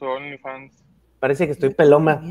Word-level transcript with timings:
OnlyFans. 0.00 0.72
Parece 1.20 1.46
que 1.46 1.52
estoy 1.52 1.70
peloma. 1.70 2.22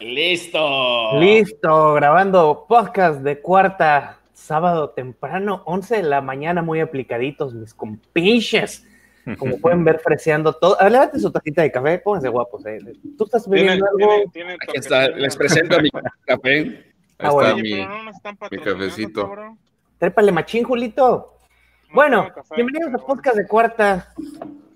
¡Listo! 0.00 1.18
Listo, 1.20 1.94
grabando 1.94 2.64
podcast 2.68 3.20
de 3.20 3.40
cuarta, 3.40 4.18
sábado 4.32 4.90
temprano, 4.90 5.62
11 5.66 5.96
de 5.96 6.02
la 6.02 6.20
mañana, 6.20 6.62
muy 6.62 6.80
aplicaditos, 6.80 7.54
mis 7.54 7.74
compinches. 7.74 8.86
Como 9.38 9.58
pueden 9.60 9.84
ver, 9.84 9.98
freseando 10.00 10.52
todo. 10.54 10.78
A 10.80 10.84
ver, 10.84 10.92
levante 10.92 11.18
su 11.18 11.30
tacita 11.30 11.62
de 11.62 11.72
café, 11.72 11.98
pónganse 11.98 12.28
guapos. 12.28 12.64
eh. 12.66 12.78
¿Tú 13.18 13.24
estás 13.24 13.44
Tiene- 13.44 13.62
bebiendo 13.62 13.86
algo? 13.86 13.98
tiene- 13.98 14.26
tiene 14.32 14.52
Aquí 14.54 14.72
está, 14.78 15.08
les 15.08 15.36
presento 15.36 15.80
mi 15.80 15.90
café. 16.24 16.84
Ah, 17.18 17.28
Ahí 17.28 17.34
bueno. 17.34 17.54
Oye, 17.54 17.62
mi, 17.62 17.70
pero 17.72 17.88
no 17.88 18.02
nos 18.04 18.16
están 18.16 18.38
mi 18.50 18.58
cafecito. 18.58 19.22
cabrón. 19.24 19.58
Trépale 19.98 20.32
machín, 20.32 20.64
Julito. 20.64 21.32
No 21.88 21.94
Bueno, 21.94 22.28
bienvenidos 22.54 22.92
a 22.94 22.98
podcast 22.98 23.36
de 23.36 23.46
cuarta, 23.46 24.12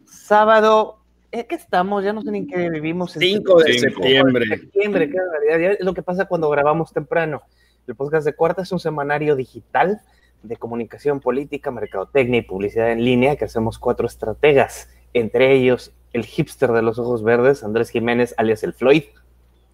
sábado. 0.06 0.96
¿En 1.32 1.46
qué 1.46 1.54
estamos? 1.54 2.02
Ya 2.04 2.12
no 2.12 2.22
sé 2.22 2.30
ni 2.32 2.38
en 2.38 2.46
qué 2.48 2.68
vivimos. 2.70 3.14
este 3.16 3.26
5 3.26 3.58
de 3.62 3.72
Cinco. 3.74 4.02
septiembre. 4.02 4.46
septiembre, 4.48 5.10
qué 5.10 5.76
Es 5.78 5.80
lo 5.84 5.94
que 5.94 6.02
pasa 6.02 6.24
cuando 6.26 6.50
grabamos 6.50 6.92
temprano. 6.92 7.42
El 7.86 7.94
podcast 7.94 8.24
de 8.26 8.34
Cuarta 8.34 8.62
es 8.62 8.72
un 8.72 8.80
semanario 8.80 9.36
digital 9.36 10.00
de 10.42 10.56
comunicación 10.56 11.20
política, 11.20 11.70
mercadotecnia 11.70 12.38
y 12.40 12.42
publicidad 12.42 12.90
en 12.92 13.04
línea 13.04 13.36
que 13.36 13.44
hacemos 13.44 13.78
cuatro 13.78 14.06
estrategas, 14.06 14.88
entre 15.12 15.52
ellos 15.52 15.92
el 16.12 16.24
hipster 16.24 16.70
de 16.72 16.82
los 16.82 16.98
ojos 16.98 17.22
verdes, 17.22 17.62
Andrés 17.62 17.90
Jiménez, 17.90 18.34
alias 18.36 18.62
el 18.64 18.72
Floyd, 18.72 19.04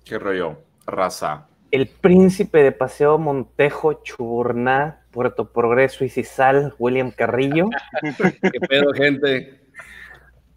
¿Qué 0.04 0.18
rollo? 0.18 0.59
Raza. 0.87 1.46
el 1.70 1.87
príncipe 1.88 2.62
de 2.62 2.73
Paseo 2.73 3.16
Montejo, 3.18 4.02
Chuburná, 4.02 5.04
Puerto 5.10 5.52
Progreso 5.52 6.04
y 6.04 6.09
Cisal, 6.10 6.74
William 6.79 7.10
Carrillo, 7.12 7.68
¿Qué 8.43 8.60
pedo, 8.68 8.93
gente? 8.93 9.60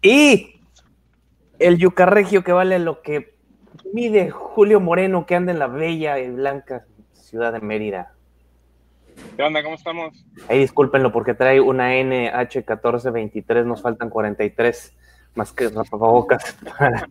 y 0.02 0.59
el 1.60 1.78
yucarregio 1.78 2.42
que 2.42 2.52
vale 2.52 2.78
lo 2.78 3.02
que 3.02 3.34
mide 3.92 4.30
Julio 4.30 4.80
Moreno, 4.80 5.26
que 5.26 5.34
anda 5.36 5.52
en 5.52 5.58
la 5.58 5.66
bella 5.68 6.18
y 6.18 6.30
blanca 6.30 6.84
ciudad 7.12 7.52
de 7.52 7.60
Mérida. 7.60 8.12
¿Qué 9.36 9.42
onda? 9.42 9.62
¿Cómo 9.62 9.74
estamos? 9.74 10.24
Ahí 10.48 10.58
discúlpenlo 10.60 11.12
porque 11.12 11.34
trae 11.34 11.60
una 11.60 11.92
NH1423, 11.94 13.64
nos 13.64 13.82
faltan 13.82 14.08
43 14.10 14.96
más 15.34 15.52
que 15.52 15.68
rapabocas 15.68 16.56
para. 16.78 17.06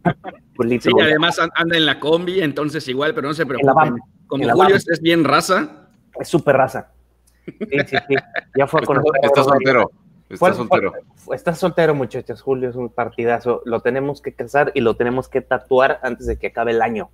Sí, 0.82 0.90
además 1.02 1.40
an- 1.40 1.52
anda 1.56 1.78
en 1.78 1.86
la 1.86 2.00
combi, 2.00 2.42
entonces 2.42 2.88
igual, 2.88 3.14
pero 3.14 3.28
no 3.28 3.34
se 3.34 3.46
preocupen. 3.46 3.96
Como 4.28 4.44
Julio 4.44 4.56
van. 4.58 4.72
es 4.74 5.00
bien 5.02 5.24
raza, 5.24 5.88
Es 6.20 6.28
súper 6.28 6.58
raza. 6.58 6.92
Sí, 7.46 7.56
sí, 7.88 7.98
sí. 8.08 8.16
Ya 8.58 8.68
fue 8.68 8.80
a 8.80 8.84
Está, 8.84 8.88
conocer. 8.94 9.12
está 9.24 9.44
soltero. 9.44 9.92
Está 10.30 10.54
soltero. 10.54 10.94
Está 11.34 11.56
soltero, 11.56 11.96
muchachos. 11.96 12.42
Julio 12.42 12.70
es 12.70 12.76
un 12.76 12.90
partidazo. 12.90 13.62
Lo 13.66 13.80
tenemos 13.82 14.22
que 14.22 14.34
casar 14.34 14.72
y 14.76 14.82
lo 14.82 14.96
tenemos 14.96 15.28
que 15.28 15.42
tatuar 15.42 16.00
antes 16.04 16.28
de 16.28 16.38
que 16.38 16.48
acabe 16.48 16.72
el 16.72 16.82
año. 16.82 17.10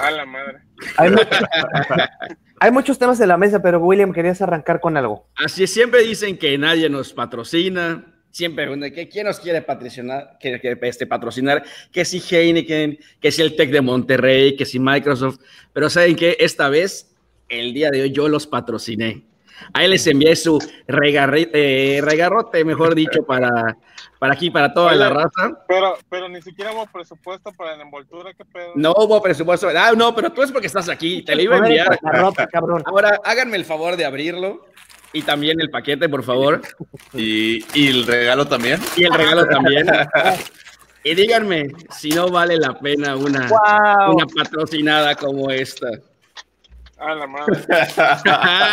A 0.00 0.10
la 0.10 0.24
madre. 0.24 0.58
Hay, 0.96 1.10
muchos- 1.10 1.26
hay 2.60 2.70
muchos 2.70 2.98
temas 2.98 3.20
en 3.20 3.28
la 3.28 3.36
mesa, 3.36 3.60
pero 3.60 3.78
William, 3.80 4.12
querías 4.12 4.40
arrancar 4.40 4.80
con 4.80 4.96
algo. 4.96 5.26
así 5.36 5.64
es, 5.64 5.70
siempre 5.72 6.02
dicen 6.02 6.38
que 6.38 6.56
nadie 6.56 6.88
nos 6.88 7.12
patrocina. 7.12 8.06
Siempre 8.30 8.66
quién 9.10 9.26
nos 9.26 9.38
quiere 9.38 9.60
patrocinar, 9.60 10.38
que, 10.40 10.58
que, 10.58 10.78
este, 10.88 11.06
patrocinar, 11.06 11.62
que 11.92 12.06
si 12.06 12.18
Heineken, 12.18 12.98
que 13.20 13.30
si 13.30 13.42
el 13.42 13.54
Tec 13.56 13.70
de 13.70 13.82
Monterrey, 13.82 14.56
que 14.56 14.64
si 14.64 14.78
Microsoft. 14.78 15.38
Pero 15.74 15.90
saben 15.90 16.16
que 16.16 16.38
esta 16.40 16.70
vez, 16.70 17.14
el 17.50 17.74
día 17.74 17.90
de 17.90 18.00
hoy, 18.00 18.10
yo 18.10 18.28
los 18.28 18.46
patrociné. 18.46 19.24
Ahí 19.72 19.88
les 19.88 20.06
envié 20.06 20.34
su 20.36 20.58
regarri- 20.88 21.50
eh, 21.52 22.00
regarrote, 22.02 22.64
mejor 22.64 22.94
dicho, 22.94 23.22
para, 23.24 23.76
para 24.18 24.34
aquí, 24.34 24.50
para 24.50 24.72
toda 24.72 24.94
la 24.94 25.06
Oye. 25.08 25.14
raza. 25.14 25.64
Pero, 25.68 25.96
pero 26.08 26.28
ni 26.28 26.40
siquiera 26.42 26.72
hubo 26.72 26.86
presupuesto 26.86 27.52
para 27.52 27.76
la 27.76 27.82
envoltura, 27.82 28.32
¿qué 28.34 28.44
pedo? 28.44 28.72
No 28.74 28.92
hubo 28.96 29.20
presupuesto. 29.22 29.68
Ah, 29.76 29.92
no, 29.96 30.14
pero 30.14 30.30
tú 30.30 30.42
es 30.42 30.52
porque 30.52 30.66
estás 30.66 30.88
aquí. 30.88 31.22
Te 31.22 31.34
lo 31.34 31.42
iba 31.42 31.56
a 31.56 31.58
enviar. 31.58 31.98
Rota, 32.02 32.46
cabrón. 32.46 32.82
Ahora, 32.86 33.18
háganme 33.24 33.56
el 33.56 33.64
favor 33.64 33.96
de 33.96 34.04
abrirlo. 34.04 34.66
Y 35.14 35.20
también 35.20 35.60
el 35.60 35.68
paquete, 35.68 36.08
por 36.08 36.22
favor. 36.22 36.62
¿Y, 37.12 37.62
y 37.78 37.88
el 37.88 38.06
regalo 38.06 38.46
también? 38.48 38.80
Y 38.96 39.04
el 39.04 39.12
regalo 39.12 39.44
también. 39.44 39.86
Y 41.04 41.14
díganme 41.14 41.66
si 41.90 42.08
no 42.10 42.30
vale 42.30 42.56
la 42.56 42.78
pena 42.78 43.16
una, 43.16 43.46
¡Wow! 43.48 44.14
una 44.14 44.26
patrocinada 44.26 45.14
como 45.16 45.50
esta. 45.50 45.88
A 47.04 47.14
la 47.16 47.26
madre. 47.26 47.58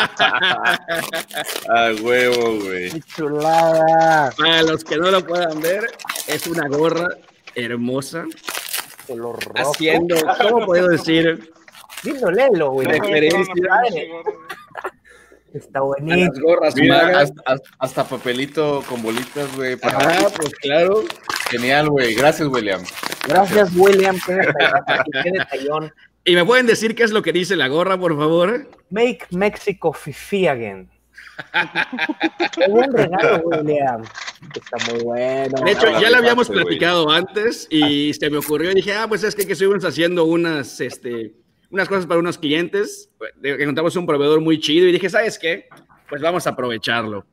A 1.70 1.92
huevo, 2.02 2.60
güey. 2.64 2.90
¡Qué 2.92 3.02
chulada! 3.16 4.32
Para 4.38 4.64
los 4.64 4.84
que 4.84 4.98
no 4.98 5.12
lo 5.12 5.26
puedan 5.26 5.60
ver, 5.62 5.88
es 6.28 6.48
una 6.48 6.68
gorra 6.68 7.08
hermosa. 7.56 8.26
Color 9.08 9.40
rojo. 9.44 9.72
Haciendo, 9.72 10.16
¿cómo 10.42 10.66
puedo 10.66 10.88
decir? 10.90 11.52
Dilo, 12.04 12.32
léelo, 12.32 12.72
güey. 12.72 12.88
Referencia. 12.88 13.54
Está 15.52 15.80
A 15.80 15.82
bonito. 15.82 16.32
las 16.32 16.40
gorras 16.40 16.76
Mira, 16.76 17.02
magas. 17.04 17.34
hasta, 17.80 18.04
papelito 18.04 18.84
con 18.88 19.02
bolitas, 19.02 19.54
güey. 19.56 19.76
para- 19.78 19.98
Ajá, 19.98 20.28
pues 20.38 20.54
claro. 20.62 21.04
Genial, 21.50 21.90
güey. 21.90 22.14
Gracias, 22.14 22.48
William. 22.48 22.84
Gracias, 23.28 23.72
William. 23.76 24.16
Qué 24.28 25.32
detallón. 25.32 25.92
¿Y 26.26 26.36
me 26.36 26.46
pueden 26.46 26.66
decir 26.66 26.96
qué 26.96 27.04
es 27.04 27.12
lo 27.12 27.22
que 27.22 27.32
dice 27.32 27.56
la 27.56 27.68
gorra, 27.68 27.98
por 27.98 28.16
favor? 28.18 28.70
Make 28.90 29.26
Mexico 29.32 29.94
fifi 29.94 30.48
again. 30.48 30.90
Qué 32.54 32.68
buen 32.70 32.92
regalo, 32.92 33.42
William. 33.46 34.04
Está 34.54 34.92
muy 34.92 35.04
bueno. 35.04 35.64
De 35.64 35.72
hecho, 35.72 36.00
ya 36.00 36.10
lo 36.10 36.18
habíamos 36.18 36.50
platicado 36.50 37.10
antes 37.10 37.68
y 37.70 38.14
se 38.14 38.30
me 38.30 38.38
ocurrió 38.38 38.72
y 38.72 38.76
dije, 38.76 38.94
ah, 38.94 39.08
pues 39.08 39.24
es 39.24 39.36
que, 39.36 39.46
que 39.46 39.54
estuvimos 39.54 39.84
haciendo 39.86 40.26
unas, 40.26 40.82
este, 40.82 41.34
unas 41.72 41.88
cosas 41.88 42.06
para 42.06 42.20
unos 42.20 42.38
clientes, 42.38 43.10
encontramos 43.42 43.96
un 43.96 44.06
proveedor 44.06 44.42
muy 44.42 44.60
chido 44.60 44.88
y 44.88 44.92
dije, 44.92 45.10
¿sabes 45.10 45.40
qué? 45.40 45.68
Pues 46.10 46.22
vamos 46.22 46.46
a 46.48 46.52
aprovecharlo. 46.52 47.26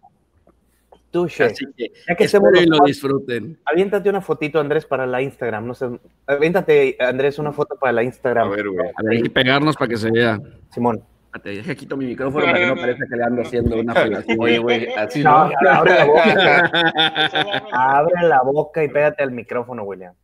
Touche. 1.17 1.45
Así 1.45 1.65
que, 1.77 1.93
Ya 2.09 2.15
que 2.15 2.25
espero 2.25 2.51
y 2.61 2.67
lo 2.67 2.79
disfruten. 2.85 3.59
Aviéntate 3.65 4.09
una 4.11 4.21
fotito, 4.21 4.61
Andrés, 4.61 4.85
para 4.87 5.07
la 5.07 5.23
Instagram. 5.23 5.67
No 5.67 5.75
sé. 5.75 5.87
Aviéntate, 6.27 6.97
Andrés, 7.01 7.39
una 7.39 7.53
foto 7.53 7.77
para 7.81 7.93
la 7.93 8.01
A 8.03 8.05
Instagram. 8.05 8.51
ver, 8.51 8.69
güey. 8.69 8.89
A 8.89 9.03
ver, 9.03 9.13
hay 9.13 9.23
que 9.23 9.31
pegarnos 9.31 9.77
para 9.77 9.89
que 9.89 9.97
se 9.97 10.11
vea. 10.11 10.39
Simón. 10.71 11.03
Te 11.43 11.51
deje 11.51 11.77
quito 11.77 11.99
mi 11.99 12.07
micrófono 12.07 12.47
para 12.47 12.59
que 12.59 12.67
no 12.67 12.77
parezca 12.77 13.05
que 13.11 13.15
le 13.17 13.23
ando 13.23 13.43
haciendo 13.43 13.79
una 13.79 13.95
felación. 13.95 14.39
Oye, 14.41 14.59
güey, 14.59 14.87
así 14.97 15.23
No, 15.23 15.31
abre 15.37 15.55
la 15.95 16.05
boca. 16.07 16.71
Abre 17.73 18.29
la 18.29 18.43
boca 18.43 18.83
y 18.85 18.89
pégate 18.89 19.23
al 19.23 19.33
micrófono, 19.33 19.83
William. 19.85 20.15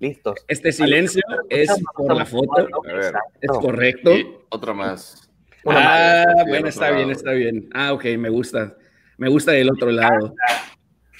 Listos. 0.00 0.34
Este 0.48 0.72
silencio 0.72 1.22
es 1.48 1.70
por 1.94 2.14
la 2.16 2.24
foto, 2.26 2.52
A 2.58 2.92
ver. 2.92 3.14
es 3.40 3.50
correcto. 3.50 4.14
Y 4.16 4.26
otra 4.50 4.72
más. 4.74 5.30
Una 5.64 5.78
Ah, 6.22 6.24
más. 6.36 6.46
Bueno, 6.48 6.68
está 6.68 6.90
bien, 6.90 7.10
está 7.10 7.30
bien. 7.32 7.68
Ah, 7.72 7.92
ok, 7.92 8.04
me 8.18 8.28
gusta. 8.30 8.74
Me 9.18 9.28
gusta 9.28 9.52
del 9.52 9.70
otro 9.70 9.90
lado. 9.90 10.34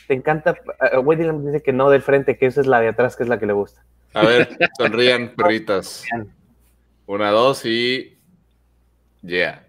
Te 0.07 0.15
encanta. 0.15 0.57
eh, 0.93 0.99
William 0.99 1.45
dice 1.45 1.63
que 1.63 1.73
no 1.73 1.91
del 1.91 2.01
frente, 2.03 2.39
que 2.39 2.47
esa 2.47 2.61
es 2.63 2.67
la 2.67 2.81
de 2.81 2.89
atrás, 2.89 3.15
que 3.17 3.25
es 3.25 3.29
la 3.29 3.39
que 3.39 3.47
le 3.47 3.53
gusta. 3.53 3.85
A 4.15 4.25
ver, 4.25 4.57
sonrían, 4.79 5.29
perritas. 5.37 6.05
Una, 7.07 7.31
dos 7.31 7.65
y. 7.67 8.17
Yeah. 9.23 9.67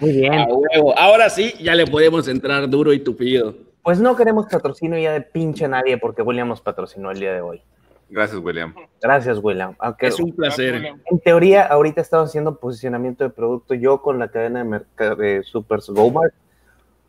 Muy 0.00 0.12
bien. 0.12 0.32
A 0.34 0.46
huevo. 0.46 0.98
Ahora 0.98 1.28
sí, 1.28 1.54
ya 1.60 1.74
le 1.74 1.86
podemos 1.86 2.26
entrar 2.28 2.68
duro 2.70 2.92
y 2.92 3.00
tupido. 3.00 3.54
Pues 3.82 4.00
no 4.00 4.16
queremos 4.16 4.46
patrocinio 4.46 4.98
ya 4.98 5.12
de 5.12 5.20
pinche 5.20 5.68
nadie 5.68 5.98
porque 5.98 6.22
William 6.22 6.48
nos 6.48 6.62
patrocinó 6.62 7.10
el 7.10 7.18
día 7.20 7.34
de 7.34 7.42
hoy. 7.42 7.60
Gracias, 8.08 8.40
William. 8.40 8.74
Gracias, 9.02 9.38
William. 9.42 9.74
Aunque 9.78 10.06
Es 10.06 10.20
un 10.20 10.32
placer. 10.34 10.74
en 10.76 11.18
teoría 11.20 11.66
ahorita 11.66 12.00
estamos 12.00 12.28
haciendo 12.30 12.56
posicionamiento 12.58 13.24
de 13.24 13.30
producto 13.30 13.74
yo 13.74 14.00
con 14.00 14.18
la 14.18 14.28
cadena 14.28 14.60
de 14.60 14.64
mercado 14.64 15.16
de 15.16 15.42
Supers 15.42 15.88
Gomart. 15.90 16.32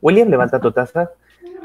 William, 0.02 0.30
levanta 0.30 0.60
tu 0.60 0.72
taza. 0.72 1.12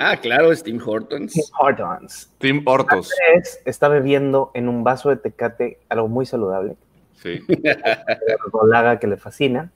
Ah, 0.02 0.16
claro, 0.16 0.50
es 0.50 0.62
Tim 0.62 0.80
Hortons. 0.82 1.32
Tim 1.32 1.44
Hortons. 1.58 2.32
Team 2.38 2.62
Hortos. 2.64 3.10
Andrés 3.28 3.60
está 3.66 3.88
bebiendo 3.88 4.50
en 4.54 4.68
un 4.68 4.82
vaso 4.82 5.10
de 5.10 5.16
tecate 5.16 5.78
algo 5.88 6.08
muy 6.08 6.24
saludable, 6.24 6.76
Sí. 7.16 7.40
Rolaga 8.52 8.98
que 8.98 9.06
le 9.06 9.18
fascina. 9.18 9.70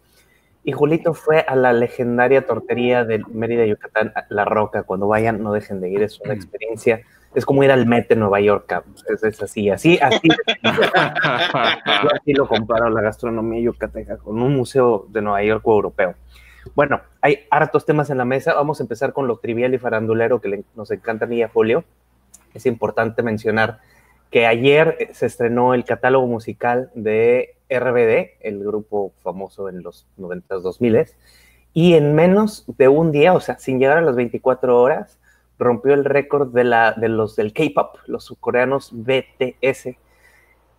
Y 0.63 0.73
Julito 0.73 1.13
fue 1.13 1.41
a 1.41 1.55
la 1.57 1.75
legendaria 1.75 2.47
tortería 2.47 3.05
de 3.05 3.23
Mérida, 3.31 3.67
Yucatán, 3.67 4.15
La 4.31 4.47
Roca. 4.47 4.85
Cuando 4.85 5.07
vayan, 5.07 5.43
no 5.43 5.53
dejen 5.53 5.83
de 5.83 5.91
ir, 5.91 6.03
es 6.03 6.19
una 6.21 6.33
experiencia. 6.33 7.03
Es 7.35 7.45
como 7.45 7.63
ir 7.63 7.71
al 7.71 7.85
Met 7.85 8.09
de 8.09 8.17
Nueva 8.17 8.41
York, 8.41 8.83
es, 9.13 9.25
es 9.25 9.43
así, 9.43 9.69
así, 9.69 9.99
así. 10.01 10.29
Yo 10.63 12.09
así 12.15 12.33
lo 12.33 12.49
comparo 12.49 12.89
la 12.89 13.03
gastronomía 13.03 13.61
yucateca 13.61 14.17
con 14.17 14.41
un 14.41 14.55
museo 14.57 15.07
de 15.11 15.21
Nueva 15.21 15.43
York 15.43 15.67
o 15.67 15.75
europeo. 15.75 16.15
Bueno, 16.75 17.01
hay 17.25 17.47
hartos 17.51 17.87
temas 17.87 18.11
en 18.11 18.19
la 18.19 18.27
mesa. 18.27 18.53
Vamos 18.53 18.81
a 18.81 18.83
empezar 18.83 19.15
con 19.15 19.27
lo 19.27 19.39
trivial 19.39 19.73
y 19.73 19.79
farandulero 19.79 20.43
que 20.43 20.49
le- 20.49 20.65
nos 20.77 20.91
encanta 20.91 21.25
a 21.25 21.29
mí 21.29 21.39
y 21.39 21.43
a 21.43 21.49
Julio. 21.49 21.83
Es 22.53 22.67
importante 22.67 23.23
mencionar 23.23 23.79
que 24.31 24.47
ayer 24.47 24.97
eh, 25.01 25.09
se 25.15 25.25
estrenó 25.25 25.73
el 25.73 25.85
catálogo 25.87 26.27
musical 26.27 26.91
de 26.95 27.57
RBD, 27.71 28.37
el 28.41 28.63
grupo 28.63 29.13
famoso 29.23 29.71
en 29.71 29.83
los 29.83 30.07
90s, 30.19 30.61
2000 30.61 31.07
y 31.73 31.95
en 31.95 32.15
menos 32.15 32.65
de 32.77 32.89
un 32.89 33.11
día, 33.11 33.33
o 33.33 33.41
sea, 33.41 33.59
sin 33.59 33.79
llegar 33.79 33.97
a 33.97 34.03
las 34.03 34.17
24 34.17 34.79
horas, 34.81 35.19
rompió 35.59 35.95
el 35.95 36.05
récord 36.05 36.53
de, 36.53 36.65
la, 36.65 36.93
de 36.93 37.09
los 37.09 37.37
del 37.37 37.55
K-pop, 37.55 37.97
los 38.07 38.25
subcoreanos 38.25 38.91
BTS. 38.93 39.97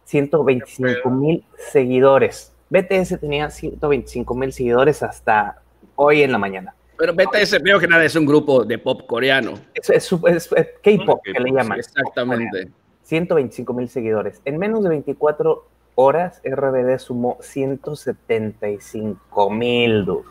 125 0.03 1.09
mil 1.09 1.43
seguidores. 1.71 2.53
BTS 2.69 3.19
tenía 3.19 3.49
125 3.49 4.35
mil 4.35 4.53
seguidores 4.53 5.01
hasta 5.01 5.61
hoy 5.95 6.23
en 6.23 6.31
la 6.31 6.37
mañana. 6.37 6.73
Pero 6.97 7.13
BTS, 7.13 7.55
primero 7.55 7.79
que 7.79 7.87
nada, 7.87 8.05
es 8.05 8.15
un 8.15 8.25
grupo 8.25 8.63
de 8.63 8.77
pop 8.77 9.05
coreano. 9.05 9.53
Es, 9.73 9.89
es, 9.89 10.11
es- 10.11 10.51
es 10.53 10.67
K-pop 10.81 11.21
que 11.23 11.39
le 11.39 11.51
llaman. 11.51 11.79
Exactamente. 11.79 12.69
125 13.03 13.73
mil 13.73 13.89
seguidores. 13.89 14.41
En 14.45 14.57
menos 14.57 14.81
de 14.83 14.89
24 14.89 15.67
horas, 15.95 16.41
RBD 16.43 16.97
sumó 16.99 17.37
175 17.41 19.49
mil, 19.49 20.05
dude. 20.05 20.23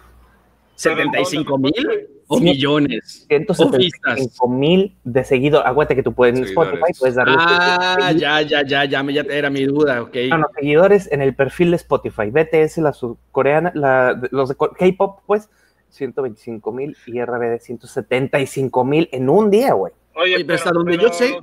¿75 0.76 1.58
mil 1.58 2.08
o 2.26 2.38
Sí. 2.38 2.44
millones? 2.44 3.26
175 3.28 4.48
mil 4.48 4.96
de 5.04 5.24
seguidores. 5.24 5.66
Aguanta 5.66 5.94
que 5.94 6.02
tú 6.02 6.12
puedes 6.14 6.38
en. 6.38 6.44
Spotify, 6.44 6.92
puedes 6.98 7.14
darle 7.14 7.36
Ah, 7.38 8.12
ya, 8.16 8.42
ya, 8.42 8.62
ya, 8.66 8.84
ya, 8.84 9.02
me- 9.02 9.12
ya 9.12 9.22
era 9.22 9.50
mi 9.50 9.64
duda, 9.64 10.02
ok. 10.02 10.16
No, 10.30 10.38
no, 10.38 10.46
seguidores 10.54 11.10
en 11.12 11.22
el 11.22 11.34
perfil 11.34 11.70
de 11.70 11.76
Spotify. 11.76 12.30
BTS, 12.30 12.78
la 12.80 12.92
surcoreana, 12.92 13.72
la, 13.74 14.20
los 14.30 14.48
de 14.48 14.56
K-pop, 14.56 15.20
pues, 15.26 15.48
125 15.90 16.72
mil 16.72 16.96
y 17.06 17.20
RBD 17.20 17.60
175 17.60 18.84
mil 18.84 19.08
en 19.12 19.28
un 19.28 19.50
día, 19.50 19.74
güey. 19.74 19.92
Oye, 20.16 20.44
pero 20.44 20.54
hasta 20.54 20.70
donde 20.72 20.96
yo 20.98 21.08
sé- 21.12 21.38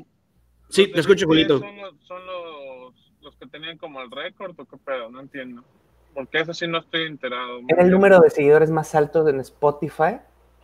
Sí, 0.69 0.87
te 0.91 0.99
escucho, 1.01 1.25
Julito. 1.27 1.59
BTS 1.59 1.67
Son, 1.67 1.77
los, 1.77 1.95
son 2.07 2.25
los, 2.25 3.11
los 3.21 3.35
que 3.35 3.45
tenían 3.47 3.77
como 3.77 4.01
el 4.01 4.09
récord 4.09 4.57
o 4.57 4.65
qué 4.65 4.77
pedo, 4.77 5.09
no 5.09 5.19
entiendo. 5.21 5.63
Porque 6.13 6.39
eso 6.41 6.53
sí 6.53 6.67
no 6.67 6.79
estoy 6.79 7.03
enterado. 7.07 7.59
Era 7.67 7.83
el 7.83 7.89
número 7.91 8.19
de 8.19 8.29
seguidores 8.29 8.69
más 8.69 8.93
altos 8.95 9.27
en 9.29 9.39
Spotify, 9.39 10.17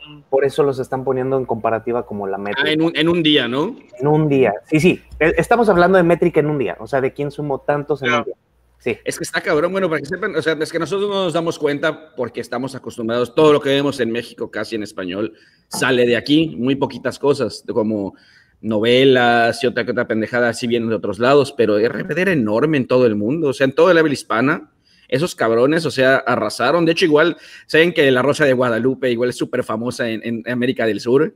Mm. 0.08 0.22
por 0.30 0.46
eso 0.46 0.62
los 0.64 0.78
están 0.80 1.04
poniendo 1.04 1.38
en 1.38 1.46
comparativa 1.46 2.06
como 2.06 2.28
la 2.28 2.36
Ah, 2.38 2.40
métrica. 2.40 2.70
en, 2.72 2.82
un, 2.82 2.96
en 2.96 3.10
un 3.10 3.24
día, 3.24 3.48
¿no? 3.48 3.76
En 4.00 4.08
un 4.08 4.30
día. 4.30 4.54
Sí, 4.66 4.80
sí. 4.80 5.02
Eh, 5.20 5.34
Estamos 5.38 5.68
hablando 5.70 5.98
de 5.98 6.04
métrica 6.04 6.40
en 6.40 6.46
un 6.48 6.58
día. 6.60 6.78
O 6.80 6.88
sea, 6.88 7.02
de 7.02 7.12
quién 7.14 7.30
sumó 7.32 7.60
tantos 7.62 8.02
en 8.04 8.14
un 8.14 8.24
día. 8.24 8.36
Sí. 8.78 8.96
Es 9.04 9.18
que 9.18 9.24
está 9.24 9.42
cabrón, 9.42 9.72
bueno, 9.72 9.90
para 9.90 10.00
que 10.00 10.06
sepan, 10.06 10.36
o 10.36 10.42
sea, 10.42 10.54
es 10.54 10.72
que 10.72 10.78
nosotros 10.80 11.10
no 11.10 11.24
nos 11.26 11.34
damos 11.34 11.58
cuenta 11.58 12.14
porque 12.16 12.40
estamos 12.42 12.76
acostumbrados, 12.76 13.34
todo 13.34 13.52
lo 13.52 13.60
que 13.60 13.70
vemos 13.70 14.00
en 14.00 14.12
México 14.12 14.52
casi 14.52 14.76
en 14.76 14.84
español 14.84 15.34
sale 15.68 16.06
de 16.06 16.16
aquí, 16.16 16.56
muy 16.58 16.76
poquitas 16.76 17.18
cosas, 17.20 17.66
de 17.66 17.74
como 17.74 18.14
novelas 18.62 19.64
y 19.64 19.68
otra 19.68 19.84
que 19.84 19.92
otra 19.92 20.08
pendejada 20.08 20.50
así 20.50 20.68
vienen 20.68 20.90
de 20.90 20.96
otros 20.96 21.20
lados, 21.20 21.52
pero 21.58 21.78
RBD 21.80 22.20
era 22.20 22.32
enorme 22.34 22.78
en 22.78 22.88
todo 22.88 23.06
el 23.08 23.16
mundo, 23.16 23.50
o 23.50 23.54
sea, 23.54 23.66
en 23.66 23.74
todo 23.74 23.90
el 23.92 23.98
habla 23.98 24.14
hispana, 24.14 24.72
esos 25.08 25.36
cabrones, 25.36 25.86
o 25.86 25.92
sea, 25.92 26.18
arrasaron, 26.18 26.86
de 26.86 26.92
hecho 26.92 27.06
igual, 27.06 27.38
saben 27.66 27.94
que 27.94 28.10
La 28.12 28.22
Rosa 28.22 28.46
de 28.46 28.54
Guadalupe 28.54 29.10
igual 29.10 29.30
es 29.30 29.38
súper 29.38 29.64
famosa 29.64 30.10
en, 30.10 30.44
América 30.48 30.86
del 30.86 31.00
Sur, 31.00 31.34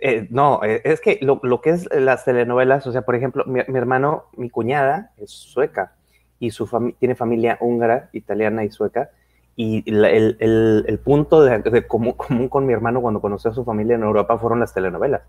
Eh, 0.00 0.28
no, 0.30 0.60
eh, 0.62 0.80
es 0.84 1.00
que 1.00 1.18
lo, 1.22 1.40
lo 1.42 1.60
que 1.60 1.70
es 1.70 1.88
las 1.92 2.24
telenovelas, 2.24 2.86
o 2.86 2.92
sea, 2.92 3.02
por 3.02 3.16
ejemplo, 3.16 3.44
mi, 3.46 3.60
mi 3.66 3.78
hermano, 3.78 4.26
mi 4.36 4.48
cuñada 4.48 5.10
es 5.16 5.30
sueca 5.32 5.96
y 6.38 6.50
su 6.52 6.68
fami- 6.68 6.94
tiene 7.00 7.16
familia 7.16 7.58
húngara, 7.60 8.08
italiana 8.12 8.64
y 8.64 8.70
sueca. 8.70 9.10
Y 9.60 9.90
la- 9.90 10.08
el, 10.10 10.36
el- 10.38 10.84
el 10.86 10.98
punto 11.00 11.42
de, 11.42 11.58
de 11.58 11.84
común, 11.84 12.12
común 12.12 12.48
con 12.48 12.64
mi 12.64 12.72
hermano 12.72 13.00
cuando 13.02 13.20
conoció 13.20 13.50
a 13.50 13.54
su 13.54 13.64
familia 13.64 13.96
en 13.96 14.04
Europa 14.04 14.38
fueron 14.38 14.60
las 14.60 14.72
telenovelas. 14.72 15.22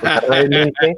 Sea, 0.00 0.20
realmente 0.26 0.94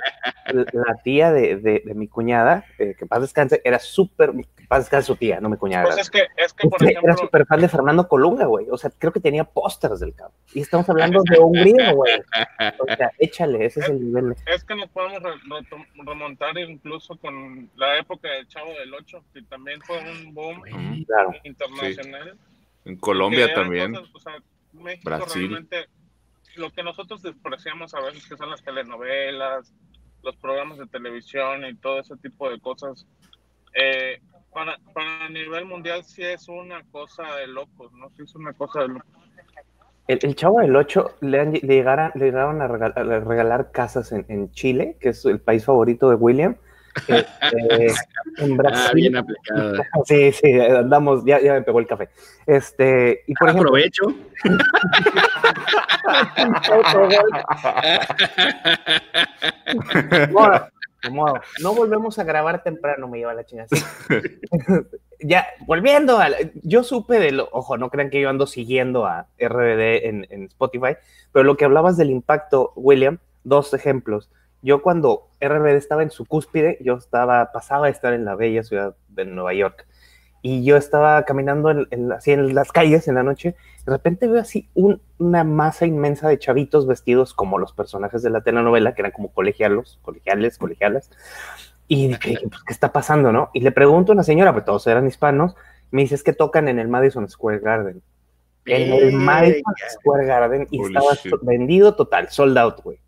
la 0.53 0.95
tía 1.03 1.33
de, 1.33 1.57
de- 1.57 1.83
de 1.85 1.95
mi 1.95 2.07
cuñada, 2.07 2.65
eh, 2.79 2.95
que 2.97 3.05
paz 3.05 3.23
descanse, 3.23 3.61
era 3.65 3.81
súper, 3.81 4.31
paz 4.69 4.81
descanse 4.85 5.07
su 5.09 5.17
tía, 5.17 5.41
no 5.41 5.49
mi 5.49 5.57
cuñada. 5.57 5.85
Pues 5.87 5.99
es 5.99 6.11
que, 6.11 6.21
es 6.37 6.53
que 6.53 6.69
por 6.69 6.81
Este, 6.81 6.93
ejemplo, 6.93 7.11
era 7.13 7.17
súper 7.17 7.45
fan 7.47 7.61
de 7.61 7.69
Fernando 7.69 8.07
Colunga, 8.07 8.45
güey. 8.47 8.69
O 8.71 8.79
sea, 8.79 8.93
creo 8.97 9.13
que 9.13 9.19
tenía 9.19 9.43
pósters 9.43 9.99
del 9.99 10.15
cabo. 10.15 10.33
Y 10.55 10.61
estamos 10.61 10.89
hablando 10.89 11.23
de 11.29 11.41
Hungría, 11.41 11.93
güey. 11.93 12.23
O 12.79 12.97
sea, 12.97 13.11
échale, 13.19 13.65
ese 13.67 13.81
es 13.81 13.89
el 13.89 13.99
nivel. 14.01 14.37
es 14.47 14.63
que 14.63 14.77
nos 14.77 14.89
podemos 14.91 15.21
re- 15.25 15.41
retom- 15.51 15.87
remontar 16.07 16.57
incluso 16.59 17.17
con 17.17 17.69
la 17.75 17.99
época 17.99 18.29
del 18.31 18.47
Chavo 18.47 18.71
del 18.79 18.95
8, 18.95 19.25
que 19.35 19.43
también 19.43 19.81
fue 19.83 19.99
un 19.99 20.33
boom 20.33 20.59
Ujú. 20.61 21.05
Claro. 21.07 21.35
internacional. 21.43 22.37
En 22.87 22.97
Colombia 22.97 23.53
también. 23.55 23.93
cosas, 23.93 24.11
o 24.15 24.21
sea, 24.21 24.33
México 24.73 25.11
Brasil. 25.11 25.43
realmente, 25.43 25.87
lo 26.57 26.71
que 26.71 26.83
nosotros 26.83 27.21
despreciamos 27.23 27.93
a 27.95 28.01
veces, 28.01 28.27
que 28.27 28.37
son 28.37 28.49
las 28.51 28.63
telenovelas, 28.63 29.73
los 30.23 30.37
programas 30.37 30.79
de 30.79 30.87
televisión 30.87 31.65
y 31.67 31.75
todo 31.77 32.01
ese 32.01 32.17
tipo 32.17 32.49
de 32.49 32.59
cosas, 32.61 33.07
eh, 33.75 34.21
para, 34.53 34.79
para 34.95 35.29
nivel 35.29 35.67
mundial 35.67 36.03
sí 36.05 36.23
es 36.23 36.49
una 36.49 36.83
cosa 36.91 37.23
de 37.37 37.47
locos, 37.49 37.93
¿no? 37.93 38.09
Sí 38.17 38.23
es 38.23 38.35
una 38.35 38.53
cosa 38.55 38.81
de 38.81 38.89
locos. 38.89 39.07
El, 40.09 40.21
el 40.23 40.37
chavo 40.37 40.61
del 40.61 40.75
8 40.77 41.17
le, 41.21 41.41
han- 41.41 41.53
le 41.53 41.61
llegaron, 41.61 42.13
le 42.15 42.27
llegaron 42.27 42.63
a 42.63 42.69
regalar, 42.69 42.99
a 42.99 43.21
regalar 43.21 43.73
casas 43.73 44.13
en, 44.13 44.25
en 44.29 44.51
Chile, 44.53 44.97
que 45.01 45.09
es 45.11 45.25
el 45.27 45.41
país 45.41 45.65
favorito 45.65 46.09
de 46.09 46.15
William. 46.17 46.57
Este, 47.09 47.87
en 48.39 48.53
ah, 48.53 48.57
Brasil. 48.57 48.95
bien 48.95 49.17
aplicada. 49.17 49.83
Sí, 50.07 50.33
sí, 50.33 50.61
andamos, 50.61 51.25
ya, 51.25 51.41
ya 51.41 51.55
me 51.55 51.63
pegó 51.63 51.81
el 51.81 51.87
café. 51.87 52.09
Este, 52.47 53.23
y 53.27 53.35
por 53.35 53.49
ejemplo, 53.49 53.69
Aprovecho. 53.71 54.05
Modo. 61.11 61.41
No 61.63 61.75
volvemos 61.75 62.19
a 62.19 62.25
grabar 62.25 62.63
temprano, 62.63 63.09
me 63.09 63.19
lleva 63.19 63.35
la 63.35 63.45
chingada. 63.45 63.69
Sí. 63.69 63.83
ya, 65.21 65.47
volviendo 65.67 66.19
a. 66.19 66.29
la- 66.31 66.39
yo 66.63 66.83
supe 66.83 67.19
de 67.19 67.33
lo. 67.33 67.49
Ojo, 67.53 67.77
no 67.77 67.91
crean 67.91 68.11
que 68.11 68.21
yo 68.21 68.29
ando 68.29 68.47
siguiendo 68.47 69.07
a 69.07 69.27
RBD 69.39 70.07
en, 70.07 70.27
en 70.31 70.45
Spotify, 70.45 70.97
pero 71.33 71.45
lo 71.45 71.57
que 71.57 71.65
hablabas 71.65 71.97
del 71.97 72.11
impacto, 72.11 72.73
William, 72.77 73.19
dos 73.45 73.73
ejemplos. 73.75 74.31
Yo 74.67 74.83
cuando 74.83 75.29
RBD 75.41 75.77
estaba 75.77 76.03
en 76.03 76.11
su 76.11 76.25
cúspide, 76.27 76.77
yo 76.81 76.95
estaba, 76.95 77.53
pasaba 77.53 77.87
a 77.87 77.89
estar 77.89 78.13
en 78.13 78.25
la 78.25 78.35
bella 78.35 78.65
ciudad 78.65 78.97
de 79.09 79.25
Nueva 79.25 79.55
York. 79.55 79.87
Y 80.43 80.65
yo 80.65 80.77
estaba 80.77 81.23
caminando 81.25 81.71
en, 81.71 81.87
en- 81.93 82.11
así 82.13 82.33
en 82.33 82.53
las 82.53 82.73
calles 82.73 83.07
en 83.07 83.15
la 83.15 83.23
noche. 83.23 83.55
De 83.85 83.93
repente 83.93 84.27
veo 84.27 84.41
así 84.41 84.69
un- 84.75 85.01
una 85.19 85.45
masa 85.45 85.87
inmensa 85.87 86.29
de 86.29 86.39
chavitos 86.41 86.87
vestidos 86.89 87.33
como 87.33 87.59
los 87.59 87.73
personajes 87.73 88.23
de 88.23 88.31
la 88.31 88.41
telenovela, 88.43 88.95
que 88.95 89.03
eran 89.03 89.13
como 89.13 89.33
colegialos, 89.33 90.01
colegiales, 90.03 90.59
colegialas. 90.59 91.11
Y 91.87 92.09
dije, 92.09 92.39
pues, 92.49 92.63
¿qué 92.65 92.73
está 92.73 92.93
pasando, 92.93 93.31
no? 93.31 93.51
Y 93.55 93.61
le 93.61 93.71
pregunto 93.71 94.11
a 94.11 94.15
una 94.15 94.25
señora, 94.25 94.53
pues 94.53 94.65
todos 94.65 94.85
eran 94.89 95.07
hispanos, 95.07 95.55
me 95.93 96.03
dice, 96.03 96.17
es 96.17 96.25
que 96.25 96.33
tocan 96.33 96.67
en 96.67 96.81
el 96.81 96.89
Madison 96.89 97.29
Square 97.29 97.61
Garden. 97.61 98.03
En 98.65 98.93
el 98.93 99.13
Madison 99.13 99.75
Square 99.91 100.27
Garden 100.27 100.67
y 100.73 100.81
Holy 100.81 100.95
estaba 100.97 101.15
shit. 101.15 101.33
vendido 101.43 101.95
total, 101.95 102.29
sold 102.31 102.59
out, 102.59 102.83
güey. 102.83 102.99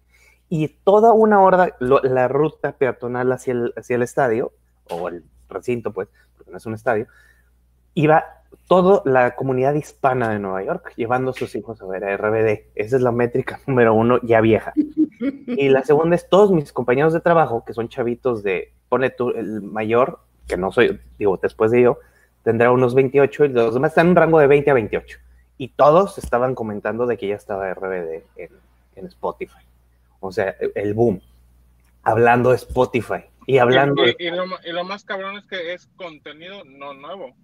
Y 0.49 0.69
toda 0.69 1.13
una 1.13 1.41
hora, 1.41 1.77
lo- 1.79 2.01
la 2.03 2.27
ruta 2.29 2.73
peatonal 2.73 3.31
hacia 3.33 3.53
el, 3.53 3.73
hacia 3.77 3.97
el 3.97 4.03
estadio, 4.03 4.53
o 4.91 5.09
el 5.09 5.23
recinto, 5.51 5.93
pues, 5.93 6.09
porque 6.37 6.51
no 6.51 6.57
es 6.57 6.67
un 6.67 6.75
estadio, 6.75 7.07
iba 7.95 8.25
toda 8.67 9.03
la 9.05 9.35
comunidad 9.35 9.75
hispana 9.75 10.31
de 10.31 10.39
Nueva 10.39 10.63
York 10.65 10.93
llevando 10.97 11.31
a 11.33 11.35
sus 11.35 11.55
hijos 11.55 11.81
a 11.83 11.87
ver 11.87 12.05
a 12.05 12.17
RBD. 12.17 12.65
Esa 12.75 12.97
es 12.97 13.03
la 13.03 13.13
métrica 13.13 13.61
número 13.67 13.93
uno, 13.95 14.19
ya 14.23 14.41
vieja. 14.41 14.73
Y 15.47 15.69
la 15.69 15.83
segunda 15.85 16.17
es 16.17 16.29
todos 16.29 16.51
mis 16.53 16.73
compañeros 16.73 17.13
de 17.13 17.21
trabajo, 17.21 17.65
que 17.67 17.75
son 17.75 17.89
chavitos 17.89 18.43
de, 18.43 18.73
pone 18.89 19.11
tú, 19.11 19.31
el 19.31 19.61
mayor, 19.63 20.21
que 20.47 20.57
no 20.57 20.73
soy, 20.73 20.99
digo, 21.19 21.39
después 21.43 21.71
de 21.71 21.83
yo, 21.83 21.99
tendrá 22.43 22.71
unos 22.73 22.95
28 22.95 23.45
y 23.47 23.49
los 23.49 23.75
demás 23.75 23.91
están 23.91 24.07
en 24.07 24.11
un 24.13 24.17
rango 24.17 24.39
de 24.39 24.47
20 24.47 24.71
a 24.71 24.75
28. 24.75 25.19
Y 25.59 25.69
todos 25.69 26.17
estaban 26.19 26.55
comentando 26.55 27.05
de 27.07 27.19
que 27.19 27.27
ya 27.29 27.35
estaba 27.35 27.69
RBD 27.75 28.23
en, 28.37 28.51
en 28.97 29.07
Spotify. 29.07 29.59
O 30.21 30.33
sea, 30.33 30.57
el 30.75 30.95
boom. 30.95 31.21
Hablando 32.03 32.51
de 32.51 32.57
Spotify. 32.57 33.25
Y 33.47 33.59
hablando. 33.59 34.07
Y, 34.07 34.15
y 34.19 34.31
lo, 34.31 34.47
ma- 34.47 34.61
y 34.65 34.73
lo 34.73 34.85
más 34.85 35.05
cabrón 35.05 35.37
es 35.39 35.45
que 35.47 35.73
es 35.75 35.87
contenido 35.97 36.65
no 36.65 36.95
nuevo. 36.95 37.35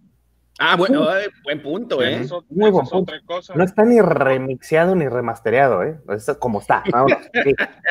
Ah, 0.58 0.76
bueno, 0.76 1.06
buen 1.42 1.62
punto, 1.62 2.00
¿eh? 2.02 2.20
Eso, 2.20 2.44
Muy 2.48 2.68
eso 2.68 2.72
buen 2.72 2.84
es 2.84 2.90
punto. 2.90 3.12
otra 3.12 3.20
cosa. 3.26 3.54
No 3.56 3.64
está 3.64 3.84
ni 3.84 4.00
remixeado 4.00 4.94
ni 4.94 5.08
remastereado, 5.08 5.82
¿eh? 5.82 5.98
Es 6.10 6.26
como 6.38 6.60
está. 6.60 6.84
Vamos, 6.92 7.12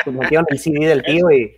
sí. 0.04 0.10
Metieron 0.10 0.46
el 0.48 0.58
CD 0.58 0.86
del 0.86 1.02
tío 1.02 1.30
y... 1.30 1.54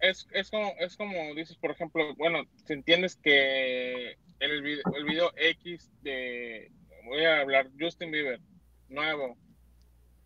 es, 0.00 0.26
es, 0.32 0.50
como, 0.50 0.72
es 0.78 0.96
como 0.96 1.34
dices, 1.34 1.56
por 1.56 1.70
ejemplo, 1.72 2.14
bueno, 2.16 2.44
si 2.64 2.72
entiendes 2.72 3.16
que 3.16 4.16
el 4.40 4.62
video, 4.62 4.82
el 4.96 5.04
video 5.04 5.32
X 5.36 5.90
de, 6.02 6.70
voy 7.04 7.24
a 7.24 7.40
hablar, 7.40 7.66
Justin 7.78 8.10
Bieber, 8.10 8.40
nuevo, 8.88 9.36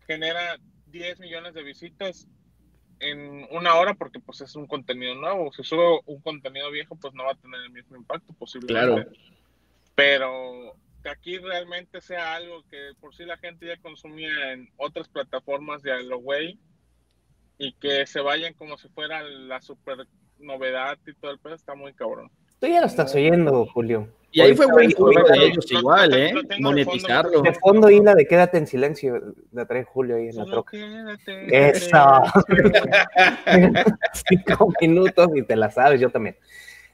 genera 0.07 0.57
10 0.93 1.19
millones 1.19 1.53
de 1.55 1.63
visitas 1.63 2.27
en 2.99 3.47
una 3.51 3.75
hora 3.75 3.95
porque 3.95 4.19
pues 4.19 4.39
es 4.41 4.55
un 4.55 4.67
contenido 4.67 5.15
nuevo. 5.15 5.51
Si 5.51 5.63
sube 5.63 5.99
un 6.05 6.21
contenido 6.21 6.71
viejo, 6.71 6.95
pues 6.95 7.13
no 7.13 7.25
va 7.25 7.31
a 7.31 7.35
tener 7.35 7.59
el 7.61 7.71
mismo 7.71 7.97
impacto 7.97 8.31
posiblemente. 8.33 9.03
Claro. 9.03 9.11
Pero 9.95 10.75
que 11.01 11.09
aquí 11.09 11.37
realmente 11.39 11.99
sea 11.99 12.35
algo 12.35 12.63
que 12.69 12.91
por 13.01 13.13
sí 13.13 13.25
la 13.25 13.37
gente 13.37 13.65
ya 13.65 13.77
consumía 13.77 14.53
en 14.53 14.69
otras 14.77 15.09
plataformas 15.09 15.81
de 15.81 16.01
lo 16.03 16.19
güey 16.19 16.57
y 17.57 17.73
que 17.73 18.05
se 18.05 18.21
vayan 18.21 18.53
como 18.53 18.77
si 18.77 18.87
fuera 18.89 19.23
la 19.23 19.61
super 19.61 20.07
novedad 20.39 20.97
y 21.05 21.13
todo 21.13 21.31
el 21.31 21.39
pedo 21.39 21.55
está 21.55 21.75
muy 21.75 21.93
cabrón. 21.93 22.31
Tú 22.63 22.69
ya 22.69 22.79
lo 22.79 22.87
estás 22.87 23.13
oyendo, 23.13 23.65
Julio. 23.65 24.07
Y 24.31 24.39
ahí 24.39 24.55
fue 24.55 24.67
buen 24.67 24.87
de 24.87 24.95
Lo- 24.97 25.33
ellos 25.33 25.69
lo- 25.69 25.79
igual, 25.79 26.13
¿eh? 26.13 26.33
Monetizarlo. 26.61 27.41
De 27.41 27.51
fondo 27.55 27.89
y 27.89 27.99
la 27.99 28.15
de 28.15 28.25
quédate 28.25 28.57
en 28.57 28.67
silencio, 28.67 29.21
la 29.51 29.65
trae 29.65 29.83
Julio 29.83 30.15
ahí 30.15 30.29
en 30.29 30.37
la 30.37 30.45
troca. 30.45 30.71
Eso. 31.51 32.23
Cinco 34.29 34.69
minutos 34.79 35.27
y 35.35 35.43
te 35.43 35.57
la 35.57 35.69
sabes, 35.71 35.99
yo 35.99 36.09
también. 36.09 36.37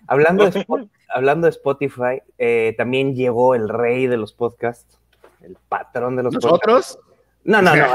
Hablando 0.08 0.50
de, 0.50 0.60
Spot- 0.60 0.90
hablando 1.08 1.46
de 1.46 1.52
Spotify, 1.52 2.24
eh, 2.40 2.74
también 2.76 3.14
llegó 3.16 3.54
el 3.54 3.70
rey 3.70 4.08
de 4.08 4.18
los 4.18 4.34
podcasts, 4.34 4.98
el 5.44 5.56
patrón 5.70 6.16
de 6.16 6.24
los 6.24 6.34
podcasts. 6.34 6.52
¿Nosotros? 6.68 7.00
No, 7.44 7.62
no, 7.62 7.76
no, 7.76 7.86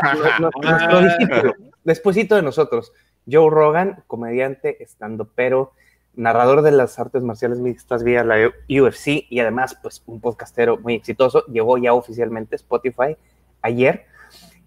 no, 0.63 0.89
no, 0.89 1.01
discípulo, 1.03 1.55
despuésito 1.83 2.37
de 2.37 2.43
nosotros. 2.43 2.93
Joe 3.29 3.51
Rogan, 3.51 4.05
comediante, 4.07 4.81
estando 4.81 5.29
pero 5.35 5.73
narrador 6.17 6.63
de 6.63 6.71
las 6.73 6.99
artes 6.99 7.23
marciales 7.23 7.59
mixtas 7.59 8.05
vía 8.05 8.25
la 8.25 8.49
UFC 8.69 9.27
y 9.29 9.41
además, 9.41 9.79
pues, 9.83 10.03
un 10.07 10.21
podcastero 10.21 10.79
muy 10.79 10.95
exitoso, 10.95 11.45
llegó 11.47 11.79
ya 11.79 11.93
oficialmente 11.93 12.55
a 12.55 12.57
Spotify 12.57 13.17
ayer. 13.63 14.07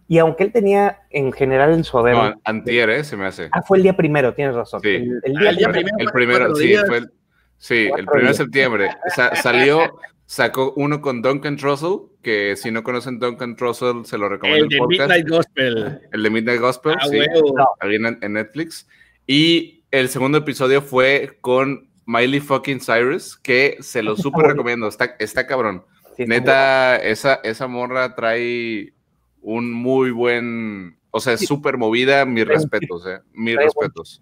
Y 0.10 0.20
aunque 0.20 0.44
él 0.46 0.52
tenía 0.54 1.02
en 1.10 1.34
general 1.34 1.74
en 1.74 1.84
su 1.84 1.98
haber. 1.98 2.16
No, 2.16 2.34
antier, 2.46 2.90
¿eh? 2.90 3.04
Se 3.04 3.18
me 3.18 3.26
hace. 3.26 3.50
Ah, 3.52 3.62
fue 3.62 3.78
el 3.78 3.84
día 3.84 3.96
primero, 3.98 4.34
tienes 4.34 4.56
razón. 4.56 4.80
Sí. 4.82 4.90
El, 4.96 5.22
el 5.24 5.38
Ah, 5.38 5.40
día, 5.42 5.50
el 5.50 5.56
día 5.58 5.70
primero. 5.70 5.98
El 6.00 6.12
primero, 6.12 6.56
sí, 6.56 6.68
días. 6.68 6.88
fue 6.88 6.98
el, 7.00 7.12
sí, 7.58 7.90
el 7.98 8.06
primero 8.06 8.28
de 8.30 8.34
septiembre. 8.34 8.90
Sa- 9.14 9.36
salió, 9.36 10.00
sacó 10.26 10.72
uno 10.78 11.02
con 11.02 11.22
Duncan 11.22 11.58
Trussell, 11.58 12.04
que 12.22 12.56
si 12.56 12.72
no 12.72 12.84
conocen 12.84 13.20
Duncan 13.20 13.58
Trussell, 13.58 14.06
se 14.06 14.18
lo 14.18 14.30
recomiendo 14.30 14.64
El 14.64 14.64
el, 14.66 14.70
de 14.70 14.78
podcast. 14.78 15.00
Midnight 15.10 15.30
Gospel. 15.30 16.02
El 16.14 16.24
de 16.24 16.30
Midnight 16.30 16.62
Gospel, 16.62 16.96
Ah, 17.02 17.08
sí, 17.10 17.18
huevo. 17.20 17.76
ahí 17.82 17.96
en, 17.96 18.18
en 18.22 18.34
Netflix. 18.34 18.88
Y 19.26 19.77
el 19.92 20.10
segundo 20.10 20.40
episodio 20.40 20.82
fue 20.82 21.38
con 21.42 21.90
Miley 22.06 22.40
fucking 22.40 22.80
Cyrus, 22.80 23.38
que 23.38 23.78
se 23.82 24.02
lo 24.04 24.16
súper 24.18 24.48
recomiendo. 24.48 24.88
Está, 24.88 25.16
está 25.20 25.46
cabrón. 25.48 25.84
Sí, 26.16 26.24
está 26.24 26.34
Neta, 26.34 26.96
esa, 26.98 27.36
esa 27.44 27.68
morra 27.68 28.16
trae 28.16 28.94
un 29.42 29.72
muy 29.72 30.12
buen. 30.12 30.98
O 31.12 31.20
sea, 31.20 31.34
es 31.34 31.46
súper 31.46 31.78
movida. 31.78 32.26
Mis 32.26 32.46
respetos, 32.46 33.06
eh. 33.08 33.20
Mis 33.34 33.56
respetos. 33.56 34.22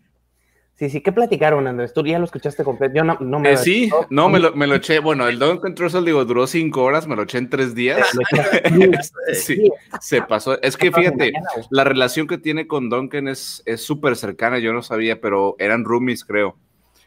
Sí, 0.78 0.90
sí, 0.90 1.00
¿qué 1.00 1.14
platicaron, 1.14 1.68
Andrés? 1.68 1.94
Tú 1.94 2.06
ya 2.06 2.20
lo 2.20 2.26
escuchaste 2.26 2.66
completo. 2.66 2.96
Yo 2.96 3.06
no, 3.06 3.18
no 3.22 3.40
me. 3.40 3.54
Eh, 3.54 3.58
sí, 3.58 3.90
no, 4.10 4.28
me 4.28 4.40
lo, 4.40 4.54
me 4.56 4.68
lo 4.68 4.76
eché. 4.76 5.00
Bueno, 5.00 5.26
el 5.26 5.40
Duncan 5.40 5.74
Trussell, 5.74 6.04
digo, 6.04 6.26
duró 6.26 6.46
cinco 6.48 6.84
horas, 6.84 7.08
me 7.08 7.16
lo 7.16 7.24
eché 7.24 7.38
en 7.38 7.50
tres 7.50 7.74
días. 7.74 8.06
Sí, 9.34 9.70
se 10.02 10.22
pasó. 10.22 10.62
Es 10.62 10.76
que 10.76 10.92
fíjate, 10.92 11.32
la 11.70 11.86
relación 11.86 12.28
que 12.28 12.38
tiene 12.38 12.68
con 12.68 12.90
Duncan 12.90 13.28
es 13.30 13.64
es 13.66 13.84
súper 13.84 14.16
cercana, 14.18 14.60
yo 14.60 14.74
no 14.74 14.82
sabía, 14.82 15.22
pero 15.22 15.56
eran 15.60 15.86
roomies, 15.86 16.26
creo. 16.26 16.58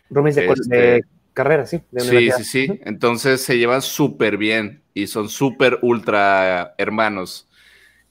Roomies 0.08 0.36
de, 0.36 0.46
Este- 0.46 0.76
de 0.76 1.04
carrera, 1.34 1.66
sí. 1.66 1.80
de 1.90 2.00
Sí, 2.00 2.30
sí, 2.38 2.44
sí. 2.44 2.80
Entonces 2.84 3.42
se 3.42 3.58
llevan 3.58 3.82
súper 3.82 4.38
bien 4.38 4.82
y 4.94 5.06
son 5.08 5.28
súper 5.28 5.78
ultra 5.82 6.74
hermanos. 6.78 7.48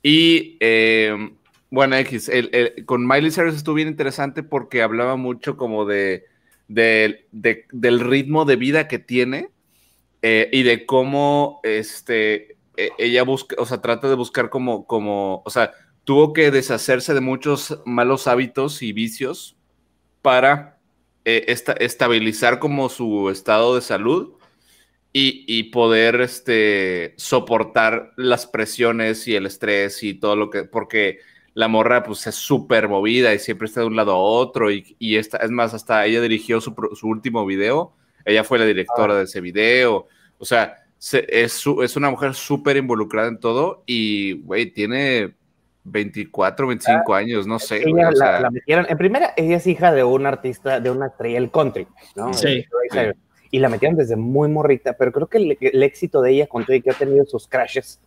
Y 0.03 0.57
eh, 0.59 1.31
bueno, 1.69 1.95
X, 1.97 2.29
el- 2.29 2.85
con 2.85 3.07
Miley 3.07 3.31
Cyrus 3.31 3.55
estuvo 3.55 3.75
bien 3.75 3.87
interesante 3.89 4.43
porque 4.43 4.81
hablaba 4.81 5.15
mucho 5.17 5.57
como 5.57 5.85
de, 5.85 6.25
de- 6.67 7.27
de- 7.31 7.65
del 7.71 7.99
ritmo 7.99 8.45
de 8.45 8.55
vida 8.55 8.87
que 8.87 8.99
tiene 8.99 9.49
eh, 10.21 10.49
y 10.51 10.63
de 10.63 10.85
cómo 10.85 11.59
este, 11.63 12.57
e- 12.77 12.91
ella 12.97 13.23
busca, 13.23 13.55
o 13.59 13.65
sea, 13.65 13.81
trata 13.81 14.09
de 14.09 14.15
buscar 14.15 14.49
como, 14.49 14.85
como, 14.87 15.43
o 15.45 15.49
sea, 15.49 15.71
tuvo 16.05 16.33
que 16.33 16.51
deshacerse 16.51 17.13
de 17.13 17.21
muchos 17.21 17.79
malos 17.85 18.27
hábitos 18.27 18.81
y 18.83 18.93
vicios 18.93 19.57
para 20.21 20.79
eh, 21.25 21.45
esta- 21.49 21.73
estabilizar 21.73 22.59
como 22.59 22.89
su 22.89 23.29
estado 23.29 23.75
de 23.75 23.81
salud 23.81 24.33
y, 25.13 25.45
y 25.47 25.63
poder 25.65 26.21
este, 26.21 27.13
soportar 27.17 28.13
las 28.17 28.45
presiones 28.47 29.27
y 29.27 29.35
el 29.35 29.45
estrés 29.45 30.03
y 30.03 30.13
todo 30.13 30.35
lo 30.35 30.49
que, 30.49 30.63
porque 30.63 31.19
la 31.57 31.67
morra 31.67 32.03
pues 32.03 32.27
es 32.27 32.35
súper 32.35 32.87
movida 32.87 33.33
y 33.33 33.39
siempre 33.39 33.65
está 33.65 33.79
de 33.81 33.87
un 33.87 33.95
lado 33.95 34.11
a 34.11 34.17
otro 34.19 34.69
y, 34.69 34.95
y 34.99 35.15
esta, 35.15 35.37
es 35.37 35.49
más, 35.49 35.73
hasta 35.73 36.05
ella 36.05 36.21
dirigió 36.21 36.61
su, 36.61 36.75
su 36.93 37.07
último 37.07 37.47
video, 37.47 37.93
ella 38.25 38.43
fue 38.43 38.59
la 38.59 38.65
directora 38.65 39.15
de 39.15 39.23
ese 39.23 39.41
video, 39.41 40.05
o 40.37 40.45
sea, 40.45 40.75
se- 40.99 41.25
es, 41.27 41.53
su- 41.53 41.81
es 41.81 41.95
una 41.95 42.11
mujer 42.11 42.35
súper 42.35 42.77
involucrada 42.77 43.27
en 43.29 43.39
todo 43.39 43.81
y, 43.87 44.33
güey, 44.43 44.67
tiene 44.71 45.33
24, 45.83 46.67
25 46.67 47.15
años, 47.15 47.47
no 47.47 47.57
sé. 47.57 47.77
Ella 47.77 48.09
o 48.09 48.11
la, 48.11 48.15
sea, 48.15 48.39
la 48.41 48.51
metieron, 48.51 48.85
en 48.87 48.97
primera, 48.99 49.33
ella 49.35 49.55
es 49.57 49.65
hija 49.65 49.91
de 49.93 50.03
un 50.03 50.25
artista, 50.27 50.79
de 50.79 50.91
una 50.91 51.07
estrella 51.07 51.39
del 51.39 51.49
country, 51.49 51.87
¿no? 52.15 52.33
Sí. 52.33 52.65
Y 53.49 53.59
la 53.59 53.69
metieron 53.69 53.97
desde 53.97 54.15
muy 54.17 54.49
morrita, 54.49 54.93
pero 54.93 55.11
creo 55.11 55.27
que 55.27 55.37
el, 55.37 55.57
el 55.59 55.81
éxito 55.83 56.21
de 56.21 56.31
ella, 56.33 56.47
con 56.47 56.65
todo 56.65 56.75
y 56.75 56.81
que 56.81 56.91
ha 56.91 56.93
tenido 56.93 57.25
sus 57.25 57.47
crashes, 57.47 57.99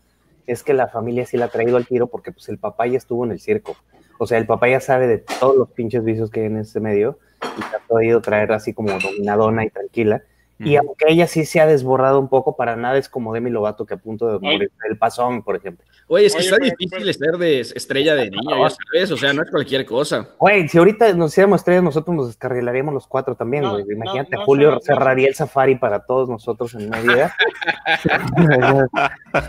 es 0.50 0.64
que 0.64 0.74
la 0.74 0.88
familia 0.88 1.24
sí 1.26 1.36
la 1.36 1.44
ha 1.44 1.48
traído 1.48 1.76
al 1.76 1.86
tiro 1.86 2.08
porque 2.08 2.32
pues 2.32 2.48
el 2.48 2.58
papá 2.58 2.86
ya 2.88 2.98
estuvo 2.98 3.24
en 3.24 3.30
el 3.30 3.38
circo. 3.38 3.76
O 4.18 4.26
sea, 4.26 4.36
el 4.36 4.46
papá 4.46 4.68
ya 4.68 4.80
sabe 4.80 5.06
de 5.06 5.18
todos 5.18 5.56
los 5.56 5.70
pinches 5.70 6.02
vicios 6.02 6.30
que 6.30 6.40
hay 6.40 6.46
en 6.46 6.56
ese 6.56 6.80
medio 6.80 7.18
y 7.42 7.62
ha 7.74 7.78
podido 7.86 8.20
traer 8.20 8.52
así 8.52 8.74
como 8.74 8.90
dominadona 8.98 9.64
y 9.64 9.70
tranquila. 9.70 10.24
Y 10.62 10.76
aunque 10.76 11.06
ella 11.08 11.26
sí 11.26 11.46
se 11.46 11.60
ha 11.60 11.66
desbordado 11.66 12.20
un 12.20 12.28
poco, 12.28 12.56
para 12.56 12.76
nada 12.76 12.98
es 12.98 13.08
como 13.08 13.32
Demi 13.32 13.50
Lovato 13.50 13.86
que 13.86 13.94
a 13.94 13.96
punto 13.96 14.26
de 14.28 14.38
morir 14.38 14.70
del 14.88 14.98
pasón, 14.98 15.42
por 15.42 15.56
ejemplo. 15.56 15.84
Oye, 16.06 16.26
es 16.26 16.32
que 16.34 16.40
Oye, 16.40 16.46
está 16.48 16.56
pero- 16.58 16.76
difícil 16.78 17.14
ser 17.14 17.38
de 17.38 17.60
estrella 17.60 18.14
de 18.14 18.30
niño, 18.30 18.68
ya 18.68 18.70
sabes, 18.70 19.10
o 19.10 19.16
sea, 19.16 19.32
no 19.32 19.42
es 19.42 19.50
cualquier 19.50 19.86
cosa. 19.86 20.28
Güey, 20.38 20.68
si 20.68 20.76
ahorita 20.78 21.12
nos 21.14 21.32
hiciéramos 21.32 21.60
estrellas, 21.60 21.82
nosotros 21.82 22.14
nos 22.16 22.26
descarrilaríamos 22.26 22.92
los 22.92 23.06
cuatro 23.06 23.34
también, 23.34 23.62
No, 23.62 23.72
güey. 23.72 23.84
no, 23.86 23.92
Imagínate, 23.94 24.36
no, 24.36 24.44
Julio 24.44 24.68
no, 24.70 24.74
no. 24.76 24.80
cerraría 24.80 25.28
el 25.28 25.34
safari 25.34 25.76
para 25.76 26.04
todos 26.04 26.28
nosotros 26.28 26.74
en 26.74 26.90
media. 26.90 27.34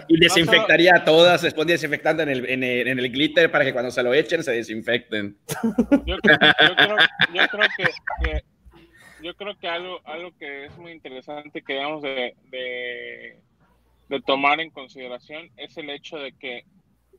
Y 0.07 0.19
desinfectaría 0.19 0.95
a 0.95 1.03
todas, 1.03 1.43
les 1.43 1.53
pondría 1.53 1.75
desinfectante 1.75 2.23
en 2.23 2.29
el, 2.29 2.45
en, 2.49 2.63
el, 2.63 2.87
en 2.87 2.99
el 2.99 3.11
glitter 3.11 3.51
para 3.51 3.65
que 3.65 3.73
cuando 3.73 3.91
se 3.91 4.03
lo 4.03 4.13
echen 4.13 4.43
se 4.43 4.51
desinfecten. 4.51 5.37
Yo, 6.05 6.17
creo- 6.21 6.37
yo 6.39 6.75
creo, 6.75 6.95
yo 7.33 7.47
creo 7.49 7.67
que, 7.77 7.83
que- 8.23 8.43
yo 9.23 9.35
creo 9.35 9.57
que 9.57 9.67
algo, 9.67 9.99
algo 10.05 10.31
que 10.37 10.65
es 10.65 10.77
muy 10.77 10.91
interesante 10.91 11.61
que 11.61 11.73
debemos 11.73 12.01
de, 12.01 12.35
de, 12.49 13.37
de 14.09 14.21
tomar 14.21 14.59
en 14.59 14.69
consideración 14.71 15.49
es 15.57 15.77
el 15.77 15.89
hecho 15.89 16.17
de 16.17 16.33
que 16.33 16.65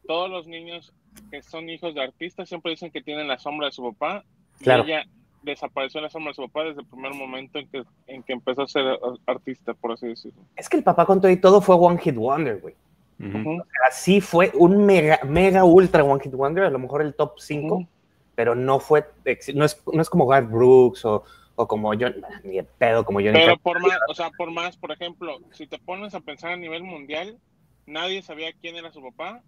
todos 0.06 0.28
los 0.30 0.46
niños 0.46 0.92
que 1.30 1.42
son 1.42 1.68
hijos 1.68 1.94
de 1.94 2.02
artistas 2.02 2.48
siempre 2.48 2.70
dicen 2.70 2.90
que 2.90 3.02
tienen 3.02 3.28
la 3.28 3.38
sombra 3.38 3.66
de 3.66 3.72
su 3.72 3.82
papá. 3.92 4.24
Claro. 4.60 4.84
Y 4.84 4.92
ella 4.92 5.04
desapareció 5.42 6.00
la 6.00 6.08
sombra 6.10 6.30
de 6.30 6.34
su 6.34 6.42
papá 6.42 6.64
desde 6.64 6.80
el 6.82 6.86
primer 6.86 7.14
momento 7.14 7.58
en 7.58 7.68
que, 7.68 7.82
en 8.06 8.22
que 8.22 8.32
empezó 8.32 8.62
a 8.62 8.68
ser 8.68 8.84
artista, 9.26 9.74
por 9.74 9.92
así 9.92 10.06
decirlo. 10.06 10.40
es 10.56 10.68
que 10.68 10.76
el 10.76 10.84
papá 10.84 11.04
con 11.04 11.20
todo 11.20 11.30
y 11.30 11.36
todo 11.40 11.60
fue 11.60 11.74
One 11.76 11.98
Hit 11.98 12.14
Wonder, 12.16 12.60
güey. 12.60 12.74
Ujú. 13.20 13.62
Así 13.88 14.20
fue 14.20 14.50
un 14.54 14.84
mega, 14.84 15.20
mega 15.24 15.64
ultra 15.64 16.02
One 16.04 16.22
Hit 16.22 16.32
Wonder, 16.32 16.64
a 16.64 16.70
lo 16.70 16.78
mejor 16.78 17.02
el 17.02 17.14
top 17.14 17.34
5, 17.38 17.74
Ujú. 17.74 17.86
pero 18.34 18.54
no 18.54 18.80
fue, 18.80 19.04
ex- 19.24 19.54
no 19.54 19.64
es, 19.64 19.80
no 19.92 20.00
es 20.02 20.10
como 20.10 20.26
Garth 20.26 20.48
Brooks 20.50 21.04
o, 21.04 21.22
o 21.54 21.66
como 21.66 21.90
John, 21.90 22.14
ni 22.44 22.56
de 22.56 22.64
pedo 22.64 23.04
como 23.04 23.20
Johnny 23.20 23.32
Pero 23.32 23.56
por 23.58 23.80
más, 23.80 23.98
o 24.08 24.14
sea, 24.14 24.30
por 24.30 24.50
más, 24.50 24.76
por 24.76 24.92
ejemplo, 24.92 25.38
si 25.52 25.66
te 25.66 25.78
pones 25.78 26.14
a 26.14 26.20
pensar 26.20 26.52
a 26.52 26.56
nivel 26.56 26.82
mundial, 26.82 27.38
nadie 27.86 28.22
sabía 28.22 28.52
quién 28.52 28.76
era 28.76 28.92
su 28.92 29.02
papá, 29.02 29.42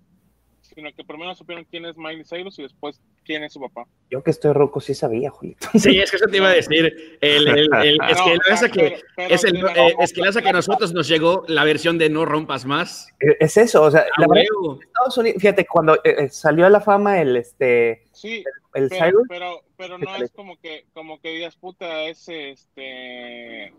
sino 0.65 0.91
que 0.93 1.05
primero 1.05 1.35
supieron 1.35 1.65
quién 1.71 1.85
es 1.87 1.97
Miley 1.97 2.25
Cyrus 2.25 2.59
y 2.59 2.63
después 2.63 3.01
quién 3.25 3.45
es 3.45 3.53
su 3.53 3.61
papá. 3.61 3.87
Yo 4.11 4.23
que 4.23 4.31
estoy 4.31 4.53
roco 4.53 4.81
sí 4.81 4.95
sabía, 4.95 5.31
Julito. 5.31 5.69
Sí, 5.79 5.99
es 6.01 6.11
que 6.11 6.17
eso 6.17 6.27
te 6.27 6.37
iba 6.39 6.49
a 6.49 6.55
decir. 6.55 7.19
El, 7.21 7.49
el, 7.49 7.69
el- 7.75 7.99
es 8.09 8.19
que 8.25 8.35
No, 8.35 8.73
que, 8.73 8.81
pero- 8.83 8.97
pero 9.17 9.35
es 9.35 9.45
el, 9.45 9.61
la- 9.63 9.73
eh, 9.89 9.95
es 10.01 10.13
que 10.13 10.21
la 10.21 10.29
esa 10.31 10.43
que 10.43 10.49
a 10.49 10.53
nosotros 10.53 10.93
nos 10.93 11.07
llegó 11.09 11.45
la 11.49 11.65
versión 11.65 11.99
de 11.99 12.09
No 12.11 12.25
rompas 12.25 12.65
más. 12.65 13.09
Eh, 13.21 13.37
Es 13.41 13.57
eso, 13.57 13.83
o 13.83 13.91
sea, 13.91 14.01
A 14.01 14.21
la 14.21 14.27
verdad. 14.29 14.45
Estados 14.83 15.19
Unidos, 15.19 15.41
fíjate, 15.41 15.67
cuando 15.67 15.95
eh, 15.97 16.01
eh, 16.05 16.29
salió 16.31 16.67
a 16.67 16.71
la 16.71 16.81
fama 16.81 17.21
el, 17.21 17.37
este, 17.37 18.07
Sí, 18.13 18.43
el 18.75 18.89
pero, 18.89 19.05
Cyrus, 19.07 19.27
pero, 19.29 19.61
pero 19.77 19.99
¿Qué 19.99 20.05
no 20.05 20.17
es 20.17 20.31
como 20.33 20.57
que, 20.61 20.87
como 20.93 21.21
que 21.21 21.31
digas, 21.31 21.57
puta, 21.57 22.05
es 22.05 22.29
este 22.29 23.73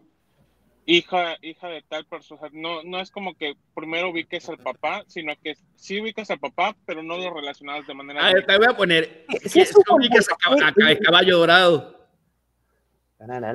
hija, 0.86 1.36
hija 1.42 1.68
de 1.68 1.82
tal 1.84 2.06
persona. 2.06 2.40
O 2.42 2.50
sea, 2.50 2.50
no, 2.54 2.84
no 2.84 3.00
es 3.00 3.12
como 3.12 3.36
que 3.36 3.56
primero 3.76 4.10
ubiques 4.10 4.48
al 4.50 4.58
papá, 4.58 5.04
sino 5.08 5.34
que 5.44 5.56
sí 5.76 6.00
ubicas 6.02 6.30
al 6.32 6.40
papá, 6.40 6.76
pero 6.86 7.02
no 7.04 7.18
lo 7.18 7.34
relacionas 7.34 7.86
de 7.88 7.94
manera 7.94 8.26
A 8.28 8.34
ver, 8.34 8.46
te 8.46 8.58
voy 8.58 8.68
a 8.70 8.76
poner. 8.78 9.26
Sí, 9.44 9.50
que 9.54 9.62
es 9.62 9.74
ubicas 9.90 10.28
a, 10.30 10.36
cab- 10.50 10.62
a- 10.62 10.92
a 10.92 10.98
caballo 11.00 11.38
dorado. 11.40 11.96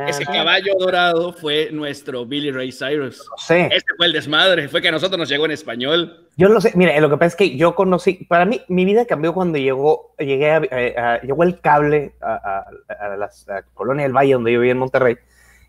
Ese 0.08 0.24
caballo 0.24 0.72
dorado 0.78 1.32
fue 1.34 1.68
nuestro 1.70 2.24
Billy 2.24 2.50
Ray 2.50 2.72
Cyrus. 2.72 3.18
No 3.30 3.36
sé, 3.36 3.66
Este 3.66 3.92
fue 3.96 4.06
el 4.06 4.12
desmadre, 4.14 4.68
fue 4.68 4.80
que 4.80 4.88
a 4.88 4.90
nosotros 4.90 5.18
nos 5.18 5.28
llegó 5.28 5.44
en 5.44 5.50
español. 5.50 6.28
yo 6.36 6.48
lo 6.48 6.60
sé, 6.62 6.72
mira, 6.74 6.98
lo 6.98 7.10
que 7.10 7.16
pasa 7.18 7.26
es 7.26 7.36
que 7.36 7.56
yo 7.56 7.74
conocí, 7.74 8.24
para 8.24 8.46
mí, 8.46 8.62
mi 8.68 8.86
vida 8.86 9.04
cambió 9.04 9.34
cuando 9.34 9.58
llegó, 9.58 10.14
llegué 10.18 10.50
a, 10.50 10.56
a- 10.56 11.12
a- 11.14 11.20
llegó 11.20 11.42
el 11.44 11.60
cable 11.60 12.14
a, 12.22 12.64
a- 12.88 13.04
a 13.12 13.16
las- 13.18 13.48
a 13.50 13.62
Colonia 13.74 14.04
del 14.04 14.14
Valle, 14.16 14.32
donde 14.32 14.50
yo 14.52 14.60
vivía 14.60 14.72
en 14.72 14.78
Monterrey, 14.78 15.16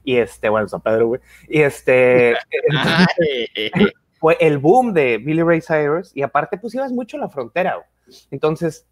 y 0.04 0.18
este, 0.18 0.50
bueno, 0.50 0.68
San 0.68 0.82
Pedro, 0.82 1.08
güey, 1.08 1.22
y 1.48 1.62
este, 1.62 2.36
fue 4.20 4.38
el 4.40 4.58
boom 4.58 4.94
de 4.94 5.18
Billy 5.18 5.44
Ray 5.44 5.62
Cyrus, 5.62 6.12
y 6.16 6.22
aparte, 6.22 6.58
pues 6.58 6.76
ibas 6.76 6.92
mucho 6.92 7.18
a 7.18 7.22
la 7.22 7.30
frontera, 7.30 7.76
güey. 7.76 7.88
Entonces, 8.30 8.88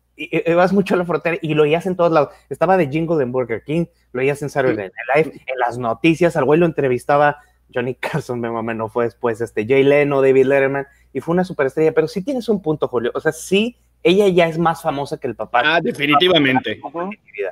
vas 0.56 0.74
mucho 0.74 0.96
a 0.96 0.98
la 0.98 1.06
frontera 1.06 1.38
y 1.42 1.54
lo 1.54 1.64
oías 1.64 1.86
en 1.86 1.96
todos 1.96 2.12
lados. 2.12 2.34
Estaba 2.50 2.78
de 2.78 2.88
Jingle 2.88 3.22
en 3.24 3.32
Burger 3.32 3.64
King, 3.64 3.86
lo 4.12 4.22
oías 4.22 4.42
en 4.42 4.50
Saturday 4.50 4.90
Night 4.90 4.94
Live, 5.16 5.42
en 5.46 5.60
las 5.60 5.78
noticias, 5.78 6.36
al 6.36 6.46
güey 6.46 6.60
lo 6.60 6.66
entrevistaba 6.66 7.38
Johnny 7.74 7.96
Carson, 7.96 8.40
me 8.40 8.50
mamá, 8.50 8.74
no 8.74 8.90
fue 8.90 9.06
después, 9.06 9.42
este, 9.42 9.66
Jay 9.68 9.84
Leno, 9.84 10.22
David 10.22 10.46
Letterman, 10.46 10.88
y 11.14 11.22
fue 11.22 11.34
una 11.34 11.44
superestrella, 11.44 11.94
pero 11.94 12.08
sí 12.08 12.24
tienes 12.24 12.50
un 12.50 12.62
punto, 12.62 12.88
Julio, 12.88 13.12
o 13.14 13.20
sea, 13.20 13.32
sí, 13.32 13.78
ella 14.04 14.28
ya 14.28 14.48
es 14.48 14.58
más 14.58 14.82
famosa 14.82 15.18
que 15.18 15.28
el 15.28 15.36
papá. 15.36 15.62
Ah, 15.64 15.82
definitivamente. 15.82 16.80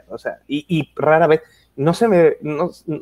O 0.08 0.18
sea, 0.18 0.40
y, 0.48 0.92
rara 0.96 1.28
vez, 1.28 1.42
no 1.78 1.94
se 1.94 2.08
me, 2.08 2.38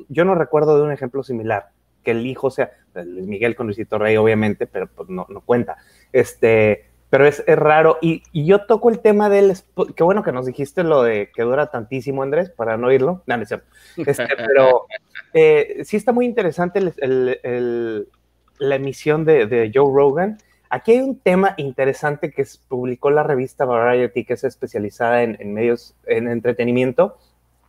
yo 0.09 0.25
no 0.25 0.35
recuerdo 0.35 0.77
de 0.77 0.83
un 0.83 0.91
ejemplo 0.91 1.23
similar, 1.23 1.69
que 2.03 2.11
el 2.11 2.25
hijo 2.25 2.51
sea, 2.51 2.71
Luis 2.93 3.25
Miguel 3.25 3.55
con 3.55 3.65
Luisito 3.65 3.97
Rey, 3.97 4.15
obviamente, 4.17 4.67
pero 4.67 4.87
pues 4.87 5.09
no, 5.09 5.25
no 5.29 5.41
cuenta. 5.41 5.77
Este, 6.13 6.85
pero 7.09 7.25
es, 7.25 7.43
raro. 7.47 7.97
Y, 8.01 8.23
yo 8.33 8.65
toco 8.65 8.89
el 8.89 8.99
tema 8.99 9.29
del. 9.29 9.53
Qué 9.95 10.03
bueno 10.03 10.23
que 10.23 10.31
nos 10.31 10.45
dijiste 10.45 10.83
lo 10.83 11.03
de 11.03 11.31
que 11.33 11.43
dura 11.43 11.67
tantísimo, 11.67 12.23
Andrés, 12.23 12.49
para 12.49 12.77
no 12.77 12.87
oírlo. 12.87 13.23
No, 13.25 13.37
no 13.37 13.43
es 13.43 13.47
cierto. 13.47 13.67
Este, 13.97 14.27
pero 14.47 14.85
eh, 15.33 15.81
sí 15.85 15.97
está 15.97 16.11
muy 16.11 16.25
interesante 16.25 16.81
la 16.81 18.75
emisión 18.75 19.23
de, 19.23 19.71
Joe 19.73 19.93
Rogan. 19.93 20.37
Aquí 20.69 20.93
hay 20.93 20.99
un 20.99 21.17
tema 21.19 21.53
interesante 21.57 22.31
que 22.31 22.45
publicó 22.67 23.11
la 23.11 23.23
revista 23.23 23.63
Variety, 23.63 24.25
que 24.25 24.33
es 24.33 24.43
especializada 24.43 25.23
en, 25.23 25.37
en 25.39 25.53
medios, 25.53 25.95
en 26.07 26.27
entretenimiento. 26.27 27.17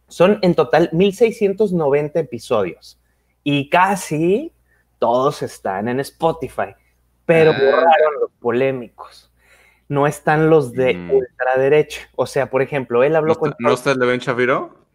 Son 0.08 0.38
en 0.42 0.54
total 0.54 0.88
1690 0.92 2.20
episodios 2.20 3.00
y 3.42 3.68
casi 3.68 4.52
todos 4.98 5.42
están 5.42 5.88
en 5.88 6.00
Spotify, 6.00 6.74
pero 7.24 7.52
ah. 7.52 7.58
borraron 7.58 8.20
los 8.20 8.30
polémicos. 8.40 9.32
No 9.88 10.06
están 10.06 10.50
los 10.50 10.72
de 10.72 10.94
mm. 10.94 11.10
ultraderecha. 11.12 12.08
O 12.16 12.26
sea, 12.26 12.50
por 12.50 12.60
ejemplo, 12.60 13.04
él 13.04 13.14
habló 13.14 13.36
con. 13.36 13.54
¿No 13.60 13.72
está 13.72 13.92
el 13.92 13.98
de 14.00 14.06
Ben 14.06 14.18
Shapiro? 14.18 14.86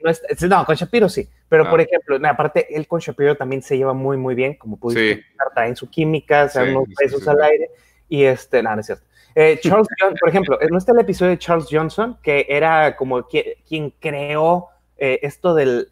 No, 0.50 0.66
con 0.66 0.76
Shapiro 0.76 1.08
sí. 1.08 1.30
Pero, 1.48 1.70
por 1.70 1.80
ah. 1.80 1.84
ejemplo, 1.84 2.18
aparte, 2.28 2.76
él 2.76 2.88
con 2.88 3.00
Shapiro 3.00 3.36
también 3.36 3.62
se 3.62 3.78
lleva 3.78 3.94
muy, 3.94 4.18
muy 4.18 4.36
bien, 4.36 4.56
como 4.56 4.78
pudiste 4.78 5.16
sí. 5.16 5.22
en 5.58 5.76
su 5.76 5.90
química, 5.90 6.50
se 6.50 6.60
dan 6.60 6.76
unos 6.76 6.90
besos 7.00 7.28
al 7.28 7.42
aire. 7.42 7.70
Y 8.10 8.24
este, 8.24 8.62
nada, 8.62 8.76
no 8.76 8.80
es 8.82 8.88
cierto. 8.88 9.06
Eh, 9.36 9.60
Charles 9.62 9.88
Johnson, 10.00 10.18
por 10.20 10.30
ejemplo, 10.30 10.60
¿no 10.70 10.78
está 10.78 10.92
el 10.92 11.00
episodio 11.00 11.32
de 11.32 11.38
Charles 11.38 11.68
Johnson, 11.70 12.18
que 12.22 12.46
era 12.50 12.96
como 12.96 13.28
quien, 13.28 13.94
creó 14.00 14.70
eh, 15.02 15.20
esto 15.24 15.54
de 15.54 15.88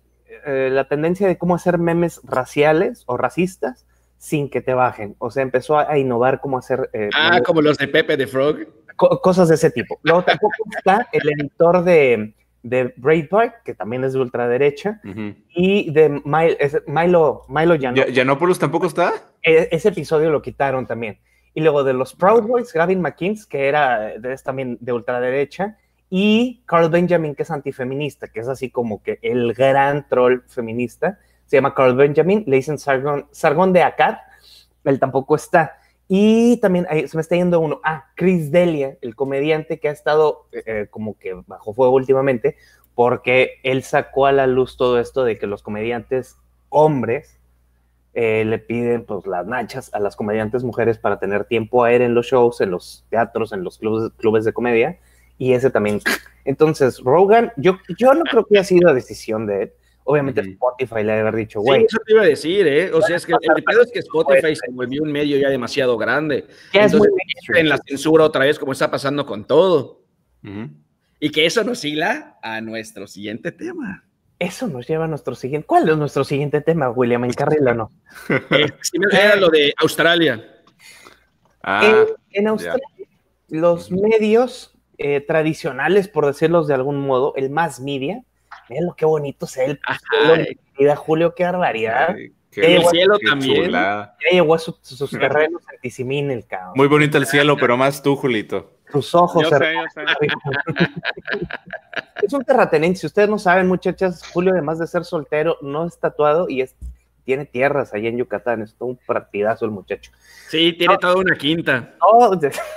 eh, 0.45 0.69
la 0.71 0.87
tendencia 0.87 1.27
de 1.27 1.37
cómo 1.37 1.55
hacer 1.55 1.77
memes 1.77 2.21
raciales 2.23 3.03
o 3.07 3.17
racistas 3.17 3.85
sin 4.17 4.49
que 4.49 4.61
te 4.61 4.73
bajen? 4.73 5.15
O 5.19 5.31
sea, 5.31 5.43
empezó 5.43 5.77
a, 5.77 5.97
innovar 5.97 6.39
cómo 6.39 6.57
hacer... 6.57 6.89
ah, 7.13 7.41
como 7.45 7.61
los 7.61 7.77
de 7.77 7.89
Pepe 7.89 8.15
de 8.15 8.27
Frog. 8.27 8.59
cosas 8.95 9.49
de 9.49 9.55
ese 9.55 9.71
tipo. 9.71 9.99
Luego 10.03 10.23
tampoco 10.23 10.55
está 10.77 11.07
el 11.11 11.29
editor 11.29 11.83
de 11.83 12.33
de 12.63 12.93
Breitbart, 12.97 13.63
que 13.63 13.73
también 13.73 14.03
es 14.03 14.13
de 14.13 14.19
ultraderecha, 14.19 15.01
y 15.49 15.91
de 15.91 16.21
Milo, 16.87 17.45
Milo, 17.47 17.75
¿Yanopoulos 17.75 18.59
tampoco 18.59 18.87
está? 18.87 19.13
E, 19.41 19.69
ese 19.71 19.89
episodio 19.89 20.29
lo 20.29 20.41
quitaron 20.41 20.85
también. 20.85 21.19
Y 21.53 21.61
luego 21.61 21.83
de 21.83 21.93
los 21.93 22.13
Proud 22.13 22.43
Boys, 22.43 22.71
Gavin 22.73 23.01
McKeens, 23.01 23.45
que 23.45 23.67
era 23.67 24.13
es 24.13 24.43
también 24.43 24.77
de 24.81 24.93
ultraderecha, 24.93 25.77
y 26.09 26.63
Carl 26.65 26.89
Benjamin, 26.89 27.35
que 27.35 27.43
es 27.43 27.51
antifeminista, 27.51 28.29
que 28.29 28.39
es 28.39 28.47
así 28.47 28.69
como 28.71 29.03
que 29.03 29.19
el 29.21 29.53
gran 29.53 30.07
troll 30.07 30.41
feminista, 30.47 31.19
se 31.45 31.57
llama 31.57 31.75
Carl 31.75 31.95
Benjamin, 31.95 32.43
le 32.47 32.57
dicen 32.57 32.77
Sargon, 32.77 33.27
Sargon 33.31 33.73
de 33.73 33.83
Akkad, 33.83 34.17
él 34.83 34.99
tampoco 34.99 35.35
está. 35.35 35.77
Y 36.07 36.57
también 36.57 36.87
se 37.07 37.15
me 37.15 37.21
está 37.21 37.35
yendo 37.35 37.59
uno, 37.59 37.79
ah, 37.83 38.07
Chris 38.15 38.51
Delia, 38.51 38.97
el 39.01 39.15
comediante 39.15 39.79
que 39.79 39.89
ha 39.89 39.91
estado 39.91 40.47
eh, 40.51 40.63
eh, 40.65 40.87
como 40.89 41.17
que 41.19 41.35
bajo 41.45 41.73
fuego 41.73 41.93
últimamente, 41.93 42.57
porque 42.95 43.59
él 43.63 43.83
sacó 43.83 44.25
a 44.25 44.31
la 44.31 44.47
luz 44.47 44.77
todo 44.77 44.99
esto 44.99 45.23
de 45.23 45.37
que 45.37 45.45
los 45.45 45.61
comediantes 45.61 46.37
hombres 46.69 47.39
eh, 48.15 48.43
le 48.45 48.57
piden 48.57 49.05
pues 49.05 49.27
las 49.27 49.45
nachas 49.45 49.93
a 49.93 49.99
las 49.99 50.15
comediantes 50.15 50.63
mujeres 50.63 50.97
para 50.97 51.19
tener 51.19 51.45
tiempo 51.45 51.83
a 51.83 51.93
ir 51.93 52.01
en 52.01 52.15
los 52.15 52.25
shows, 52.25 52.59
en 52.61 52.71
los 52.71 53.05
teatros, 53.09 53.53
en 53.53 53.63
los 53.63 53.77
clubes, 53.77 54.11
clubes 54.17 54.45
de 54.45 54.53
comedia, 54.53 54.99
y 55.39 55.53
ese 55.53 55.71
también. 55.71 55.99
Entonces, 56.45 56.99
Rogan, 56.99 57.51
yo, 57.57 57.79
yo 57.97 58.13
no 58.13 58.23
creo 58.23 58.45
que 58.45 58.59
haya 58.59 58.63
sido 58.63 58.93
decisión 58.93 59.47
de 59.47 59.63
él, 59.63 59.71
Obviamente 60.09 60.41
Spotify 60.41 61.03
le 61.03 61.19
haber 61.19 61.35
dicho, 61.35 61.61
güey. 61.61 61.81
Sí, 61.81 61.85
eso 61.87 61.99
te 62.03 62.13
iba 62.13 62.23
a 62.23 62.25
decir, 62.25 62.65
¿eh? 62.65 62.91
O 62.91 62.99
sea, 62.99 63.15
es 63.15 63.27
que 63.27 63.33
el 63.33 63.63
pedo 63.63 63.83
es 63.83 63.91
que 63.91 63.99
Spotify 63.99 64.55
se 64.55 64.71
volvió 64.71 65.03
un 65.03 65.11
medio 65.11 65.37
ya 65.37 65.49
demasiado 65.49 65.99
grande. 65.99 66.47
Es 66.73 66.95
muy 66.95 67.07
en 67.49 67.69
la 67.69 67.77
censura 67.77 68.25
otra 68.25 68.45
vez, 68.45 68.57
como 68.57 68.71
está 68.71 68.89
pasando 68.89 69.23
con 69.27 69.45
todo. 69.45 70.01
Y 71.19 71.29
que 71.29 71.45
eso 71.45 71.63
nos 71.63 71.85
hila 71.85 72.39
a 72.41 72.59
nuestro 72.59 73.05
siguiente 73.05 73.51
tema. 73.51 74.03
Eso 74.39 74.67
nos 74.67 74.87
lleva 74.87 75.05
a 75.05 75.07
nuestro 75.07 75.35
siguiente. 75.35 75.67
¿Cuál 75.67 75.87
es 75.87 75.95
nuestro 75.95 76.23
siguiente 76.23 76.61
tema, 76.61 76.89
William? 76.89 77.25
¿Encarrila 77.25 77.73
o 77.73 77.75
no? 77.75 77.91
Eh, 78.49 78.67
era 79.11 79.35
lo 79.35 79.49
de 79.49 79.75
Australia. 79.77 80.43
Ah, 81.61 82.05
en, 82.31 82.47
Australia, 82.47 82.87
los 83.49 83.91
medios 83.91 84.73
eh, 84.99 85.21
tradicionales, 85.21 86.07
por 86.07 86.25
decirlos 86.25 86.67
de 86.67 86.75
algún 86.75 86.99
modo, 86.99 87.33
el 87.35 87.49
más 87.49 87.79
media, 87.79 88.23
Miren 88.69 88.85
lo 88.85 88.95
que 88.95 89.05
bonito 89.05 89.47
se 89.47 89.65
el 89.65 89.79
cielo 90.77 90.95
Julio, 90.95 91.33
qué 91.35 91.43
barbaridad. 91.43 92.15
el 92.55 92.85
cielo 92.85 93.17
también. 93.19 93.71
Ya 93.71 94.13
llegó 94.31 94.53
a 94.53 94.59
sus 94.59 94.79
terrenos 95.19 95.63
en 95.71 95.79
Tizimín, 95.81 96.31
el 96.31 96.45
cabrón. 96.45 96.73
Muy 96.75 96.87
bonito 96.87 97.17
el 97.17 97.25
cielo, 97.25 97.57
pero 97.57 97.75
más 97.77 98.01
tú, 98.01 98.15
Julito. 98.15 98.71
Tus 98.91 99.13
ojos. 99.13 99.43
es 102.21 102.33
un 102.33 102.43
terratenense. 102.43 103.01
Si 103.01 103.07
ustedes 103.07 103.29
no 103.29 103.39
saben, 103.39 103.67
muchachas, 103.67 104.23
Julio, 104.31 104.51
además 104.53 104.79
de 104.79 104.87
ser 104.87 105.03
soltero, 105.03 105.57
no 105.61 105.85
es 105.85 105.99
tatuado 105.99 106.49
y 106.49 106.61
es, 106.61 106.75
tiene 107.23 107.45
tierras 107.45 107.93
allá 107.93 108.09
en 108.09 108.17
Yucatán. 108.17 108.63
Es 108.63 108.75
todo 108.75 108.89
un 108.89 108.99
partidazo 109.05 109.65
el 109.65 109.71
muchacho. 109.71 110.11
Sí, 110.49 110.73
tiene 110.73 110.97
toda 110.97 111.15
una 111.15 111.35
quinta. 111.35 111.95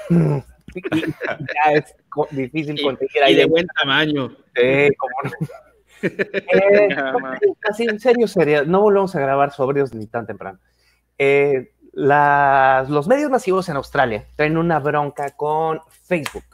ya 0.74 1.72
es 1.72 1.94
difícil 2.30 2.80
conseguir 2.82 3.22
ahí. 3.22 3.34
Y 3.34 3.36
de 3.36 3.44
buen 3.46 3.66
tamaño. 3.66 4.36
Sí, 4.54 4.88
como 4.96 5.14
no. 5.24 5.46
Eh, 6.04 6.88
así, 7.70 7.84
en 7.84 8.00
serio, 8.00 8.26
serio, 8.26 8.64
no 8.64 8.80
volvemos 8.80 9.14
a 9.14 9.20
grabar 9.20 9.52
sobrios 9.52 9.94
ni 9.94 10.08
tan 10.08 10.26
temprano. 10.26 10.58
Eh, 11.16 11.70
los 11.92 13.06
medios 13.06 13.30
masivos 13.30 13.68
en 13.68 13.76
Australia 13.76 14.26
traen 14.34 14.56
una 14.56 14.80
bronca 14.80 15.30
con 15.30 15.80
Facebook. 16.02 16.44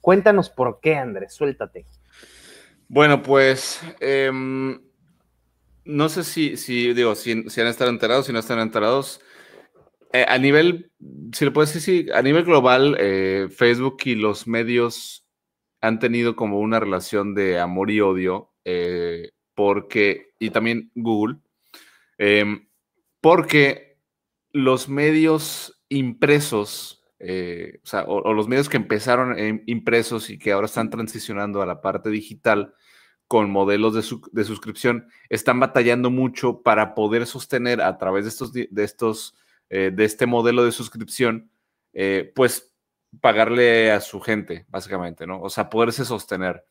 Cuéntanos 0.00 0.50
por 0.50 0.80
qué, 0.80 0.96
Andrés, 0.96 1.32
suéltate. 1.34 1.86
Bueno, 2.88 3.22
pues 3.22 3.80
em, 4.00 4.80
no 5.84 6.08
sé 6.08 6.24
si, 6.24 6.56
si 6.56 6.92
digo, 6.94 7.14
si, 7.14 7.32
han 7.32 7.66
estado 7.66 7.90
enterados, 7.90 8.26
si 8.26 8.32
no 8.32 8.38
están 8.38 8.58
enterados. 8.58 9.20
Eh, 10.12 10.24
a 10.26 10.38
nivel, 10.38 10.90
si 11.32 11.44
lo 11.44 11.52
puedes 11.52 11.74
decir, 11.74 12.12
a 12.14 12.22
nivel 12.22 12.44
global, 12.44 12.96
Facebook 13.50 13.98
y 14.04 14.14
los 14.14 14.46
medios 14.46 15.28
han 15.80 15.98
tenido 15.98 16.36
como 16.36 16.60
una 16.60 16.80
relación 16.80 17.34
de 17.34 17.58
amor 17.58 17.90
y 17.90 18.00
odio 18.00 18.52
eh, 18.64 19.30
porque, 19.54 20.34
y 20.38 20.50
también 20.50 20.90
Google, 20.94 21.38
em, 22.18 22.68
porque 23.20 23.98
los 24.52 24.88
medios 24.88 25.82
impresos, 25.88 27.04
eh, 27.18 27.80
o, 28.06 28.32
los 28.32 28.48
medios 28.48 28.68
que 28.68 28.76
empezaron 28.76 29.62
impresos 29.66 30.30
y 30.30 30.38
que 30.38 30.52
ahora 30.52 30.66
están 30.66 30.90
transicionando 30.90 31.62
a 31.62 31.66
la 31.66 31.80
parte 31.80 32.10
digital 32.10 32.74
con 33.26 33.50
modelos 33.50 33.94
de, 33.94 34.44
suscripción, 34.44 35.08
están 35.28 35.60
batallando 35.60 36.10
mucho 36.10 36.62
para 36.62 36.94
poder 36.94 37.26
sostener 37.26 37.80
a 37.82 37.98
través 37.98 38.24
de 38.24 38.30
estos, 38.30 38.52
de 38.52 38.68
estos, 38.76 39.34
eh, 39.70 39.90
de 39.92 40.04
este 40.04 40.26
modelo 40.26 40.64
de 40.64 40.72
suscripción, 40.72 41.50
pues 42.34 42.72
pagarle 43.20 43.90
a 43.90 44.00
su 44.00 44.20
gente, 44.20 44.66
básicamente, 44.68 45.26
¿no? 45.26 45.40
O 45.40 45.50
sea, 45.50 45.68
poderse 45.68 46.04
sostener. 46.04 46.64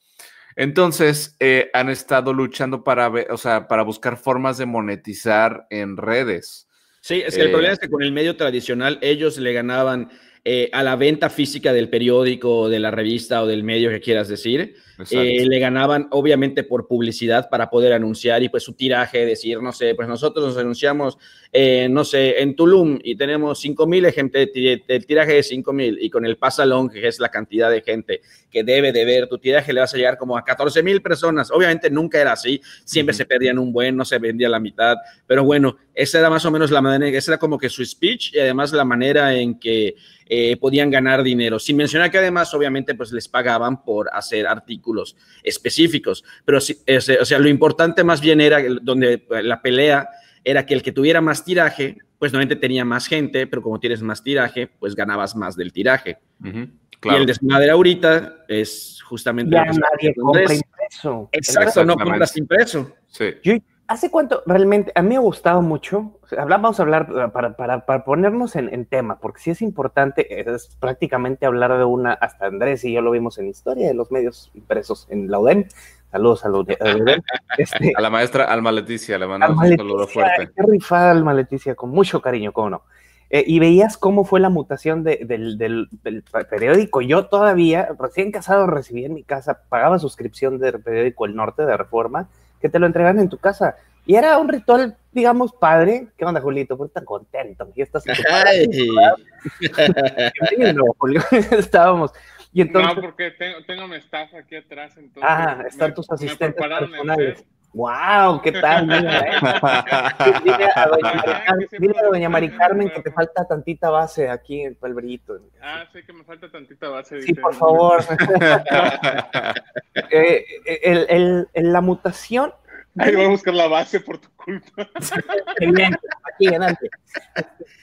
Entonces, 0.56 1.36
eh, 1.40 1.70
han 1.74 1.90
estado 1.90 2.34
luchando 2.34 2.84
para, 2.84 3.10
o 3.30 3.38
sea, 3.38 3.68
para 3.68 3.84
buscar 3.84 4.18
formas 4.18 4.58
de 4.58 4.66
monetizar 4.66 5.68
en 5.70 5.98
redes. 5.98 6.68
Sí, 7.02 7.22
es 7.26 7.36
que 7.36 7.42
el 7.42 7.52
problema 7.52 7.72
eh, 7.72 7.74
es 7.74 7.80
que 7.80 7.90
con 7.90 8.02
el 8.02 8.12
medio 8.12 8.36
tradicional 8.36 8.98
ellos 9.02 9.38
le 9.38 9.54
ganaban 9.54 10.10
eh, 10.50 10.70
a 10.72 10.82
la 10.82 10.96
venta 10.96 11.30
física 11.30 11.74
del 11.74 11.90
periódico, 11.90 12.70
de 12.70 12.80
la 12.80 12.90
revista 12.90 13.44
o 13.44 13.48
del 13.48 13.66
medio 13.66 13.90
que 13.90 14.00
quieras 14.00 14.30
decir, 14.30 14.76
eh, 15.12 15.46
le 15.46 15.60
ganaban 15.60 16.08
obviamente 16.12 16.64
por 16.64 16.88
publicidad 16.88 17.50
para 17.50 17.70
poder 17.70 17.92
anunciar 17.92 18.42
y 18.44 18.48
pues 18.48 18.64
su 18.64 18.74
tiraje, 18.74 19.26
decir, 19.26 19.62
no 19.62 19.74
sé, 19.74 19.94
pues 19.94 20.08
nosotros 20.08 20.46
nos 20.46 20.58
anunciamos, 20.58 21.18
eh, 21.60 21.90
no 21.90 22.06
sé, 22.06 22.40
en 22.40 22.56
Tulum 22.56 23.00
y 23.04 23.16
tenemos 23.16 23.60
5 23.62 23.88
mil 23.88 24.06
ejemplos, 24.06 24.48
el 24.54 25.06
tiraje 25.08 25.34
de 25.34 25.42
5 25.42 25.74
mil 25.74 25.98
y 26.00 26.08
con 26.08 26.24
el 26.24 26.38
pasalón, 26.38 26.88
que 26.88 27.08
es 27.08 27.20
la 27.20 27.30
cantidad 27.30 27.72
de 27.72 27.82
gente 27.82 28.22
que 28.52 28.64
debe 28.64 28.92
de 28.92 29.04
ver 29.04 29.28
tu 29.28 29.40
tiraje, 29.40 29.74
le 29.74 29.80
vas 29.80 29.92
a 29.92 29.98
llegar 29.98 30.20
como 30.20 30.38
a 30.38 30.46
14 30.46 30.84
mil 30.84 31.02
personas. 31.02 31.50
Obviamente 31.50 31.90
nunca 31.90 32.22
era 32.22 32.34
así, 32.34 32.62
siempre 32.86 33.16
se 33.16 33.26
perdían 33.26 33.58
un 33.58 33.74
buen, 33.74 33.98
no 33.98 34.06
se 34.06 34.20
vendía 34.20 34.50
la 34.50 34.60
mitad, 34.60 34.98
pero 35.26 35.44
bueno, 35.44 35.78
esa 35.96 36.20
era 36.20 36.30
más 36.30 36.46
o 36.46 36.52
menos 36.52 36.70
la 36.70 36.80
manera, 36.80 37.18
esa 37.18 37.32
era 37.32 37.40
como 37.40 37.58
que 37.58 37.70
su 37.70 37.84
speech 37.84 38.36
y 38.36 38.40
además 38.40 38.72
la 38.72 38.86
manera 38.86 39.34
en 39.34 39.60
que 39.60 39.96
eh, 40.28 40.58
podían 40.58 40.92
ganar 40.92 41.24
dinero. 41.24 41.58
Sin 41.58 41.76
mencionar 41.76 42.12
que 42.12 42.20
además, 42.20 42.54
obviamente, 42.54 42.94
pues 42.94 43.12
les 43.12 43.28
pagaban 43.28 43.84
por 43.84 44.12
hacer 44.14 44.46
artículos 44.46 45.16
específicos. 45.42 46.24
Pero, 46.46 46.62
sí, 46.62 46.78
o 46.88 47.26
sea, 47.26 47.40
lo 47.40 47.50
importante 47.50 48.04
más 48.04 48.22
bien 48.22 48.42
era 48.42 48.62
donde 48.80 49.26
la 49.42 49.60
pelea 49.60 50.08
era 50.44 50.66
que 50.66 50.74
el 50.74 50.84
que 50.84 50.92
tuviera 50.92 51.22
más 51.22 51.44
tiraje, 51.44 51.98
pues 52.20 52.32
normalmente 52.32 52.56
tenía 52.56 52.86
más 52.86 53.08
gente, 53.08 53.48
pero 53.48 53.62
como 53.62 53.80
tienes 53.80 54.02
más 54.02 54.24
tiraje, 54.24 54.68
pues 54.80 54.96
ganabas 54.96 55.36
más 55.36 55.56
del 55.56 55.72
tiraje. 55.72 56.18
Y 56.44 57.10
el 57.10 57.26
desmadre 57.26 57.70
ahorita 57.70 58.46
es 58.48 59.02
justamente... 59.04 59.56
Ya 59.56 59.66
nadie 59.66 60.16
compra 60.16 60.54
impreso. 60.54 61.30
Exacto, 61.32 61.86
no 61.86 61.96
compras 61.96 62.36
impreso. 62.38 62.92
Sí. 63.08 63.62
¿Hace 63.88 64.12
cuánto 64.12 64.44
realmente? 64.46 64.92
A 64.96 65.02
mí 65.02 65.10
me 65.10 65.16
ha 65.16 65.20
gustado 65.20 65.62
mucho. 65.62 66.20
vamos 66.32 66.78
a 66.78 66.84
hablar 66.84 67.32
para, 67.32 67.56
para, 67.56 67.86
para 67.86 68.04
ponernos 68.04 68.58
en, 68.58 68.74
en, 68.74 68.86
tema, 68.86 69.18
porque 69.20 69.40
si 69.40 69.52
es 69.52 69.62
importante, 69.62 70.42
es 70.42 70.76
prácticamente 70.78 71.46
hablar 71.46 71.78
de 71.78 71.86
una, 71.86 72.12
hasta 72.12 72.48
Andrés 72.48 72.84
y 72.84 72.92
yo 72.92 73.02
lo 73.02 73.12
vimos 73.12 73.38
en 73.38 73.48
historia 73.48 73.88
de 73.88 73.94
los 73.94 74.12
medios 74.12 74.52
impresos 74.56 75.08
en 75.10 75.32
la 75.32 75.40
UDEM. 75.40 75.68
Saludos 76.12 76.46
a 76.46 76.50
UDEM. 76.50 76.78
Este, 77.58 77.94
a 77.96 78.02
la 78.02 78.10
maestra 78.10 78.46
Alma 78.46 78.72
Leticia, 78.72 79.18
le 79.18 79.26
mandamos 79.26 79.58
un 79.58 79.78
saludo 79.78 80.08
fuerte. 80.08 80.50
Qué 80.56 80.64
rifada 80.68 81.12
Alma 81.12 81.34
Leticia, 81.34 81.74
con 81.74 81.90
mucho 81.90 82.22
cariño, 82.22 82.52
cómo 82.52 82.70
no. 82.70 82.84
Eh, 83.30 83.44
y 83.46 83.60
veías 83.60 83.98
cómo 83.98 84.24
fue 84.24 84.40
la 84.40 84.50
mutación 84.50 85.04
de, 85.04 85.20
del, 85.26 85.58
del, 85.58 85.90
del, 86.04 86.24
periódico. 86.50 87.02
Yo 87.02 87.26
todavía, 87.26 87.90
recién 88.00 88.32
casado, 88.32 88.68
recibí 88.68 89.06
en 89.06 89.16
mi 89.16 89.24
casa, 89.24 89.60
pagaba 89.68 90.00
suscripción 90.00 90.60
del 90.60 90.82
periódico 90.82 91.26
El 91.26 91.36
Norte 91.36 91.66
de 91.66 91.76
Reforma 91.76 92.30
que 92.62 92.70
te 92.70 92.80
lo 92.80 92.86
entregan 92.86 93.20
en 93.20 93.30
tu 93.30 93.38
casa. 93.38 93.76
Y 94.06 94.16
era 94.16 94.38
un 94.38 94.48
ritual, 94.48 94.96
digamos, 95.12 95.52
padre. 95.52 96.08
¿Qué 96.18 96.24
onda, 96.24 96.40
Julito? 96.40 96.78
Pues 96.78 96.94
tan 96.94 97.04
contento. 97.04 97.68
Y 97.76 97.82
estás 97.82 98.06
en 98.08 98.16
Estábamos. 101.52 102.14
Y 102.54 102.62
entonces, 102.62 102.96
no, 102.96 103.02
porque 103.02 103.32
tengo, 103.32 103.64
tengo 103.66 103.88
mi 103.88 103.98
staff 103.98 104.34
aquí 104.34 104.56
atrás. 104.56 104.96
Entonces 104.98 105.24
ah, 105.24 105.64
están 105.68 105.94
tus 105.94 106.10
asistentes 106.10 106.56
personales. 106.56 107.46
¡Wow! 107.74 108.42
¿Qué 108.42 108.54
tal? 108.54 108.88
Mira, 108.88 109.20
¿eh? 109.28 109.34
dile, 110.44 110.70
a 110.74 110.88
doña, 110.88 111.14
Mari, 111.14 111.68
dile 111.78 112.00
a 112.00 112.06
doña 112.06 112.30
Mari 112.30 112.50
Carmen 112.50 112.90
que 112.90 113.02
te 113.02 113.12
falta 113.12 113.46
tantita 113.46 113.90
base 113.90 114.30
aquí 114.30 114.62
en 114.62 114.78
el 114.82 114.94
brillito. 114.94 115.38
Ah, 115.62 115.84
sí, 115.94 116.02
que 116.04 116.14
me 116.14 116.24
falta 116.24 116.50
tantita 116.50 116.88
base. 116.90 117.22
Sí, 117.22 117.34
por 117.36 117.54
favor. 117.54 118.02
eh, 120.10 120.46
el, 120.66 121.06
el, 121.10 121.48
el, 121.54 121.74
la 121.74 121.82
mutación. 121.82 122.54
Ahí 122.98 123.16
voy 123.16 123.26
a 123.26 123.30
buscar 123.30 123.54
la 123.54 123.68
base 123.68 124.00
por 124.00 124.18
tu 124.18 124.30
culpa. 124.36 124.90
Bien, 125.60 125.96
aquí 126.34 126.48
adelante. 126.48 126.90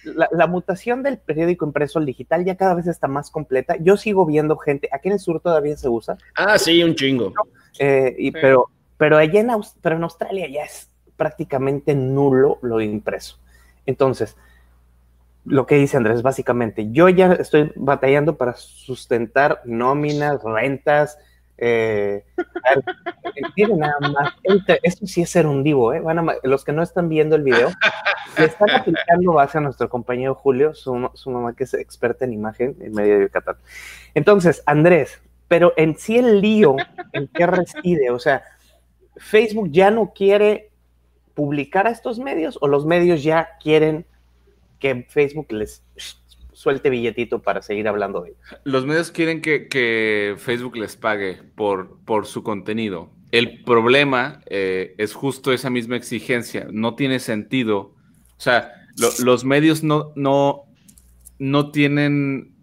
La, 0.04 0.28
la, 0.32 0.46
mutación 0.46 1.02
del 1.02 1.18
periódico 1.18 1.66
impreso 1.66 1.98
al 1.98 2.06
digital 2.06 2.44
ya 2.44 2.56
cada 2.56 2.74
vez 2.74 2.86
está 2.86 3.08
más 3.08 3.30
completa. 3.30 3.76
Yo 3.80 3.96
sigo 3.96 4.26
viendo 4.26 4.56
gente, 4.56 4.88
aquí 4.92 5.08
en 5.08 5.14
el 5.14 5.20
sur 5.20 5.40
todavía 5.40 5.76
se 5.76 5.88
usa. 5.88 6.16
Ah, 6.34 6.58
sí, 6.58 6.82
un 6.82 6.94
chingo. 6.94 7.32
Eh, 7.78 8.14
y, 8.18 8.26
sí. 8.26 8.32
Pero 8.40 8.68
pero 8.96 9.16
allá 9.16 9.40
en, 9.40 9.50
pero 9.82 9.96
en 9.96 10.04
Australia 10.04 10.48
ya 10.48 10.64
es 10.64 10.90
prácticamente 11.16 11.94
nulo 11.94 12.58
lo 12.62 12.80
impreso. 12.80 13.38
Entonces, 13.86 14.36
lo 15.44 15.66
que 15.66 15.74
dice 15.76 15.96
Andrés, 15.96 16.22
básicamente, 16.22 16.90
yo 16.90 17.08
ya 17.08 17.32
estoy 17.34 17.72
batallando 17.76 18.36
para 18.36 18.54
sustentar 18.54 19.60
nóminas, 19.64 20.42
rentas, 20.42 21.18
eh, 21.56 22.24
esto 24.82 25.06
sí 25.06 25.22
es 25.22 25.30
ser 25.30 25.46
un 25.46 25.62
divo, 25.62 25.92
¿eh? 25.92 26.00
Van 26.00 26.26
los 26.42 26.64
que 26.64 26.72
no 26.72 26.82
están 26.82 27.08
viendo 27.08 27.36
el 27.36 27.42
video, 27.42 27.70
le 28.38 28.44
están 28.46 28.70
aplicando 28.70 29.32
base 29.32 29.58
a 29.58 29.60
nuestro 29.60 29.88
compañero 29.88 30.34
Julio, 30.34 30.74
su, 30.74 31.10
su, 31.14 31.30
mamá 31.30 31.54
que 31.54 31.64
es 31.64 31.74
experta 31.74 32.24
en 32.24 32.32
imagen 32.32 32.76
en 32.80 32.92
medio 32.92 33.18
de 33.18 33.24
Yucatán. 33.26 33.56
Entonces, 34.14 34.62
Andrés, 34.66 35.22
pero 35.48 35.72
en 35.76 35.96
sí 35.96 36.18
el 36.18 36.40
lío, 36.40 36.76
¿en 37.12 37.28
qué 37.28 37.46
reside? 37.46 38.10
O 38.10 38.18
sea, 38.18 38.42
Facebook 39.16 39.70
ya 39.70 39.90
no 39.90 40.12
quiere 40.12 40.70
publicar 41.34 41.86
a 41.86 41.90
estos 41.90 42.18
medios 42.18 42.58
o 42.60 42.68
los 42.68 42.86
medios 42.86 43.22
ya 43.22 43.50
quieren 43.60 44.06
que 44.78 45.06
Facebook 45.08 45.52
les 45.52 45.82
suelte 46.54 46.88
billetito 46.88 47.42
para 47.42 47.60
seguir 47.60 47.86
hablando 47.88 48.22
de 48.22 48.30
ellos? 48.30 48.40
Los 48.64 48.86
medios 48.86 49.10
quieren 49.10 49.42
que, 49.42 50.34
Facebook 50.38 50.76
les 50.76 50.96
pague 50.96 51.42
por, 51.54 51.98
por 52.04 52.26
su 52.26 52.42
contenido. 52.42 53.10
El 53.30 53.62
problema 53.64 54.40
eh, 54.46 54.94
es 54.96 55.12
justo 55.12 55.52
esa 55.52 55.68
misma 55.68 55.96
exigencia. 55.96 56.68
No 56.70 56.94
tiene 56.94 57.18
sentido. 57.18 57.94
O 58.36 58.40
sea, 58.40 58.72
lo, 58.96 59.08
los 59.24 59.44
medios 59.44 59.82
no, 59.82 60.12
no, 60.14 60.62
no 61.38 61.70
tienen, 61.70 62.54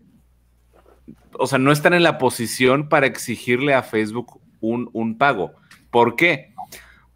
o 1.38 1.48
sea, 1.48 1.60
no 1.60 1.72
están 1.72 1.94
en 1.94 2.04
la 2.04 2.18
posición 2.18 2.90
para 2.90 3.06
exigirle 3.06 3.74
a 3.74 3.84
Facebook 3.84 4.40
un, 4.62 4.90
un 4.94 5.18
pago. 5.18 5.54
¿Por 5.90 6.16
qué? 6.16 6.54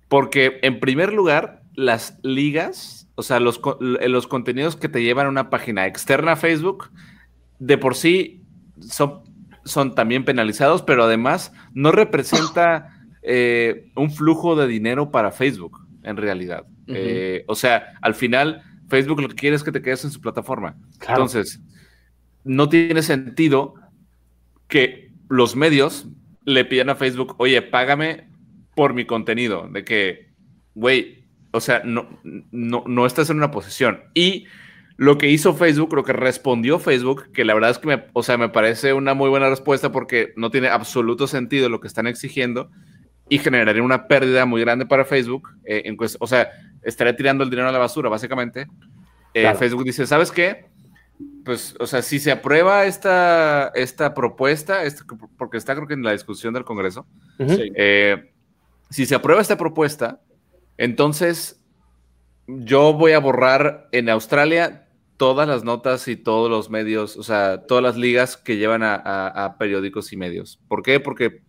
Porque 0.07 0.59
en 0.61 0.79
primer 0.79 1.13
lugar, 1.13 1.63
las 1.73 2.19
ligas, 2.23 2.94
o 3.15 3.23
sea, 3.23 3.39
los, 3.39 3.61
los 3.79 4.27
contenidos 4.27 4.75
que 4.75 4.89
te 4.89 5.01
llevan 5.01 5.27
a 5.27 5.29
una 5.29 5.49
página 5.49 5.87
externa 5.87 6.33
a 6.33 6.35
Facebook, 6.35 6.91
de 7.59 7.77
por 7.77 7.95
sí 7.95 8.43
son, 8.81 9.21
son 9.63 9.95
también 9.95 10.25
penalizados, 10.25 10.81
pero 10.81 11.05
además 11.05 11.53
no 11.73 11.91
representa 11.91 12.89
eh, 13.23 13.89
un 13.95 14.11
flujo 14.11 14.55
de 14.55 14.67
dinero 14.67 15.11
para 15.11 15.31
Facebook, 15.31 15.79
en 16.03 16.17
realidad. 16.17 16.65
Uh 16.87 16.91
-huh. 16.91 16.95
eh, 16.97 17.45
o 17.47 17.55
sea, 17.55 17.93
al 18.01 18.15
final, 18.15 18.61
Facebook 18.89 19.21
lo 19.21 19.29
que 19.29 19.35
quiere 19.35 19.55
es 19.55 19.63
que 19.63 19.71
te 19.71 19.81
quedes 19.81 20.03
en 20.03 20.11
su 20.11 20.19
plataforma. 20.19 20.75
Claro. 20.99 21.23
Entonces, 21.23 21.61
no 22.43 22.69
tiene 22.69 23.01
sentido 23.01 23.75
que 24.67 25.11
los 25.29 25.55
medios 25.55 26.07
le 26.43 26.65
pidan 26.65 26.89
a 26.89 26.95
Facebook, 26.95 27.35
oye, 27.37 27.61
págame 27.61 28.27
por 28.75 28.93
mi 28.93 29.05
contenido, 29.05 29.67
de 29.71 29.83
que, 29.83 30.33
güey, 30.75 31.24
o 31.55 31.61
sea, 31.61 31.81
no, 31.83 32.07
no, 32.51 32.83
no 32.85 33.05
estás 33.05 33.29
en 33.29 33.37
una 33.37 33.51
posición. 33.51 34.03
Y 34.13 34.45
lo 34.97 35.17
que 35.17 35.29
hizo 35.29 35.53
Facebook, 35.53 35.93
lo 35.93 36.03
que 36.03 36.13
respondió 36.13 36.79
Facebook, 36.79 37.31
que 37.33 37.45
la 37.45 37.53
verdad 37.53 37.71
es 37.71 37.79
que, 37.79 37.87
me, 37.87 38.05
o 38.13 38.23
sea, 38.23 38.37
me 38.37 38.49
parece 38.49 38.93
una 38.93 39.13
muy 39.13 39.29
buena 39.29 39.49
respuesta 39.49 39.91
porque 39.91 40.33
no 40.35 40.51
tiene 40.51 40.69
absoluto 40.69 41.27
sentido 41.27 41.69
lo 41.69 41.79
que 41.79 41.87
están 41.87 42.07
exigiendo 42.07 42.69
y 43.27 43.39
generaría 43.39 43.83
una 43.83 44.07
pérdida 44.07 44.45
muy 44.45 44.61
grande 44.61 44.85
para 44.85 45.05
Facebook. 45.05 45.49
Eh, 45.65 45.83
en, 45.85 45.97
o 46.19 46.27
sea, 46.27 46.49
estaría 46.83 47.15
tirando 47.15 47.43
el 47.43 47.49
dinero 47.49 47.67
a 47.67 47.71
la 47.71 47.79
basura, 47.79 48.09
básicamente. 48.09 48.67
Eh, 49.33 49.41
claro. 49.41 49.57
Facebook 49.57 49.83
dice, 49.83 50.05
¿sabes 50.05 50.31
qué? 50.31 50.65
Pues, 51.43 51.75
o 51.79 51.87
sea, 51.87 52.01
si 52.01 52.19
se 52.19 52.31
aprueba 52.31 52.85
esta, 52.85 53.71
esta 53.75 54.13
propuesta, 54.13 54.83
esta, 54.83 55.03
porque 55.37 55.57
está 55.57 55.75
creo 55.75 55.87
que 55.87 55.93
en 55.93 56.03
la 56.03 56.11
discusión 56.11 56.53
del 56.53 56.63
Congreso, 56.63 57.05
uh 57.39 57.43
-huh. 57.43 57.71
eh, 57.75 58.31
si 58.89 59.05
se 59.05 59.15
aprueba 59.15 59.41
esta 59.41 59.57
propuesta, 59.57 60.21
entonces 60.77 61.61
yo 62.47 62.93
voy 62.93 63.13
a 63.13 63.19
borrar 63.19 63.87
en 63.91 64.09
Australia 64.09 64.87
todas 65.17 65.47
las 65.47 65.63
notas 65.63 66.07
y 66.07 66.15
todos 66.15 66.49
los 66.49 66.69
medios, 66.69 67.17
o 67.17 67.23
sea, 67.23 67.65
todas 67.65 67.83
las 67.83 67.95
ligas 67.95 68.37
que 68.37 68.57
llevan 68.57 68.83
a, 68.83 68.95
a, 68.95 69.45
a, 69.45 69.57
periódicos 69.57 70.11
y 70.11 70.17
medios. 70.17 70.59
¿Por 70.67 70.83
qué? 70.83 70.99
Porque, 70.99 71.41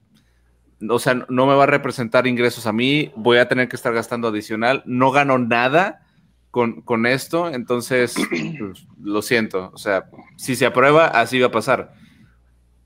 o 0.88 0.98
sea, 0.98 1.26
no 1.28 1.46
me 1.46 1.54
va 1.54 1.64
a 1.64 1.66
representar 1.66 2.26
ingresos 2.26 2.66
a 2.66 2.72
mí, 2.72 3.12
voy 3.16 3.38
a 3.38 3.48
tener 3.48 3.68
que 3.68 3.76
estar 3.76 3.92
gastando 3.92 4.28
adicional, 4.28 4.82
no 4.86 5.10
gano 5.10 5.38
nada 5.38 6.06
con, 6.50 6.80
con 6.82 7.06
esto, 7.06 7.48
entonces, 7.48 8.14
pues, 8.58 8.86
lo 9.02 9.20
siento, 9.20 9.70
o 9.74 9.78
sea, 9.78 10.08
si 10.36 10.54
se 10.54 10.66
aprueba, 10.66 11.08
así 11.08 11.40
va 11.40 11.48
a 11.48 11.52
pasar. 11.52 11.92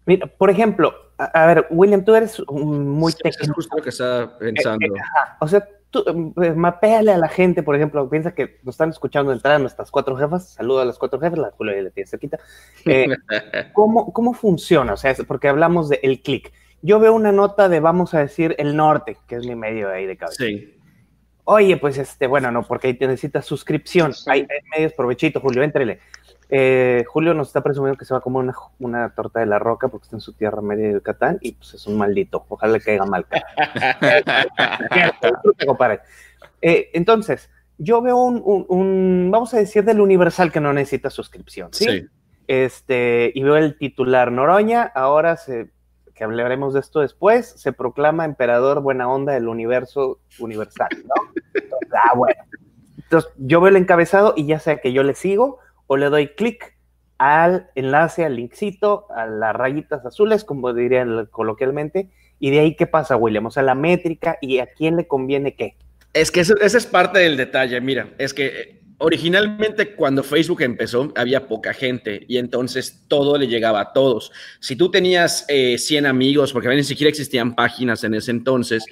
Mira, 0.06 0.26
por 0.26 0.50
ejemplo, 0.50 0.94
a, 1.18 1.24
a 1.24 1.46
ver, 1.46 1.66
William, 1.70 2.04
tú 2.04 2.14
eres 2.14 2.42
muy 2.48 3.12
sí, 3.12 3.18
técnico. 3.22 3.42
Es 3.44 3.52
justo 3.52 3.76
lo 3.76 3.82
que 3.82 3.90
está 3.90 4.38
pensando. 4.38 4.86
Eh, 4.86 4.98
eh, 4.98 5.36
o 5.40 5.46
sea, 5.46 5.68
tú, 5.90 6.04
eh, 6.42 6.52
mapéale 6.52 7.12
a 7.12 7.18
la 7.18 7.28
gente, 7.28 7.62
por 7.62 7.76
ejemplo, 7.76 8.08
piensa 8.08 8.34
que 8.34 8.58
nos 8.62 8.74
están 8.74 8.90
escuchando 8.90 9.32
entrar 9.32 9.56
a 9.56 9.58
nuestras 9.58 9.90
cuatro 9.90 10.16
jefas, 10.16 10.50
saludo 10.50 10.80
a 10.80 10.84
las 10.84 10.98
cuatro 10.98 11.20
jefas, 11.20 11.38
la 11.38 11.50
Julio 11.50 11.80
le 11.80 11.90
tiene 11.90 12.08
cerquita. 12.08 12.38
Eh, 12.86 13.08
¿cómo, 13.72 14.12
¿Cómo 14.12 14.32
funciona? 14.32 14.94
O 14.94 14.96
sea, 14.96 15.14
porque 15.26 15.48
hablamos 15.48 15.88
de 15.88 16.00
el 16.02 16.22
clic. 16.22 16.52
Yo 16.82 16.98
veo 16.98 17.12
una 17.12 17.32
nota 17.32 17.68
de, 17.68 17.80
vamos 17.80 18.14
a 18.14 18.20
decir, 18.20 18.54
el 18.58 18.74
norte, 18.74 19.18
que 19.26 19.36
es 19.36 19.46
mi 19.46 19.54
medio 19.54 19.90
ahí 19.90 20.06
de 20.06 20.16
cabeza. 20.16 20.44
Sí. 20.44 20.76
Oye, 21.44 21.76
pues 21.76 21.98
este, 21.98 22.26
bueno, 22.26 22.50
no, 22.50 22.62
porque 22.62 22.86
ahí 22.86 22.94
te 22.94 23.06
necesitas 23.06 23.44
suscripción. 23.44 24.14
Sí. 24.14 24.30
Hay, 24.30 24.40
hay, 24.40 24.70
medios, 24.70 24.92
provechito, 24.92 25.40
Julio, 25.40 25.62
entrele. 25.62 26.00
Eh, 26.52 27.04
Julio 27.06 27.32
nos 27.32 27.46
está 27.46 27.62
presumiendo 27.62 27.96
que 27.96 28.04
se 28.04 28.12
va 28.12 28.18
a 28.18 28.22
comer 28.22 28.42
una, 28.42 28.54
una, 28.80 29.14
torta 29.14 29.38
de 29.38 29.46
la 29.46 29.60
roca 29.60 29.86
porque 29.86 30.04
está 30.04 30.16
en 30.16 30.20
su 30.20 30.32
tierra 30.32 30.60
media 30.60 30.88
de 30.88 30.94
Yucatán 30.94 31.38
y 31.40 31.52
pues 31.52 31.74
es 31.74 31.86
un 31.86 31.96
maldito. 31.96 32.44
Ojalá 32.48 32.72
le 32.72 32.80
caiga 32.80 33.06
mal. 33.06 33.24
eh, 36.62 36.90
entonces, 36.92 37.48
yo 37.78 38.02
veo 38.02 38.16
un, 38.16 38.42
un, 38.44 38.66
un, 38.68 39.30
vamos 39.30 39.54
a 39.54 39.58
decir, 39.58 39.84
del 39.84 40.00
Universal 40.00 40.50
que 40.50 40.60
no 40.60 40.72
necesita 40.72 41.08
suscripción. 41.08 41.68
¿sí? 41.72 41.84
sí. 41.84 42.08
Este, 42.48 43.30
y 43.32 43.44
veo 43.44 43.56
el 43.56 43.78
titular 43.78 44.32
Noroña, 44.32 44.82
ahora 44.82 45.36
se, 45.36 45.70
que 46.16 46.24
hablaremos 46.24 46.74
de 46.74 46.80
esto 46.80 46.98
después, 46.98 47.46
se 47.46 47.72
proclama 47.72 48.24
emperador 48.24 48.82
buena 48.82 49.08
onda 49.08 49.34
del 49.34 49.46
universo 49.46 50.18
universal, 50.40 50.88
¿no? 51.04 51.14
Entonces, 51.54 51.90
ah, 51.94 52.12
bueno. 52.16 52.42
Entonces, 52.98 53.30
yo 53.38 53.60
veo 53.60 53.68
el 53.68 53.76
encabezado 53.76 54.34
y 54.36 54.46
ya 54.46 54.58
sea 54.58 54.80
que 54.80 54.92
yo 54.92 55.04
le 55.04 55.14
sigo 55.14 55.60
o 55.92 55.96
le 55.96 56.08
doy 56.08 56.28
clic 56.28 56.76
al 57.18 57.68
enlace, 57.74 58.24
al 58.24 58.36
linkcito, 58.36 59.08
a 59.10 59.26
las 59.26 59.56
rayitas 59.56 60.06
azules, 60.06 60.44
como 60.44 60.72
dirían 60.72 61.26
coloquialmente, 61.32 62.08
y 62.38 62.50
de 62.50 62.60
ahí 62.60 62.76
qué 62.76 62.86
pasa, 62.86 63.16
William, 63.16 63.46
o 63.46 63.50
sea, 63.50 63.64
la 63.64 63.74
métrica 63.74 64.38
y 64.40 64.60
a 64.60 64.66
quién 64.66 64.96
le 64.96 65.08
conviene 65.08 65.56
qué. 65.56 65.74
Es 66.12 66.30
que 66.30 66.40
ese, 66.40 66.54
ese 66.62 66.78
es 66.78 66.86
parte 66.86 67.18
del 67.18 67.36
detalle, 67.36 67.80
mira, 67.80 68.08
es 68.18 68.32
que 68.32 68.80
originalmente 69.00 69.94
cuando 69.94 70.22
Facebook 70.22 70.62
empezó 70.62 71.12
había 71.16 71.48
poca 71.48 71.72
gente 71.72 72.24
y 72.28 72.36
entonces 72.36 73.04
todo 73.08 73.36
le 73.36 73.48
llegaba 73.48 73.80
a 73.80 73.92
todos. 73.92 74.30
Si 74.60 74.76
tú 74.76 74.90
tenías 74.90 75.46
100 75.48 76.04
eh, 76.04 76.08
amigos, 76.08 76.52
porque 76.52 76.68
ni 76.68 76.84
siquiera 76.84 77.08
existían 77.08 77.54
páginas 77.54 78.04
en 78.04 78.14
ese 78.14 78.30
entonces, 78.30 78.84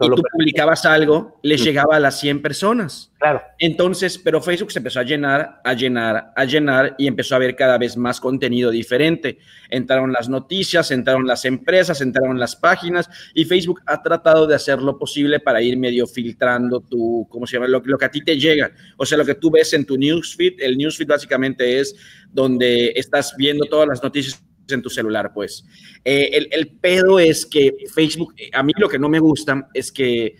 y 0.00 0.08
tú 0.08 0.22
publicabas 0.32 0.84
algo, 0.84 1.38
les 1.42 1.62
llegaba 1.64 1.96
a 1.96 2.00
las 2.00 2.20
100 2.20 2.42
personas. 2.42 3.11
Claro. 3.22 3.40
Entonces, 3.60 4.18
pero 4.18 4.42
Facebook 4.42 4.72
se 4.72 4.80
empezó 4.80 4.98
a 4.98 5.04
llenar, 5.04 5.60
a 5.62 5.74
llenar, 5.74 6.32
a 6.34 6.44
llenar 6.44 6.96
y 6.98 7.06
empezó 7.06 7.36
a 7.36 7.38
ver 7.38 7.54
cada 7.54 7.78
vez 7.78 7.96
más 7.96 8.20
contenido 8.20 8.68
diferente. 8.72 9.38
Entraron 9.70 10.12
las 10.12 10.28
noticias, 10.28 10.90
entraron 10.90 11.24
las 11.24 11.44
empresas, 11.44 12.00
entraron 12.00 12.40
las 12.40 12.56
páginas 12.56 13.08
y 13.32 13.44
Facebook 13.44 13.80
ha 13.86 14.02
tratado 14.02 14.48
de 14.48 14.56
hacer 14.56 14.82
lo 14.82 14.98
posible 14.98 15.38
para 15.38 15.62
ir 15.62 15.78
medio 15.78 16.08
filtrando 16.08 16.80
tu, 16.80 17.28
¿cómo 17.30 17.46
se 17.46 17.58
llama? 17.58 17.68
Lo, 17.68 17.80
lo 17.84 17.96
que 17.96 18.06
a 18.06 18.10
ti 18.10 18.24
te 18.24 18.36
llega. 18.36 18.72
O 18.96 19.06
sea, 19.06 19.16
lo 19.16 19.24
que 19.24 19.36
tú 19.36 19.52
ves 19.52 19.72
en 19.72 19.86
tu 19.86 19.96
newsfeed, 19.96 20.54
el 20.58 20.76
newsfeed 20.76 21.06
básicamente 21.06 21.78
es 21.78 21.94
donde 22.32 22.92
estás 22.96 23.36
viendo 23.36 23.66
todas 23.66 23.86
las 23.86 24.02
noticias 24.02 24.42
en 24.68 24.82
tu 24.82 24.90
celular, 24.90 25.30
pues. 25.32 25.64
Eh, 26.04 26.30
el, 26.32 26.48
el 26.50 26.66
pedo 26.70 27.20
es 27.20 27.46
que 27.46 27.72
Facebook, 27.94 28.34
a 28.52 28.64
mí 28.64 28.72
lo 28.76 28.88
que 28.88 28.98
no 28.98 29.08
me 29.08 29.20
gusta 29.20 29.68
es 29.74 29.92
que 29.92 30.34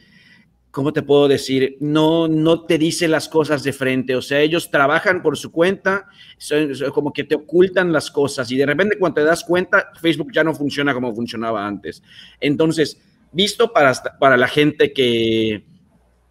¿cómo 0.72 0.92
te 0.92 1.02
puedo 1.02 1.28
decir? 1.28 1.76
No, 1.80 2.26
no 2.26 2.64
te 2.64 2.78
dice 2.78 3.06
las 3.06 3.28
cosas 3.28 3.62
de 3.62 3.72
frente, 3.72 4.16
o 4.16 4.22
sea, 4.22 4.40
ellos 4.40 4.70
trabajan 4.70 5.22
por 5.22 5.36
su 5.36 5.52
cuenta, 5.52 6.08
son, 6.38 6.72
como 6.92 7.12
que 7.12 7.24
te 7.24 7.36
ocultan 7.36 7.92
las 7.92 8.10
cosas 8.10 8.50
y 8.50 8.56
de 8.56 8.66
repente 8.66 8.98
cuando 8.98 9.16
te 9.16 9.24
das 9.24 9.44
cuenta, 9.44 9.92
Facebook 10.00 10.32
ya 10.32 10.42
no 10.42 10.54
funciona 10.54 10.94
como 10.94 11.14
funcionaba 11.14 11.64
antes. 11.64 12.02
Entonces, 12.40 12.98
visto 13.30 13.72
para, 13.72 13.92
para 14.18 14.36
la 14.38 14.48
gente 14.48 14.92
que, 14.94 15.62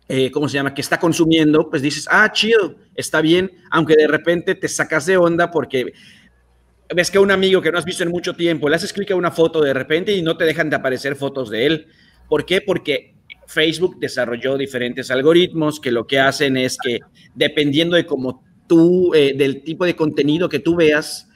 eh, 0.10 0.32
¿cómo 0.32 0.50
se 0.50 0.56
llama? 0.56 0.74
Que 0.74 0.82
está 0.82 1.00
consumiendo, 1.00 1.70
pues 1.70 1.84
dices, 1.84 2.08
ah, 2.10 2.30
chido, 2.34 2.76
está 2.96 3.22
bien, 3.22 3.52
aunque 3.70 3.96
de 3.96 4.08
repente 4.08 4.56
te 4.56 4.68
sacas 4.68 5.06
de 5.06 5.18
onda 5.18 5.52
porque 5.52 5.94
ves 6.94 7.12
que 7.12 7.20
un 7.20 7.30
amigo 7.30 7.62
que 7.62 7.72
no 7.72 7.78
has 7.78 7.86
visto 7.86 8.02
en 8.02 8.10
mucho 8.10 8.36
tiempo, 8.36 8.68
le 8.68 8.76
haces 8.76 8.92
clic 8.92 9.12
a 9.12 9.16
una 9.16 9.32
foto 9.32 9.62
de 9.62 9.74
repente 9.74 10.12
y 10.14 10.24
no 10.24 10.36
te 10.36 10.46
dejan 10.46 10.72
de 10.72 10.78
aparecer 10.78 11.16
fotos 11.16 11.52
de 11.52 11.68
él. 11.68 11.88
¿Por 12.28 12.44
qué? 12.44 12.60
Porque 12.60 13.21
Facebook 13.52 14.00
desarrolló 14.00 14.58
diferentes 14.58 15.12
algoritmos 15.12 15.80
que 15.80 15.92
lo 15.92 16.08
que 16.08 16.20
hacen 16.20 16.58
es 16.58 16.78
que 16.82 17.00
dependiendo 17.36 17.96
de 17.96 18.06
cómo 18.06 18.44
tú, 18.68 19.14
eh, 19.14 19.34
del 19.36 19.64
tipo 19.64 19.86
de 19.86 19.96
contenido 19.96 20.48
que 20.48 20.60
tú 20.60 20.76
veas, 20.76 21.28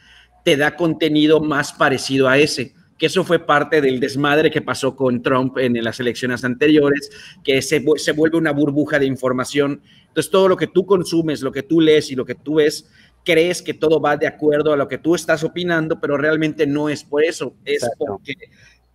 te 0.45 0.55
da 0.55 0.75
contenido 0.75 1.41
más 1.41 1.73
parecido 1.73 2.27
a 2.29 2.37
ese. 2.37 2.73
Que 2.97 3.07
eso 3.07 3.25
fue 3.25 3.39
parte 3.39 3.81
del 3.81 3.99
desmadre 3.99 4.49
que 4.49 4.61
pasó 4.61 4.95
con 4.95 5.21
Trump 5.21 5.57
en, 5.57 5.83
las 5.83 5.99
elecciones 5.99 6.45
anteriores, 6.45 7.09
que 7.43 7.61
se, 7.61 7.83
se 7.97 8.11
vuelve 8.13 8.37
una 8.37 8.51
burbuja 8.51 8.99
de 8.99 9.05
información. 9.05 9.81
Entonces, 10.07 10.31
todo 10.31 10.47
lo 10.47 10.55
que 10.55 10.67
tú 10.67 10.85
consumes, 10.85 11.41
lo 11.41 11.51
que 11.51 11.63
tú 11.63 11.81
lees 11.81 12.09
y 12.11 12.15
lo 12.15 12.25
que 12.25 12.35
tú 12.35 12.55
ves, 12.55 12.89
crees 13.25 13.61
que 13.61 13.73
todo 13.73 13.99
va 13.99 14.15
de 14.15 14.27
acuerdo 14.27 14.71
a 14.71 14.77
lo 14.77 14.87
que 14.87 14.99
tú 14.99 15.15
estás 15.15 15.43
opinando, 15.43 15.99
pero 15.99 16.15
realmente 16.15 16.65
no 16.65 16.87
es 16.87 17.03
por 17.03 17.23
eso, 17.23 17.55
es 17.65 17.85
porque 17.97 18.35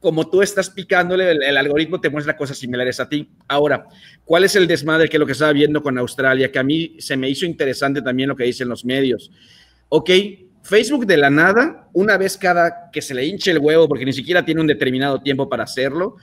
como 0.00 0.28
tú 0.28 0.40
estás 0.40 0.70
picándole, 0.70 1.30
el, 1.30 1.56
algoritmo 1.56 2.00
te 2.00 2.08
muestra 2.08 2.36
cosas 2.36 2.56
similares 2.56 2.98
a 3.00 3.08
ti. 3.08 3.28
Ahora, 3.46 3.84
¿cuál 4.24 4.44
es 4.44 4.56
el 4.56 4.66
desmadre 4.66 5.08
que 5.08 5.18
lo 5.18 5.26
que 5.26 5.32
estaba 5.32 5.52
viendo 5.52 5.82
con 5.82 5.98
Australia? 5.98 6.50
Que 6.50 6.58
a 6.58 6.62
mí 6.62 6.96
se 6.98 7.18
me 7.18 7.28
hizo 7.28 7.44
interesante 7.44 8.00
también 8.00 8.30
lo 8.30 8.36
que 8.36 8.44
dicen 8.44 8.68
los 8.68 8.84
medios. 8.84 9.30
Ok, 9.90 10.10
Facebook 10.62 11.04
de 11.04 11.18
la 11.18 11.28
nada, 11.28 11.88
una 11.92 12.16
vez 12.16 12.38
cada 12.38 12.90
que 12.90 13.02
se 13.02 13.14
le 13.14 13.26
hinche 13.26 13.50
el 13.50 13.58
huevo, 13.58 13.88
porque 13.88 14.06
ni 14.06 14.12
siquiera 14.14 14.44
tiene 14.44 14.62
un 14.62 14.66
determinado 14.66 15.20
tiempo 15.20 15.48
para 15.50 15.64
hacerlo, 15.64 16.16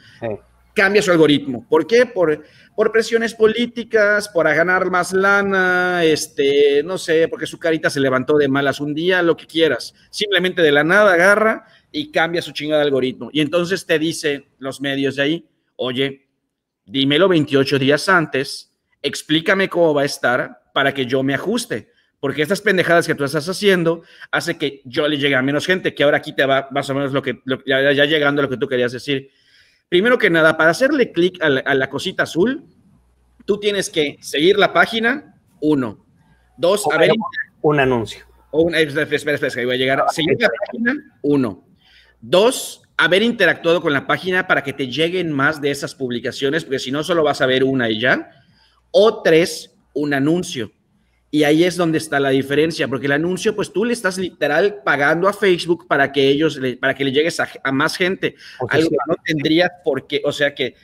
cambia 0.73 1.01
su 1.03 1.11
algoritmo. 1.11 1.65
¿Por 1.69 1.85
qué? 1.85 2.07
Por, 2.07 2.45
por 2.75 2.91
presiones 2.91 3.35
políticas, 3.35 4.29
por 4.29 4.45
ganar 4.45 4.89
más 4.89 5.13
lana, 5.13 6.03
este, 6.03 6.81
no 6.83 6.97
sé, 6.97 7.27
porque 7.27 7.45
su 7.45 7.59
carita 7.59 7.91
se 7.91 7.99
levantó 7.99 8.37
de 8.37 8.47
malas 8.47 8.79
un 8.79 8.95
día, 8.95 9.21
lo 9.21 9.37
que 9.37 9.45
quieras. 9.45 9.93
Simplemente 10.09 10.61
de 10.61 10.71
la 10.71 10.83
nada 10.83 11.13
agarra 11.13 11.65
y 11.97 12.11
cambia 12.11 12.41
su 12.41 12.51
chingada 12.51 12.83
algoritmo. 12.83 13.29
Y 13.33 13.41
entonces 13.41 13.85
te 13.85 13.97
dicen 13.97 14.45
los 14.59 14.79
medios 14.79 15.15
de 15.15 15.23
ahí, 15.23 15.45
oye, 15.75 16.27
dímelo 16.85 17.27
28 17.27 17.79
días 17.79 18.07
antes, 18.07 18.71
explícame 19.01 19.67
cómo 19.67 19.93
va 19.93 20.03
a 20.03 20.05
estar 20.05 20.61
para 20.73 20.93
que 20.93 21.07
yo 21.07 21.23
me 21.23 21.33
ajuste. 21.33 21.89
Porque 22.19 22.43
estas 22.43 22.61
pendejadas 22.61 23.07
que 23.07 23.15
tú 23.15 23.23
estás 23.23 23.49
haciendo 23.49 24.03
hace 24.31 24.57
que 24.57 24.81
yo 24.85 25.07
le 25.07 25.17
llegue 25.17 25.35
a 25.35 25.41
menos 25.41 25.65
gente, 25.65 25.95
que 25.95 26.03
ahora 26.03 26.17
aquí 26.17 26.33
te 26.33 26.45
va 26.45 26.67
más 26.71 26.89
o 26.89 26.93
menos 26.93 27.13
lo 27.13 27.21
que, 27.21 27.39
ya, 27.65 28.05
llegando 28.05 28.41
a 28.41 28.43
lo 28.43 28.49
que 28.49 28.57
tú 28.57 28.67
querías 28.67 28.91
decir. 28.91 29.31
Primero 29.89 30.17
que 30.17 30.29
nada, 30.29 30.55
para 30.55 30.71
hacerle 30.71 31.11
clic 31.11 31.41
a, 31.41 31.49
la 31.49 31.89
cosita 31.89 32.23
azul, 32.23 32.63
tú 33.45 33.59
tienes 33.59 33.89
que 33.89 34.17
seguir 34.21 34.57
la 34.59 34.73
página, 34.73 35.35
uno. 35.61 36.05
Dos, 36.57 36.85
a 36.91 36.97
ver. 36.97 37.11
Un 37.61 37.79
anuncio. 37.79 38.25
O 38.51 38.69
espera, 38.69 39.03
espera, 39.03 39.35
espera, 39.35 39.53
que 39.53 39.65
voy 39.65 39.75
a 39.75 39.77
llegar. 39.77 40.05
Seguir 40.09 40.37
la 40.39 40.49
página, 40.49 40.95
uno. 41.21 41.66
Dos, 42.21 42.81
haber 42.97 43.21
interactuado 43.21 43.81
con 43.81 43.93
la 43.93 44.07
página 44.07 44.47
para 44.47 44.63
que 44.63 44.73
te 44.73 44.87
lleguen 44.87 45.31
más 45.31 45.61
de 45.61 45.71
esas 45.71 45.95
publicaciones, 45.95 46.63
porque 46.63 46.79
si 46.79 46.91
no, 46.91 47.03
solo 47.03 47.23
vas 47.23 47.41
a 47.41 47.45
ver 47.45 47.63
una 47.63 47.89
y 47.89 47.99
ya. 47.99 48.29
O 48.91 49.21
tres, 49.21 49.75
un 49.93 50.13
anuncio. 50.13 50.71
Y 51.29 51.43
ahí 51.43 51.65
es 51.65 51.75
donde 51.75 51.97
está 51.97 52.19
la 52.19 52.29
diferencia, 52.29 52.87
porque 52.87 53.05
el 53.05 53.11
anuncio, 53.11 53.55
pues 53.55 53.73
tú 53.73 53.83
le 53.83 53.93
estás 53.93 54.17
literal 54.17 54.81
pagando 54.83 55.27
a 55.27 55.33
Facebook 55.33 55.85
para 55.87 56.11
que 56.11 56.27
ellos, 56.27 56.59
para 56.79 56.95
que 56.95 57.03
le 57.03 57.11
llegues 57.11 57.39
a, 57.39 57.71
más 57.71 57.97
gente. 57.97 58.35
Algo 58.69 58.89
que 58.89 58.97
no 59.07 59.15
tendría 59.25 59.71
por 59.83 60.07
qué, 60.07 60.21
o 60.23 60.31
sea 60.31 60.55
que 60.55 60.75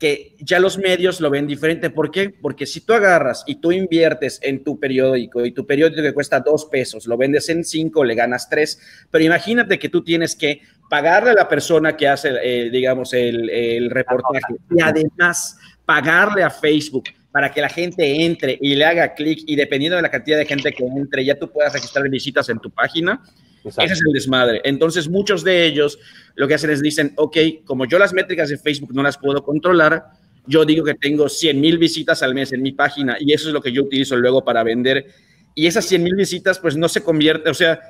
que 0.00 0.34
ya 0.40 0.58
los 0.58 0.78
medios 0.78 1.20
lo 1.20 1.28
ven 1.28 1.46
diferente. 1.46 1.90
¿Por 1.90 2.10
qué? 2.10 2.30
Porque 2.30 2.64
si 2.64 2.80
tú 2.80 2.94
agarras 2.94 3.44
y 3.46 3.56
tú 3.56 3.70
inviertes 3.70 4.40
en 4.42 4.64
tu 4.64 4.80
periódico 4.80 5.44
y 5.44 5.52
tu 5.52 5.66
periódico 5.66 6.00
que 6.00 6.14
cuesta 6.14 6.40
dos 6.40 6.64
pesos, 6.64 7.06
lo 7.06 7.18
vendes 7.18 7.50
en 7.50 7.62
cinco, 7.64 8.02
le 8.02 8.14
ganas 8.14 8.48
tres, 8.48 8.80
pero 9.10 9.22
imagínate 9.22 9.78
que 9.78 9.90
tú 9.90 10.02
tienes 10.02 10.34
que 10.34 10.62
pagarle 10.88 11.32
a 11.32 11.34
la 11.34 11.48
persona 11.48 11.98
que 11.98 12.08
hace, 12.08 12.30
eh, 12.42 12.70
digamos, 12.70 13.12
el, 13.12 13.50
el 13.50 13.90
reportaje 13.90 14.54
y 14.70 14.80
además 14.80 15.58
pagarle 15.84 16.44
a 16.44 16.50
Facebook 16.50 17.04
para 17.30 17.52
que 17.52 17.60
la 17.60 17.68
gente 17.68 18.24
entre 18.24 18.58
y 18.58 18.74
le 18.76 18.86
haga 18.86 19.12
clic 19.12 19.40
y 19.46 19.54
dependiendo 19.54 19.96
de 19.96 20.02
la 20.02 20.10
cantidad 20.10 20.38
de 20.38 20.46
gente 20.46 20.72
que 20.72 20.82
entre, 20.82 21.26
ya 21.26 21.38
tú 21.38 21.52
puedas 21.52 21.74
registrar 21.74 22.08
visitas 22.08 22.48
en 22.48 22.58
tu 22.58 22.70
página. 22.70 23.20
Ese 23.64 23.92
es 23.92 24.02
el 24.06 24.12
desmadre. 24.12 24.60
Entonces, 24.64 25.08
muchos 25.08 25.44
de 25.44 25.66
ellos 25.66 25.98
lo 26.34 26.48
que 26.48 26.54
hacen 26.54 26.70
es 26.70 26.82
dicen, 26.82 27.12
ok, 27.16 27.36
como 27.64 27.84
yo 27.86 27.98
las 27.98 28.12
métricas 28.12 28.48
de 28.48 28.58
Facebook 28.58 28.94
no 28.94 29.02
las 29.02 29.18
puedo 29.18 29.42
controlar, 29.42 30.04
yo 30.46 30.64
digo 30.64 30.84
que 30.84 30.94
tengo 30.94 31.28
100 31.28 31.60
mil 31.60 31.78
visitas 31.78 32.22
al 32.22 32.34
mes 32.34 32.52
en 32.52 32.62
mi 32.62 32.72
página 32.72 33.16
y 33.20 33.32
eso 33.32 33.48
es 33.48 33.54
lo 33.54 33.60
que 33.60 33.72
yo 33.72 33.82
utilizo 33.82 34.16
luego 34.16 34.44
para 34.44 34.62
vender. 34.62 35.06
Y 35.54 35.66
esas 35.66 35.84
100 35.84 36.02
mil 36.02 36.14
visitas, 36.14 36.58
pues 36.58 36.76
no 36.76 36.88
se 36.88 37.02
convierte, 37.02 37.50
o 37.50 37.54
sea, 37.54 37.80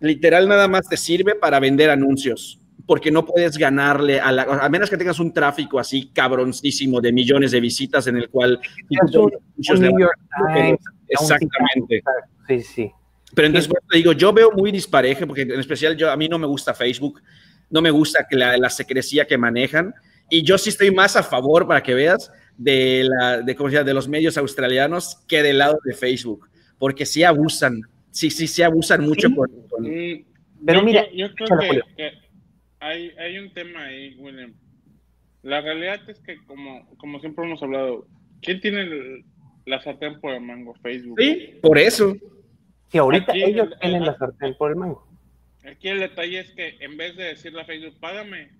literal 0.00 0.48
nada 0.48 0.68
más 0.68 0.88
te 0.88 0.96
sirve 0.96 1.34
para 1.34 1.60
vender 1.60 1.90
anuncios, 1.90 2.60
porque 2.86 3.10
no 3.10 3.24
puedes 3.24 3.58
ganarle 3.58 4.20
a 4.20 4.32
la, 4.32 4.42
a 4.42 4.68
menos 4.68 4.88
que 4.88 4.96
tengas 4.96 5.18
un 5.18 5.32
tráfico 5.32 5.78
así 5.78 6.10
cabroncísimo 6.12 7.00
de 7.00 7.12
millones 7.12 7.50
de 7.50 7.60
visitas 7.60 8.06
en 8.06 8.16
el 8.16 8.28
cual... 8.30 8.60
exactamente. 11.08 12.02
Sí, 12.48 12.60
sí. 12.62 12.92
Pero 13.36 13.48
entonces, 13.48 13.70
te 13.90 13.98
digo, 13.98 14.12
yo 14.12 14.32
veo 14.32 14.50
muy 14.50 14.72
dispareje, 14.72 15.26
porque 15.26 15.42
en 15.42 15.60
especial 15.60 15.94
yo, 15.94 16.10
a 16.10 16.16
mí 16.16 16.26
no 16.26 16.38
me 16.38 16.46
gusta 16.46 16.72
Facebook, 16.72 17.20
no 17.68 17.82
me 17.82 17.90
gusta 17.90 18.26
que 18.26 18.34
la, 18.34 18.56
la 18.56 18.70
secrecía 18.70 19.26
que 19.26 19.36
manejan, 19.36 19.92
y 20.30 20.42
yo 20.42 20.56
sí 20.56 20.70
estoy 20.70 20.90
más 20.90 21.16
a 21.16 21.22
favor, 21.22 21.66
para 21.66 21.82
que 21.82 21.92
veas, 21.92 22.32
de, 22.56 23.04
la, 23.04 23.42
de, 23.42 23.54
¿cómo 23.54 23.68
se 23.68 23.74
llama? 23.74 23.84
de 23.84 23.92
los 23.92 24.08
medios 24.08 24.38
australianos 24.38 25.22
que 25.28 25.42
del 25.42 25.58
lado 25.58 25.78
de 25.84 25.92
Facebook, 25.92 26.48
porque 26.78 27.04
sí 27.04 27.24
abusan, 27.24 27.82
sí, 28.10 28.30
sí, 28.30 28.46
sí 28.46 28.62
abusan 28.62 29.04
mucho. 29.04 29.28
Con, 29.34 29.50
mm, 29.82 30.24
Pero 30.64 30.82
mira, 30.82 31.04
yo, 31.12 31.26
creo 31.34 31.58
que, 31.58 32.12
hay, 32.80 33.10
hay, 33.18 33.38
un 33.38 33.52
tema 33.52 33.84
ahí, 33.84 34.14
William. 34.18 34.54
La 35.42 35.60
realidad 35.60 36.00
es 36.08 36.20
que, 36.20 36.38
como, 36.46 36.88
como 36.96 37.20
siempre 37.20 37.44
hemos 37.44 37.62
hablado, 37.62 38.06
¿quién 38.40 38.62
tiene 38.62 39.24
la 39.66 39.82
sartén 39.82 40.20
por 40.20 40.32
el 40.32 40.40
mango? 40.40 40.72
Facebook. 40.82 41.20
Sí, 41.20 41.58
por 41.60 41.76
eso. 41.76 42.16
Si 42.90 42.98
ahorita 42.98 43.32
ellos 43.34 43.68
tienen 43.80 44.04
la 44.04 44.16
sartén 44.16 44.54
por 44.56 44.70
el 44.70 44.76
mango. 44.76 45.06
Aquí 45.68 45.88
el 45.88 46.00
detalle 46.00 46.40
es 46.40 46.50
que 46.52 46.76
en 46.80 46.96
vez 46.96 47.16
de 47.16 47.24
decirle 47.24 47.62
a 47.62 47.64
Facebook, 47.64 47.98
págame, 48.00 48.50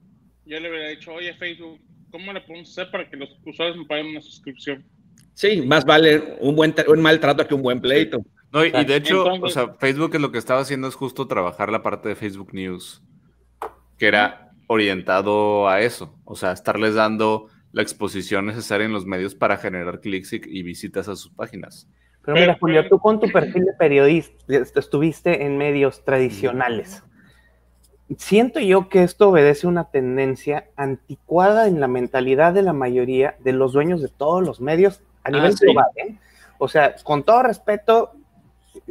yo 0.45 0.59
le 0.59 0.69
hubiera 0.69 0.89
dicho, 0.89 1.13
oye 1.13 1.35
Facebook, 1.35 1.81
¿cómo 2.11 2.33
le 2.33 2.41
podemos 2.41 2.71
hacer 2.71 2.91
para 2.91 3.09
que 3.09 3.17
los 3.17 3.29
usuarios 3.45 3.77
me 3.77 3.85
paguen 3.85 4.07
una 4.07 4.21
suscripción? 4.21 4.85
Sí, 5.35 5.63
más 5.63 5.85
vale 5.85 6.37
un 6.41 6.57
buen 6.57 6.75
un 6.89 7.01
mal 7.01 7.21
trato 7.21 7.47
que 7.47 7.55
un 7.55 7.63
buen 7.63 7.81
pleito. 7.81 8.25
No, 8.53 8.65
y, 8.65 8.71
de 8.71 8.97
hecho, 8.97 9.25
o 9.25 9.49
sea, 9.49 9.75
Facebook 9.75 10.15
es 10.15 10.21
lo 10.21 10.33
que 10.33 10.39
estaba 10.39 10.61
haciendo 10.61 10.89
es 10.89 10.95
justo 10.95 11.27
trabajar 11.27 11.71
la 11.71 11.83
parte 11.83 12.09
de 12.09 12.17
Facebook 12.17 12.55
News, 12.55 13.03
que 13.99 14.07
era 14.07 14.53
orientado 14.67 15.69
a 15.69 15.83
eso, 15.83 16.19
o 16.25 16.37
sea, 16.37 16.53
estarles 16.53 16.95
dando 16.95 17.49
la 17.73 17.83
exposición 17.83 18.47
necesaria 18.47 18.87
en 18.87 18.93
los 18.93 19.05
medios 19.05 19.35
para 19.35 19.59
generar 19.59 20.01
clics 20.01 20.33
y 20.33 20.63
visitas 20.63 21.09
a 21.09 21.17
sus 21.17 21.33
páginas. 21.33 21.89
Pero 22.27 22.41
mira, 22.41 22.59
Julio, 22.61 22.89
tú 22.89 22.99
con 22.99 23.21
tu 23.21 23.31
perfil 23.31 23.67
de 23.67 23.73
periodista 23.73 24.35
estuviste 24.75 25.45
en 25.45 25.57
medios 25.57 26.05
tradicionales. 26.05 27.05
Siento 28.19 28.59
yo 28.59 28.89
que 28.89 29.05
esto 29.05 29.31
obedece 29.31 29.69
una 29.69 29.91
tendencia 29.91 30.67
anticuada 30.77 31.69
en 31.69 31.79
la 31.79 31.87
mentalidad 31.87 32.53
de 32.53 32.63
la 32.63 32.73
mayoría 32.73 33.37
de 33.45 33.53
los 33.53 33.73
dueños 33.73 34.03
de 34.03 34.09
todos 34.09 34.45
los 34.45 34.61
medios 34.61 35.01
a 35.23 35.31
nivel 35.31 35.55
global. 35.55 35.87
¿eh? 35.95 36.17
O 36.59 36.67
sea, 36.67 36.97
con 37.05 37.23
todo 37.23 37.45
respeto, 37.45 38.13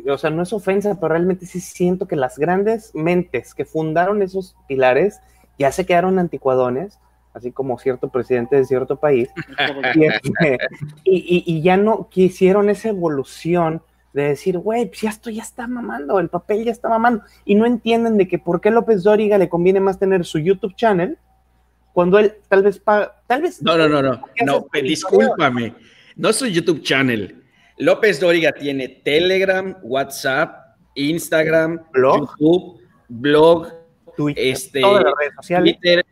o 0.10 0.18
sea, 0.18 0.30
no 0.30 0.42
es 0.42 0.54
ofensa, 0.54 0.96
pero 0.96 1.10
realmente 1.10 1.46
sí 1.46 1.60
siento 1.60 2.08
que 2.08 2.16
las 2.16 2.40
grandes 2.40 2.96
mentes 2.96 3.54
que 3.54 3.66
fundaron 3.66 4.22
esos 4.22 4.56
pilares 4.66 5.20
ya 5.60 5.74
se 5.74 5.86
quedaron 5.86 6.20
anticuadones, 6.20 7.00
así 7.36 7.52
como 7.52 7.78
cierto 7.78 8.08
presidente 8.08 8.56
de 8.56 8.66
cierto 8.66 8.96
país, 8.96 9.30
este, 9.96 10.58
y, 11.04 11.44
y, 11.46 11.62
ya 11.62 11.76
no 11.76 12.08
quisieron 12.10 12.70
esa 12.70 12.90
evolución 12.90 13.82
de 14.14 14.30
decir, 14.30 14.58
güey, 14.58 14.86
pues 14.86 15.02
ya 15.02 15.10
esto 15.10 15.30
ya 15.30 15.44
está 15.44 15.68
mamando, 15.68 16.20
el 16.20 16.30
papel 16.30 16.64
ya 16.64 16.72
está 16.72 16.88
mamando, 16.88 17.24
y 17.44 17.56
no 17.56 17.66
entienden 17.66 18.18
de 18.18 18.30
que 18.30 18.40
por 18.40 18.62
qué 18.62 18.72
López 18.72 19.04
Dóriga 19.04 19.38
le 19.38 19.50
conviene 19.50 19.82
más 19.82 20.00
tener 20.00 20.24
su 20.24 20.40
YouTube 20.40 20.76
channel 20.76 21.18
cuando 21.92 22.20
él 22.20 22.34
tal 22.48 22.64
vez 22.64 22.80
paga, 22.80 23.22
tal 23.28 23.42
vez... 23.42 23.62
No, 23.62 23.78
no, 23.78 23.90
no, 23.90 24.02
no, 24.02 24.22
no, 24.46 24.66
discúlpame, 24.82 25.74
no 26.16 26.30
es 26.30 26.36
su 26.38 26.48
YouTube 26.48 26.82
channel, 26.82 27.44
López 27.78 28.22
Dóriga 28.22 28.54
tiene 28.54 28.88
Telegram, 28.88 29.76
WhatsApp, 29.84 30.78
Instagram, 30.96 31.82
YouTube, 31.94 32.80
blog, 33.10 33.74
Twitter, 34.16 34.48
este, 34.48 34.82
Twitter, 35.60 36.06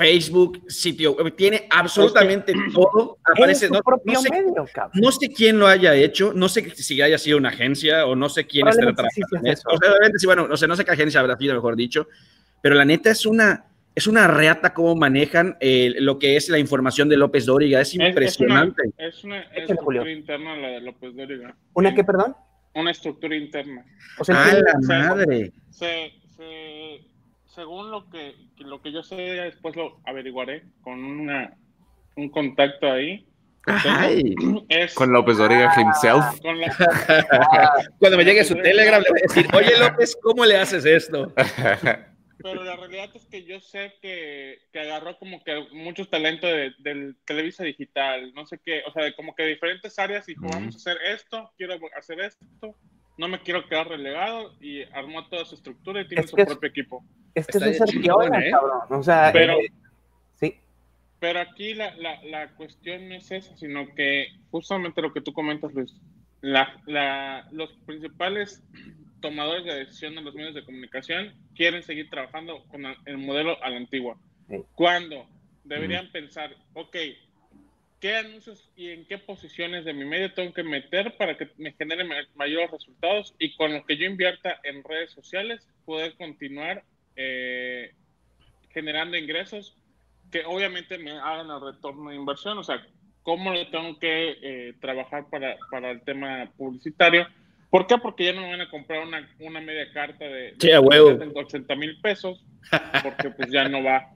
Facebook, 0.00 0.62
sitio, 0.66 1.14
tiene 1.36 1.66
absolutamente 1.68 2.54
todo. 2.72 3.18
Aparece, 3.22 3.68
no, 3.68 3.80
sé, 4.18 4.30
no, 4.94 5.12
sé, 5.12 5.28
quién 5.28 5.58
lo 5.58 5.66
haya 5.66 5.94
hecho, 5.94 6.32
no 6.34 6.48
sé 6.48 6.70
si 6.70 7.02
haya 7.02 7.18
sido 7.18 7.36
una 7.36 7.50
agencia 7.50 8.06
o 8.06 8.16
no 8.16 8.30
sé 8.30 8.46
quién 8.46 8.66
está 8.66 8.80
trabajando 8.80 9.50
eso. 9.50 9.68
O 9.68 9.76
sea, 9.76 9.90
sí, 10.16 10.24
bueno, 10.24 10.48
no 10.48 10.56
sé, 10.56 10.66
no 10.66 10.74
sé 10.74 10.86
qué 10.86 10.92
agencia 10.92 11.20
habrá 11.20 11.36
sido, 11.36 11.54
mejor 11.54 11.76
dicho, 11.76 12.08
pero 12.62 12.76
la 12.76 12.86
neta 12.86 13.10
es 13.10 13.26
una, 13.26 13.66
es 13.94 14.06
una 14.06 14.26
reata 14.26 14.72
cómo 14.72 14.96
manejan 14.96 15.58
eh, 15.60 15.92
lo 15.98 16.18
que 16.18 16.36
es 16.36 16.48
la 16.48 16.58
información 16.58 17.10
de 17.10 17.18
López 17.18 17.44
Dóriga. 17.44 17.82
Es 17.82 17.94
impresionante. 17.94 18.84
Es 18.96 19.22
una, 19.22 19.42
estructura 19.54 20.10
interna 20.10 20.56
la 20.56 20.68
de 20.68 20.80
López 20.80 21.14
Dóriga. 21.14 21.54
¿Una 21.74 21.94
qué, 21.94 22.04
perdón? 22.04 22.34
Una 22.74 22.90
estructura 22.90 23.36
interna. 23.36 23.84
O 24.18 24.24
sea, 24.24 24.46
¡Ah, 24.46 24.54
la 24.54 24.78
madre! 24.80 25.52
Según 27.54 27.90
lo 27.90 28.08
que, 28.08 28.34
lo 28.58 28.80
que 28.80 28.92
yo 28.92 29.02
sé, 29.02 29.16
después 29.16 29.76
lo 29.76 30.00
averiguaré 30.04 30.64
con 30.82 31.02
una, 31.04 31.56
un 32.16 32.28
contacto 32.30 32.90
ahí. 32.90 33.26
con 34.94 35.12
López 35.12 35.38
Dóriga 35.38 35.72
himself. 35.76 36.24
Cuando 37.98 38.16
me 38.16 38.24
llegue 38.24 38.44
su 38.44 38.54
Telegram, 38.54 39.02
le 39.02 39.10
voy 39.10 39.18
a 39.18 39.22
decir, 39.22 39.48
oye 39.54 39.78
López, 39.78 40.16
¿cómo 40.22 40.44
le 40.44 40.56
haces 40.56 40.84
esto? 40.84 41.32
Pero 42.42 42.64
la 42.64 42.74
realidad 42.74 43.10
es 43.14 43.26
que 43.26 43.44
yo 43.44 43.60
sé 43.60 43.92
que, 44.00 44.60
que 44.72 44.80
agarró 44.80 45.18
como 45.18 45.44
que 45.44 45.62
muchos 45.72 46.08
talentos 46.08 46.48
de, 46.50 46.72
del 46.78 47.16
Televisa 47.26 47.64
Digital, 47.64 48.32
no 48.32 48.46
sé 48.46 48.58
qué, 48.64 48.82
o 48.86 48.92
sea, 48.92 49.04
de 49.04 49.14
como 49.14 49.34
que 49.34 49.44
diferentes 49.44 49.98
áreas 49.98 50.26
y 50.26 50.32
dijo, 50.32 50.46
vamos 50.50 50.74
a 50.74 50.78
hacer 50.78 50.96
esto, 51.04 51.52
quiero 51.58 51.78
hacer 51.98 52.20
esto, 52.20 52.74
no 53.20 53.28
me 53.28 53.38
quiero 53.40 53.68
quedar 53.68 53.86
relegado 53.86 54.54
y 54.62 54.82
armó 54.94 55.28
toda 55.28 55.44
su 55.44 55.54
estructura 55.54 56.00
y 56.00 56.08
tiene 56.08 56.26
su 56.26 56.34
propio 56.34 56.70
equipo. 56.70 57.04
Es 57.34 57.46
que 57.46 57.58
eso 57.58 57.66
es 57.66 57.80
el 57.82 58.02
¿eh? 58.02 58.50
cabrón. 58.50 58.80
O 58.88 59.02
sea, 59.02 59.28
pero, 59.30 59.60
eh, 59.60 59.70
sí. 60.36 60.56
Pero 61.18 61.40
aquí 61.40 61.74
la, 61.74 61.94
la, 61.96 62.22
la, 62.24 62.48
cuestión 62.54 63.10
no 63.10 63.16
es 63.16 63.30
esa, 63.30 63.54
sino 63.58 63.94
que 63.94 64.28
justamente 64.50 65.02
lo 65.02 65.12
que 65.12 65.20
tú 65.20 65.34
comentas, 65.34 65.74
Luis, 65.74 65.94
la, 66.40 66.80
la, 66.86 67.46
los 67.52 67.70
principales 67.84 68.62
tomadores 69.20 69.66
de 69.66 69.74
decisión 69.80 70.16
en 70.16 70.24
los 70.24 70.34
medios 70.34 70.54
de 70.54 70.64
comunicación 70.64 71.34
quieren 71.54 71.82
seguir 71.82 72.08
trabajando 72.08 72.64
con 72.68 72.86
el 73.04 73.18
modelo 73.18 73.62
a 73.62 73.68
la 73.68 73.76
antigua. 73.76 74.16
Cuando 74.74 75.26
deberían 75.64 76.10
pensar, 76.10 76.56
ok, 76.72 76.96
¿qué 78.00 78.16
anuncios 78.16 78.70
y 78.76 78.90
en 78.90 79.06
qué 79.06 79.18
posiciones 79.18 79.84
de 79.84 79.92
mi 79.92 80.04
medio 80.04 80.32
tengo 80.32 80.52
que 80.52 80.62
meter 80.62 81.16
para 81.16 81.36
que 81.36 81.48
me 81.58 81.72
genere 81.72 82.04
mayores 82.34 82.70
resultados 82.70 83.34
y 83.38 83.54
con 83.56 83.72
lo 83.72 83.84
que 83.84 83.96
yo 83.96 84.06
invierta 84.06 84.58
en 84.64 84.82
redes 84.82 85.10
sociales 85.12 85.68
poder 85.84 86.14
continuar 86.14 86.82
eh, 87.16 87.92
generando 88.70 89.16
ingresos 89.16 89.76
que 90.30 90.44
obviamente 90.44 90.98
me 90.98 91.12
hagan 91.12 91.50
el 91.50 91.60
retorno 91.60 92.10
de 92.10 92.16
inversión? 92.16 92.58
O 92.58 92.64
sea, 92.64 92.86
¿cómo 93.22 93.52
lo 93.52 93.68
tengo 93.68 93.98
que 93.98 94.38
eh, 94.42 94.74
trabajar 94.80 95.28
para, 95.28 95.56
para 95.70 95.90
el 95.90 96.02
tema 96.02 96.50
publicitario? 96.56 97.26
¿Por 97.68 97.86
qué? 97.86 97.98
Porque 97.98 98.24
ya 98.24 98.32
no 98.32 98.42
me 98.42 98.50
van 98.50 98.60
a 98.62 98.70
comprar 98.70 99.06
una, 99.06 99.28
una 99.38 99.60
media 99.60 99.92
carta 99.92 100.24
de, 100.24 100.54
de 100.58 101.32
80 101.34 101.76
mil 101.76 102.00
pesos, 102.00 102.44
porque 103.02 103.30
pues 103.30 103.50
ya 103.50 103.68
no 103.68 103.82
va. 103.82 104.12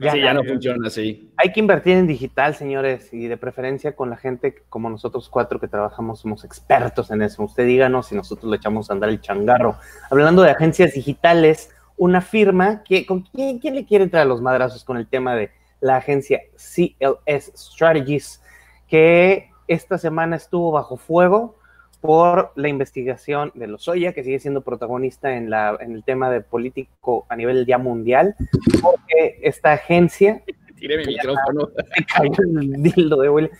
Ya, 0.00 0.12
sí, 0.12 0.20
ya 0.20 0.32
no 0.32 0.44
funciona 0.44 0.86
así. 0.86 1.32
Hay 1.36 1.52
que 1.52 1.60
invertir 1.60 1.96
en 1.96 2.06
digital, 2.06 2.54
señores, 2.54 3.12
y 3.12 3.26
de 3.26 3.36
preferencia 3.36 3.96
con 3.96 4.10
la 4.10 4.16
gente 4.16 4.62
como 4.68 4.88
nosotros 4.88 5.28
cuatro 5.28 5.58
que 5.58 5.68
trabajamos, 5.68 6.20
somos 6.20 6.44
expertos 6.44 7.10
en 7.10 7.22
eso. 7.22 7.42
Usted 7.42 7.66
díganos 7.66 8.06
si 8.06 8.14
nosotros 8.14 8.50
le 8.50 8.56
echamos 8.56 8.90
a 8.90 8.92
andar 8.92 9.08
el 9.08 9.20
changarro. 9.20 9.76
Hablando 10.10 10.42
de 10.42 10.50
agencias 10.50 10.94
digitales, 10.94 11.70
una 11.96 12.20
firma 12.20 12.82
que, 12.84 13.06
¿con 13.06 13.22
quién, 13.22 13.58
quién 13.58 13.74
le 13.74 13.84
quiere 13.84 14.04
entrar 14.04 14.22
a 14.22 14.26
los 14.26 14.40
madrazos 14.40 14.84
con 14.84 14.96
el 14.96 15.08
tema 15.08 15.34
de 15.34 15.50
la 15.80 15.96
agencia 15.96 16.40
CLS 16.56 17.52
Strategies, 17.56 18.42
que 18.86 19.50
esta 19.66 19.98
semana 19.98 20.36
estuvo 20.36 20.72
bajo 20.72 20.96
fuego 20.96 21.57
por 22.00 22.52
la 22.54 22.68
investigación 22.68 23.50
de 23.54 23.66
Lozoya, 23.66 24.12
que 24.12 24.22
sigue 24.22 24.38
siendo 24.38 24.60
protagonista 24.60 25.34
en, 25.34 25.50
la, 25.50 25.76
en 25.80 25.92
el 25.92 26.04
tema 26.04 26.30
de 26.30 26.40
político 26.40 27.26
a 27.28 27.36
nivel 27.36 27.66
ya 27.66 27.78
mundial, 27.78 28.36
porque 28.80 29.40
esta 29.42 29.72
agencia... 29.72 30.42
Tire 30.76 30.98
mi 30.98 31.06
micrófono. 31.06 31.70
Se 31.96 32.04
cayó 32.04 32.60
el 32.60 32.82
dildo 32.82 33.16
de 33.20 33.28
Willy. 33.28 33.50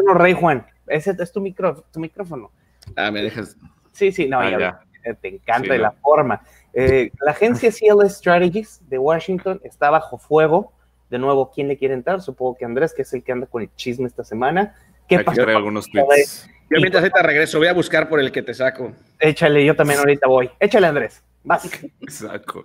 uno, 0.00 0.14
Rey 0.14 0.32
Juan. 0.32 0.66
Ese 0.88 1.14
es 1.16 1.32
tu, 1.32 1.40
micro, 1.40 1.84
tu 1.92 2.00
micrófono. 2.00 2.50
Ah, 2.96 3.12
me 3.12 3.22
dejas. 3.22 3.56
Sí, 3.92 4.10
sí, 4.10 4.26
no, 4.26 4.40
ah, 4.40 4.80
te 5.20 5.28
encanta 5.28 5.72
de 5.72 5.78
la 5.78 5.92
forma. 5.92 6.42
Eh, 6.74 7.12
la 7.20 7.32
agencia 7.32 7.70
CLS 7.70 8.16
Strategies 8.16 8.80
de 8.88 8.98
Washington 8.98 9.60
está 9.62 9.90
bajo 9.90 10.18
fuego. 10.18 10.72
De 11.10 11.18
nuevo, 11.18 11.52
¿quién 11.54 11.68
le 11.68 11.76
quiere 11.76 11.94
entrar? 11.94 12.20
Supongo 12.22 12.56
que 12.56 12.64
Andrés, 12.64 12.94
que 12.94 13.02
es 13.02 13.12
el 13.12 13.22
que 13.22 13.32
anda 13.32 13.46
con 13.46 13.62
el 13.62 13.74
chisme 13.76 14.06
esta 14.06 14.24
semana. 14.24 14.74
¿Qué 15.08 15.16
Aquí 15.16 15.24
pasó? 15.24 15.42
algunos 15.48 15.90
tweets. 15.90 16.48
Yo 16.70 16.80
mientras 16.80 17.10
te 17.12 17.22
regreso, 17.22 17.58
voy 17.58 17.68
a 17.68 17.74
buscar 17.74 18.08
por 18.08 18.18
el 18.18 18.32
que 18.32 18.42
te 18.42 18.54
saco. 18.54 18.94
Échale, 19.18 19.64
yo 19.64 19.76
también 19.76 19.98
ahorita 19.98 20.26
voy. 20.26 20.50
Échale, 20.58 20.86
Andrés. 20.86 21.22
Vas. 21.44 21.68
Saco. 22.08 22.64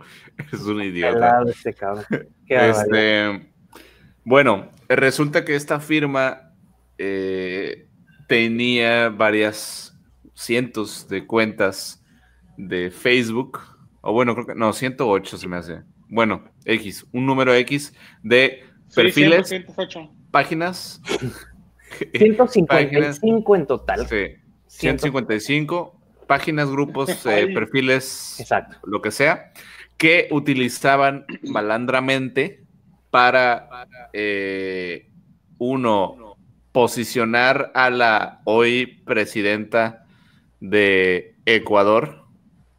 Es 0.52 0.62
un 0.62 0.82
idiota. 0.82 1.44
Este, 1.50 2.70
este, 2.70 3.52
bueno, 4.24 4.70
resulta 4.88 5.44
que 5.44 5.56
esta 5.56 5.80
firma 5.80 6.54
eh, 6.98 7.88
tenía 8.28 9.10
varias 9.10 9.98
cientos 10.36 11.10
de 11.10 11.26
cuentas 11.26 12.02
de 12.56 12.92
Facebook. 12.92 13.60
O 14.02 14.14
bueno, 14.14 14.36
creo 14.36 14.48
que 14.48 14.56
no, 14.56 14.72
108 14.72 15.38
se 15.38 15.48
me 15.48 15.58
hace. 15.58 15.82
Bueno, 16.08 16.46
X, 16.64 17.06
un 17.12 17.26
número 17.26 17.54
X 17.56 17.94
de 18.24 18.64
perfiles, 18.96 19.54
páginas 20.32 21.02
155 22.14 23.56
en 23.56 23.68
total. 23.68 24.08
Sí, 24.08 24.36
155 24.68 25.98
páginas, 26.28 26.70
grupos, 26.70 27.26
eh, 27.26 27.48
perfiles, 27.54 28.38
Exacto. 28.40 28.78
lo 28.84 29.02
que 29.02 29.12
sea, 29.12 29.52
que 29.98 30.28
utilizaban 30.32 31.26
malandramente 31.44 32.64
para, 33.10 33.88
eh, 34.14 35.10
uno, 35.58 36.36
posicionar 36.72 37.72
a 37.74 37.90
la 37.90 38.42
hoy 38.44 39.02
presidenta 39.06 40.06
de 40.60 41.36
Ecuador, 41.46 42.26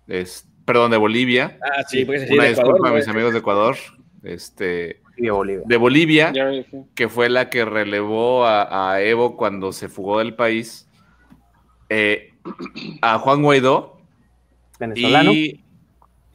es, 0.07 0.49
perdón, 0.64 0.92
de 0.92 0.99
Bolivia. 0.99 1.59
Ah, 1.62 1.83
sí, 1.88 2.07
Una 2.31 2.44
disculpa 2.44 2.90
a 2.90 2.92
mis 2.92 3.09
amigos 3.09 3.33
de 3.33 3.40
Ecuador. 3.40 3.77
Este, 4.23 5.01
de 5.18 5.76
Bolivia, 5.76 6.33
que 6.94 7.09
fue 7.09 7.28
la 7.28 7.50
que 7.50 7.64
relevó 7.64 8.46
a, 8.46 9.00
Evo 9.02 9.37
cuando 9.37 9.72
se 9.72 9.88
fugó 9.88 10.18
del 10.18 10.35
país, 10.35 10.88
eh, 11.88 12.35
a 13.02 13.18
Juan 13.18 13.42
Guaidó 13.42 14.00
venezolano 14.78 15.33
y 15.33 15.64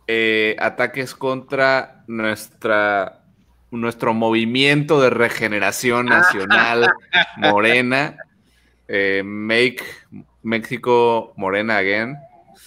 eh, 0.08 0.56
ataques 0.60 1.16
contra 1.16 2.04
nuestra 2.08 3.24
nuestro 3.72 4.14
movimiento 4.14 5.02
de 5.02 5.10
regeneración 5.10 6.06
nacional 6.06 6.92
morena, 7.38 8.18
eh, 8.88 9.24
Make 9.26 9.84
México 10.44 11.34
Morena 11.38 11.78
Again. 11.78 12.18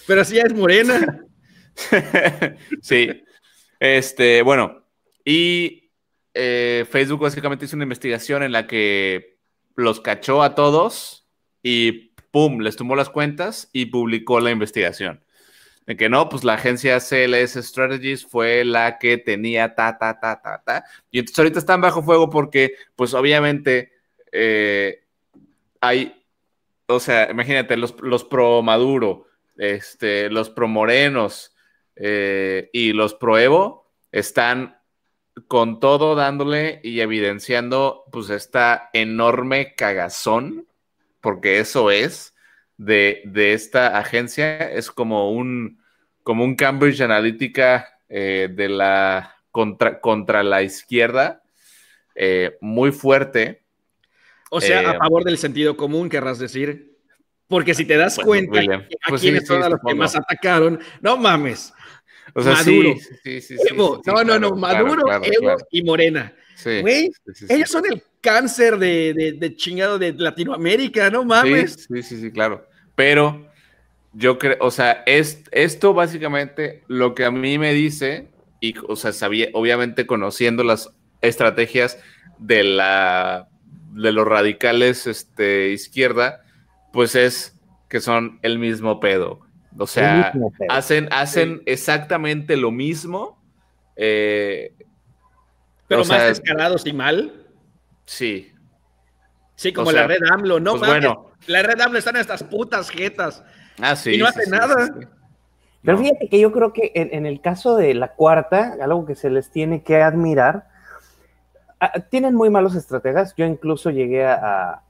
Pero 0.05 0.25
si 0.25 0.35
ya 0.35 0.43
es 0.43 0.53
morena. 0.53 1.21
sí. 2.81 3.23
Este, 3.79 4.41
bueno, 4.41 4.83
y 5.23 5.86
eh, 6.37 6.85
Facebook 6.89 7.21
básicamente 7.21 7.65
hizo 7.65 7.75
una 7.75 7.83
investigación 7.83 8.43
en 8.43 8.51
la 8.51 8.67
que 8.67 9.39
los 9.75 9.99
cachó 9.99 10.43
a 10.43 10.55
todos 10.55 11.27
y 11.63 12.13
pum, 12.31 12.59
les 12.59 12.75
tomó 12.75 12.95
las 12.95 13.09
cuentas 13.09 13.69
y 13.73 13.87
publicó 13.87 14.39
la 14.39 14.51
investigación. 14.51 15.23
De 15.87 15.97
que 15.97 16.09
no, 16.09 16.29
pues 16.29 16.43
la 16.43 16.53
agencia 16.53 16.99
CLS 16.99 17.55
Strategies 17.65 18.25
fue 18.25 18.65
la 18.65 18.99
que 18.99 19.17
tenía 19.17 19.73
ta, 19.73 19.97
ta, 19.97 20.19
ta, 20.19 20.41
ta, 20.41 20.61
ta. 20.63 20.85
Y 21.09 21.19
entonces 21.19 21.39
ahorita 21.39 21.59
están 21.59 21.81
bajo 21.81 22.03
fuego 22.03 22.29
porque, 22.29 22.73
pues 22.95 23.13
obviamente, 23.13 23.93
eh, 24.31 25.03
hay, 25.81 26.23
o 26.87 26.99
sea, 26.99 27.31
imagínate, 27.31 27.77
los, 27.77 27.95
los 28.01 28.23
pro 28.25 28.61
Maduro, 28.61 29.27
este, 29.57 30.29
los 30.29 30.49
pro 30.49 30.67
Morenos 30.67 31.55
eh, 31.95 32.69
y 32.73 32.93
los 32.93 33.13
pro 33.13 33.39
Evo 33.39 33.89
están 34.11 34.76
con 35.47 35.79
todo 35.79 36.15
dándole 36.15 36.79
y 36.83 37.01
evidenciando, 37.01 38.03
pues, 38.11 38.29
esta 38.29 38.89
enorme 38.93 39.75
cagazón, 39.75 40.67
porque 41.21 41.59
eso 41.59 41.91
es, 41.91 42.33
de, 42.77 43.23
esta 43.33 43.97
agencia 43.97 44.71
es 44.71 44.91
como 44.91 45.31
un, 45.31 45.81
como 46.23 46.43
un 46.43 46.55
Cambridge 46.55 47.01
Analytica 47.01 47.99
eh, 48.09 48.49
de 48.51 48.69
la 48.69 49.35
contra, 49.51 49.99
contra 49.99 50.43
la 50.43 50.61
izquierda, 50.61 51.43
eh, 52.15 52.57
muy 52.61 52.91
fuerte. 52.91 53.63
O 54.49 54.61
sea, 54.61 54.79
a 54.79 54.93
eh, 54.93 54.97
favor 54.97 55.23
del 55.23 55.37
sentido 55.37 55.75
común, 55.75 56.09
querrás 56.09 56.39
decir. 56.39 56.95
Porque 57.47 57.73
si 57.73 57.85
te 57.85 57.95
das 57.95 58.19
cuenta, 58.19 58.59
a 58.59 59.09
pues 59.09 59.21
quienes 59.21 59.47
los 59.47 59.79
que 59.85 59.95
más 59.95 60.15
atacaron, 60.15 60.79
no 61.01 61.15
mames. 61.15 61.73
O 62.33 62.41
sea, 62.41 62.53
Maduro, 62.53 62.95
sí, 63.23 63.41
sí, 63.41 63.55
no, 63.75 64.23
no, 64.23 64.39
no, 64.39 64.55
Maduro, 64.55 65.03
Evo 65.23 65.55
y 65.71 65.83
Morena. 65.83 66.33
Güey, 66.63 67.11
ellos 67.49 67.69
son 67.69 67.85
el 67.85 68.03
cáncer 68.21 68.77
de, 68.77 69.53
chingado 69.55 69.99
de 69.99 70.13
Latinoamérica, 70.13 71.09
no 71.09 71.23
mames. 71.23 71.87
Sí, 71.87 72.03
sí, 72.03 72.19
sí, 72.19 72.31
claro. 72.31 72.67
Pero 72.95 73.47
yo 74.13 74.39
creo, 74.39 74.57
o 74.59 74.71
sea, 74.71 75.03
es, 75.05 75.43
esto 75.51 75.93
básicamente 75.93 76.83
lo 76.87 77.13
que 77.13 77.25
a 77.25 77.31
mí 77.31 77.57
me 77.57 77.73
dice, 77.73 78.29
y, 78.59 78.73
o 78.87 78.95
sea, 78.95 79.13
sabía, 79.13 79.49
obviamente 79.53 80.07
conociendo 80.07 80.63
las 80.63 80.89
estrategias 81.21 81.99
de 82.39 82.63
la 82.63 83.49
de 83.93 84.11
los 84.11 84.27
radicales 84.27 85.07
este, 85.07 85.69
izquierda, 85.69 86.43
pues 86.93 87.15
es 87.15 87.57
que 87.89 87.99
son 87.99 88.39
el 88.43 88.59
mismo 88.59 88.99
pedo. 88.99 89.46
O 89.77 89.87
sea, 89.87 90.33
hacen, 90.69 91.07
hacen 91.11 91.61
exactamente 91.65 92.57
lo 92.57 92.71
mismo. 92.71 93.41
Eh, 93.95 94.73
pero 95.87 96.05
más 96.05 96.23
escalados 96.23 96.85
y 96.85 96.93
mal. 96.93 97.33
Sí. 98.05 98.51
Sí, 99.55 99.73
como 99.73 99.91
la 99.91 100.05
red 100.05 100.19
AMLO, 100.31 100.59
no 100.59 100.75
pues 100.75 100.87
bueno. 100.87 101.31
La 101.47 101.63
red 101.63 101.79
AMLO 101.79 101.97
está 101.97 102.11
en 102.11 102.17
estas 102.17 102.43
putas 102.43 102.89
jetas. 102.89 103.43
Ah, 103.81 103.95
sí. 103.95 104.15
Y 104.15 104.17
no 104.17 104.27
hace 104.27 104.49
nada. 104.49 104.93
Pero 105.83 105.97
fíjate 105.97 106.27
que 106.27 106.39
yo 106.39 106.51
creo 106.51 106.73
que 106.73 106.91
en, 106.95 107.25
el 107.25 107.41
caso 107.41 107.75
de 107.75 107.93
la 107.93 108.13
cuarta, 108.13 108.75
algo 108.81 109.05
que 109.05 109.15
se 109.15 109.29
les 109.29 109.49
tiene 109.49 109.83
que 109.83 110.01
admirar, 110.01 110.67
tienen 112.09 112.35
muy 112.35 112.49
malos 112.49 112.75
estrategas. 112.75 113.33
Yo 113.35 113.45
incluso 113.45 113.89
llegué 113.89 114.25
a, 114.25 114.33
a, 114.33 114.83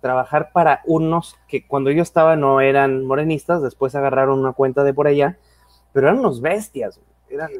trabajar 0.00 0.50
para 0.52 0.80
unos 0.86 1.36
que 1.48 1.66
cuando 1.66 1.90
yo 1.90 2.02
estaba 2.02 2.36
no 2.36 2.60
eran 2.60 3.04
morenistas, 3.04 3.62
después 3.62 3.94
agarraron 3.94 4.38
una 4.38 4.52
cuenta 4.52 4.84
de 4.84 4.94
por 4.94 5.06
allá, 5.06 5.38
pero 5.92 6.08
eran 6.08 6.20
unos 6.20 6.40
bestias 6.40 7.00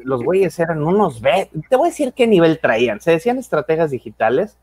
los 0.03 0.23
güeyes 0.23 0.57
eran 0.59 0.83
unos... 0.83 1.21
Te 1.21 1.75
voy 1.75 1.87
a 1.87 1.91
decir 1.91 2.13
qué 2.13 2.27
nivel 2.27 2.59
traían. 2.59 2.99
Se 2.99 3.11
decían 3.11 3.37
estrategas 3.37 3.91
digitales 3.91 4.57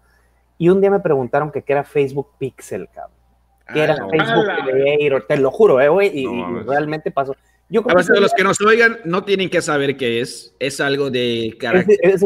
y 0.58 0.68
un 0.68 0.80
día 0.80 0.90
me 0.90 1.00
preguntaron 1.00 1.50
que 1.50 1.62
qué 1.62 1.72
era 1.72 1.84
Facebook 1.84 2.28
Pixel, 2.38 2.88
cabrón. 2.88 3.16
Que 3.72 3.82
era 3.82 3.94
ah, 3.94 4.08
Facebook 4.10 5.26
te 5.26 5.36
lo 5.36 5.50
juro, 5.50 5.78
eh, 5.80 5.88
güey, 5.88 6.10
y, 6.20 6.26
realmente 6.64 7.10
pasó. 7.10 7.36
Yo 7.70 7.82
a 7.86 7.94
veces 7.94 8.14
de 8.14 8.20
los 8.20 8.32
que 8.32 8.44
nos 8.44 8.60
oigan 8.62 8.98
no 9.04 9.24
tienen 9.24 9.50
que 9.50 9.60
saber 9.60 9.96
qué 9.96 10.20
es. 10.20 10.54
Es 10.58 10.80
algo 10.80 11.10
de 11.10 11.54
carácter. 11.58 11.98
Es, 12.02 12.22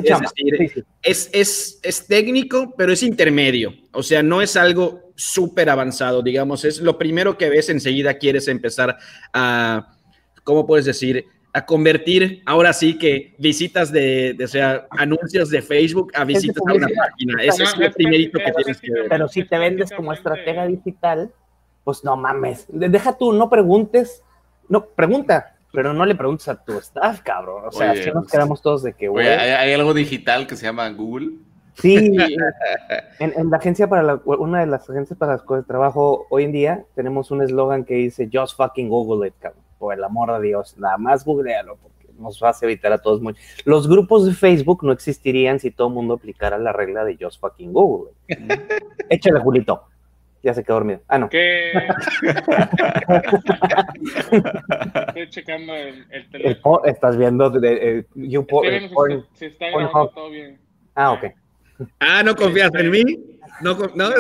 es, 1.03 1.31
es, 1.33 1.81
es, 1.83 2.07
técnico, 2.07 2.75
pero 2.77 2.93
es 2.93 3.03
intermedio. 3.03 3.75
O 3.93 4.05
sea, 4.05 4.23
no 4.23 4.41
es 4.41 4.57
algo 4.57 5.13
súper 5.17 5.69
avanzado, 5.69 6.23
digamos. 6.23 6.65
Es 6.65 6.81
lo 6.81 6.97
primero 6.97 7.37
que 7.37 7.51
ves, 7.51 7.71
enseguida 7.71 8.19
quieres 8.19 8.47
empezar 8.47 8.97
a, 9.33 9.97
¿cómo 10.45 10.67
puedes 10.67 10.85
decir? 10.85 11.27
a 11.55 11.67
convertir 11.67 12.43
ahora 12.47 12.73
sí 12.73 12.97
que 12.97 13.35
visitas 13.39 13.93
de, 13.93 14.37
o 14.43 14.47
sea, 14.47 14.87
anuncios 14.91 15.51
de 15.51 15.61
Facebook 15.61 16.11
a 16.15 16.25
visitas 16.25 16.63
a 16.67 16.73
una 16.73 16.87
página. 16.89 17.43
Eso 17.43 17.65
es 17.65 17.77
lo 17.77 17.93
primerito 17.93 18.39
que 18.39 18.53
tienes 18.53 18.81
que 18.81 18.91
ver. 18.91 19.09
Pero 19.09 19.29
si 19.29 19.45
te 19.45 19.59
vendes 19.59 19.91
como 19.93 20.13
estratega 20.13 20.67
digital, 20.67 21.31
pues 21.85 22.05
no 22.05 22.17
mames. 22.17 22.67
Deja 22.69 23.19
tú, 23.19 23.33
no 23.33 23.51
preguntes, 23.51 24.23
no, 24.73 24.87
pregunta, 24.87 25.55
pero 25.73 25.93
no 25.93 26.07
le 26.07 26.15
preguntes 26.15 26.49
a 26.49 26.63
tu 26.63 26.79
staff, 26.79 27.21
cabrón. 27.21 27.65
O 27.67 27.73
sea, 27.73 27.95
si 27.95 28.07
nos 28.07 28.25
pues, 28.25 28.33
quedamos 28.33 28.63
todos 28.63 28.83
de 28.83 28.95
que, 28.95 29.09
güey. 29.09 29.29
¿hay, 29.29 29.73
algo 29.73 29.93
digital 29.93 30.47
que 30.47 30.57
se 30.57 30.65
llama 30.65 30.89
Google? 30.91 31.33
Sí, 31.75 31.97
en, 33.19 33.51
la 33.51 33.57
agencia 33.57 33.89
para 33.89 34.03
la, 34.03 34.21
una 34.25 34.61
de 34.61 34.67
las 34.67 34.89
agencias 34.89 35.19
para 35.19 35.33
las 35.33 35.43
cuales 35.43 35.67
trabajo 35.67 36.27
hoy 36.31 36.45
en 36.45 36.53
día, 36.53 36.85
tenemos 36.95 37.31
un 37.31 37.43
eslogan 37.43 37.85
que 37.85 37.95
dice 37.95 38.29
Just 38.33 38.57
fucking 38.57 38.89
Google 38.89 39.29
it, 39.29 39.35
cabrón 39.39 39.63
por 39.83 39.93
el 39.93 40.05
amor 40.05 40.33
de 40.39 40.47
Dios, 40.47 40.79
nada 40.79 40.97
más 40.97 41.25
googlealo, 41.25 41.77
porque 41.83 42.07
nos 42.17 42.39
vas 42.39 42.63
a 42.63 42.67
evitar 42.67 42.93
a 42.93 42.99
todos 42.99 43.21
mucho. 43.21 43.43
Los 43.65 43.89
grupos 43.89 44.25
de 44.25 44.33
Facebook 44.33 44.85
no 44.85 44.93
existirían 44.93 45.59
si 45.59 45.73
todo 45.73 45.89
el 45.89 45.95
mundo 45.95 46.15
aplicara 46.15 46.57
la 46.57 46.73
regla 46.73 47.05
de 47.05 47.19
Just 47.21 47.41
fucking 47.41 47.73
Google. 47.73 48.13
Échale, 49.09 49.41
Julito. 49.41 49.83
Ya 50.43 50.55
se 50.55 50.65
quedó 50.65 50.75
dormido. 50.75 51.01
Ah, 51.07 51.19
no. 51.19 51.29
¿Qué? 51.29 51.73
Estoy 55.09 55.29
checando 55.31 55.73
el, 55.75 56.05
el 56.11 56.31
teléfono. 56.31 56.85
estás 56.85 57.17
viendo 57.17 57.49
de, 57.49 57.99
eh, 57.99 58.07
si, 59.35 59.47
está 59.47 59.69
grabando 59.71 60.09
todo 60.09 60.31
bien. 60.31 60.59
Ah, 60.95 61.13
ok. 61.13 61.25
Ah, 62.01 62.23
¿no 62.25 62.35
confías 62.35 62.75
en 62.75 62.91
mí? 62.91 63.05
No, 63.61 63.75
no, 63.95 64.11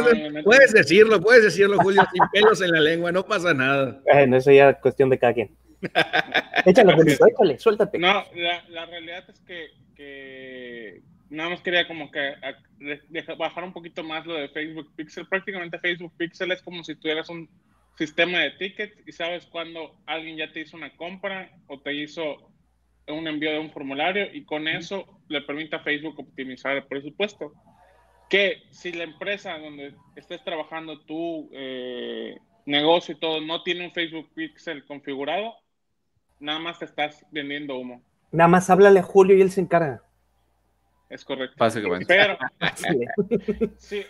puedes 0.45 0.73
decirlo, 0.73 1.20
puedes 1.20 1.43
decirlo, 1.43 1.79
Julio, 1.79 2.03
sin 2.12 2.23
pelos 2.33 2.61
en 2.61 2.70
la 2.70 2.81
lengua, 2.81 3.11
no 3.11 3.25
pasa 3.25 3.53
nada. 3.53 4.01
Bueno, 4.05 4.37
eso 4.37 4.53
ya 4.53 4.70
es 4.70 4.77
cuestión 4.79 5.11
de 5.11 5.18
cada 5.18 5.35
quien. 5.35 5.51
échale, 6.64 6.95
Julio, 6.95 7.14
échale, 7.14 7.59
suéltate. 7.59 7.99
No, 7.99 8.25
la, 8.35 8.62
la 8.68 8.87
realidad 8.87 9.25
es 9.29 9.41
que, 9.41 9.70
que, 9.97 11.03
nada 11.33 11.51
más 11.51 11.62
quería 11.62 11.89
como 11.89 12.11
que 12.11 12.35
bajar 13.39 13.64
un 13.64 13.72
poquito 13.72 14.05
más 14.05 14.26
lo 14.26 14.35
de 14.35 14.49
Facebook 14.49 14.93
Pixel. 14.95 15.26
Prácticamente 15.26 15.78
Facebook 15.78 16.12
Pixel 16.16 16.53
es 16.53 16.62
como 16.62 16.85
si 16.85 16.95
tuvieras 16.95 17.28
un 17.30 17.49
sistema 17.97 18.39
de 18.39 18.51
tickets 18.53 18.97
y 19.07 19.12
sabes 19.12 19.47
cuando 19.47 19.97
alguien 20.07 20.37
ya 20.37 20.53
te 20.53 20.61
hizo 20.61 20.76
una 20.76 20.95
compra 20.97 21.51
o 21.68 21.80
te 21.80 21.95
hizo 21.95 22.51
un 23.09 23.26
envío 23.26 23.51
de 23.51 23.59
un 23.59 23.70
formulario 23.70 24.33
y 24.33 24.45
con 24.45 24.68
eso 24.68 25.07
le 25.28 25.41
permite 25.43 25.76
a 25.76 25.80
Facebook 25.80 26.20
optimizar 26.20 26.76
el 26.76 26.85
presupuesto 26.85 27.53
que 28.28 28.62
si 28.70 28.93
la 28.93 29.05
empresa 29.05 29.59
donde 29.59 29.95
estés 30.16 30.43
trabajando 30.45 31.01
tu 31.01 31.51
eh, 31.53 32.37
negocio 32.66 33.14
y 33.14 33.18
todo 33.18 33.41
no 33.41 33.62
tiene 33.62 33.87
un 33.87 33.93
Facebook 33.93 34.30
Pixel 34.35 34.85
configurado, 34.85 35.55
nada 36.41 36.59
más 36.59 36.78
te 36.78 36.85
estás 36.85 37.26
vendiendo 37.30 37.76
humo. 37.76 38.03
Nada 38.30 38.49
más 38.49 38.70
háblale 38.70 39.01
a 39.01 39.03
Julio 39.03 39.37
y 39.37 39.43
él 39.43 39.51
se 39.51 39.61
encarga. 39.61 40.03
Es 41.13 41.27
correcto. 41.27 41.57
Básicamente. 41.59 42.07
Pero, 42.09 42.39
sí, 43.79 44.03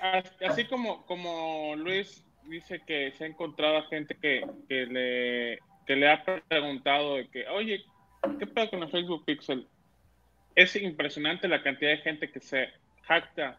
así 0.46 0.66
como, 0.66 1.04
como 1.06 1.74
Luis 1.76 2.24
dice 2.44 2.80
que 2.86 3.10
se 3.12 3.24
ha 3.24 3.26
encontrado 3.26 3.78
a 3.78 3.88
gente 3.88 4.14
que, 4.14 4.46
que, 4.68 4.86
le, 4.86 5.58
que 5.84 5.96
le 5.96 6.08
ha 6.08 6.24
preguntado 6.48 7.16
de 7.16 7.28
que, 7.28 7.48
oye, 7.48 7.84
¿qué 8.38 8.46
pasa 8.46 8.70
con 8.70 8.84
el 8.84 8.90
Facebook 8.90 9.24
Pixel? 9.24 9.66
Es 10.54 10.76
impresionante 10.76 11.48
la 11.48 11.62
cantidad 11.64 11.90
de 11.90 11.98
gente 11.98 12.30
que 12.30 12.38
se 12.38 12.68
jacta 13.02 13.58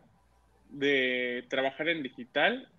de 0.70 1.44
trabajar 1.50 1.90
en 1.90 2.02
digital 2.02 2.70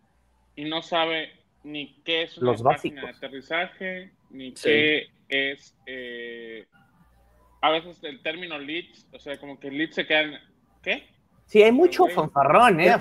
y 0.57 0.65
no 0.65 0.81
sabe 0.81 1.31
ni 1.62 1.95
qué 2.05 2.23
es 2.23 2.39
una 2.39 2.55
página 2.55 3.03
de 3.03 3.09
aterrizaje, 3.11 4.12
ni 4.31 4.55
qué 4.55 5.09
es 5.29 5.77
eh, 5.85 6.67
a 7.65 7.71
veces 7.71 7.99
el 8.05 8.21
término 8.21 8.59
leads, 8.59 9.09
o 9.11 9.19
sea, 9.19 9.39
como 9.39 9.59
que 9.59 9.71
leads 9.71 9.95
se 9.95 10.07
quedan, 10.07 10.39
¿qué? 10.85 11.14
Sí, 11.47 11.62
hay 11.62 11.72
mucho 11.72 12.07
fanfarrón, 12.07 12.80
¿eh? 12.80 12.97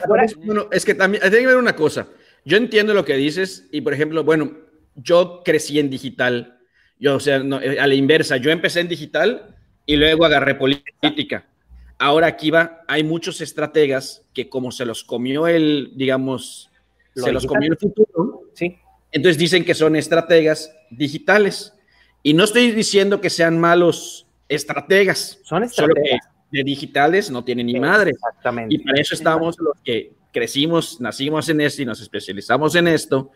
es 0.72 0.86
que 0.86 0.94
también, 0.94 1.24
hay 1.24 1.32
que 1.32 1.48
ver 1.48 1.58
una 1.58 1.76
cosa. 1.76 2.08
Yo 2.46 2.58
entiendo 2.58 2.94
lo 2.94 3.06
que 3.06 3.16
dices 3.16 3.68
y, 3.72 3.82
por 3.82 3.94
ejemplo, 3.94 4.24
bueno, 4.24 4.52
yo 4.96 5.42
crecí 5.44 5.80
en 5.80 5.90
digital. 5.90 6.60
Yo, 7.00 7.16
o 7.16 7.20
sea, 7.20 7.38
eh, 7.38 7.80
a 7.80 7.88
la 7.88 7.96
inversa, 7.96 8.38
yo 8.38 8.52
empecé 8.52 8.82
en 8.82 8.90
digital 8.90 9.56
y 9.86 9.96
luego 9.96 10.26
agarré 10.26 10.56
política. 10.56 11.48
Ahora 11.98 12.28
aquí 12.28 12.52
va, 12.52 12.82
hay 12.88 13.04
muchos 13.04 13.40
estrategas 13.42 14.28
que 14.34 14.50
como 14.50 14.72
se 14.72 14.86
los 14.86 15.04
comió 15.04 15.48
el, 15.48 15.92
digamos, 15.96 16.70
se 17.16 17.32
los 17.32 17.46
comió 17.46 17.72
el 17.72 17.78
futuro, 17.78 18.42
sí. 18.56 18.78
entonces 19.12 19.38
dicen 19.38 19.64
que 19.64 19.74
son 19.74 19.96
estrategas 19.96 20.76
digitales. 20.90 21.74
Y 22.24 22.34
no 22.34 22.44
estoy 22.44 22.72
diciendo 22.72 23.22
que 23.22 23.30
sean 23.30 23.60
malos 23.60 24.28
estrategas. 24.48 25.40
Son 25.44 25.64
estrategas. 25.64 26.33
De 26.54 26.64
digitales 26.64 27.32
no 27.32 27.44
tiene 27.44 27.64
ni 27.64 27.80
madre. 27.80 28.12
Exactamente. 28.12 28.76
Y 28.76 28.78
para 28.78 29.02
eso 29.02 29.16
estamos 29.16 29.58
los 29.60 29.76
que 29.84 30.14
crecimos, 30.32 31.02
nacimos 31.02 31.50
en 31.50 31.62
esto 31.62 31.82
y 31.82 31.86
nos 31.86 32.00
especializamos 32.00 32.76
en 32.76 32.88
esto. 32.88 33.32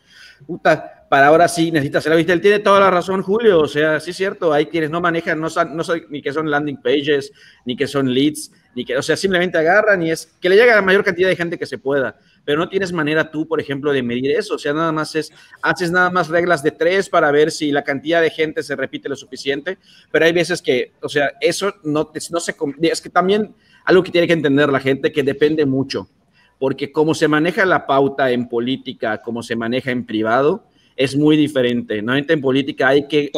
Puta, 0.45 1.07
para 1.09 1.27
ahora 1.27 1.47
sí 1.47 1.71
necesitas 1.71 2.05
hacer 2.05 2.13
la 2.13 2.33
Él 2.33 2.41
tiene 2.41 2.59
toda 2.59 2.79
la 2.79 2.91
razón, 2.91 3.23
Julio. 3.23 3.61
O 3.61 3.67
sea, 3.67 3.99
sí 3.99 4.11
es 4.11 4.17
cierto, 4.17 4.53
hay 4.53 4.67
quienes 4.67 4.91
no 4.91 5.01
manejan, 5.01 5.41
no, 5.41 5.47
no 5.47 5.83
ni 6.09 6.21
que 6.21 6.31
son 6.31 6.49
landing 6.49 6.77
pages, 6.77 7.31
ni 7.65 7.75
que 7.75 7.87
son 7.87 8.13
leads, 8.13 8.51
ni 8.75 8.85
que, 8.85 8.95
o 8.95 9.01
sea, 9.01 9.17
simplemente 9.17 9.57
agarran 9.57 10.03
y 10.03 10.11
es 10.11 10.31
que 10.39 10.49
le 10.49 10.55
llegue 10.55 10.71
a 10.71 10.75
la 10.75 10.83
mayor 10.83 11.03
cantidad 11.03 11.27
de 11.27 11.35
gente 11.35 11.57
que 11.57 11.65
se 11.65 11.79
pueda. 11.79 12.15
Pero 12.47 12.59
no 12.59 12.69
tienes 12.69 12.93
manera 12.93 13.29
tú, 13.29 13.45
por 13.45 13.59
ejemplo, 13.59 13.91
de 13.91 14.01
medir 14.01 14.31
eso. 14.31 14.55
O 14.55 14.57
sea, 14.57 14.71
nada 14.71 14.93
más 14.93 15.15
es, 15.15 15.33
haces 15.61 15.91
nada 15.91 16.09
más 16.09 16.29
reglas 16.29 16.63
de 16.63 16.71
tres 16.71 17.09
para 17.09 17.29
ver 17.29 17.51
si 17.51 17.73
la 17.73 17.83
cantidad 17.83 18.21
de 18.21 18.29
gente 18.29 18.63
se 18.63 18.77
repite 18.77 19.09
lo 19.09 19.17
suficiente. 19.17 19.77
Pero 20.11 20.23
hay 20.23 20.31
veces 20.31 20.61
que, 20.61 20.93
o 21.01 21.09
sea, 21.09 21.33
eso 21.41 21.73
no, 21.83 22.09
no 22.31 22.39
se, 22.39 22.55
es 22.83 23.01
que 23.01 23.09
también 23.09 23.53
algo 23.83 24.01
que 24.01 24.11
tiene 24.11 24.27
que 24.27 24.33
entender 24.33 24.69
la 24.69 24.79
gente 24.79 25.11
que 25.11 25.23
depende 25.23 25.65
mucho 25.65 26.07
porque 26.59 26.91
como 26.91 27.13
se 27.13 27.27
maneja 27.27 27.65
la 27.65 27.85
pauta 27.85 28.31
en 28.31 28.47
política, 28.47 29.21
como 29.21 29.43
se 29.43 29.55
maneja 29.55 29.91
en 29.91 30.05
privado, 30.05 30.63
es 30.95 31.15
muy 31.15 31.37
diferente. 31.37 31.97
Normalmente 31.97 32.33
en 32.33 32.41
política 32.41 32.87
hay 32.87 33.07
que, 33.07 33.29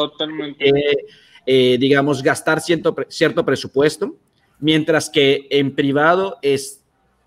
eh, 1.44 1.76
digamos, 1.78 2.22
gastar 2.22 2.60
cierto, 2.60 2.96
cierto 3.08 3.44
presupuesto, 3.44 4.16
mientras 4.58 5.10
que 5.10 5.46
en 5.50 5.74
privado 5.74 6.38
es 6.42 6.79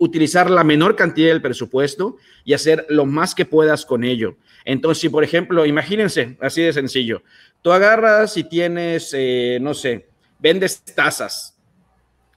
utilizar 0.04 0.50
la 0.50 0.64
menor 0.64 0.96
cantidad 0.96 1.28
del 1.28 1.42
presupuesto 1.42 2.16
y 2.44 2.54
hacer 2.54 2.86
lo 2.88 3.06
más 3.06 3.34
que 3.34 3.44
puedas 3.44 3.84
con 3.86 4.04
ello. 4.04 4.36
Entonces, 4.64 5.00
si 5.00 5.08
por 5.08 5.24
ejemplo, 5.24 5.66
imagínense, 5.66 6.36
así 6.40 6.62
de 6.62 6.72
sencillo, 6.72 7.22
tú 7.62 7.72
agarras 7.72 8.36
y 8.36 8.44
tienes, 8.44 9.10
eh, 9.14 9.58
no 9.60 9.74
sé, 9.74 10.08
vendes 10.38 10.82
tazas, 10.84 11.58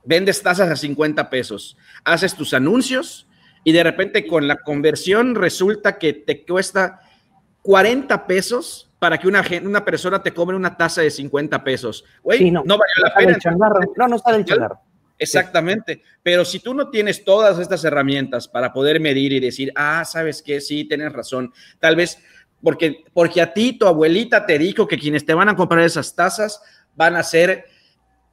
vendes 0.04 0.42
tazas 0.42 0.70
a 0.70 0.76
50 0.76 1.30
pesos, 1.30 1.78
haces 2.04 2.36
tus 2.36 2.54
anuncios, 2.54 3.28
y 3.64 3.74
de 3.74 3.84
repente 3.84 4.26
con 4.26 4.48
la 4.48 4.56
conversión 4.58 5.36
resulta 5.36 5.98
que 5.98 6.14
te 6.14 6.46
cuesta 6.46 7.02
40 7.64 8.26
pesos 8.26 8.90
para 8.98 9.18
que 9.18 9.28
una, 9.28 9.44
una 9.62 9.84
persona 9.84 10.24
te 10.24 10.34
cobre 10.34 10.56
una 10.56 10.78
tasa 10.78 11.02
de 11.02 11.12
50 11.12 11.64
pesos. 11.66 12.06
Güey, 12.24 12.50
no, 12.50 12.64
la 12.66 13.14
pena. 13.14 13.38
No, 13.98 14.08
no 14.08 14.18
sale 14.20 14.38
el 14.38 14.46
changarro. 14.46 14.80
Exactamente, 15.20 16.04
pero 16.22 16.46
si 16.46 16.60
tú 16.60 16.74
no 16.74 16.90
tienes 16.90 17.24
todas 17.24 17.58
estas 17.60 17.84
herramientas 17.84 18.48
para 18.48 18.72
poder 18.72 19.00
medir 19.00 19.34
y 19.34 19.40
decir, 19.40 19.72
ah, 19.76 20.06
sabes 20.06 20.44
que 20.44 20.62
sí, 20.62 20.86
tienes 20.86 21.12
razón, 21.12 21.52
tal 21.80 21.96
vez 21.96 22.20
porque, 22.62 23.04
porque 23.14 23.42
a 23.42 23.54
ti 23.54 23.74
tu 23.74 23.88
abuelita 23.88 24.46
te 24.46 24.58
dijo 24.58 24.88
que 24.88 24.98
quienes 24.98 25.26
te 25.26 25.34
van 25.34 25.50
a 25.50 25.56
comprar 25.56 25.84
esas 25.84 26.16
tazas 26.16 26.62
van 26.96 27.16
a 27.16 27.24
ser 27.24 27.66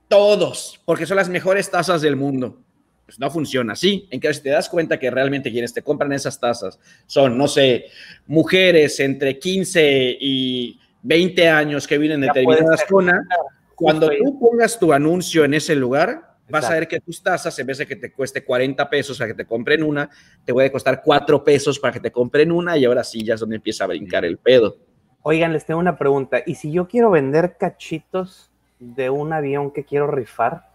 todos, 0.08 0.80
porque 0.84 1.06
son 1.06 1.16
las 1.16 1.28
mejores 1.28 1.70
tazas 1.70 2.02
del 2.02 2.16
mundo. 2.16 2.60
Pues 3.04 3.18
no 3.18 3.30
funciona 3.30 3.74
así. 3.74 4.08
En 4.10 4.18
que 4.18 4.32
si 4.32 4.42
te 4.42 4.48
das 4.48 4.70
cuenta 4.70 4.98
que 4.98 5.10
realmente 5.10 5.52
quienes 5.52 5.74
te 5.74 5.82
compran 5.82 6.12
esas 6.12 6.40
tazas 6.40 6.78
son, 7.06 7.36
no 7.36 7.48
sé, 7.48 7.86
mujeres 8.26 8.98
entre 9.00 9.38
15 9.38 10.16
y 10.18 10.80
20 11.02 11.48
años 11.48 11.86
que 11.86 11.98
viven 11.98 12.22
en 12.22 12.28
determinada 12.28 12.78
zona, 12.88 13.26
cuando 13.74 14.08
tú 14.08 14.38
pongas 14.38 14.78
tu 14.78 14.92
anuncio 14.92 15.44
en 15.44 15.52
ese 15.52 15.74
lugar, 15.74 16.33
vas 16.48 16.64
a 16.66 16.74
ver 16.74 16.88
que 16.88 17.00
tus 17.00 17.22
tazas, 17.22 17.58
en 17.58 17.66
vez 17.66 17.78
de 17.78 17.86
que 17.86 17.96
te 17.96 18.12
cueste 18.12 18.44
40 18.44 18.88
pesos 18.88 19.18
para 19.18 19.28
que 19.28 19.34
te 19.34 19.44
compren 19.44 19.82
una, 19.82 20.08
te 20.44 20.52
puede 20.52 20.70
costar 20.70 21.02
4 21.02 21.44
pesos 21.44 21.78
para 21.78 21.92
que 21.92 22.00
te 22.00 22.10
compren 22.10 22.52
una 22.52 22.76
y 22.76 22.84
ahora 22.84 23.04
sí 23.04 23.24
ya 23.24 23.34
es 23.34 23.40
donde 23.40 23.56
empieza 23.56 23.84
a 23.84 23.88
brincar 23.88 24.24
el 24.24 24.38
pedo. 24.38 24.76
Oigan, 25.22 25.52
les 25.52 25.64
tengo 25.64 25.80
una 25.80 25.96
pregunta. 25.96 26.42
¿Y 26.44 26.56
si 26.56 26.70
yo 26.70 26.86
quiero 26.86 27.10
vender 27.10 27.56
cachitos 27.58 28.50
de 28.78 29.08
un 29.08 29.32
avión 29.32 29.70
que 29.70 29.84
quiero 29.84 30.06
rifar? 30.06 30.68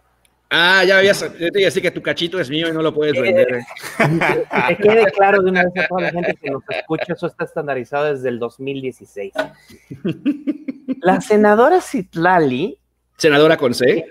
Ah, 0.52 0.84
ya 0.84 0.98
habías, 0.98 1.22
yo 1.38 1.52
te 1.52 1.60
decir 1.60 1.84
que 1.84 1.92
tu 1.92 2.02
cachito 2.02 2.40
es 2.40 2.50
mío 2.50 2.68
y 2.70 2.72
no 2.72 2.82
lo 2.82 2.92
puedes 2.92 3.14
vender. 3.14 3.62
Que 4.68 4.78
quede 4.78 5.12
claro 5.12 5.44
de 5.44 5.52
una 5.52 5.64
vez 5.66 5.86
a 5.86 5.88
toda 5.88 6.02
la 6.02 6.12
gente 6.12 6.34
que 6.42 6.50
nos 6.50 6.64
escucha, 6.68 7.14
eso 7.14 7.28
está 7.28 7.44
estandarizado 7.44 8.06
desde 8.06 8.30
el 8.30 8.40
2016. 8.40 9.34
La 11.02 11.22
senadora 11.22 11.82
Citlali. 11.82 12.80
¿Senadora 13.18 13.58
con 13.58 13.76
C? 13.76 14.06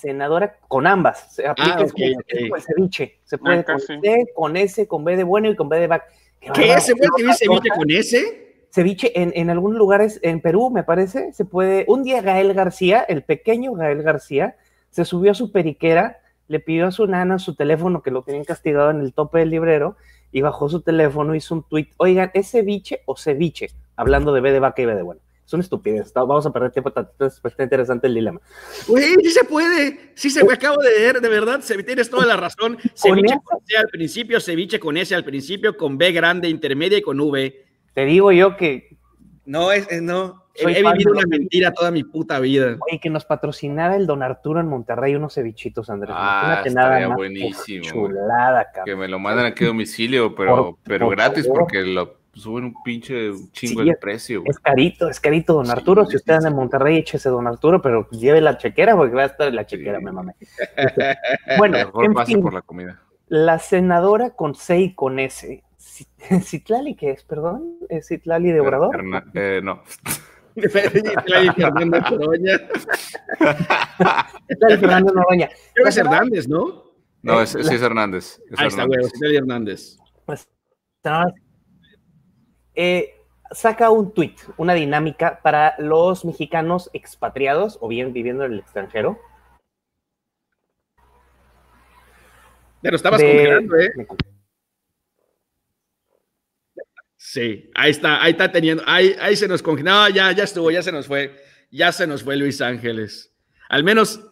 Senadora 0.00 0.56
con 0.68 0.86
ambas. 0.86 1.34
Se 1.34 1.46
aplica 1.46 1.78
ah, 1.78 1.82
el 1.82 2.62
ceviche. 2.62 3.18
Se 3.24 3.38
puede 3.38 3.64
con 3.64 3.80
C, 3.80 4.26
con 4.34 4.56
S, 4.56 4.86
con 4.86 5.04
B 5.04 5.16
de 5.16 5.24
bueno 5.24 5.50
y 5.50 5.56
con 5.56 5.68
B 5.68 5.78
de 5.78 5.86
back. 5.86 6.04
¿Qué? 6.40 6.80
¿Se 6.80 6.94
puede 6.94 7.08
escribir 7.08 7.34
ceviche 7.34 7.68
con 7.70 7.90
S? 7.90 8.44
Ceviche 8.70 9.20
en, 9.20 9.32
en 9.34 9.50
algunos 9.50 9.78
lugares, 9.78 10.20
en 10.22 10.40
Perú, 10.40 10.70
me 10.70 10.82
parece, 10.82 11.32
se 11.32 11.44
puede. 11.44 11.84
Un 11.88 12.02
día 12.02 12.20
Gael 12.20 12.52
García, 12.54 13.00
el 13.00 13.22
pequeño 13.22 13.72
Gael 13.72 14.02
García, 14.02 14.56
se 14.90 15.04
subió 15.04 15.32
a 15.32 15.34
su 15.34 15.52
periquera, 15.52 16.20
le 16.48 16.60
pidió 16.60 16.86
a 16.86 16.90
su 16.90 17.06
nana 17.06 17.38
su 17.38 17.54
teléfono, 17.54 18.02
que 18.02 18.10
lo 18.10 18.22
tenían 18.22 18.44
castigado 18.44 18.90
en 18.90 19.00
el 19.00 19.12
tope 19.14 19.38
del 19.38 19.50
librero, 19.50 19.96
y 20.32 20.42
bajó 20.42 20.68
su 20.68 20.82
teléfono, 20.82 21.34
hizo 21.34 21.54
un 21.54 21.62
tweet, 21.62 21.88
oigan, 21.96 22.30
¿es 22.34 22.50
ceviche 22.50 23.00
o 23.06 23.16
ceviche? 23.16 23.70
Hablando 23.96 24.32
de 24.32 24.40
B 24.40 24.52
de 24.52 24.60
vaca 24.60 24.82
y 24.82 24.86
B 24.86 24.94
de 24.94 25.02
bueno. 25.02 25.20
Es 25.48 25.54
una 25.54 25.62
estupidez, 25.62 26.12
vamos 26.12 26.44
a 26.44 26.52
perder 26.52 26.70
tiempo, 26.72 26.92
está 26.92 27.62
interesante 27.62 28.06
el 28.06 28.12
dilema. 28.12 28.38
Uy, 28.86 29.00
sí 29.22 29.30
se 29.30 29.44
puede, 29.44 30.12
sí 30.14 30.28
se 30.28 30.44
me 30.44 30.52
acabo 30.52 30.76
de 30.82 30.90
leer, 30.90 31.22
de 31.22 31.28
verdad, 31.30 31.64
tienes 31.86 32.10
toda 32.10 32.26
la 32.26 32.36
razón. 32.36 32.76
Ceviche 32.94 33.34
con, 33.42 33.58
C 33.64 33.78
al 33.78 33.88
principio, 33.88 34.40
ceviche 34.40 34.78
con 34.78 34.98
S 34.98 35.14
al 35.14 35.24
principio, 35.24 35.74
con 35.74 35.96
B 35.96 36.12
grande, 36.12 36.50
intermedia 36.50 36.98
y 36.98 37.00
con 37.00 37.18
V. 37.18 37.64
Te 37.94 38.04
digo 38.04 38.30
yo 38.30 38.58
que... 38.58 38.98
No, 39.46 39.72
es, 39.72 39.88
no, 40.02 40.44
he 40.54 40.82
vivido 40.82 41.12
una 41.12 41.26
mentira 41.26 41.72
toda 41.72 41.90
mi 41.92 42.04
puta 42.04 42.40
vida. 42.40 42.76
Oye, 42.86 43.00
que 43.00 43.08
nos 43.08 43.24
patrocinara 43.24 43.96
el 43.96 44.06
Don 44.06 44.22
Arturo 44.22 44.60
en 44.60 44.66
Monterrey 44.66 45.14
unos 45.14 45.32
cevichitos, 45.32 45.88
Andrés. 45.88 46.14
Ah, 46.14 46.62
estaría 46.62 47.08
buenísimo. 47.08 47.84
Chulada, 47.84 48.66
cabrón. 48.66 48.84
Que 48.84 48.96
me 48.96 49.08
lo 49.08 49.18
mandan 49.18 49.46
aquí 49.46 49.64
a 49.64 49.68
domicilio, 49.68 50.34
pero, 50.34 50.78
pero 50.84 51.08
gratis 51.08 51.48
porque 51.48 51.80
lo 51.84 52.17
suben 52.38 52.64
un 52.64 52.74
pinche 52.82 53.32
chingo 53.52 53.84
de 53.84 53.94
precio. 53.96 54.42
Es 54.46 54.58
carito, 54.58 55.08
es 55.08 55.20
carito, 55.20 55.54
Don 55.54 55.70
Arturo. 55.70 56.06
si 56.06 56.16
usted 56.16 56.34
anda 56.34 56.48
en 56.48 56.56
Monterrey, 56.56 56.98
échese 56.98 57.28
Don 57.28 57.46
Arturo, 57.46 57.82
pero 57.82 58.08
lleve 58.10 58.40
la 58.40 58.56
chequera 58.56 58.96
porque 58.96 59.14
va 59.14 59.22
a 59.22 59.26
estar 59.26 59.48
en 59.48 59.56
la 59.56 59.66
chequera, 59.66 60.00
me 60.00 60.12
mame. 60.12 60.34
bueno, 61.58 61.78
en 61.78 62.26
fin, 62.26 62.40
por 62.40 62.54
la 62.54 62.62
comida. 62.62 63.00
La 63.28 63.58
senadora 63.58 64.30
con 64.30 64.54
C 64.54 64.80
y 64.80 64.94
con 64.94 65.18
S. 65.18 65.62
¿Citlali 66.42 66.94
qué 66.94 67.10
es, 67.10 67.24
perdón? 67.24 67.78
¿Es 67.88 68.08
Citlali 68.08 68.50
de 68.52 68.60
Obrador? 68.60 69.02
Eh, 69.34 69.60
no. 69.62 69.82
Fernando 70.56 71.92
Noroña. 72.18 72.60
Fernando 74.58 75.12
Noroña. 75.12 75.48
Creo 75.74 75.84
que 75.84 75.90
es 75.90 75.96
Hernández, 75.96 76.48
¿no? 76.48 76.88
No, 77.22 77.42
es, 77.42 77.50
sí 77.50 77.74
es 77.74 77.82
Hernández. 77.82 78.40
Es 78.50 78.58
Ahí 78.58 78.68
está, 78.68 78.84
güey, 78.84 79.00
es 79.04 79.12
Hernández. 79.22 79.98
Pues, 80.24 80.48
eh, 82.78 83.16
saca 83.50 83.90
un 83.90 84.14
tweet, 84.14 84.36
una 84.56 84.72
dinámica 84.72 85.40
para 85.42 85.74
los 85.78 86.24
mexicanos 86.24 86.90
expatriados 86.92 87.76
o 87.80 87.88
bien 87.88 88.12
viviendo 88.12 88.44
en 88.44 88.52
el 88.52 88.60
extranjero. 88.60 89.18
Pero 92.80 92.94
estabas 92.94 93.20
congelando, 93.20 93.76
¿eh? 93.76 93.90
Sí, 97.16 97.68
ahí 97.74 97.90
está, 97.90 98.22
ahí 98.22 98.30
está 98.30 98.52
teniendo, 98.52 98.84
ahí, 98.86 99.16
ahí 99.20 99.34
se 99.34 99.48
nos 99.48 99.60
congeló, 99.60 99.90
no, 99.90 100.08
ya, 100.08 100.30
ya 100.30 100.44
estuvo, 100.44 100.70
ya 100.70 100.82
se 100.84 100.92
nos 100.92 101.08
fue, 101.08 101.34
ya 101.72 101.90
se 101.90 102.06
nos 102.06 102.22
fue 102.22 102.36
Luis 102.36 102.60
Ángeles. 102.60 103.34
Al 103.68 103.82
menos 103.82 104.24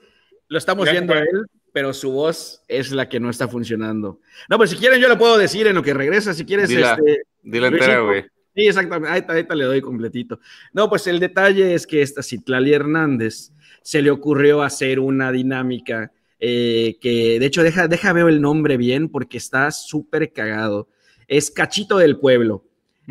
lo 0.46 0.56
estamos 0.56 0.88
viendo 0.88 1.12
a 1.14 1.18
él, 1.18 1.46
pero 1.72 1.92
su 1.92 2.12
voz 2.12 2.62
es 2.68 2.92
la 2.92 3.08
que 3.08 3.18
no 3.18 3.28
está 3.28 3.48
funcionando. 3.48 4.20
No, 4.48 4.56
pues 4.56 4.70
si 4.70 4.76
quieren 4.76 5.00
yo 5.00 5.08
lo 5.08 5.18
puedo 5.18 5.36
decir 5.36 5.66
en 5.66 5.74
lo 5.74 5.82
que 5.82 5.94
regresa, 5.94 6.32
si 6.32 6.46
quieres. 6.46 6.68
Dila, 6.68 6.92
este, 6.92 7.22
dila 7.42 7.66
entera, 7.66 7.98
güey. 7.98 8.24
Sí, 8.56 8.66
exactamente, 8.66 9.12
ahí 9.12 9.20
está, 9.20 9.34
ahí 9.34 9.40
está, 9.40 9.54
le 9.54 9.64
doy 9.64 9.82
completito. 9.82 10.40
No, 10.72 10.88
pues 10.88 11.06
el 11.06 11.20
detalle 11.20 11.74
es 11.74 11.86
que 11.86 12.00
esta 12.00 12.22
Citlali 12.22 12.72
Hernández 12.72 13.52
se 13.82 14.00
le 14.00 14.10
ocurrió 14.10 14.62
hacer 14.62 14.98
una 14.98 15.30
dinámica 15.30 16.10
eh, 16.40 16.96
que, 17.00 17.38
de 17.38 17.44
hecho, 17.46 17.62
deja, 17.62 17.86
deja 17.86 18.14
veo 18.14 18.28
el 18.28 18.40
nombre 18.40 18.78
bien 18.78 19.10
porque 19.10 19.36
está 19.36 19.70
súper 19.70 20.32
cagado. 20.32 20.88
Es 21.28 21.50
Cachito 21.50 21.98
del 21.98 22.18
Pueblo. 22.18 22.64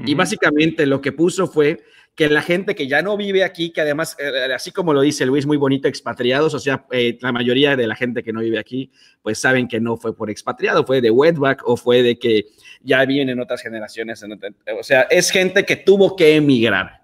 Y 0.05 0.13
básicamente 0.13 0.85
lo 0.85 0.99
que 0.99 1.13
puso 1.13 1.47
fue 1.47 1.81
que 2.15 2.27
la 2.27 2.41
gente 2.41 2.75
que 2.75 2.87
ya 2.87 3.01
no 3.01 3.15
vive 3.15 3.43
aquí, 3.43 3.71
que 3.71 3.81
además, 3.81 4.17
eh, 4.19 4.53
así 4.53 4.71
como 4.71 4.93
lo 4.93 5.01
dice 5.01 5.25
Luis, 5.25 5.45
muy 5.45 5.57
bonito, 5.57 5.87
expatriados, 5.87 6.53
o 6.53 6.59
sea, 6.59 6.85
eh, 6.91 7.17
la 7.21 7.31
mayoría 7.31 7.75
de 7.75 7.87
la 7.87 7.95
gente 7.95 8.23
que 8.23 8.33
no 8.33 8.41
vive 8.41 8.57
aquí, 8.57 8.91
pues 9.21 9.39
saben 9.39 9.67
que 9.67 9.79
no 9.79 9.95
fue 9.95 10.15
por 10.15 10.29
expatriado, 10.29 10.85
fue 10.85 10.99
de 10.99 11.11
wetback 11.11 11.61
o 11.65 11.77
fue 11.77 12.03
de 12.03 12.17
que 12.17 12.47
ya 12.85 13.03
viven 13.05 13.29
en 13.29 13.39
otras 13.39 13.61
generaciones. 13.61 14.23
o 14.23 14.83
sea, 14.83 15.01
es 15.03 15.31
gente 15.31 15.65
que 15.65 15.75
tuvo 15.75 16.15
que 16.15 16.35
emigrar, 16.35 17.01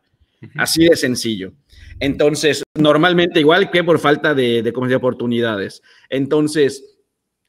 así 0.55 0.85
de 0.87 0.95
sencillo. 0.95 1.51
Entonces, 1.99 2.63
normalmente 2.75 3.39
igual 3.39 3.69
que 3.69 3.83
por 3.83 3.99
falta 3.99 4.33
de, 4.33 4.63
de, 4.63 4.95
oportunidades. 4.95 5.81
Entonces, 6.09 6.97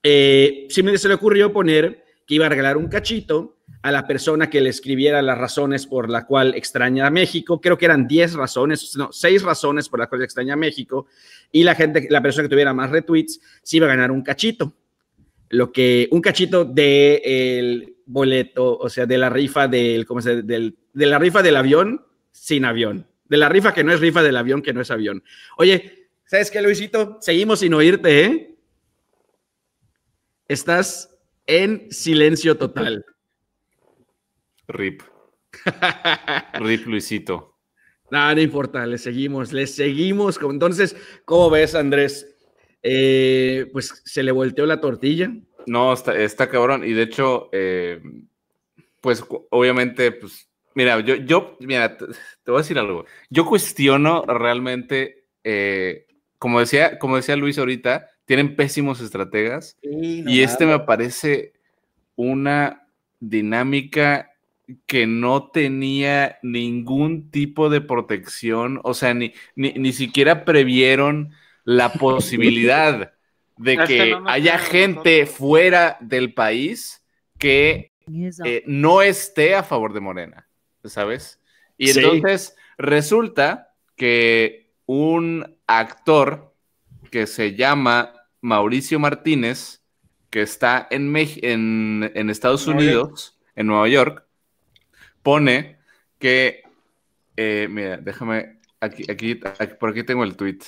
eh, 0.02 0.66
simplemente 0.68 1.02
se 1.02 1.08
le 1.08 1.14
ocurrió 1.14 1.52
poner 1.52 2.04
que 2.26 2.34
iba 2.34 2.46
a 2.46 2.48
regalar 2.48 2.76
un 2.76 2.88
cachito 2.88 3.58
a 3.82 3.90
la 3.90 4.06
persona 4.06 4.50
que 4.50 4.60
le 4.60 4.70
escribiera 4.70 5.22
las 5.22 5.38
razones 5.38 5.86
por 5.86 6.10
la 6.10 6.26
cual 6.26 6.54
extraña 6.54 7.06
a 7.06 7.10
México. 7.10 7.60
Creo 7.60 7.78
que 7.78 7.86
eran 7.86 8.06
10 8.06 8.34
razones, 8.34 8.94
no, 8.96 9.10
6 9.10 9.42
razones 9.42 9.88
por 9.88 9.98
las 9.98 10.08
cuales 10.08 10.26
extraña 10.26 10.54
a 10.54 10.58
México. 10.58 11.06
Y 11.50 11.64
la 11.64 11.74
gente, 11.74 12.06
la 12.10 12.22
persona 12.22 12.44
que 12.44 12.50
tuviera 12.50 12.74
más 12.74 12.90
retweets, 12.90 13.40
sí 13.62 13.78
iba 13.78 13.86
a 13.86 13.90
ganar 13.90 14.10
un 14.10 14.22
cachito. 14.22 14.74
Lo 15.48 15.72
que, 15.72 16.08
un 16.12 16.20
cachito 16.20 16.64
del 16.64 17.96
boleto, 18.12 18.76
o 18.76 18.88
sea, 18.88 19.06
de 19.06 19.18
la 19.18 19.30
rifa 19.30 19.68
del, 19.68 20.06
¿cómo 20.06 20.20
se, 20.20 20.42
del, 20.42 20.76
de 20.92 21.06
la 21.06 21.18
rifa 21.18 21.42
del 21.42 21.56
avión 21.56 22.04
sin 22.32 22.64
avión. 22.64 23.06
De 23.26 23.36
la 23.36 23.48
rifa 23.48 23.72
que 23.72 23.84
no 23.84 23.92
es 23.92 24.00
rifa 24.00 24.22
del 24.22 24.36
avión 24.36 24.62
que 24.62 24.72
no 24.72 24.80
es 24.80 24.90
avión. 24.90 25.22
Oye, 25.56 26.08
¿sabes 26.24 26.50
qué, 26.50 26.60
Luisito? 26.60 27.18
Seguimos 27.20 27.60
sin 27.60 27.74
oírte, 27.74 28.24
¿eh? 28.24 28.58
Estás 30.48 31.16
en 31.46 31.90
silencio 31.90 32.56
total. 32.56 33.04
Rip. 34.68 35.02
Rip 36.54 36.86
Luisito. 36.86 37.58
Nada, 38.10 38.34
no 38.34 38.42
importa, 38.42 38.84
le 38.86 38.98
seguimos, 38.98 39.52
le 39.52 39.66
seguimos. 39.66 40.38
Entonces, 40.42 40.94
¿cómo 41.24 41.48
ves, 41.48 41.74
Andrés? 41.74 42.28
Eh, 42.82 43.70
pues 43.72 44.02
se 44.04 44.22
le 44.22 44.32
volteó 44.32 44.66
la 44.66 44.80
tortilla. 44.80 45.32
No, 45.66 45.92
está, 45.92 46.16
está 46.16 46.48
cabrón. 46.48 46.84
Y 46.84 46.92
de 46.92 47.02
hecho, 47.02 47.48
eh, 47.52 48.00
pues 49.00 49.24
obviamente, 49.50 50.12
pues, 50.12 50.48
mira, 50.74 51.00
yo, 51.00 51.16
yo, 51.16 51.56
mira, 51.60 51.96
te, 51.96 52.06
voy 52.46 52.56
a 52.56 52.58
decir 52.58 52.78
algo. 52.78 53.04
Yo 53.30 53.46
cuestiono 53.46 54.22
realmente, 54.22 55.26
eh, 55.44 56.06
como 56.38 56.60
decía, 56.60 56.98
como 56.98 57.16
decía 57.16 57.36
Luis 57.36 57.58
ahorita, 57.58 58.08
tienen 58.24 58.56
pésimos 58.56 59.00
estrategas. 59.00 59.76
y 59.82 60.40
este 60.42 60.66
me 60.66 60.78
parece 60.80 61.52
una 62.16 62.86
dinámica 63.20 64.32
que 64.86 65.06
no 65.06 65.50
tenía 65.50 66.38
ningún 66.42 67.30
tipo 67.30 67.68
de 67.68 67.80
protección, 67.80 68.80
o 68.84 68.94
sea, 68.94 69.14
ni, 69.14 69.32
ni, 69.56 69.92
siquiera 69.92 70.44
previeron 70.44 71.32
la 71.64 71.92
posibilidad 71.92 73.12
de 73.56 73.76
que 73.86 74.16
haya 74.26 74.58
gente 74.58 75.26
fuera 75.26 75.96
del 76.00 76.34
país 76.34 77.04
que 77.38 77.92
eh, 78.44 78.62
no 78.66 79.02
esté 79.02 79.54
a 79.54 79.62
favor 79.62 79.92
de 79.92 80.00
Morena, 80.00 80.48
¿sabes? 80.84 81.40
Y 81.76 81.90
entonces 81.90 82.56
resulta 82.78 83.74
que 83.96 84.72
un 84.86 85.56
actor 85.66 86.54
que 87.10 87.26
se 87.26 87.54
llama 87.54 88.12
Mauricio 88.40 88.98
Martínez, 88.98 89.82
que 90.30 90.42
está 90.42 90.88
en, 90.90 91.14
en, 91.16 92.10
en 92.14 92.30
Estados 92.30 92.66
Unidos, 92.66 93.38
en 93.54 93.66
Nueva 93.66 93.88
York, 93.88 94.24
pone 95.22 95.78
que, 96.18 96.62
eh, 97.36 97.68
mira, 97.70 97.96
déjame, 97.98 98.58
aquí, 98.80 99.04
aquí, 99.10 99.34
por 99.78 99.90
aquí 99.90 100.02
tengo 100.04 100.24
el 100.24 100.36
tweet. 100.36 100.58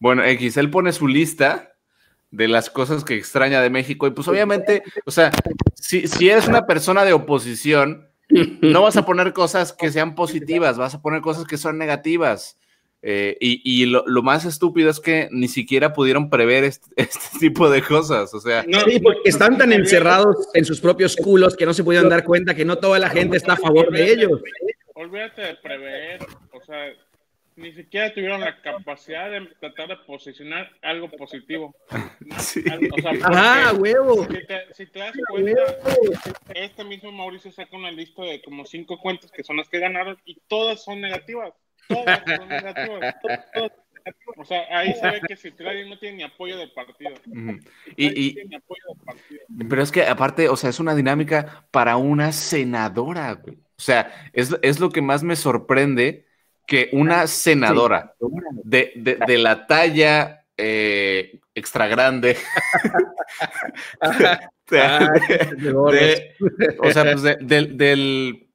Bueno, 0.00 0.24
X, 0.24 0.56
él 0.56 0.70
pone 0.70 0.92
su 0.92 1.08
lista 1.08 1.72
de 2.30 2.48
las 2.48 2.70
cosas 2.70 3.04
que 3.04 3.16
extraña 3.16 3.62
de 3.62 3.70
México 3.70 4.06
y 4.06 4.10
pues 4.10 4.28
obviamente, 4.28 4.82
o 5.04 5.10
sea, 5.10 5.30
si, 5.74 6.06
si 6.06 6.28
eres 6.28 6.48
una 6.48 6.66
persona 6.66 7.04
de 7.04 7.12
oposición, 7.12 8.08
no 8.28 8.82
vas 8.82 8.96
a 8.96 9.06
poner 9.06 9.32
cosas 9.32 9.72
que 9.72 9.90
sean 9.90 10.14
positivas, 10.14 10.76
vas 10.76 10.94
a 10.94 11.02
poner 11.02 11.20
cosas 11.20 11.44
que 11.44 11.56
son 11.56 11.78
negativas. 11.78 12.58
Eh, 13.08 13.36
y, 13.40 13.86
lo, 13.86 14.04
más 14.22 14.44
estúpido 14.44 14.90
es 14.90 14.98
que 14.98 15.28
ni 15.30 15.46
siquiera 15.46 15.92
pudieron 15.92 16.28
prever 16.28 16.64
este, 16.64 16.88
este 16.96 17.38
tipo 17.38 17.70
de 17.70 17.82
cosas. 17.82 18.34
O 18.34 18.40
sea, 18.40 18.64
sí, 18.64 18.98
porque 18.98 19.28
están 19.28 19.56
tan 19.56 19.72
encerrados 19.72 20.48
en 20.54 20.64
sus 20.64 20.80
propios 20.80 21.14
culos 21.14 21.56
que 21.56 21.66
no 21.66 21.74
se 21.74 21.84
pudieron 21.84 22.08
dar 22.08 22.24
cuenta 22.24 22.54
que 22.54 22.64
no 22.64 22.78
toda 22.78 22.98
la 22.98 23.08
gente 23.08 23.36
está 23.36 23.52
a 23.52 23.58
favor 23.58 23.92
de 23.92 24.10
ellos. 24.10 24.42
Olvídate 24.94 25.42
de 25.42 25.54
prever, 25.56 26.26
o 26.52 26.60
sea, 26.62 26.86
ni 27.56 27.72
siquiera 27.72 28.12
tuvieron 28.12 28.40
la 28.40 28.60
capacidad 28.60 29.30
de 29.30 29.46
tratar 29.58 29.88
de 29.88 29.96
posicionar 30.06 30.70
algo 30.82 31.10
positivo. 31.10 31.74
Sí. 32.38 32.62
Ajá, 33.22 33.72
huevo. 33.74 34.26
Si 34.72 34.86
te, 34.86 34.98
das 34.98 35.14
cuenta, 35.28 35.62
este 36.54 36.84
mismo 36.84 37.12
Mauricio 37.12 37.52
saca 37.52 37.76
una 37.76 37.90
lista 37.90 38.22
de 38.22 38.42
como 38.42 38.64
cinco 38.66 38.98
cuentas 38.98 39.30
que 39.30 39.42
son 39.44 39.56
las 39.56 39.68
que 39.68 39.78
ganaron 39.78 40.18
y 40.24 40.38
todas 40.48 40.82
son 40.82 41.00
negativas. 41.00 41.52
O 44.36 44.44
sea, 44.44 44.62
ahí 44.70 44.94
se 44.94 45.10
ve 45.10 45.20
que 45.26 45.36
Citlali 45.36 45.88
no 45.88 45.98
tiene 45.98 46.18
ni 46.18 46.22
apoyo 46.22 46.56
del 46.56 46.72
partido. 46.72 47.14
Y, 47.96 48.36
Pero 49.68 49.82
es 49.82 49.90
que 49.90 50.06
aparte, 50.06 50.48
o 50.48 50.56
sea, 50.56 50.70
es 50.70 50.80
una 50.80 50.94
dinámica 50.94 51.66
para 51.70 51.96
una 51.96 52.32
senadora, 52.32 53.42
O 53.44 53.80
sea, 53.80 54.30
es, 54.32 54.80
lo 54.80 54.90
que 54.90 55.02
más 55.02 55.22
me 55.22 55.36
sorprende 55.36 56.26
que 56.66 56.88
una 56.92 57.26
senadora 57.26 58.14
de, 58.64 59.18
de, 59.26 59.38
la 59.38 59.66
talla 59.66 60.44
eh, 60.56 61.38
extra 61.54 61.86
grande. 61.86 62.36
o 66.80 66.92
sea, 66.92 67.12
pues 67.12 67.22
del 67.22 68.46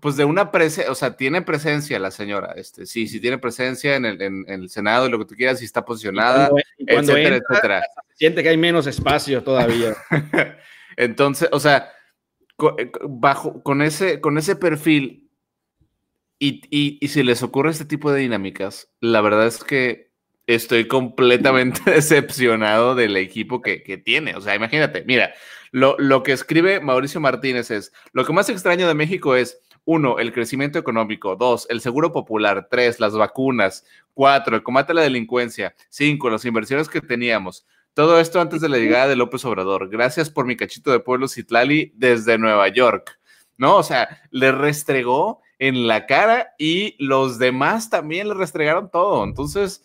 pues 0.00 0.16
de 0.16 0.24
una 0.24 0.50
presencia, 0.50 0.90
o 0.90 0.94
sea, 0.94 1.16
tiene 1.16 1.42
presencia 1.42 1.98
la 1.98 2.10
señora, 2.10 2.54
este, 2.56 2.86
sí, 2.86 3.06
sí 3.06 3.20
tiene 3.20 3.38
presencia 3.38 3.96
en 3.96 4.06
el, 4.06 4.22
en, 4.22 4.44
el 4.48 4.70
Senado, 4.70 5.08
lo 5.08 5.18
que 5.18 5.26
tú 5.26 5.34
quieras, 5.34 5.58
si 5.58 5.66
está 5.66 5.84
posicionada, 5.84 6.50
etcétera, 6.78 7.36
etcétera. 7.36 7.82
Siente 8.14 8.42
que 8.42 8.48
hay 8.48 8.56
menos 8.56 8.86
espacio 8.86 9.42
todavía. 9.42 9.94
Entonces, 10.96 11.48
o 11.52 11.60
sea, 11.60 11.90
eh, 12.78 12.90
bajo, 13.08 13.62
con 13.62 13.82
ese, 13.82 14.20
con 14.20 14.38
ese 14.38 14.56
perfil, 14.56 15.29
y, 16.40 16.62
y, 16.70 16.98
y 17.00 17.08
si 17.08 17.22
les 17.22 17.42
ocurre 17.44 17.70
este 17.70 17.84
tipo 17.84 18.10
de 18.10 18.20
dinámicas, 18.20 18.90
la 19.00 19.20
verdad 19.20 19.46
es 19.46 19.62
que 19.62 20.10
estoy 20.46 20.88
completamente 20.88 21.80
decepcionado 21.90 22.94
del 22.94 23.16
equipo 23.16 23.62
que, 23.62 23.82
que 23.82 23.98
tiene. 23.98 24.34
O 24.34 24.40
sea, 24.40 24.56
imagínate, 24.56 25.04
mira, 25.06 25.34
lo, 25.70 25.96
lo 25.98 26.22
que 26.22 26.32
escribe 26.32 26.80
Mauricio 26.80 27.20
Martínez 27.20 27.70
es, 27.70 27.92
lo 28.12 28.24
que 28.24 28.32
más 28.32 28.48
extraño 28.48 28.88
de 28.88 28.94
México 28.94 29.36
es 29.36 29.60
uno, 29.84 30.18
el 30.18 30.32
crecimiento 30.32 30.78
económico. 30.78 31.36
Dos, 31.36 31.66
el 31.70 31.80
seguro 31.80 32.10
popular. 32.10 32.68
Tres, 32.70 33.00
las 33.00 33.14
vacunas. 33.14 33.84
Cuatro, 34.14 34.56
el 34.56 34.62
combate 34.62 34.92
a 34.92 34.94
la 34.94 35.02
delincuencia. 35.02 35.74
Cinco, 35.88 36.30
las 36.30 36.44
inversiones 36.44 36.88
que 36.88 37.00
teníamos. 37.00 37.66
Todo 37.92 38.18
esto 38.18 38.40
antes 38.40 38.60
de 38.60 38.68
la 38.68 38.78
llegada 38.78 39.08
de 39.08 39.16
López 39.16 39.44
Obrador. 39.44 39.88
Gracias 39.90 40.30
por 40.30 40.46
mi 40.46 40.56
cachito 40.56 40.90
de 40.90 41.00
pueblo 41.00 41.28
Citlali 41.28 41.92
desde 41.96 42.38
Nueva 42.38 42.68
York. 42.68 43.18
¿No? 43.58 43.76
O 43.76 43.82
sea, 43.82 44.22
le 44.30 44.52
restregó 44.52 45.42
en 45.60 45.86
la 45.86 46.06
cara 46.06 46.54
y 46.58 46.96
los 46.98 47.38
demás 47.38 47.90
también 47.90 48.26
le 48.26 48.34
restregaron 48.34 48.90
todo. 48.90 49.22
Entonces, 49.22 49.84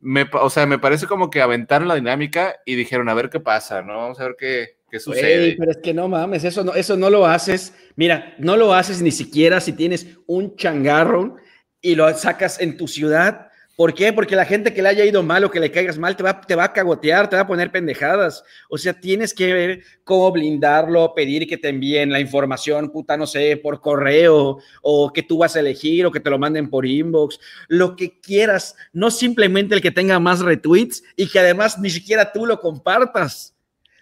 me, 0.00 0.28
o 0.40 0.50
sea, 0.50 0.66
me 0.66 0.78
parece 0.78 1.06
como 1.06 1.30
que 1.30 1.40
aventaron 1.40 1.88
la 1.88 1.94
dinámica 1.96 2.56
y 2.66 2.76
dijeron, 2.76 3.08
a 3.08 3.14
ver 3.14 3.30
qué 3.30 3.40
pasa, 3.40 3.82
¿no? 3.82 3.96
Vamos 3.96 4.20
a 4.20 4.24
ver 4.24 4.36
qué, 4.38 4.76
¿Qué 4.90 5.00
sucede? 5.00 5.56
pero 5.58 5.70
es 5.70 5.78
que 5.78 5.94
no 5.94 6.06
mames, 6.06 6.44
eso 6.44 6.62
no, 6.62 6.74
eso 6.74 6.96
no 6.96 7.08
lo 7.08 7.26
haces. 7.26 7.74
Mira, 7.96 8.34
no 8.38 8.56
lo 8.56 8.74
haces 8.74 9.00
ni 9.00 9.10
siquiera 9.10 9.60
si 9.60 9.72
tienes 9.72 10.06
un 10.26 10.54
changarro 10.54 11.36
y 11.80 11.94
lo 11.94 12.12
sacas 12.14 12.60
en 12.60 12.76
tu 12.76 12.86
ciudad. 12.86 13.45
¿Por 13.76 13.92
qué? 13.92 14.10
Porque 14.10 14.34
la 14.34 14.46
gente 14.46 14.72
que 14.72 14.80
le 14.80 14.88
haya 14.88 15.04
ido 15.04 15.22
mal 15.22 15.44
o 15.44 15.50
que 15.50 15.60
le 15.60 15.70
caigas 15.70 15.98
mal 15.98 16.16
te 16.16 16.22
va, 16.22 16.40
te 16.40 16.54
va 16.54 16.64
a 16.64 16.72
cagotear, 16.72 17.28
te 17.28 17.36
va 17.36 17.42
a 17.42 17.46
poner 17.46 17.70
pendejadas. 17.70 18.42
O 18.70 18.78
sea, 18.78 18.94
tienes 18.98 19.34
que 19.34 19.52
ver 19.52 19.82
cómo 20.02 20.32
blindarlo, 20.32 21.12
pedir 21.14 21.46
que 21.46 21.58
te 21.58 21.68
envíen 21.68 22.10
la 22.10 22.18
información, 22.18 22.90
puta, 22.90 23.18
no 23.18 23.26
sé, 23.26 23.58
por 23.58 23.82
correo 23.82 24.58
o 24.80 25.12
que 25.12 25.22
tú 25.22 25.38
vas 25.38 25.56
a 25.56 25.60
elegir 25.60 26.06
o 26.06 26.10
que 26.10 26.20
te 26.20 26.30
lo 26.30 26.38
manden 26.38 26.70
por 26.70 26.86
inbox, 26.86 27.38
lo 27.68 27.96
que 27.96 28.18
quieras, 28.18 28.76
no 28.94 29.10
simplemente 29.10 29.74
el 29.74 29.82
que 29.82 29.90
tenga 29.90 30.18
más 30.18 30.40
retweets 30.40 31.02
y 31.14 31.28
que 31.28 31.38
además 31.38 31.78
ni 31.78 31.90
siquiera 31.90 32.32
tú 32.32 32.46
lo 32.46 32.58
compartas. 32.58 33.54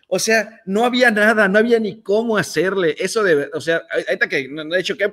O 0.07 0.21
sea, 0.21 0.61
no 0.67 0.85
había 0.85 1.11
nada, 1.11 1.49
no 1.49 1.59
había 1.59 1.81
ni 1.81 2.01
cómo 2.01 2.37
hacerle. 2.37 2.95
Eso 2.97 3.25
de, 3.25 3.51
o 3.53 3.61
sea, 3.61 3.83
ahorita 4.07 4.29
que, 4.29 4.49
de 4.49 4.79
hecho, 4.79 4.97
qué, 4.97 5.13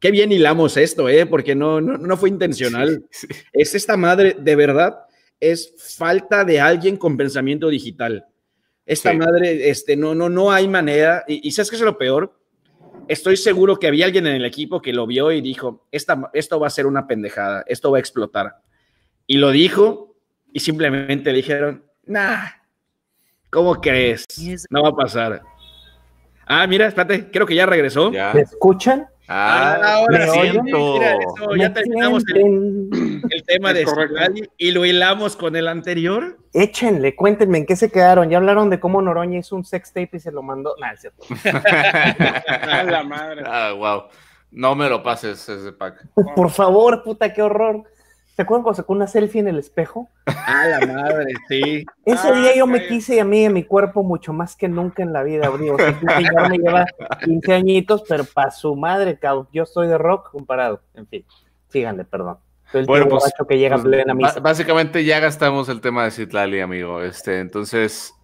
qué 0.00 0.10
bien 0.10 0.32
hilamos 0.32 0.76
esto, 0.76 1.08
¿eh? 1.08 1.26
Porque 1.26 1.54
no, 1.54 1.80
no, 1.80 2.16
fue 2.16 2.28
intencional. 2.28 3.04
Es 3.52 3.74
esta 3.74 3.96
madre, 3.96 4.36
de 4.38 4.56
verdad, 4.56 5.00
es 5.38 5.74
falta 5.96 6.44
de 6.44 6.60
alguien 6.60 6.96
con 6.96 7.16
pensamiento 7.16 7.68
digital. 7.68 8.26
Esta 8.84 9.12
madre, 9.12 9.68
este, 9.70 9.96
no, 9.96 10.14
no, 10.14 10.28
no 10.28 10.50
hay 10.50 10.66
manera. 10.66 11.24
Y, 11.28 11.48
¿sabes 11.52 11.70
qué 11.70 11.76
es 11.76 11.82
lo 11.82 11.96
peor? 11.96 12.36
Estoy 13.06 13.36
seguro 13.36 13.78
que 13.78 13.86
había 13.86 14.06
alguien 14.06 14.26
en 14.26 14.34
el 14.34 14.44
equipo 14.44 14.82
que 14.82 14.92
lo 14.92 15.06
vio 15.06 15.30
y 15.30 15.40
dijo, 15.40 15.86
Esta, 15.92 16.30
esto 16.32 16.58
va 16.58 16.66
a 16.66 16.70
ser 16.70 16.86
una 16.86 17.06
pendejada, 17.06 17.62
esto 17.68 17.92
va 17.92 17.98
a 17.98 18.00
explotar. 18.00 18.56
Y 19.26 19.36
lo 19.36 19.52
dijo 19.52 20.16
y 20.52 20.58
simplemente 20.58 21.30
le 21.30 21.36
dijeron, 21.36 21.84
nah, 22.06 22.48
¿Cómo 23.50 23.80
crees? 23.80 24.26
No 24.70 24.84
va 24.84 24.90
a 24.90 24.94
pasar. 24.94 25.42
Ah, 26.46 26.66
mira, 26.66 26.86
espérate, 26.86 27.30
creo 27.30 27.46
que 27.46 27.56
ya 27.56 27.66
regresó. 27.66 28.10
¿Me 28.10 28.40
escuchan? 28.40 29.06
Ah, 29.32 29.78
ahora 29.94 30.26
¿me 30.26 30.28
sí, 30.28 30.58
mira, 30.60 31.12
eso, 31.14 31.54
ya 31.54 31.68
¿Me 31.68 31.70
terminamos 31.70 32.24
el, 32.34 32.90
tema 33.46 33.70
Es 33.70 33.86
de 33.86 34.48
y 34.58 34.72
lo 34.72 34.84
hilamos 34.84 35.36
con 35.36 35.54
el 35.54 35.68
anterior. 35.68 36.36
Échenle, 36.52 37.14
cuéntenme 37.14 37.58
en 37.58 37.66
qué 37.66 37.76
se 37.76 37.92
quedaron. 37.92 38.28
Ya 38.28 38.38
hablaron 38.38 38.70
de 38.70 38.80
cómo 38.80 39.00
Noroña 39.00 39.38
hizo 39.38 39.54
un 39.54 39.64
sex 39.64 39.92
tape 39.92 40.10
y 40.14 40.18
se 40.18 40.32
lo 40.32 40.42
mandó. 40.42 40.74
Nah, 40.80 40.94
es 40.94 41.02
cierto. 41.02 41.22
A 42.68 42.82
la 42.82 43.04
madre. 43.04 43.44
Ah, 43.46 43.72
wow. 43.72 44.02
No 44.50 44.74
me 44.74 44.88
lo 44.88 45.00
pases 45.00 45.48
ese 45.48 45.72
pack. 45.74 46.08
Por 46.34 46.50
favor, 46.50 47.04
puta, 47.04 47.32
qué 47.32 47.40
horror. 47.40 47.84
¿Se 48.40 48.44
acuerdan 48.44 48.62
cuando 48.62 48.76
sacó 48.78 48.94
una 48.94 49.06
selfie 49.06 49.40
en 49.42 49.48
el 49.48 49.58
espejo? 49.58 50.08
Ah, 50.46 50.66
la 50.66 50.86
madre, 50.86 51.34
sí. 51.46 51.84
Ese 52.06 52.28
Ah, 52.28 52.32
día 52.32 52.56
yo 52.56 52.66
me 52.66 52.86
quise 52.86 53.20
a 53.20 53.24
mí 53.26 53.42
y 53.42 53.44
a 53.44 53.50
mi 53.50 53.64
cuerpo 53.64 54.02
mucho 54.02 54.32
más 54.32 54.56
que 54.56 54.66
nunca 54.66 55.02
en 55.02 55.12
la 55.12 55.22
vida, 55.22 55.50
digo, 55.60 55.76
señor 55.78 56.48
me 56.48 56.56
lleva 56.56 56.86
15 57.22 57.52
añitos, 57.52 58.02
pero 58.08 58.24
para 58.24 58.50
su 58.50 58.74
madre, 58.74 59.18
cabrón, 59.18 59.46
yo 59.52 59.66
soy 59.66 59.86
de 59.88 59.98
rock 59.98 60.30
comparado. 60.32 60.80
En 60.94 61.06
fin, 61.06 61.24
síganle, 61.68 62.04
perdón. 62.04 62.38
El 62.72 62.86
Bueno, 62.86 63.06
pues, 63.08 63.30
que 63.46 63.58
llega 63.58 63.76
a 63.76 63.78
Pues, 63.82 63.88
plena 63.94 64.14
misa. 64.14 64.40
básicamente 64.40 65.04
ya 65.04 65.20
gastamos 65.20 65.68
el 65.68 65.82
tema 65.82 66.04
de 66.04 66.10
Citlali, 66.12 66.60
amigo. 66.60 67.02
Este, 67.02 67.40
entonces, 67.40 68.14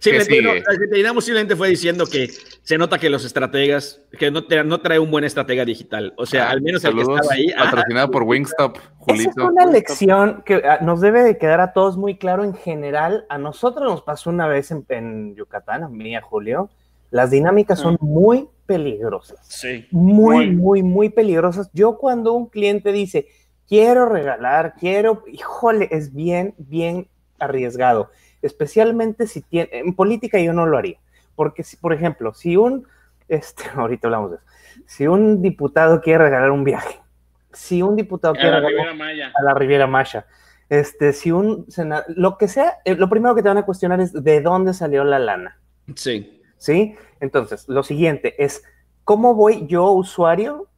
Sí, 0.00 0.10
terminamos 0.12 1.24
simplemente 1.24 1.54
fue 1.56 1.68
diciendo 1.68 2.06
que 2.06 2.28
se 2.62 2.78
nota 2.78 2.98
que 2.98 3.10
los 3.10 3.24
estrategas, 3.24 4.00
que 4.18 4.30
no, 4.30 4.44
te- 4.46 4.64
no 4.64 4.80
trae 4.80 4.98
un 4.98 5.10
buen 5.10 5.24
estratega 5.24 5.64
digital. 5.64 6.14
O 6.16 6.24
sea, 6.26 6.48
ah, 6.48 6.50
al 6.52 6.62
menos 6.62 6.82
el 6.84 6.94
que 6.94 7.00
estaba 7.02 7.20
ahí. 7.30 7.50
ah, 7.56 7.64
patrocinado 7.64 8.10
por 8.10 8.22
Wingstop, 8.22 8.76
Esa 8.76 8.84
es 8.88 8.94
Julito. 8.98 9.46
una 9.48 9.66
lección 9.66 10.42
que 10.46 10.54
ah, 10.66 10.78
nos 10.80 11.00
debe 11.02 11.22
de 11.22 11.36
quedar 11.36 11.60
a 11.60 11.72
todos 11.74 11.96
muy 11.98 12.16
claro 12.16 12.44
en 12.44 12.54
general. 12.54 13.26
A 13.28 13.36
nosotros 13.38 13.84
nos 13.90 14.02
pasó 14.02 14.30
una 14.30 14.46
vez 14.48 14.70
en, 14.70 14.84
en 14.88 15.34
Yucatán, 15.36 15.82
a 15.84 15.88
mí 15.88 16.16
a 16.16 16.22
Julio. 16.22 16.70
Las 17.10 17.30
dinámicas 17.30 17.78
son 17.80 17.98
muy 18.00 18.48
peligrosas. 18.66 19.38
sí. 19.48 19.86
muy, 19.90 20.46
Muy. 20.46 20.56
muy, 20.56 20.82
muy 20.82 21.08
peligrosas. 21.10 21.68
Yo 21.74 21.98
cuando 21.98 22.32
un 22.32 22.46
cliente 22.46 22.92
dice, 22.92 23.26
quiero 23.68 24.06
regalar, 24.06 24.74
quiero, 24.78 25.24
híjole, 25.30 25.88
es 25.90 26.14
bien, 26.14 26.54
bien 26.56 27.08
arriesgado. 27.38 28.10
Especialmente 28.42 29.26
si 29.26 29.42
tiene, 29.42 29.68
en 29.72 29.94
política 29.94 30.38
yo 30.38 30.52
no 30.52 30.66
lo 30.66 30.78
haría. 30.78 30.98
Porque, 31.34 31.62
si, 31.62 31.76
por 31.76 31.92
ejemplo, 31.92 32.34
si 32.34 32.56
un, 32.56 32.86
este, 33.28 33.64
ahorita 33.74 34.08
hablamos 34.08 34.30
de 34.32 34.36
eso, 34.36 34.46
si 34.86 35.06
un 35.06 35.42
diputado 35.42 36.00
quiere 36.00 36.24
regalar 36.24 36.50
un 36.50 36.64
viaje, 36.64 37.00
si 37.52 37.82
un 37.82 37.96
diputado 37.96 38.34
A 38.34 38.36
quiere 38.36 38.60
la 38.60 38.60
regalar 38.60 38.94
Maya. 38.94 39.32
a 39.34 39.42
la 39.42 39.54
Riviera 39.54 39.86
Maya, 39.86 40.26
este, 40.68 41.12
si 41.12 41.32
un 41.32 41.70
senador, 41.70 42.04
lo 42.08 42.38
que 42.38 42.46
sea, 42.46 42.78
eh, 42.84 42.94
lo 42.94 43.08
primero 43.10 43.34
que 43.34 43.42
te 43.42 43.48
van 43.48 43.58
a 43.58 43.66
cuestionar 43.66 44.00
es 44.00 44.12
de 44.12 44.40
dónde 44.40 44.72
salió 44.72 45.02
la 45.02 45.18
lana. 45.18 45.58
Sí. 45.96 46.40
¿sí? 46.60 46.94
Entonces, 47.18 47.68
lo 47.68 47.82
siguiente 47.82 48.42
es, 48.42 48.62
¿cómo 49.02 49.34
voy 49.34 49.66
yo, 49.66 49.90
usuario, 49.90 50.68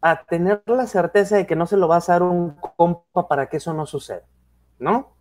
a 0.00 0.24
tener 0.24 0.62
la 0.66 0.86
certeza 0.86 1.36
de 1.36 1.46
que 1.46 1.56
no 1.56 1.66
se 1.66 1.76
lo 1.76 1.86
vas 1.86 2.08
a 2.08 2.14
dar 2.14 2.22
un 2.22 2.56
compa 2.76 3.28
para 3.28 3.48
que 3.48 3.58
eso 3.58 3.74
no 3.74 3.84
suceda? 3.84 4.22
¿No? 4.78 5.14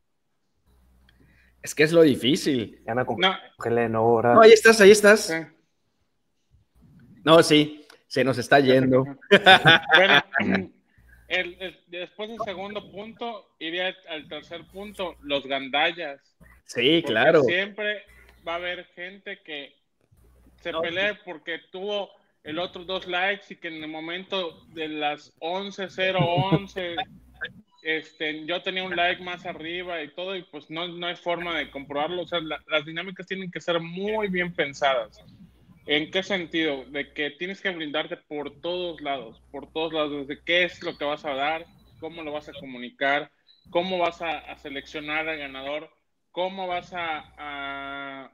Es 1.64 1.76
que 1.76 1.84
es 1.84 1.92
lo 1.92 2.02
difícil. 2.02 2.82
Ya 2.86 2.96
me 2.96 3.04
No, 3.04 3.36
congelé, 3.58 3.88
no, 3.90 4.00
ahora. 4.00 4.34
No, 4.34 4.42
ahí 4.42 4.52
estás, 4.52 4.82
ahí 4.82 4.92
estás. 4.92 5.28
sí. 5.28 5.34
No, 7.24 7.44
sí, 7.44 7.86
se 8.08 8.24
nos 8.24 8.38
está 8.38 8.60
yendo. 8.60 9.06
Bueno, 9.96 10.24
el- 11.28 11.56
el- 11.60 11.80
después 11.88 12.30
del 12.30 12.40
segundo 12.44 12.92
punto, 12.92 13.52
iría 13.60 13.96
al 14.10 14.28
tercer 14.28 14.66
punto, 14.68 15.16
los 15.22 15.46
gandallas. 15.46 16.20
Sí, 16.66 17.02
Porque 17.02 17.04
claro. 17.14 17.44
Siempre 17.44 18.04
va 18.48 18.54
a 18.54 18.56
haber 18.56 18.86
gente 18.96 19.40
que 19.44 19.76
se 20.62 20.72
No, 20.72 20.82
pelee 20.82 21.16
porque 21.24 21.60
tuvo 21.72 22.10
el 22.44 22.58
otro 22.60 22.84
dos 22.86 23.06
likes 23.08 23.54
y 23.54 23.56
que 23.58 23.68
en 23.68 23.84
el 23.84 23.88
momento 23.90 24.66
de 24.74 24.88
las 24.90 25.32
11.011 25.40 26.96
este, 27.82 28.46
yo 28.46 28.62
tenía 28.62 28.84
un 28.84 28.96
like 28.96 29.22
más 29.24 29.46
arriba 29.46 30.02
y 30.04 30.10
todo 30.10 30.36
y 30.36 30.44
pues 30.44 30.70
no, 30.70 30.88
no 30.88 31.08
hay 31.08 31.16
forma 31.16 31.58
de 31.58 31.70
comprobarlo. 31.72 32.22
O 32.24 32.28
sea, 32.28 32.40
la- 32.40 32.62
las 32.68 32.86
dinámicas 32.86 33.28
tienen 33.28 33.52
que 33.52 33.62
ser 33.62 33.80
muy 33.80 34.28
bien 34.28 34.54
pensadas. 34.54 35.24
¿En 35.88 36.12
qué 36.12 36.22
sentido? 36.24 36.86
De 36.86 37.12
que 37.14 37.32
tienes 37.32 37.60
que 37.62 37.72
blindarte 37.72 38.18
por 38.18 38.62
todos 38.62 39.02
lados, 39.02 39.42
por 39.52 39.72
todos 39.72 39.94
lados, 39.94 40.28
desde 40.28 40.44
qué 40.44 40.64
es 40.64 40.82
lo 40.84 40.98
que 40.98 41.06
vas 41.06 41.26
a 41.26 41.34
dar, 41.34 41.66
cómo 42.00 42.22
lo 42.24 42.32
vas 42.32 42.50
a 42.50 42.54
comunicar, 42.54 43.32
cómo 43.72 43.98
vas 43.98 44.22
a, 44.22 44.38
a 44.40 44.58
seleccionar 44.58 45.28
al 45.28 45.40
ganador, 45.40 45.90
cómo 46.32 46.68
vas 46.68 46.94
a, 46.94 47.34
a 47.38 48.32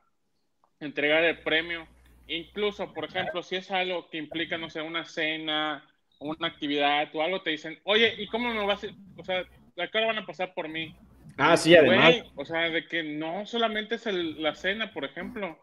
entregar 0.80 1.24
el 1.24 1.40
premio. 1.40 1.88
Incluso, 2.28 2.94
por 2.94 3.06
ejemplo, 3.06 3.42
si 3.42 3.56
es 3.56 3.72
algo 3.72 4.10
que 4.10 4.18
implica, 4.18 4.58
no 4.58 4.70
sé, 4.70 4.82
una 4.82 5.06
cena, 5.06 5.88
una 6.20 6.48
actividad 6.48 7.10
o 7.14 7.22
algo, 7.22 7.42
te 7.42 7.52
dicen, 7.52 7.80
oye, 7.84 8.16
¿y 8.18 8.28
cómo 8.28 8.54
me 8.54 8.66
vas 8.66 8.84
a...? 8.84 8.88
O 9.18 9.24
sea, 9.24 9.40
¿a 9.40 9.88
qué 9.88 9.98
hora 9.98 10.08
van 10.08 10.20
a 10.20 10.26
pasar 10.26 10.54
por 10.54 10.68
mí? 10.70 10.96
Ah, 11.38 11.56
sí, 11.56 11.76
además. 11.76 12.16
O 12.36 12.46
sea, 12.46 12.70
de 12.70 12.86
que 12.86 13.04
no 13.04 13.46
solamente 13.46 13.96
es 13.96 14.08
el- 14.08 14.42
la 14.42 14.56
cena, 14.56 14.92
por 14.94 15.06
ejemplo, 15.06 15.58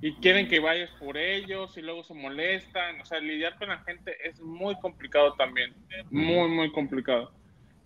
y 0.00 0.12
quieren 0.16 0.48
que 0.48 0.60
vayas 0.60 0.90
por 0.98 1.16
ellos 1.16 1.76
y 1.78 1.82
luego 1.82 2.04
se 2.04 2.14
molestan. 2.14 3.00
O 3.00 3.04
sea, 3.04 3.18
lidiar 3.20 3.56
con 3.58 3.68
la 3.68 3.78
gente 3.78 4.14
es 4.24 4.38
muy 4.40 4.74
complicado 4.80 5.34
también. 5.34 5.74
Muy, 6.10 6.48
muy 6.48 6.70
complicado. 6.72 7.32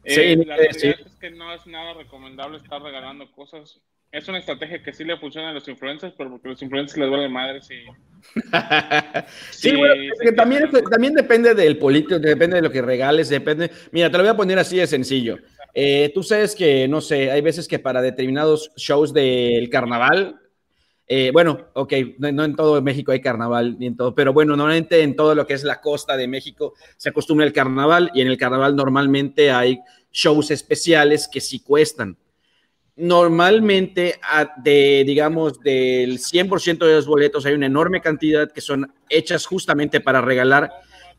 Sí, 0.04 0.20
Eh, 0.20 0.36
la 0.46 0.56
eh, 0.56 0.68
realidad 0.72 1.00
es 1.06 1.16
que 1.16 1.30
no 1.30 1.52
es 1.54 1.66
nada 1.66 1.94
recomendable 1.94 2.56
estar 2.56 2.82
regalando 2.82 3.30
cosas. 3.32 3.80
Es 4.12 4.28
una 4.28 4.38
estrategia 4.38 4.82
que 4.82 4.92
sí 4.92 5.04
le 5.04 5.16
funciona 5.18 5.50
a 5.50 5.52
los 5.52 5.68
influencers, 5.68 6.12
pero 6.18 6.30
porque 6.30 6.48
los 6.48 6.60
influencers 6.60 6.98
les 6.98 7.10
vale 7.10 7.28
madre 7.28 7.60
si. 7.62 7.74
Sí, 9.50 9.76
bueno, 9.76 9.94
que 10.20 10.32
también, 10.32 10.68
también 10.90 11.14
depende 11.14 11.54
del 11.54 11.78
político, 11.78 12.18
depende 12.18 12.56
de 12.56 12.62
lo 12.62 12.72
que 12.72 12.82
regales, 12.82 13.28
depende. 13.28 13.70
Mira, 13.92 14.10
te 14.10 14.16
lo 14.16 14.24
voy 14.24 14.30
a 14.32 14.36
poner 14.36 14.58
así 14.58 14.78
de 14.78 14.88
sencillo. 14.88 15.38
Eh, 15.74 16.10
tú 16.12 16.24
sabes 16.24 16.56
que, 16.56 16.88
no 16.88 17.00
sé, 17.00 17.30
hay 17.30 17.40
veces 17.40 17.68
que 17.68 17.78
para 17.78 18.02
determinados 18.02 18.72
shows 18.74 19.14
del 19.14 19.70
carnaval, 19.70 20.40
eh, 21.06 21.30
bueno, 21.32 21.68
ok, 21.74 21.92
no, 22.18 22.32
no 22.32 22.44
en 22.44 22.56
todo 22.56 22.82
México 22.82 23.12
hay 23.12 23.20
carnaval 23.20 23.78
ni 23.78 23.86
en 23.86 23.96
todo, 23.96 24.12
pero 24.12 24.32
bueno, 24.32 24.56
normalmente 24.56 25.02
en 25.02 25.14
todo 25.14 25.36
lo 25.36 25.46
que 25.46 25.54
es 25.54 25.62
la 25.62 25.80
costa 25.80 26.16
de 26.16 26.26
México 26.26 26.74
se 26.96 27.10
acostumbra 27.10 27.46
el 27.46 27.52
carnaval 27.52 28.10
y 28.12 28.22
en 28.22 28.28
el 28.28 28.38
carnaval 28.38 28.74
normalmente 28.74 29.52
hay 29.52 29.78
shows 30.10 30.50
especiales 30.50 31.28
que 31.32 31.40
sí 31.40 31.60
cuestan. 31.60 32.16
Normalmente, 33.00 34.20
de, 34.62 35.04
digamos, 35.06 35.60
del 35.60 36.18
100% 36.18 36.86
de 36.86 36.94
los 36.94 37.06
boletos 37.06 37.46
hay 37.46 37.54
una 37.54 37.66
enorme 37.66 38.00
cantidad 38.00 38.50
que 38.50 38.60
son 38.60 38.92
hechas 39.08 39.46
justamente 39.46 40.00
para 40.00 40.20
regalar 40.20 40.70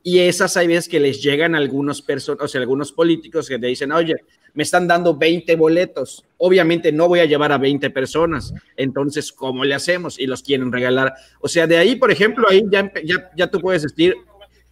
y 0.04 0.20
esas 0.20 0.58
hay 0.58 0.68
veces 0.68 0.88
que 0.88 1.00
les 1.00 1.22
llegan 1.22 1.54
a 1.54 1.60
algunos 1.60 2.02
personas, 2.02 2.44
o 2.44 2.48
sea, 2.48 2.62
algunos 2.62 2.92
políticos 2.92 3.48
que 3.48 3.60
te 3.60 3.68
dicen, 3.68 3.92
oye, 3.92 4.16
me 4.54 4.64
están 4.64 4.88
dando 4.88 5.16
20 5.16 5.56
boletos, 5.56 6.26
obviamente 6.38 6.92
no 6.92 7.08
voy 7.08 7.20
a 7.20 7.26
llevar 7.26 7.52
a 7.52 7.58
20 7.58 7.90
personas, 7.92 8.54
entonces, 8.76 9.32
¿cómo 9.32 9.64
le 9.64 9.76
hacemos? 9.76 10.20
Y 10.20 10.26
los 10.26 10.42
quieren 10.42 10.72
regalar. 10.72 11.14
O 11.40 11.48
sea, 11.48 11.68
de 11.68 11.78
ahí, 11.78 11.96
por 11.96 12.12
ejemplo, 12.12 12.48
ahí 12.50 12.64
ya, 12.72 12.92
ya, 13.04 13.30
ya 13.36 13.48
tú 13.48 13.60
puedes 13.60 13.84
decir, 13.84 14.16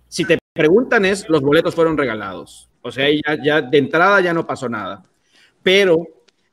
si 0.08 0.26
te 0.26 0.40
preguntan 0.54 1.06
es, 1.06 1.30
los 1.30 1.42
boletos 1.42 1.76
fueron 1.76 1.98
regalados. 1.98 2.68
O 2.82 2.92
sea, 2.92 3.08
ya, 3.10 3.38
ya 3.44 3.62
de 3.62 3.78
entrada 3.78 4.22
ya 4.22 4.34
no 4.34 4.48
pasó 4.48 4.68
nada. 4.68 5.04
Pero 5.62 6.08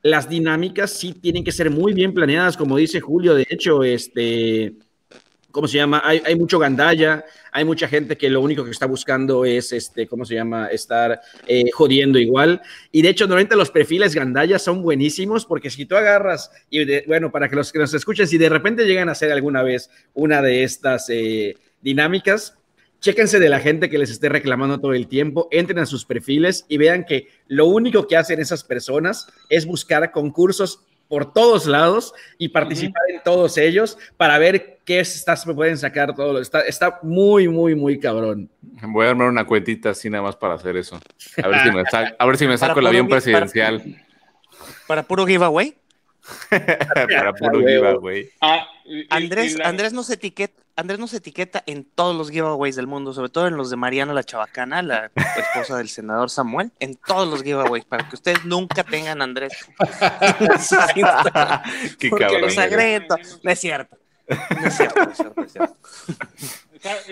las 0.06 0.28
dinámicas 0.28 0.92
sí 0.92 1.12
tienen 1.12 1.42
que 1.42 1.52
ser 1.52 1.70
muy 1.70 1.92
bien 1.92 2.14
planeadas, 2.14 2.56
como 2.56 2.76
dice 2.76 3.00
Julio. 3.00 3.34
De 3.34 3.46
hecho, 3.50 3.82
este, 3.82 4.74
¿cómo 5.50 5.66
se 5.66 5.78
llama? 5.78 6.00
Hay, 6.04 6.22
hay 6.24 6.36
mucho 6.36 6.58
gandalla, 6.60 7.24
hay 7.50 7.64
mucha 7.64 7.88
gente 7.88 8.16
que 8.16 8.30
lo 8.30 8.40
único 8.40 8.64
que 8.64 8.70
está 8.70 8.86
buscando 8.86 9.44
es, 9.44 9.72
este, 9.72 10.06
¿cómo 10.06 10.24
se 10.24 10.34
llama? 10.34 10.68
Estar 10.68 11.20
eh, 11.48 11.70
jodiendo 11.72 12.20
igual. 12.20 12.62
Y 12.92 13.02
de 13.02 13.08
hecho, 13.08 13.24
normalmente 13.26 13.56
los 13.56 13.70
perfiles 13.70 14.14
gandalla 14.14 14.60
son 14.60 14.80
buenísimos 14.80 15.44
porque 15.44 15.70
si 15.70 15.86
tú 15.86 15.96
agarras, 15.96 16.52
y 16.70 17.04
bueno, 17.06 17.32
para 17.32 17.48
que 17.48 17.56
los 17.56 17.72
que 17.72 17.80
nos 17.80 17.92
escuchen, 17.92 18.28
si 18.28 18.38
de 18.38 18.48
repente 18.48 18.86
llegan 18.86 19.08
a 19.08 19.12
hacer 19.12 19.32
alguna 19.32 19.64
vez 19.64 19.90
una 20.14 20.40
de 20.40 20.62
estas 20.62 21.10
eh, 21.10 21.56
dinámicas, 21.80 22.56
chéquense 23.06 23.38
de 23.38 23.48
la 23.48 23.60
gente 23.60 23.88
que 23.88 23.98
les 23.98 24.10
esté 24.10 24.28
reclamando 24.28 24.80
todo 24.80 24.92
el 24.92 25.06
tiempo, 25.06 25.46
entren 25.52 25.78
a 25.78 25.86
sus 25.86 26.04
perfiles 26.04 26.66
y 26.68 26.76
vean 26.76 27.04
que 27.04 27.28
lo 27.46 27.66
único 27.66 28.08
que 28.08 28.16
hacen 28.16 28.40
esas 28.40 28.64
personas 28.64 29.28
es 29.48 29.64
buscar 29.64 30.10
concursos 30.10 30.80
por 31.06 31.32
todos 31.32 31.66
lados 31.66 32.12
y 32.36 32.48
participar 32.48 33.02
en 33.10 33.22
todos 33.22 33.58
ellos 33.58 33.96
para 34.16 34.38
ver 34.38 34.80
qué 34.84 34.98
estás 34.98 35.44
pueden 35.44 35.78
sacar 35.78 36.16
todo. 36.16 36.40
Está, 36.40 36.62
está 36.62 36.98
muy, 37.04 37.46
muy, 37.46 37.76
muy 37.76 38.00
cabrón. 38.00 38.50
Voy 38.82 39.06
a 39.06 39.10
armar 39.10 39.28
una 39.28 39.46
cuentita 39.46 39.90
así 39.90 40.10
nada 40.10 40.24
más 40.24 40.34
para 40.34 40.54
hacer 40.54 40.76
eso. 40.76 40.98
A 41.40 41.46
ver 41.46 41.62
si 41.62 41.70
me, 41.70 41.84
sa- 41.84 42.16
a 42.18 42.26
ver 42.26 42.36
si 42.36 42.48
me 42.48 42.58
saco 42.58 42.74
Para 42.74 42.80
el 42.80 42.86
avión 42.88 43.06
para- 43.08 43.20
presidencial. 43.20 43.84
Para 44.88 45.04
puro 45.04 45.24
giveaway. 45.26 45.76
para 46.50 47.32
puro 47.34 47.60
giveaway. 47.66 48.28
Ah, 48.40 48.66
Andrés, 49.10 49.54
y 49.54 49.58
la- 49.58 49.68
Andrés 49.68 49.92
nos 49.92 50.10
etiqueta, 50.10 50.60
Andrés 50.76 50.98
nos 50.98 51.14
etiqueta 51.14 51.62
en 51.66 51.84
todos 51.84 52.14
los 52.14 52.30
giveaways 52.30 52.76
del 52.76 52.86
mundo, 52.86 53.14
sobre 53.14 53.30
todo 53.30 53.46
en 53.46 53.56
los 53.56 53.70
de 53.70 53.76
Mariana 53.76 54.12
la 54.12 54.24
Chabacana, 54.24 54.82
la 54.82 55.10
esposa 55.36 55.78
del 55.78 55.88
senador 55.88 56.28
Samuel, 56.28 56.70
en 56.80 56.96
todos 56.96 57.26
los 57.28 57.42
giveaways, 57.42 57.86
para 57.86 58.06
que 58.06 58.14
ustedes 58.14 58.44
nunca 58.44 58.84
tengan 58.84 59.22
a 59.22 59.24
Andrés. 59.24 59.54
Qué 61.98 62.10
cabrón. 62.10 62.42
los 62.42 62.56
No 62.56 63.50
es 63.50 63.58
cierto. 63.58 63.96
No 64.28 64.66
es 64.66 64.76
cierto, 64.76 65.02
no 65.02 65.10
es 65.10 65.16
cierto, 65.16 65.34
no 65.36 65.44
es 65.44 65.52
cierto. 65.52 65.76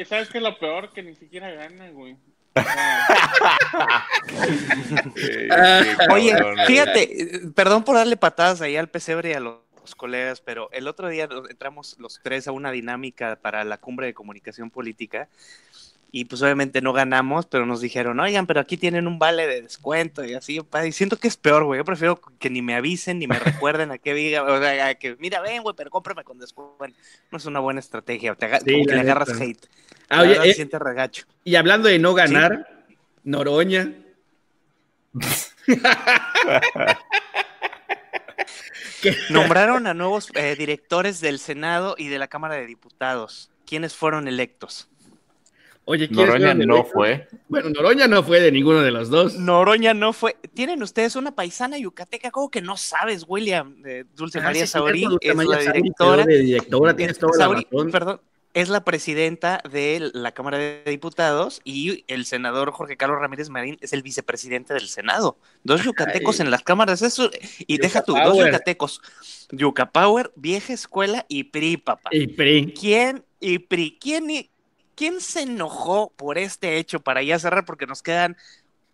¿Sabes, 0.09 0.29
qué 0.29 0.39
es 0.39 0.43
lo 0.43 0.59
peor? 0.59 0.93
Que 0.93 1.03
ni 1.03 1.15
siquiera 1.15 1.51
ganan, 1.51 1.95
güey. 1.95 2.17
Oye, 6.11 6.37
fíjate, 6.67 7.41
perdón 7.55 7.83
por 7.83 7.97
darle 7.97 8.17
patadas 8.17 8.61
ahí 8.61 8.77
al 8.77 8.89
pesebre 8.89 9.31
y 9.31 9.33
a 9.33 9.41
los 9.41 9.64
colegas, 9.95 10.41
pero 10.41 10.71
el 10.73 10.89
otro 10.89 11.09
día 11.09 11.29
entramos 11.51 11.97
los 11.99 12.21
tres 12.23 12.47
a 12.47 12.53
una 12.53 12.71
dinámica 12.71 13.37
para 13.37 13.65
la 13.65 13.79
cumbre 13.79 14.07
de 14.07 14.15
comunicación 14.15 14.71
política 14.71 15.29
y 16.17 16.27
pues 16.27 16.41
obviamente 16.43 16.81
no 16.81 16.93
ganamos, 16.93 17.47
pero 17.47 17.67
nos 17.67 17.81
dijeron, 17.81 18.21
oigan, 18.21 18.47
pero 18.47 18.61
aquí 18.61 18.77
tienen 18.77 19.09
un 19.09 19.19
vale 19.19 19.49
de 19.49 19.63
descuento 19.63 20.25
y 20.25 20.35
así, 20.35 20.61
y 20.87 20.93
siento 20.93 21.17
que 21.17 21.27
es 21.27 21.37
peor, 21.37 21.65
güey, 21.65 21.79
yo 21.79 21.85
prefiero 21.85 22.21
que 22.39 22.51
ni 22.51 22.63
me 22.63 22.77
avisen 22.77 23.19
ni 23.19 23.27
me 23.27 23.37
recuerden 23.41 23.91
a 23.91 23.99
qué 23.99 24.15
diga, 24.15 24.45
o 24.45 24.61
sea, 24.61 24.87
a 24.87 24.95
que 24.95 25.17
mira, 25.19 25.41
ven, 25.41 25.65
güey, 25.65 25.75
pero 25.77 25.91
cómprame 25.91 26.23
con 26.23 26.39
descuento. 26.39 26.97
No 27.33 27.39
es 27.39 27.47
una 27.47 27.59
buena 27.59 27.81
estrategia, 27.81 28.33
te 28.37 28.47
Sí, 28.61 28.75
como 28.75 28.87
que 28.87 28.95
le 28.95 29.01
agarras 29.01 29.41
hate. 29.41 29.67
Ah, 30.09 30.23
oye, 30.23 30.35
eh, 30.35 30.51
se 30.51 30.55
siente 30.55 30.79
regacho. 30.79 31.27
y 31.43 31.57
hablando 31.57 31.89
de 31.89 31.99
no 31.99 32.15
ganar, 32.15 32.85
Noroña. 33.25 33.93
¿Qué? 39.05 39.17
Nombraron 39.31 39.87
a 39.87 39.95
nuevos 39.95 40.29
eh, 40.35 40.57
directores 40.59 41.21
del 41.21 41.39
Senado 41.39 41.95
y 41.97 42.09
de 42.09 42.19
la 42.19 42.27
Cámara 42.29 42.57
de 42.57 42.67
Diputados. 42.67 43.51
¿Quiénes 43.67 43.95
fueron 43.95 44.27
electos? 44.29 44.89
Oye, 45.87 46.09
¿quiénes 46.09 46.27
Noroña 46.27 46.55
no 46.55 46.75
electos? 46.77 46.93
fue. 46.95 47.29
Bueno, 47.49 47.69
Noroña 47.71 48.09
no 48.09 48.23
fue 48.23 48.41
de 48.41 48.51
ninguno 48.51 48.81
de 48.81 48.91
los 48.91 49.11
dos. 49.11 49.35
Noroña 49.35 49.93
no 49.93 50.15
fue. 50.15 50.35
¿Tienen 50.55 50.83
ustedes 50.83 51.15
una 51.15 51.35
paisana 51.35 51.77
yucateca? 51.77 52.31
¿Cómo 52.31 52.51
que 52.51 52.63
no 52.63 52.77
sabes, 52.79 53.25
William? 53.29 53.77
Eh, 53.85 54.05
Dulce 54.17 54.39
Ah, 54.39 54.45
María 54.45 54.65
sí, 54.67 54.73
Saurí 54.73 55.07
es 55.21 55.37
María 55.37 55.57
la 55.57 55.73
directora. 55.73 56.25
de 56.25 56.39
directora, 56.39 56.97
tienes 56.97 57.19
toda 57.19 57.37
la 57.37 57.55
razón. 57.55 57.91
perdón, 57.91 58.21
es 58.55 58.69
la 58.69 58.85
presidenta 58.85 59.61
de 59.71 60.11
la 60.15 60.33
Cámara 60.33 60.59
de 60.59 60.83
Diputados 60.87 61.61
y 61.65 62.05
el 62.09 62.25
senador 62.25 62.71
Jorge 62.71 62.97
Carlos 62.97 63.19
Ramírez 63.21 63.51
Marín 63.51 63.77
es 63.81 63.93
el 63.93 64.03
vicepresidente 64.03 64.73
del 64.75 64.89
Senado. 64.89 65.37
Dos 65.65 65.83
yucatecos 65.83 66.39
Ay. 66.41 66.47
en 66.47 66.51
las 66.51 66.63
cámaras, 66.63 67.03
eso. 67.03 67.31
Y 67.67 67.75
Yuca 67.77 67.87
deja 67.87 68.03
tú, 68.03 68.15
dos 68.15 68.39
yucatecos. 68.39 69.03
Yuca 69.51 69.91
Power, 69.91 70.33
vieja 70.37 70.73
escuela 70.73 71.27
y 71.29 71.45
PRI, 71.45 71.77
papá. 71.79 72.11
Y 72.13 72.29
PRI. 72.29 72.73
¿Quién 72.73 73.25
y 73.41 73.59
PRI? 73.59 73.99
¿Quién, 74.01 74.31
y- 74.31 74.51
¿Quién 74.95 75.21
se 75.21 75.43
enojó 75.43 76.13
por 76.17 76.39
este 76.39 76.79
hecho 76.79 77.01
para 77.01 77.23
ya 77.23 77.39
cerrar? 77.41 77.65
Porque 77.65 77.87
nos 77.87 78.03
quedan. 78.03 78.37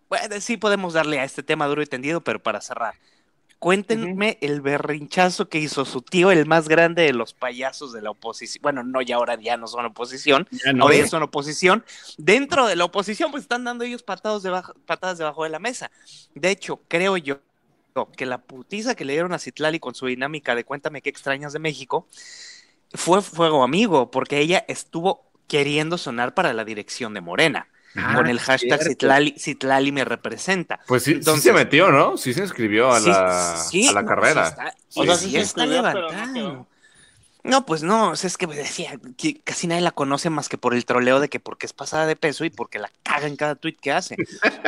Bueno, 0.09 0.41
sí 0.41 0.57
podemos 0.57 0.93
darle 0.93 1.19
a 1.19 1.23
este 1.23 1.43
tema 1.43 1.67
duro 1.67 1.81
y 1.83 1.85
tendido, 1.85 2.21
pero 2.21 2.41
para 2.41 2.59
cerrar. 2.61 2.95
Cuéntenme 3.61 4.39
el 4.41 4.59
berrinchazo 4.59 5.47
que 5.47 5.59
hizo 5.59 5.85
su 5.85 6.01
tío, 6.01 6.31
el 6.31 6.47
más 6.47 6.67
grande 6.67 7.03
de 7.03 7.13
los 7.13 7.35
payasos 7.35 7.93
de 7.93 8.01
la 8.01 8.09
oposición. 8.09 8.59
Bueno, 8.63 8.81
no, 8.81 9.03
ya 9.03 9.17
ahora 9.17 9.35
ya 9.39 9.55
no 9.55 9.67
son 9.67 9.85
oposición, 9.85 10.47
Ya 10.65 10.73
no. 10.73 10.85
ahora 10.85 10.97
ya 10.97 11.07
son 11.07 11.21
oposición. 11.21 11.85
Dentro 12.17 12.65
de 12.65 12.75
la 12.75 12.85
oposición, 12.85 13.29
pues 13.29 13.43
están 13.43 13.63
dando 13.63 13.83
ellos 13.83 14.01
patados 14.01 14.41
debajo, 14.41 14.73
patadas 14.87 15.19
debajo 15.19 15.43
de 15.43 15.51
la 15.51 15.59
mesa. 15.59 15.91
De 16.33 16.49
hecho, 16.49 16.81
creo 16.87 17.17
yo 17.17 17.39
que 18.17 18.25
la 18.25 18.39
putiza 18.39 18.95
que 18.95 19.05
le 19.05 19.13
dieron 19.13 19.31
a 19.31 19.37
Citlali 19.37 19.79
con 19.79 19.93
su 19.93 20.07
dinámica 20.07 20.55
de 20.55 20.63
Cuéntame 20.63 21.03
qué 21.03 21.11
extrañas 21.11 21.53
de 21.53 21.59
México 21.59 22.07
fue 22.95 23.21
fuego 23.21 23.63
amigo, 23.63 24.09
porque 24.09 24.39
ella 24.39 24.65
estuvo 24.69 25.29
queriendo 25.47 25.99
sonar 25.99 26.33
para 26.33 26.53
la 26.53 26.65
dirección 26.65 27.13
de 27.13 27.21
Morena, 27.21 27.67
Ah, 27.95 28.13
con 28.15 28.27
el 28.27 28.39
hashtag. 28.39 28.81
Citlali, 28.81 29.35
Citlali 29.37 29.91
me 29.91 30.05
representa. 30.05 30.79
Pues 30.87 31.03
sí, 31.03 31.11
sí 31.11 31.17
Entonces- 31.17 31.43
se 31.43 31.51
metió, 31.53 31.91
¿no? 31.91 32.15
Sí 32.17 32.33
se 32.33 32.41
inscribió 32.41 32.89
a 32.91 32.99
Sí, 33.01 33.09
la, 33.09 33.57
sí, 33.57 33.87
a 33.87 33.91
la 33.91 34.01
no, 34.03 34.07
carrera. 34.07 34.45
sí 34.45 34.49
está- 34.51 34.75
O 34.95 35.03
sea, 35.05 35.15
sí 35.15 35.25
sí 35.25 35.31
se 35.31 35.39
está 35.41 35.65
levantando. 35.65 36.67
No, 37.43 37.65
pues 37.65 37.81
no, 37.83 38.11
o 38.11 38.15
sea, 38.15 38.27
es 38.27 38.37
que 38.37 38.45
decía 38.47 38.99
que 39.17 39.39
casi 39.43 39.65
nadie 39.67 39.81
la 39.81 39.91
conoce 39.91 40.29
más 40.29 40.47
que 40.47 40.57
por 40.57 40.73
el 40.75 40.85
troleo 40.85 41.19
de 41.19 41.27
que 41.29 41.39
porque 41.39 41.65
es 41.65 41.73
pasada 41.73 42.05
de 42.05 42.15
peso 42.15 42.45
y 42.45 42.49
porque 42.51 42.77
la 42.79 42.91
caga 43.03 43.27
en 43.27 43.35
cada 43.35 43.55
tweet 43.55 43.77
que 43.81 43.91
hace. 43.91 44.15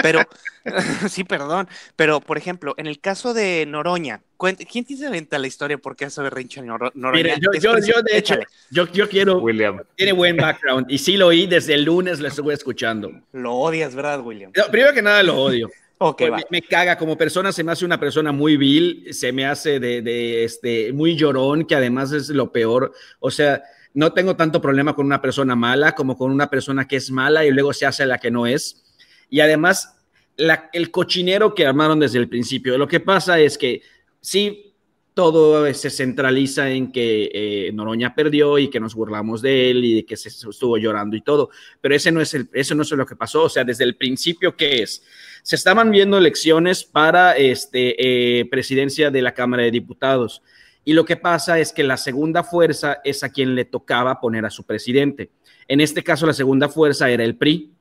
Pero, 0.01 0.21
sí, 1.09 1.23
perdón, 1.23 1.67
pero 1.95 2.19
por 2.19 2.37
ejemplo, 2.37 2.73
en 2.77 2.87
el 2.87 2.99
caso 2.99 3.33
de 3.33 3.65
Noroña, 3.67 4.21
¿quién 4.37 4.85
te 4.85 4.93
inventa 4.93 5.37
la 5.37 5.47
historia 5.47 5.77
por 5.77 5.95
qué 5.95 6.05
haese 6.05 6.21
berrinche 6.21 6.59
en 6.61 6.67
Noro- 6.67 6.91
Noroña? 6.95 7.23
Mire, 7.23 7.35
yo, 7.39 7.51
yo, 7.59 7.77
yo, 7.79 8.01
de 8.01 8.17
hecho, 8.17 8.35
yo, 8.71 8.87
yo 8.91 9.07
quiero. 9.07 9.37
William. 9.37 9.79
Tiene 9.95 10.11
buen 10.13 10.35
background 10.37 10.87
y 10.89 10.97
sí 10.97 11.15
lo 11.17 11.27
oí 11.27 11.45
desde 11.47 11.75
el 11.75 11.83
lunes, 11.83 12.19
lo 12.19 12.27
estuve 12.27 12.53
escuchando. 12.53 13.11
lo 13.33 13.53
odias, 13.53 13.93
¿verdad, 13.95 14.19
William? 14.21 14.51
No, 14.55 14.65
primero 14.71 14.93
que 14.93 15.01
nada 15.01 15.21
lo 15.23 15.35
odio. 15.39 15.69
Ok, 16.05 16.17
Pues 16.27 16.31
me, 16.51 16.59
me 16.59 16.61
caga 16.61 16.97
como 16.97 17.17
persona, 17.17 17.51
se 17.53 17.63
me 17.63 17.71
hace 17.71 17.85
una 17.85 17.97
persona 17.99 18.31
muy 18.33 18.57
vil, 18.57 19.07
se 19.13 19.31
me 19.31 19.45
hace 19.45 19.79
de, 19.79 20.01
de, 20.01 20.43
este, 20.43 20.91
muy 20.91 21.15
llorón, 21.15 21.63
que 21.65 21.75
además 21.75 22.11
es 22.11 22.27
lo 22.29 22.51
peor. 22.51 22.93
O 23.19 23.31
sea, 23.31 23.63
no 23.93 24.11
tengo 24.11 24.35
tanto 24.35 24.61
problema 24.61 24.95
con 24.95 25.05
una 25.05 25.21
persona 25.21 25.55
mala 25.55 25.93
como 25.93 26.17
con 26.17 26.29
una 26.31 26.49
persona 26.49 26.87
que 26.87 26.97
es 26.97 27.09
mala 27.09 27.45
y 27.45 27.51
luego 27.51 27.71
se 27.71 27.85
hace 27.85 28.05
la 28.05 28.17
que 28.17 28.31
no 28.31 28.45
es. 28.47 28.83
Y 29.29 29.39
además, 29.39 29.95
la- 30.35 30.69
el 30.73 30.91
cochinero 30.91 31.55
que 31.55 31.65
armaron 31.65 31.99
desde 32.01 32.19
el 32.19 32.27
principio. 32.27 32.77
Lo 32.77 32.87
que 32.87 32.99
pasa 32.99 33.39
es 33.39 33.57
que 33.57 33.81
sí, 34.19 34.73
todo 35.13 35.71
se 35.75 35.91
centraliza 35.91 36.71
en 36.71 36.91
que 36.91 37.29
eh, 37.33 37.71
Noroña 37.71 38.15
perdió 38.15 38.57
y 38.57 38.69
que 38.69 38.79
nos 38.79 38.95
burlamos 38.95 39.43
de 39.43 39.69
él 39.69 39.85
y 39.85 39.93
de 39.97 40.05
que 40.05 40.17
se 40.17 40.29
estuvo 40.29 40.75
llorando 40.77 41.15
y 41.15 41.21
todo, 41.21 41.49
pero 41.79 41.93
ese 41.95 42.11
no 42.11 42.19
es 42.19 42.33
el, 42.33 42.49
eso 42.51 42.73
no 42.73 42.81
es 42.81 42.89
lo 42.91 43.05
que 43.05 43.15
pasó. 43.15 43.43
O 43.43 43.49
sea, 43.49 43.63
desde 43.63 43.83
el 43.83 43.95
principio, 43.95 44.57
¿qué 44.57 44.81
es? 44.81 45.03
Se 45.43 45.57
estaban 45.57 45.91
viendo 45.91 46.17
elecciones 46.17 46.85
para 46.85 47.35
este, 47.35 48.39
eh, 48.39 48.45
presidencia 48.45 49.11
de 49.11 49.21
la 49.21 49.33
Cámara 49.33 49.63
de 49.63 49.71
Diputados. 49.71 50.41
Y 50.85 50.93
lo 50.93 51.03
que 51.03 51.17
pasa 51.17 51.59
es 51.59 51.73
que 51.73 51.83
la 51.83 51.97
segunda 51.97 52.43
fuerza 52.43 53.01
es 53.03 53.23
a 53.23 53.29
quien 53.29 53.53
le 53.53 53.65
tocaba 53.65 54.21
poner 54.21 54.45
a 54.45 54.49
su 54.49 54.63
presidente. 54.63 55.31
En 55.67 55.81
este 55.81 56.01
caso, 56.01 56.25
la 56.25 56.33
segunda 56.33 56.69
fuerza 56.69 57.09
era 57.09 57.25
el 57.25 57.35
PRI. 57.35 57.71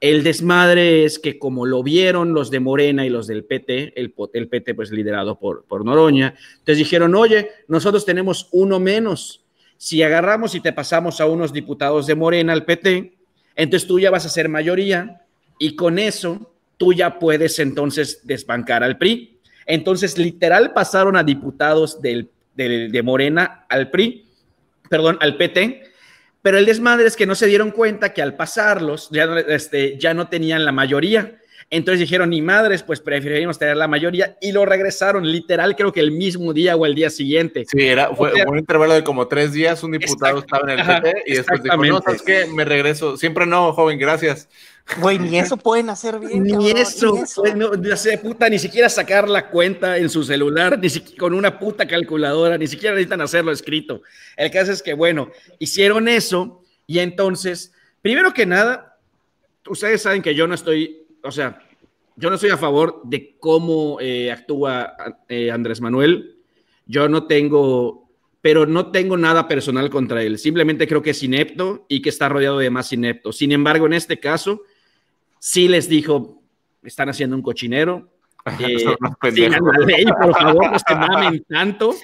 El 0.00 0.22
desmadre 0.22 1.04
es 1.04 1.18
que 1.18 1.38
como 1.38 1.66
lo 1.66 1.82
vieron 1.82 2.32
los 2.32 2.50
de 2.50 2.60
Morena 2.60 3.04
y 3.06 3.10
los 3.10 3.26
del 3.26 3.44
PT, 3.44 4.00
el, 4.00 4.14
el 4.32 4.48
PT 4.48 4.74
pues 4.74 4.90
liderado 4.90 5.38
por, 5.38 5.64
por 5.64 5.84
Noroña, 5.84 6.34
entonces 6.52 6.78
dijeron, 6.78 7.14
oye, 7.14 7.50
nosotros 7.68 8.04
tenemos 8.04 8.48
uno 8.52 8.80
menos. 8.80 9.44
Si 9.76 10.02
agarramos 10.02 10.54
y 10.54 10.60
te 10.60 10.72
pasamos 10.72 11.20
a 11.20 11.26
unos 11.26 11.52
diputados 11.52 12.06
de 12.06 12.14
Morena 12.14 12.54
al 12.54 12.64
PT, 12.64 13.14
entonces 13.56 13.86
tú 13.86 14.00
ya 14.00 14.10
vas 14.10 14.24
a 14.24 14.30
ser 14.30 14.48
mayoría 14.48 15.22
y 15.58 15.76
con 15.76 15.98
eso 15.98 16.53
tú 16.76 16.92
ya 16.92 17.18
puedes 17.18 17.58
entonces 17.58 18.20
desbancar 18.24 18.82
al 18.82 18.98
PRI. 18.98 19.38
Entonces, 19.66 20.18
literal, 20.18 20.72
pasaron 20.72 21.16
a 21.16 21.22
diputados 21.24 22.00
del, 22.02 22.28
del- 22.54 22.90
de 22.92 23.02
Morena 23.02 23.64
al 23.68 23.90
PRI, 23.90 24.26
perdón, 24.90 25.16
al 25.20 25.36
PT, 25.36 25.82
pero 26.42 26.58
el 26.58 26.66
desmadre 26.66 27.06
es 27.06 27.16
que 27.16 27.24
no 27.26 27.34
se 27.34 27.46
dieron 27.46 27.70
cuenta 27.70 28.12
que 28.12 28.20
al 28.20 28.36
pasarlos 28.36 29.08
ya 29.10 29.26
no, 29.26 29.38
este, 29.38 29.98
ya 29.98 30.12
no 30.12 30.28
tenían 30.28 30.64
la 30.64 30.72
mayoría. 30.72 31.38
Entonces 31.70 32.00
dijeron, 32.00 32.28
ni 32.28 32.42
madres, 32.42 32.82
pues 32.82 33.00
preferimos 33.00 33.58
tener 33.58 33.78
la 33.78 33.88
mayoría 33.88 34.36
y 34.42 34.52
lo 34.52 34.66
regresaron, 34.66 35.26
literal, 35.32 35.74
creo 35.74 35.90
que 35.92 36.00
el 36.00 36.12
mismo 36.12 36.52
día 36.52 36.76
o 36.76 36.84
el 36.84 36.94
día 36.94 37.08
siguiente. 37.08 37.64
Sí, 37.66 37.80
era, 37.80 38.14
fue 38.14 38.32
O 38.32 38.34
sea- 38.34 38.44
un 38.46 38.58
intervalo 38.58 38.92
de 38.92 39.02
como 39.02 39.26
tres 39.26 39.52
días, 39.54 39.82
un 39.82 39.92
diputado 39.92 40.40
estaba 40.40 40.70
en 40.70 40.78
el 40.80 40.86
PT 40.86 41.22
y 41.26 41.34
después 41.36 41.62
dijo, 41.62 41.76
no. 41.82 42.02
¿sabes 42.02 42.20
qué? 42.20 42.44
Me 42.54 42.66
regreso. 42.66 43.16
Siempre 43.16 43.46
no, 43.46 43.72
joven, 43.72 43.98
gracias. 43.98 44.50
Güey, 45.00 45.18
ni 45.18 45.38
eso 45.38 45.56
pueden 45.56 45.88
hacer 45.88 46.18
bien. 46.18 46.42
Ni 46.42 46.52
cabrón, 46.52 46.76
eso, 46.76 47.14
ni 47.14 47.20
eso. 47.22 47.42
no, 47.56 47.72
no 47.72 47.96
sé, 47.96 48.18
puta, 48.18 48.48
ni 48.48 48.58
siquiera 48.58 48.88
sacar 48.88 49.28
la 49.28 49.48
cuenta 49.48 49.96
en 49.96 50.10
su 50.10 50.22
celular, 50.22 50.78
ni 50.78 50.90
siquiera 50.90 51.18
con 51.18 51.34
una 51.34 51.58
puta 51.58 51.86
calculadora, 51.86 52.58
ni 52.58 52.66
siquiera 52.66 52.94
necesitan 52.94 53.22
hacerlo 53.22 53.50
escrito. 53.50 54.02
El 54.36 54.50
caso 54.50 54.72
es 54.72 54.82
que, 54.82 54.92
bueno, 54.94 55.30
hicieron 55.58 56.06
eso 56.06 56.62
y 56.86 56.98
entonces, 56.98 57.72
primero 58.02 58.34
que 58.34 58.44
nada, 58.44 58.98
ustedes 59.66 60.02
saben 60.02 60.22
que 60.22 60.34
yo 60.34 60.46
no 60.46 60.54
estoy, 60.54 61.06
o 61.22 61.32
sea, 61.32 61.60
yo 62.16 62.28
no 62.28 62.36
estoy 62.36 62.50
a 62.50 62.56
favor 62.56 63.00
de 63.04 63.36
cómo 63.40 63.98
eh, 64.00 64.30
actúa 64.30 64.94
eh, 65.28 65.50
Andrés 65.50 65.80
Manuel. 65.80 66.36
Yo 66.86 67.08
no 67.08 67.26
tengo, 67.26 68.08
pero 68.40 68.66
no 68.66 68.92
tengo 68.92 69.16
nada 69.16 69.48
personal 69.48 69.90
contra 69.90 70.22
él. 70.22 70.38
Simplemente 70.38 70.86
creo 70.86 71.02
que 71.02 71.10
es 71.10 71.22
inepto 71.22 71.86
y 71.88 72.02
que 72.02 72.10
está 72.10 72.28
rodeado 72.28 72.58
de 72.58 72.70
más 72.70 72.92
ineptos. 72.92 73.38
Sin 73.38 73.50
embargo, 73.50 73.86
en 73.86 73.94
este 73.94 74.20
caso, 74.20 74.62
sí 75.44 75.68
les 75.68 75.90
dijo, 75.90 76.42
están 76.82 77.10
haciendo 77.10 77.36
un 77.36 77.42
cochinero. 77.42 78.08
eh, 78.60 78.78
sigan 79.32 79.62
la 79.62 79.86
ley, 79.86 80.04
por 80.06 80.34
favor, 80.34 80.72
no 80.72 80.78
se 80.78 80.94
mamen 80.94 81.44
tanto. 81.46 81.94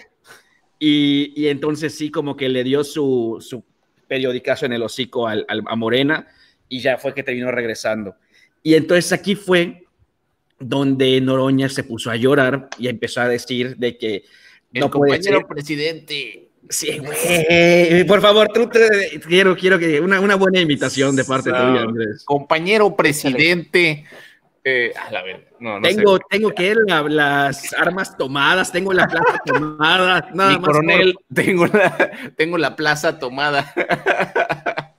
Y, 0.78 1.32
y 1.36 1.49
entonces 1.49 1.97
sí, 1.97 2.11
como 2.11 2.36
que 2.36 2.51
le 2.51 2.62
dio 2.64 2.84
su, 2.84 3.38
su 3.41 3.64
periodicazo 4.07 4.66
en 4.66 4.74
el 4.74 4.82
hocico 4.82 5.26
al, 5.26 5.47
al- 5.49 5.62
a 5.66 5.76
Morena 5.76 6.26
y 6.68 6.80
ya 6.80 6.99
fue 6.99 7.14
que 7.14 7.22
terminó 7.22 7.51
regresando. 7.51 8.14
Y 8.62 8.74
entonces 8.74 9.11
aquí 9.12 9.34
fue 9.36 9.86
donde 10.59 11.18
Noroña 11.22 11.70
se 11.70 11.82
puso 11.84 12.11
a 12.11 12.16
llorar 12.16 12.68
y 12.78 12.88
empezó 12.88 13.22
a 13.22 13.28
decir 13.28 13.76
de 13.78 13.97
que 13.97 14.24
El 14.74 14.80
no 14.82 14.91
puede 14.91 15.12
compañero 15.16 15.38
ser. 15.38 15.47
presidente. 15.47 16.49
Sí, 16.69 16.99
güey. 16.99 18.05
Por 18.07 18.21
favor, 18.21 18.49
tú 18.55 18.69
te- 18.69 19.21
quiero, 19.27 19.57
quiero 19.57 19.79
que 19.79 20.01
una, 20.01 20.21
una 20.21 20.37
buena 20.37 20.61
invitación 20.61 21.17
de 21.17 21.25
parte 21.25 21.51
tuya, 21.51 21.83
Andrés. 21.83 22.23
Compañero 22.25 22.95
presidente. 22.95 24.05
Eh, 24.63 24.93
a 24.95 25.11
la 25.11 25.23
vez. 25.23 25.39
No, 25.59 25.81
no 25.81 25.89
tengo, 25.89 26.17
sé. 26.19 26.23
tengo 26.29 26.51
que 26.55 26.75
la- 26.87 27.03
las 27.03 27.73
armas 27.75 28.15
tomadas, 28.17 28.71
tengo 28.71 28.93
la 28.93 29.07
plaza 29.09 29.41
tomada, 29.47 30.29
nada 30.35 30.51
Mi 30.51 30.59
más. 30.59 30.67
coronel, 30.67 31.15
tengo 31.35 31.67
la, 31.67 32.11
tengo 32.37 32.59
la 32.59 32.77
plaza 32.77 33.19
tomada. 33.19 33.73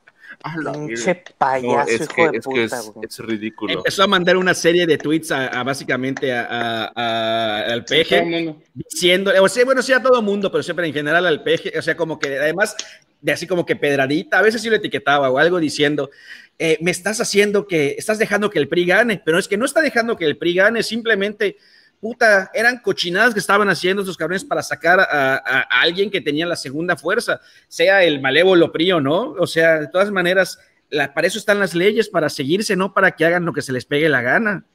A 0.44 0.58
la 0.58 0.72
Pinche 0.72 1.24
payaso, 1.38 1.68
No, 1.76 1.84
es 1.84 2.02
hijo 2.02 2.14
que, 2.16 2.22
de 2.22 2.28
es, 2.28 2.34
que 2.34 2.40
puta, 2.42 2.64
es, 2.64 2.92
es 3.04 3.20
ridículo. 3.20 3.74
Empezó 3.74 4.04
a 4.04 4.08
mandar 4.08 4.38
una 4.38 4.54
serie 4.54 4.86
de 4.88 4.98
tweets 4.98 5.32
a, 5.32 5.48
a 5.48 5.64
básicamente 5.64 6.34
a- 6.34 6.46
a- 6.50 6.92
a- 6.96 7.66
al 7.72 7.86
peje 7.86 8.22
mundo. 8.24 8.62
diciendo, 8.74 9.32
o 9.42 9.48
sea, 9.50 9.66
bueno, 9.66 9.82
sí 9.82 9.94
a 9.94 10.02
todo 10.02 10.22
mundo, 10.22 10.52
pero 10.52 10.64
siempre 10.64 10.88
en 10.88 10.94
general 10.94 11.26
al 11.28 11.44
peje, 11.44 11.78
o 11.78 11.82
sea, 11.82 11.96
como 11.96 12.18
que 12.20 12.38
además 12.40 12.76
de 13.22 13.32
así 13.32 13.46
como 13.46 13.66
que 13.68 13.76
pedradita, 13.76 14.40
a 14.40 14.42
veces 14.42 14.62
sí 14.64 14.70
lo 14.70 14.78
etiquetaba 14.78 15.30
o 15.30 15.38
algo 15.38 15.60
diciendo, 15.60 16.10
eh, 16.58 16.78
me 16.82 16.90
estás 16.92 17.22
haciendo 17.22 17.68
que, 17.68 17.96
estás 17.98 18.18
dejando 18.18 18.50
que 18.50 18.58
el 18.60 18.68
PRI 18.68 18.86
gane, 18.88 19.22
pero 19.24 19.38
es 19.38 19.48
que 19.48 19.58
no 19.58 19.66
está 19.66 19.82
dejando 19.82 20.18
que 20.18 20.26
el 20.26 20.38
PRI 20.38 20.56
gane, 20.56 20.82
simplemente, 20.84 21.58
puta, 22.02 22.50
eran 22.54 22.80
cochinadas 22.80 23.34
que 23.34 23.40
estaban 23.40 23.70
haciendo 23.70 24.02
esos 24.02 24.18
cabrones 24.18 24.44
para 24.44 24.64
sacar 24.64 25.00
a, 25.00 25.04
a- 25.36 25.38
a 25.70 25.82
alguien 25.82 26.10
que 26.10 26.20
tenía 26.20 26.46
la 26.48 26.56
segunda 26.56 26.98
fuerza, 26.98 27.40
sea 27.68 28.04
el 28.04 28.20
malévolo 28.20 28.72
PRI 28.72 28.92
o 28.94 29.00
no, 29.00 29.32
o 29.34 29.46
sea, 29.48 29.80
de 29.80 29.88
todas 29.88 30.10
maneras, 30.12 30.58
la- 30.90 31.14
para 31.14 31.28
eso 31.28 31.38
están 31.38 31.60
las 31.60 31.76
leyes, 31.76 32.10
para 32.10 32.28
seguirse, 32.28 32.76
no 32.76 32.94
para 32.94 33.12
que 33.12 33.24
hagan 33.24 33.46
lo 33.46 33.54
que 33.54 33.62
se 33.62 33.72
les 33.72 33.86
pegue 33.86 34.10
la 34.10 34.22
gana. 34.24 34.66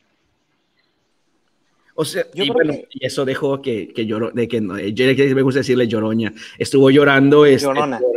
O 1.95 2.05
sea, 2.05 2.25
Yo 2.35 2.45
y, 2.45 2.51
bueno, 2.51 2.75
que- 2.75 2.89
y 2.91 3.07
eso 3.07 3.25
dejó 3.25 3.61
que, 3.63 3.89
que 3.89 4.07
lloró, 4.07 4.31
de 4.31 4.47
que 4.47 4.61
no, 4.61 4.79
yo 4.79 5.07
me 5.35 5.43
gusta 5.43 5.61
decirle 5.61 5.89
lloroña, 5.89 6.33
estuvo 6.59 6.91
llorando 6.91 7.45
este, 7.47 7.67
Llorona. 7.67 7.99
por, 7.99 8.13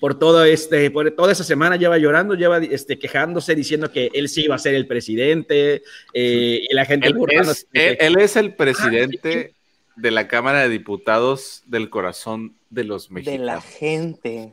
por 0.00 0.18
todo 0.18 0.44
este, 0.44 0.90
por 0.90 1.10
toda 1.12 1.32
esa 1.32 1.44
semana 1.44 1.76
lleva 1.76 1.96
llorando, 1.98 2.34
lleva 2.34 2.58
este, 2.58 2.98
quejándose, 2.98 3.54
diciendo 3.54 3.90
que 3.90 4.10
él 4.12 4.28
sí 4.28 4.44
iba 4.44 4.54
a 4.54 4.58
ser 4.58 4.74
el 4.74 4.86
presidente, 4.86 5.82
eh, 6.12 6.66
y 6.68 6.74
la 6.74 6.84
gente 6.84 7.08
Él 7.08 7.16
es, 7.30 7.66
de 7.72 7.96
él, 8.00 8.18
es 8.18 8.36
el 8.36 8.54
presidente 8.54 9.54
de 9.96 10.10
la 10.10 10.28
Cámara 10.28 10.60
de 10.62 10.68
Diputados 10.68 11.62
del 11.66 11.88
corazón 11.90 12.54
de 12.70 12.84
los 12.84 13.08
De 13.08 13.14
mexicanos. 13.14 13.46
la 13.46 13.60
gente. 13.60 14.52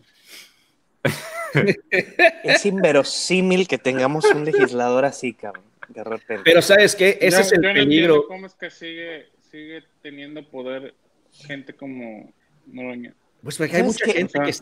es 2.43 2.65
inverosímil 2.65 3.67
que 3.67 3.77
tengamos 3.77 4.25
un 4.25 4.45
legislador 4.45 5.05
así, 5.05 5.33
cabrón. 5.33 5.63
De 5.89 6.03
repente. 6.03 6.43
Pero 6.45 6.61
¿sabes 6.61 6.95
qué? 6.95 7.17
Ese 7.19 7.37
Yo- 7.37 7.41
es 7.41 7.51
el 7.51 7.61
yo 7.61 7.67
no 7.69 7.73
peligro. 7.73 7.83
entiendo 8.15 8.27
¿Cómo 8.27 8.45
es 8.45 8.53
que 8.53 8.69
sigue, 8.69 9.25
sigue 9.51 9.83
teniendo 10.01 10.47
poder 10.47 10.93
gente 11.33 11.73
como 11.73 12.31
Noroña? 12.67 13.13
Pues 13.43 13.57
porque 13.57 13.75
hay 13.75 13.81
¿Sabes 13.81 13.99
mucha 13.99 14.13
gente 14.13 14.39
O 14.39 14.43
que, 14.43 14.53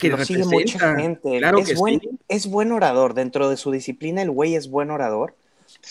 que 0.00 0.08
Lo 0.08 0.24
sigue 0.24 0.44
mucha 0.44 0.96
gente. 0.96 1.38
Claro 1.38 1.58
es, 1.58 1.68
que 1.68 1.74
buen, 1.74 2.00
sí. 2.00 2.10
es 2.28 2.46
buen 2.48 2.72
orador. 2.72 3.14
Dentro 3.14 3.48
de 3.48 3.56
su 3.56 3.70
disciplina, 3.70 4.22
el 4.22 4.30
güey 4.30 4.54
es 4.56 4.70
buen 4.70 4.90
orador. 4.90 5.36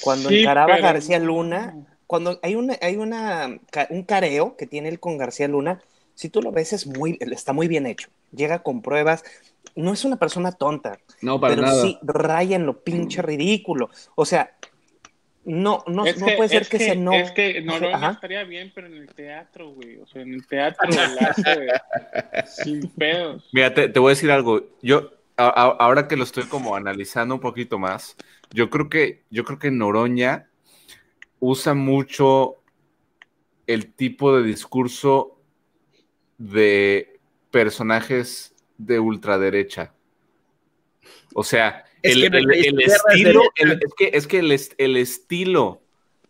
Cuando 0.01 0.30
Sí, 0.30 0.41
encaraba 0.41 0.74
a 0.74 0.78
pero 0.78 0.88
García. 0.88 1.20
Luna, 1.20 1.76
cuando 2.07 2.39
hay 2.41 2.55
una, 2.55 2.76
hay 2.82 2.97
una 2.97 3.60
un 3.89 4.03
careo 4.03 4.55
que 4.57 4.68
tiene 4.68 4.89
él 4.89 4.99
con 4.99 5.18
García 5.18 5.47
Luna, 5.47 5.82
si 6.16 6.30
tú 6.30 6.41
lo 6.41 6.51
ves, 6.51 6.74
es 6.74 6.86
muy, 6.88 7.18
está 7.22 7.53
muy 7.53 7.68
bien 7.68 7.86
hecho. 7.86 8.10
Llega 8.32 8.62
con 8.64 8.82
pruebas. 8.82 9.24
No 9.76 9.93
es 9.93 10.03
una 10.03 10.18
persona 10.18 10.51
tonta, 10.51 10.99
No, 11.22 11.39
para 11.39 11.53
pero 11.55 11.68
nada. 11.68 11.82
sí 11.82 11.97
raya 12.01 12.55
en 12.55 12.66
lo 12.66 12.82
pinche 12.84 13.22
ridículo. 13.22 13.89
O 14.16 14.26
sea, 14.26 14.51
no, 15.45 15.83
no, 15.87 16.05
Es 16.05 16.19
no 16.19 16.27
puede 16.35 16.49
ser 16.49 16.61
es 16.63 16.69
que, 16.69 16.79
se 16.79 16.95
no. 16.95 17.13
Es 17.13 17.31
que 17.31 17.61
Noroña 17.61 17.95
Ajá. 17.95 18.11
estaría 18.11 18.43
bien, 18.43 18.71
pero 18.75 18.87
en 18.87 18.95
el 18.95 19.07
teatro, 19.13 19.69
güey. 19.71 19.97
O 19.97 20.05
sea, 20.07 20.21
en 20.21 20.33
el 20.33 20.45
teatro 20.45 20.89
lo 20.91 21.21
hace 21.27 21.67
sin 22.45 22.89
pedos. 22.89 23.49
Mira, 23.51 23.73
te, 23.73 23.89
te 23.89 23.99
voy 23.99 24.09
a 24.11 24.15
decir 24.15 24.31
algo. 24.31 24.61
Yo, 24.81 25.11
a- 25.37 25.47
a- 25.47 25.77
ahora 25.79 26.07
que 26.07 26.17
lo 26.17 26.23
estoy 26.23 26.43
como 26.43 26.75
analizando 26.75 27.35
un 27.35 27.41
poquito 27.41 27.79
más, 27.79 28.15
yo 28.51 28.69
creo 28.69 28.89
que, 28.89 29.23
yo 29.29 29.43
creo 29.43 29.59
que 29.59 29.71
Noroña 29.71 30.49
usa 31.39 31.73
mucho 31.73 32.57
el 33.65 33.93
tipo 33.93 34.35
de 34.35 34.43
discurso 34.43 35.39
de 36.37 37.19
personajes 37.51 38.55
de 38.77 38.99
ultraderecha. 38.99 39.93
O 41.33 41.43
sea, 41.43 41.85
Es 42.02 42.16
el, 42.16 42.22
que 42.32 42.38
el- 42.38 42.52
estilo, 42.52 43.41
derecha. 43.41 43.52
el- 43.58 43.72
es 43.84 43.93
que, 43.97 44.12
es 44.14 44.28
que 44.28 44.39
el, 44.39 44.52
est- 44.52 44.74
el 44.78 44.97
estilo 44.97 45.82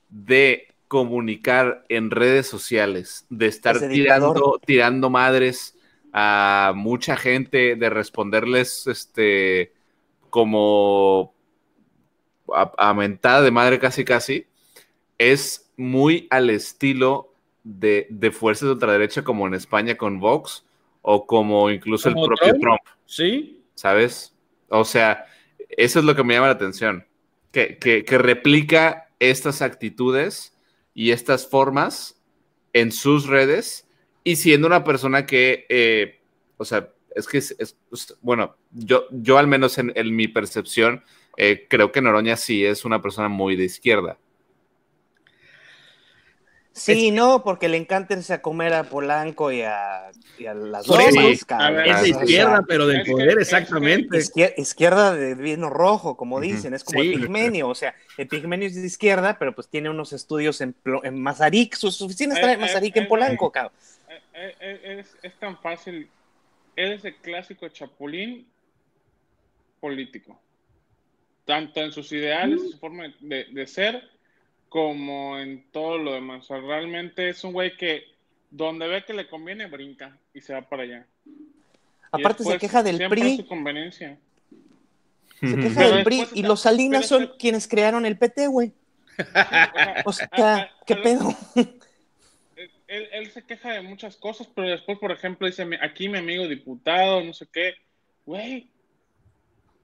de 0.09 0.67
comunicar 0.87 1.85
en 1.89 2.09
redes 2.11 2.47
sociales, 2.47 3.25
de 3.29 3.47
estar 3.47 3.79
tirando, 3.89 4.59
tirando 4.65 5.09
madres 5.09 5.75
a 6.13 6.73
mucha 6.75 7.15
gente, 7.15 7.75
de 7.75 7.89
responderles 7.91 8.87
este 8.87 9.71
como 10.31 11.33
a, 12.53 12.71
a 12.77 12.93
mentada 12.95 13.41
de 13.43 13.51
madre 13.51 13.77
casi 13.79 14.03
casi, 14.03 14.45
es 15.19 15.69
muy 15.77 16.27
al 16.31 16.49
estilo 16.49 17.33
de, 17.63 18.07
de 18.09 18.31
fuerzas 18.31 18.67
de 18.67 18.73
ultraderecha 18.73 19.23
como 19.23 19.45
en 19.45 19.53
España 19.53 19.95
con 19.97 20.19
Vox 20.19 20.65
o 21.03 21.27
como 21.27 21.69
incluso 21.69 22.09
el 22.09 22.15
¿Como 22.15 22.27
propio 22.27 22.47
Trump? 22.53 22.61
Trump, 22.61 22.81
Sí. 23.05 23.61
¿sabes? 23.75 24.33
O 24.69 24.83
sea, 24.85 25.25
eso 25.69 25.99
es 25.99 26.05
lo 26.05 26.15
que 26.15 26.23
me 26.23 26.33
llama 26.33 26.47
la 26.47 26.53
atención, 26.53 27.05
que, 27.51 27.77
que- 27.77 28.03
replica 28.17 29.09
estas 29.19 29.61
actitudes 29.61 30.53
y 30.93 31.11
estas 31.11 31.47
formas 31.47 32.21
en 32.73 32.91
sus 32.91 33.27
redes 33.27 33.87
y 34.23 34.35
siendo 34.35 34.67
una 34.67 34.83
persona 34.83 35.25
que, 35.25 35.65
eh, 35.69 36.19
o 36.57 36.65
sea, 36.65 36.89
es 37.15 37.27
que 37.27 37.39
es, 37.39 37.55
es- 37.59 37.75
es- 37.91 38.17
bueno, 38.21 38.55
yo, 38.71 39.05
yo 39.11 39.37
al 39.37 39.47
menos 39.47 39.77
en, 39.77 39.91
en 39.95 40.15
mi 40.15 40.27
percepción, 40.27 41.03
eh, 41.37 41.65
creo 41.69 41.91
que 41.91 42.01
Noroña 42.01 42.35
sí 42.35 42.65
es 42.65 42.85
una 42.85 43.01
persona 43.01 43.27
muy 43.29 43.55
de 43.55 43.65
izquierda. 43.65 44.17
Sí, 46.71 47.11
no, 47.11 47.43
porque 47.43 47.67
le 47.67 47.77
encanta 47.77 48.13
irse 48.13 48.31
a 48.33 48.41
comer 48.41 48.73
a 48.73 48.83
Polanco 48.83 49.51
y 49.51 49.61
a, 49.63 50.11
y 50.37 50.45
a 50.45 50.53
las 50.53 50.85
cabrón. 50.87 51.07
A 51.49 51.71
ver, 51.71 51.87
Es 51.87 52.01
de 52.03 52.11
O 52.11 52.13
sea, 52.13 52.23
izquierda, 52.23 52.63
pero 52.67 52.87
del 52.87 53.03
poder, 53.05 53.35
que- 53.35 53.41
exactamente. 53.41 54.17
izquier- 54.17 54.53
izquierda 54.55 55.13
de 55.13 55.35
vino 55.35 55.69
rojo, 55.69 56.15
como 56.15 56.39
dicen, 56.39 56.73
es 56.73 56.83
como 56.83 57.01
Sí. 57.01 57.09
Epigmenio, 57.09 57.67
o 57.67 57.75
sea, 57.75 57.95
Epigmenio 58.17 58.67
es 58.67 58.75
de 58.75 58.85
izquierda, 58.87 59.37
pero 59.37 59.53
pues 59.53 59.67
tiene 59.67 59.89
unos 59.89 60.13
estudios 60.13 60.61
en, 60.61 60.73
en 61.03 61.21
Mazarik, 61.21 61.75
sus 61.75 62.01
oficinas 62.01 62.37
están 62.37 62.51
en 62.51 62.55
Eh, 62.57 62.59
eh, 62.59 62.65
Mazarik, 62.67 62.95
en 62.97 63.03
eh, 63.03 63.07
Polanco, 63.07 63.51
cabrón. 63.51 63.73
Eh, 64.09 64.21
eh, 64.33 64.53
eh, 64.61 64.99
Es, 65.01 65.17
es 65.21 65.33
tan 65.39 65.57
fácil. 65.59 66.09
Él 66.75 66.93
es 66.93 67.03
el 67.03 67.15
clásico 67.15 67.67
chapulín 67.69 68.47
político. 69.81 70.39
Tanto 71.45 71.81
en 71.81 71.91
sus 71.91 72.11
ideales, 72.11 72.61
en 72.61 72.71
su 72.71 72.77
forma 72.77 73.05
de, 73.19 73.45
de 73.45 73.67
ser, 73.67 74.07
como 74.69 75.37
en 75.39 75.63
todo 75.71 75.97
lo 75.97 76.13
demás. 76.13 76.43
O 76.45 76.47
sea, 76.47 76.59
realmente 76.61 77.29
es 77.29 77.43
un 77.43 77.53
güey 77.53 77.75
que 77.75 78.03
donde 78.51 78.87
ve 78.87 79.03
que 79.05 79.13
le 79.13 79.27
conviene, 79.27 79.65
brinca 79.67 80.17
y 80.33 80.41
se 80.41 80.53
va 80.53 80.61
para 80.61 80.83
allá. 80.83 81.05
Aparte 82.11 82.43
se 82.43 82.57
queja 82.57 82.81
del 82.81 83.07
PRI, 83.09 83.37
su 83.37 83.47
conveniencia. 83.47 84.17
se 85.39 85.55
queja 85.55 85.75
Pero 85.81 85.95
del 85.95 86.03
PRI, 86.03 86.25
y 86.33 86.43
los 86.43 86.61
Salinas 86.61 87.07
son 87.07 87.23
está- 87.23 87.37
quienes 87.37 87.67
crearon 87.67 88.05
el 88.05 88.17
PT, 88.17 88.47
güey. 88.47 88.71
O 90.05 90.13
sea, 90.13 90.71
¿qué 90.85 90.95
pedo? 90.95 91.35
Él, 92.87 93.07
él 93.11 93.29
se 93.31 93.43
queja 93.43 93.71
de 93.73 93.81
muchas 93.81 94.15
cosas, 94.17 94.47
pero 94.55 94.67
después, 94.67 94.97
por 94.97 95.11
ejemplo, 95.11 95.45
dice, 95.45 95.63
"Mi- 95.63 95.75
aquí 95.79 96.09
mi 96.09 96.17
amigo 96.17 96.47
diputado, 96.47 97.23
no 97.23 97.33
sé 97.35 97.45
qué, 97.53 97.75
güey, 98.25 98.67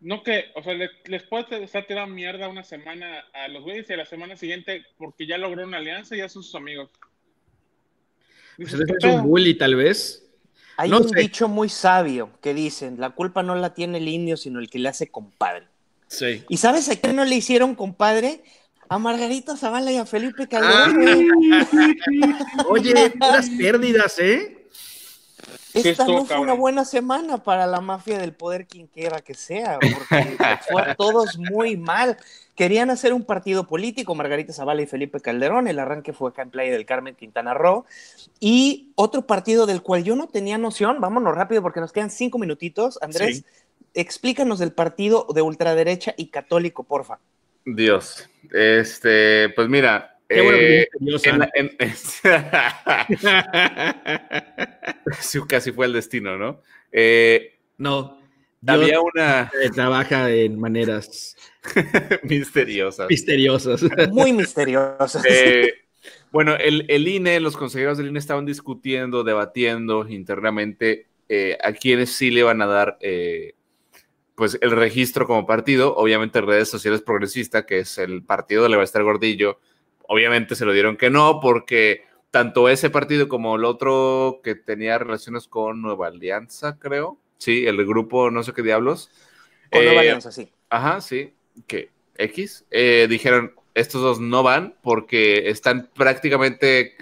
no 0.05 0.21
que, 0.21 0.45
o 0.55 0.61
sea, 0.61 0.73
le- 0.75 0.91
les 1.05 1.23
puede 1.23 1.63
estar 1.63 1.85
tirando 1.87 2.13
mierda 2.13 2.47
una 2.47 2.63
semana 2.63 3.23
a 3.33 3.47
los 3.47 3.63
güeyes 3.63 3.89
y 3.89 3.93
a 3.93 3.97
la 3.97 4.05
semana 4.05 4.37
siguiente, 4.37 4.83
porque 4.97 5.25
ya 5.25 5.37
logró 5.39 5.63
una 5.63 5.77
alianza, 5.77 6.15
ya 6.15 6.29
son 6.29 6.43
sus 6.43 6.53
amigos. 6.53 6.89
Pues 8.57 8.69
Dices, 8.71 8.81
ese 8.81 8.85
"¿Qué 8.85 9.07
es 9.07 9.13
un 9.13 9.19
pedo?". 9.21 9.23
bully, 9.29 9.55
tal 9.55 9.75
vez. 9.75 10.21
Hay 10.77 10.89
No 10.91 10.97
un 10.99 11.09
sé. 11.09 11.19
dicho 11.21 11.47
muy 11.47 11.69
sabio 11.69 12.29
que 12.41 12.53
dicen, 12.53 12.99
la 12.99 13.09
culpa 13.11 13.41
no 13.43 13.55
la 13.55 13.73
tiene 13.73 13.97
el 13.97 14.07
indio, 14.07 14.37
sino 14.37 14.59
el 14.59 14.69
que 14.69 14.77
le 14.79 14.89
hace 14.89 15.07
compadre. 15.09 15.67
Sí. 16.07 16.43
¿Y 16.49 16.57
sabes 16.57 16.87
a 16.89 16.95
quién 16.99 17.15
no 17.15 17.25
le 17.25 17.35
hicieron 17.35 17.73
compadre? 17.75 18.43
A 18.87 18.99
Margarita 18.99 19.57
Zavala 19.57 19.91
y 19.91 19.97
a 19.97 20.05
Felipe 20.05 20.43
Ah. 20.43 20.47
Calderón, 20.47 20.95
güey. 21.01 21.27
Oye, 22.69 23.09
puras 23.09 23.49
pérdidas, 23.57 24.19
¿eh? 24.19 24.54
Esta 25.75 26.05
no 26.07 26.25
fue 26.25 26.39
una 26.39 26.53
buena 26.53 26.85
semana 26.85 27.43
para 27.43 27.67
la 27.67 27.81
mafia 27.81 28.17
del 28.17 28.33
poder, 28.33 28.65
quien 28.65 28.87
quiera 28.87 29.19
que 29.21 29.33
sea, 29.33 29.77
porque 29.79 30.37
fue 30.69 30.81
a 30.81 30.95
todos 30.95 31.37
muy 31.37 31.75
mal. 31.75 32.17
Querían 32.55 32.89
hacer 32.89 33.13
un 33.13 33.25
partido 33.25 33.67
político, 33.67 34.15
Margarita 34.15 34.53
Zavala 34.53 34.81
y 34.81 34.85
Felipe 34.85 35.19
Calderón, 35.19 35.67
el 35.67 35.77
arranque 35.77 36.13
fue 36.13 36.29
acá 36.29 36.43
en 36.43 36.51
Playa 36.51 36.71
del 36.71 36.85
Carmen, 36.85 37.15
Quintana 37.15 37.53
Roo, 37.53 37.85
y 38.39 38.93
otro 38.95 39.23
partido 39.27 39.65
del 39.65 39.81
cual 39.81 40.05
yo 40.05 40.15
no 40.15 40.27
tenía 40.27 40.57
noción, 40.57 41.01
vámonos 41.01 41.35
rápido 41.35 41.61
porque 41.61 41.81
nos 41.81 41.91
quedan 41.91 42.09
cinco 42.09 42.37
minutitos. 42.37 42.97
Andrés, 43.01 43.43
explícanos 43.93 44.59
del 44.59 44.71
partido 44.71 45.27
de 45.35 45.41
ultraderecha 45.41 46.13
y 46.15 46.27
católico, 46.27 46.83
porfa. 46.83 47.19
Dios, 47.65 48.29
este, 48.53 49.49
pues 49.49 49.67
mira, 49.67 50.14
Qué 50.27 50.41
bueno 50.41 50.57
que 50.57 50.81
eh, 50.81 50.87
tienes 50.99 51.25
en 51.25 51.31
curiosa. 51.31 51.37
la- 51.37 51.49
en- 51.55 51.77
Sí, 55.21 55.39
casi 55.47 55.71
fue 55.71 55.85
el 55.85 55.93
destino, 55.93 56.37
¿no? 56.37 56.61
Eh, 56.91 57.59
no. 57.77 58.19
había 58.67 58.99
una 59.01 59.51
trabaja 59.73 60.31
en 60.31 60.59
maneras 60.59 61.35
misteriosa. 62.23 63.07
misteriosas. 63.07 63.83
Muy 64.11 64.33
misterioso. 64.33 65.19
Eh, 65.29 65.73
bueno, 66.31 66.55
el, 66.55 66.85
el 66.89 67.07
INE, 67.07 67.39
los 67.39 67.55
consejeros 67.57 67.97
del 67.97 68.07
INE 68.07 68.19
estaban 68.19 68.45
discutiendo, 68.45 69.23
debatiendo 69.23 70.07
internamente 70.07 71.07
eh, 71.29 71.57
a 71.63 71.71
quienes 71.73 72.11
sí 72.15 72.31
le 72.31 72.43
van 72.43 72.61
a 72.61 72.65
dar 72.67 72.97
eh, 73.01 73.53
pues 74.35 74.57
el 74.61 74.71
registro 74.71 75.27
como 75.27 75.45
partido. 75.45 75.95
Obviamente 75.95 76.41
redes 76.41 76.69
sociales 76.69 77.01
progresista, 77.01 77.65
que 77.65 77.79
es 77.79 77.97
el 77.97 78.23
partido 78.23 78.63
de 78.63 78.69
Levaster 78.69 79.03
Gordillo, 79.03 79.59
obviamente 80.07 80.55
se 80.55 80.65
lo 80.65 80.73
dieron 80.73 80.97
que 80.97 81.09
no, 81.09 81.39
porque 81.41 82.03
tanto 82.31 82.67
ese 82.69 82.89
partido 82.89 83.27
como 83.27 83.55
el 83.55 83.65
otro 83.65 84.41
que 84.43 84.55
tenía 84.55 84.97
relaciones 84.97 85.47
con 85.47 85.81
Nueva 85.81 86.07
Alianza, 86.07 86.77
creo, 86.79 87.17
sí, 87.37 87.65
el 87.65 87.85
grupo 87.85 88.29
no 88.31 88.43
sé 88.43 88.53
qué 88.53 88.61
diablos. 88.61 89.09
Con 89.71 89.83
Nueva 89.85 90.01
eh, 90.01 90.07
Alianza, 90.07 90.31
sí. 90.31 90.51
Ajá, 90.69 91.01
sí, 91.01 91.33
que 91.67 91.89
X, 92.17 92.65
eh, 92.71 93.07
dijeron, 93.09 93.53
estos 93.73 94.01
dos 94.01 94.19
no 94.19 94.43
van 94.43 94.75
porque 94.81 95.49
están 95.49 95.89
prácticamente 95.93 96.95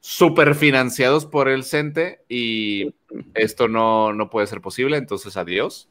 súper 0.00 0.54
financiados 0.54 1.26
por 1.26 1.48
el 1.48 1.64
CENTE 1.64 2.20
y 2.28 2.94
esto 3.34 3.68
no, 3.68 4.12
no 4.12 4.30
puede 4.30 4.46
ser 4.46 4.60
posible, 4.60 4.96
entonces 4.98 5.36
adiós. 5.36 5.88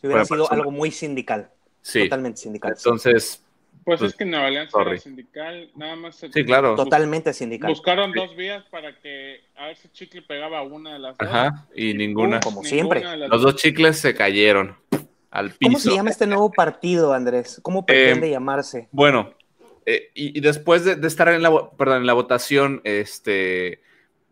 Si 0.00 0.06
hubiera 0.06 0.24
sido 0.24 0.38
persona- 0.44 0.58
algo 0.60 0.70
muy 0.70 0.90
sindical. 0.90 1.50
Sí, 1.82 2.04
Totalmente 2.04 2.40
sindical. 2.40 2.74
entonces, 2.76 3.44
Pues, 3.90 3.98
Pues, 4.00 4.12
es 4.12 4.16
que 4.18 4.24
Nueva 4.24 4.46
Alianza 4.46 4.70
sorry. 4.70 4.90
era 4.92 5.00
sindical, 5.00 5.70
nada 5.74 5.96
más. 5.96 6.14
se- 6.14 6.30
sí, 6.30 6.44
claro. 6.44 6.76
Totalmente 6.76 7.32
sindical. 7.32 7.70
Buscaron 7.70 8.12
dos 8.12 8.36
vías 8.36 8.62
para 8.70 8.96
que 9.00 9.40
a 9.56 9.66
ver 9.66 9.76
si 9.76 9.88
Chicle 9.88 10.22
pegaba 10.22 10.62
una 10.62 10.92
de 10.92 10.98
las 11.00 11.18
dos. 11.18 11.28
Ajá, 11.28 11.66
y 11.74 11.94
ninguna. 11.94 12.38
Como 12.38 12.62
Ninguna 12.62 12.68
siempre. 12.68 13.28
Los 13.28 13.42
dos 13.42 13.56
chicles 13.56 13.98
se 13.98 14.14
cayeron 14.14 14.76
al 15.32 15.50
piso. 15.50 15.58
¿Cómo 15.62 15.78
se 15.80 15.90
llama 15.92 16.10
este 16.10 16.28
nuevo 16.28 16.52
partido, 16.52 17.12
Andrés? 17.12 17.58
¿Cómo 17.62 17.84
pretende 17.84 18.30
llamarse? 18.30 18.88
Bueno, 18.92 19.34
eh, 19.86 20.10
y, 20.14 20.38
y 20.38 20.40
después 20.40 20.84
de, 20.84 20.94
de 20.94 21.08
estar 21.08 21.28
en 21.28 21.42
la, 21.42 21.70
perdón, 21.76 22.02
en 22.02 22.06
la 22.06 22.12
votación, 22.12 22.80
este, 22.84 23.80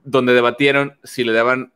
donde 0.05 0.35
debatieron 0.35 0.99
si 1.03 1.25
le 1.25 1.33
daban 1.33 1.73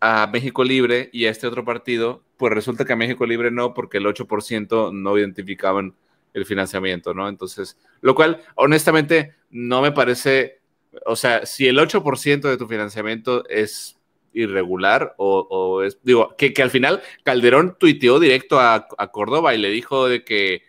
a 0.00 0.26
México 0.26 0.62
Libre 0.62 1.08
y 1.12 1.24
a 1.24 1.30
este 1.30 1.46
otro 1.46 1.64
partido, 1.64 2.22
pues 2.36 2.52
resulta 2.52 2.84
que 2.84 2.92
a 2.92 2.96
México 2.96 3.24
Libre 3.24 3.50
no, 3.50 3.72
porque 3.72 3.96
el 3.96 4.04
8% 4.06 4.92
no 4.92 5.16
identificaban 5.16 5.94
el 6.34 6.44
financiamiento, 6.44 7.14
¿no? 7.14 7.28
Entonces, 7.28 7.78
lo 8.00 8.14
cual, 8.14 8.42
honestamente, 8.56 9.34
no 9.50 9.80
me 9.80 9.92
parece, 9.92 10.60
o 11.06 11.16
sea, 11.16 11.46
si 11.46 11.66
el 11.66 11.78
8% 11.78 12.40
de 12.42 12.56
tu 12.58 12.66
financiamiento 12.66 13.48
es 13.48 13.98
irregular 14.32 15.14
o, 15.16 15.46
o 15.48 15.82
es, 15.82 15.98
digo, 16.02 16.34
que, 16.36 16.52
que 16.52 16.62
al 16.62 16.70
final 16.70 17.02
Calderón 17.22 17.76
tuiteó 17.78 18.18
directo 18.18 18.58
a, 18.58 18.88
a 18.98 19.10
Córdoba 19.12 19.54
y 19.54 19.58
le 19.58 19.70
dijo 19.70 20.08
de 20.08 20.24
que 20.24 20.62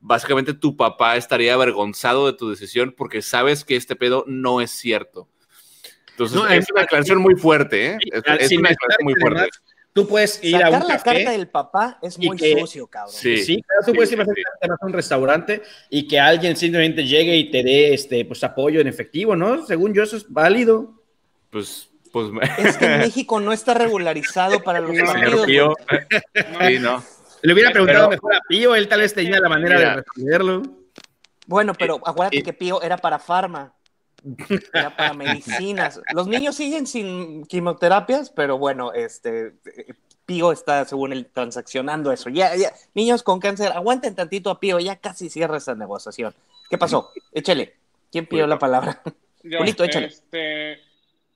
básicamente 0.00 0.54
tu 0.54 0.76
papá 0.76 1.16
estaría 1.16 1.52
avergonzado 1.52 2.26
de 2.26 2.32
tu 2.32 2.48
decisión 2.48 2.94
porque 2.96 3.20
sabes 3.20 3.64
que 3.64 3.76
este 3.76 3.96
pedo 3.96 4.24
no 4.26 4.62
es 4.62 4.70
cierto. 4.70 5.28
Entonces, 6.12 6.36
No, 6.36 6.48
es 6.48 6.70
una 6.70 6.82
declaración 6.82 7.18
muy 7.18 7.34
fuerte, 7.34 7.92
¿eh? 7.92 7.98
Es, 8.00 8.22
una 8.26 8.34
mencionar 8.34 8.70
declaración 8.70 9.04
muy 9.04 9.14
fuerte. 9.14 9.38
además 9.40 9.50
Tú 9.92 10.06
puedes 10.06 10.42
ir 10.44 10.54
a 10.56 10.60
Sacar 10.60 10.82
un 10.82 10.88
la 10.88 10.96
café. 10.98 11.04
carta 11.16 11.30
del 11.32 11.48
papá 11.48 11.98
es 12.00 12.16
muy 12.18 12.36
que- 12.36 12.58
sucio, 12.60 12.86
cabrón. 12.86 13.12
Sí. 13.12 13.38
Sí, 13.38 13.62
claro, 13.62 13.82
tú 13.84 13.90
sí, 13.90 13.96
puedes 13.96 14.12
ir 14.12 14.18
sí, 14.22 14.42
a 14.82 14.86
un 14.86 14.92
restaurante 14.92 15.62
y 15.88 16.06
que 16.06 16.20
alguien 16.20 16.54
simplemente 16.56 17.04
llegue 17.04 17.36
y 17.36 17.50
te 17.50 17.62
dé 17.64 17.92
este 17.92 18.24
pues 18.24 18.44
apoyo 18.44 18.80
en 18.80 18.86
efectivo, 18.86 19.34
¿no? 19.34 19.66
Según 19.66 19.92
yo, 19.92 20.04
eso 20.04 20.16
es 20.16 20.26
válido. 20.30 20.94
Pues, 21.50 21.90
pues, 22.12 22.28
Es 22.58 22.76
que 22.76 22.84
en 22.84 22.98
México 23.00 23.40
no 23.40 23.52
está 23.52 23.74
regularizado 23.74 24.62
para 24.62 24.78
los 24.80 24.90
señor 24.90 25.06
partidos. 25.06 25.46
Pío. 25.46 25.74
No, 26.52 26.66
Sí, 26.68 26.78
no. 26.78 27.04
Le 27.42 27.52
hubiera 27.54 27.70
preguntado 27.70 28.10
Pero- 28.10 28.10
mejor 28.10 28.34
a 28.36 28.40
Pío, 28.48 28.74
él 28.76 28.86
tal 28.86 29.00
vez 29.00 29.12
tenía 29.12 29.40
la 29.40 29.48
manera 29.48 29.76
Mira. 29.76 29.90
de 29.90 29.96
responderlo. 29.96 30.62
Bueno, 31.46 31.72
pero 31.76 31.96
acuérdate 32.04 32.36
y- 32.36 32.42
que 32.42 32.52
Pío 32.52 32.80
era 32.80 32.96
para 32.96 33.18
farma. 33.18 33.74
Era 34.72 34.96
para 34.96 35.14
medicinas. 35.14 36.00
Los 36.12 36.26
niños 36.26 36.56
siguen 36.56 36.86
sin 36.86 37.44
quimioterapias, 37.46 38.30
pero 38.30 38.58
bueno, 38.58 38.92
este 38.92 39.54
Pío 40.26 40.52
está, 40.52 40.84
según 40.84 41.12
él, 41.12 41.26
transaccionando 41.26 42.12
eso. 42.12 42.30
Ya, 42.30 42.54
ya, 42.56 42.72
niños 42.94 43.22
con 43.22 43.40
cáncer, 43.40 43.72
aguanten 43.72 44.14
tantito 44.14 44.50
a 44.50 44.60
Pío, 44.60 44.78
ya 44.78 44.96
casi 44.96 45.28
cierra 45.28 45.56
esa 45.56 45.74
negociación. 45.74 46.34
¿Qué 46.68 46.78
pasó? 46.78 47.10
Échele. 47.32 47.74
¿Quién 48.12 48.26
pidió 48.26 48.46
la 48.46 48.58
palabra? 48.58 49.02
Yo, 49.42 49.58
échale. 49.60 50.06
Este, 50.06 50.80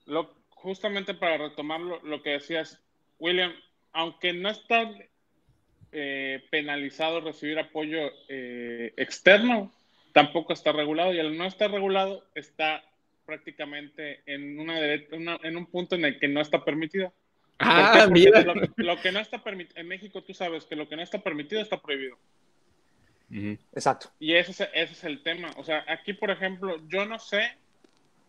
lo, 0.05 0.33
justamente 0.49 1.13
para 1.13 1.37
retomar 1.37 1.79
lo, 1.79 2.01
lo 2.03 2.21
que 2.21 2.31
decías, 2.31 2.79
William, 3.19 3.53
aunque 3.93 4.33
no 4.33 4.49
está 4.49 4.91
eh, 5.91 6.43
penalizado 6.51 7.21
recibir 7.21 7.57
apoyo 7.57 8.11
eh, 8.27 8.93
externo, 8.97 9.71
tampoco 10.15 10.53
está 10.53 10.71
regulado 10.71 11.13
y 11.13 11.19
al 11.19 11.37
no 11.37 11.43
estar 11.45 11.69
regulado 11.69 12.23
está 12.35 12.81
prácticamente 13.25 14.21
en, 14.25 14.57
una, 14.57 14.75
una- 15.11 15.37
en 15.43 15.57
un 15.57 15.65
punto 15.65 15.95
en 15.95 16.05
el 16.05 16.17
que 16.19 16.29
no 16.29 16.39
está 16.39 16.63
permitido. 16.63 17.11
Ah, 17.59 18.07
mira. 18.09 18.39
Lo, 18.41 18.53
lo 18.77 19.01
que 19.01 19.11
no 19.11 19.19
está 19.19 19.43
permitido, 19.43 19.77
en 19.81 19.89
México 19.89 20.23
tú 20.23 20.33
sabes 20.33 20.63
que 20.63 20.77
lo 20.77 20.87
que 20.87 20.95
no 20.95 21.01
está 21.01 21.19
permitido 21.19 21.61
está 21.61 21.81
prohibido. 21.81 22.17
Exacto. 23.73 24.09
Y 24.17 24.35
ese 24.35 24.51
es, 24.51 24.61
ese 24.73 24.93
es 24.93 25.03
el 25.03 25.21
tema. 25.21 25.51
O 25.57 25.65
sea, 25.65 25.83
aquí, 25.89 26.13
por 26.13 26.31
ejemplo, 26.31 26.77
yo 26.87 27.05
no 27.05 27.19
sé 27.19 27.51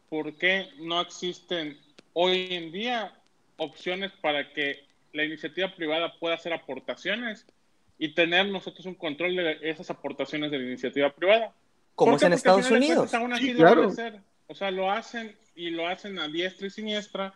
por 0.08 0.36
qué 0.36 0.66
no 0.80 1.00
existen 1.00 1.78
hoy 2.14 2.48
en 2.50 2.72
día 2.72 3.12
opciones 3.58 4.10
para 4.20 4.52
que 4.52 4.84
la 5.12 5.22
iniciativa 5.22 5.72
privada 5.72 6.18
pueda 6.18 6.34
hacer 6.34 6.52
aportaciones 6.52 7.46
y 7.96 8.08
tener 8.08 8.46
nosotros 8.46 8.86
un 8.86 8.94
control 8.96 9.36
de 9.36 9.58
esas 9.62 9.88
aportaciones 9.90 10.50
de 10.50 10.58
la 10.58 10.64
iniciativa 10.64 11.10
privada. 11.14 11.54
Como 11.96 12.12
¿Por 12.12 12.16
es 12.18 12.22
en 12.22 12.26
Porque 12.30 12.48
al 12.48 12.58
Estados 12.60 12.70
Unidos. 12.70 12.96
cuentas 13.10 13.14
aún 13.20 13.32
así 13.32 13.46
Sí, 13.48 13.54
claro. 13.54 13.88
hacer. 13.88 14.20
O 14.46 14.54
sea, 14.54 14.70
lo 14.70 14.90
hacen 14.92 15.36
y 15.56 15.70
lo 15.70 15.88
hacen 15.88 16.18
a 16.20 16.28
diestra 16.28 16.68
y 16.68 16.70
siniestra 16.70 17.34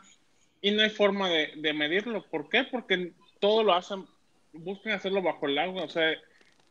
y 0.60 0.70
no 0.70 0.82
hay 0.82 0.90
forma 0.90 1.28
de, 1.28 1.54
de 1.56 1.72
medirlo. 1.72 2.22
¿Por 2.30 2.48
qué? 2.48 2.64
Porque 2.64 3.12
todo 3.40 3.64
lo 3.64 3.74
hacen, 3.74 4.06
buscan 4.52 4.92
hacerlo 4.92 5.22
bajo 5.22 5.46
el 5.46 5.58
agua. 5.58 5.82
O 5.84 5.88
sea, 5.88 6.12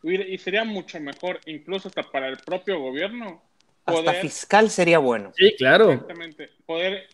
y 0.03 0.37
sería 0.37 0.63
mucho 0.63 0.99
mejor, 1.01 1.41
incluso 1.45 1.89
hasta 1.89 2.03
para 2.03 2.29
el 2.29 2.37
propio 2.37 2.79
gobierno, 2.79 3.43
Hasta 3.85 4.01
poder, 4.03 4.21
fiscal 4.21 4.69
sería 4.69 4.99
bueno. 4.99 5.33
Sí, 5.35 5.55
claro. 5.57 5.91
exactamente, 5.91 6.51
poder 6.65 7.09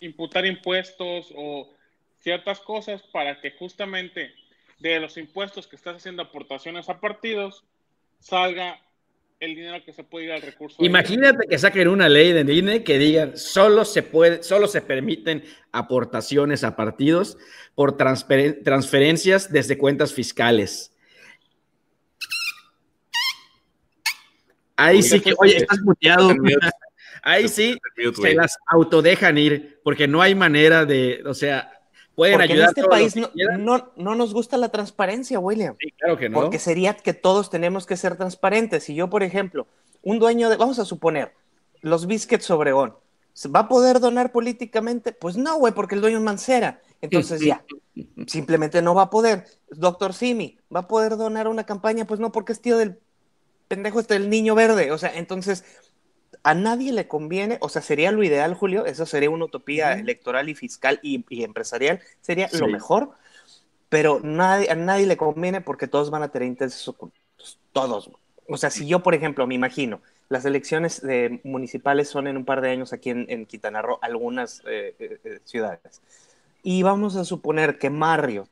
imputar 0.00 0.44
impuestos 0.44 1.32
o 1.36 1.70
ciertas 2.18 2.58
cosas 2.60 3.02
para 3.12 3.40
que 3.40 3.52
justamente 3.52 4.34
de 4.78 4.98
los 4.98 5.16
impuestos 5.16 5.66
que 5.68 5.76
estás 5.76 5.96
haciendo 5.96 6.22
aportaciones 6.22 6.88
a 6.88 6.98
partidos 7.00 7.64
salga 8.18 8.80
el 9.38 9.54
dinero 9.54 9.84
que 9.84 9.92
se 9.92 10.02
puede 10.02 10.26
ir 10.26 10.32
al 10.32 10.42
recurso. 10.42 10.76
de- 10.80 10.86
Imagínate 10.86 11.46
que 11.48 11.58
saquen 11.58 11.88
una 11.88 12.08
ley 12.08 12.32
de 12.32 12.52
INE 12.54 12.82
que 12.84 12.98
digan 12.98 13.36
solo 13.36 13.84
se 13.84 14.02
puede, 14.02 14.42
solo 14.42 14.66
se 14.66 14.80
permiten 14.80 15.44
aportaciones 15.72 16.64
a 16.64 16.74
partidos 16.74 17.36
por 17.74 17.96
transferen- 17.98 18.62
transferencias 18.64 19.52
desde 19.52 19.76
cuentas 19.76 20.14
fiscales. 20.14 20.92
Ahí 24.76 25.02
sí 25.02 25.20
que, 25.20 25.34
oye, 25.38 25.56
estás 25.56 25.80
muteado. 25.80 26.30
Ahí 27.22 27.48
sí 27.48 27.78
se 28.20 28.34
las 28.34 28.56
autodejan 28.68 29.36
ir, 29.38 29.80
porque 29.82 30.06
no 30.06 30.20
hay 30.22 30.34
manera 30.34 30.84
de, 30.84 31.22
o 31.26 31.34
sea, 31.34 31.72
pueden 32.16 32.34
Porque 32.34 32.44
en 32.46 32.52
ayudar 32.52 32.68
este 32.70 32.80
todo 32.80 32.90
lo 32.90 32.96
país 32.96 33.14
no, 33.14 33.30
no, 33.58 33.92
no 33.94 34.14
nos 34.16 34.34
gusta 34.34 34.56
la 34.56 34.70
transparencia, 34.70 35.38
William. 35.38 35.76
Sí, 35.78 35.92
claro 35.92 36.16
que 36.16 36.28
no. 36.28 36.40
Porque 36.40 36.58
sería 36.58 36.94
que 36.94 37.14
todos 37.14 37.50
tenemos 37.50 37.86
que 37.86 37.96
ser 37.96 38.16
transparentes. 38.16 38.84
Si 38.84 38.94
yo, 38.94 39.08
por 39.08 39.22
ejemplo, 39.22 39.68
un 40.02 40.18
dueño 40.18 40.48
de, 40.48 40.56
vamos 40.56 40.78
a 40.78 40.84
suponer, 40.84 41.32
los 41.82 42.06
Biscuits 42.06 42.50
Obregón, 42.50 42.96
¿se 43.34 43.48
¿va 43.48 43.60
a 43.60 43.68
poder 43.68 44.00
donar 44.00 44.32
políticamente? 44.32 45.12
Pues 45.12 45.36
no, 45.36 45.56
güey, 45.58 45.74
porque 45.74 45.94
el 45.94 46.00
dueño 46.00 46.16
es 46.16 46.24
Mancera. 46.24 46.80
Entonces 47.02 47.40
ya, 47.42 47.62
simplemente 48.26 48.80
no 48.80 48.94
va 48.94 49.02
a 49.02 49.10
poder. 49.10 49.44
Doctor 49.70 50.14
Simi, 50.14 50.58
¿va 50.74 50.80
a 50.80 50.88
poder 50.88 51.16
donar 51.16 51.46
una 51.46 51.64
campaña? 51.64 52.06
Pues 52.06 52.18
no, 52.18 52.32
porque 52.32 52.52
es 52.52 52.60
tío 52.60 52.78
del 52.78 52.98
pendejo 53.68 54.00
este, 54.00 54.16
el 54.16 54.30
niño 54.30 54.54
verde. 54.54 54.90
O 54.90 54.98
sea, 54.98 55.14
entonces 55.16 55.64
a 56.46 56.54
nadie 56.54 56.92
le 56.92 57.08
conviene, 57.08 57.58
o 57.60 57.68
sea, 57.68 57.82
sería 57.82 58.12
lo 58.12 58.22
ideal, 58.22 58.54
Julio, 58.54 58.86
eso 58.86 59.04
sería 59.06 59.30
una 59.30 59.46
utopía 59.46 59.92
electoral 59.94 60.48
y 60.48 60.54
fiscal 60.54 61.00
y, 61.02 61.24
y 61.28 61.44
empresarial, 61.44 62.00
sería 62.20 62.48
lo 62.52 62.68
mejor, 62.68 63.10
pero 63.88 64.20
nadie, 64.22 64.70
a 64.70 64.74
nadie 64.74 65.06
le 65.06 65.16
conviene 65.16 65.60
porque 65.60 65.88
todos 65.88 66.10
van 66.10 66.22
a 66.22 66.28
tener 66.28 66.48
intereses 66.48 66.86
ocultos, 66.88 67.58
todos. 67.72 68.10
O 68.48 68.56
sea, 68.56 68.70
si 68.70 68.86
yo, 68.86 69.02
por 69.02 69.14
ejemplo, 69.14 69.46
me 69.46 69.54
imagino, 69.54 70.00
las 70.28 70.44
elecciones 70.44 71.02
eh, 71.08 71.40
municipales 71.44 72.08
son 72.08 72.26
en 72.26 72.36
un 72.36 72.44
par 72.44 72.60
de 72.60 72.70
años 72.70 72.92
aquí 72.92 73.10
en, 73.10 73.26
en 73.28 73.46
Quintana 73.46 73.82
Roo, 73.82 73.98
algunas 74.02 74.62
eh, 74.66 74.94
eh, 74.98 75.18
eh, 75.24 75.40
ciudades, 75.44 76.02
y 76.62 76.82
vamos 76.82 77.16
a 77.16 77.24
suponer 77.24 77.78
que 77.78 77.90
Marriott 77.90 78.48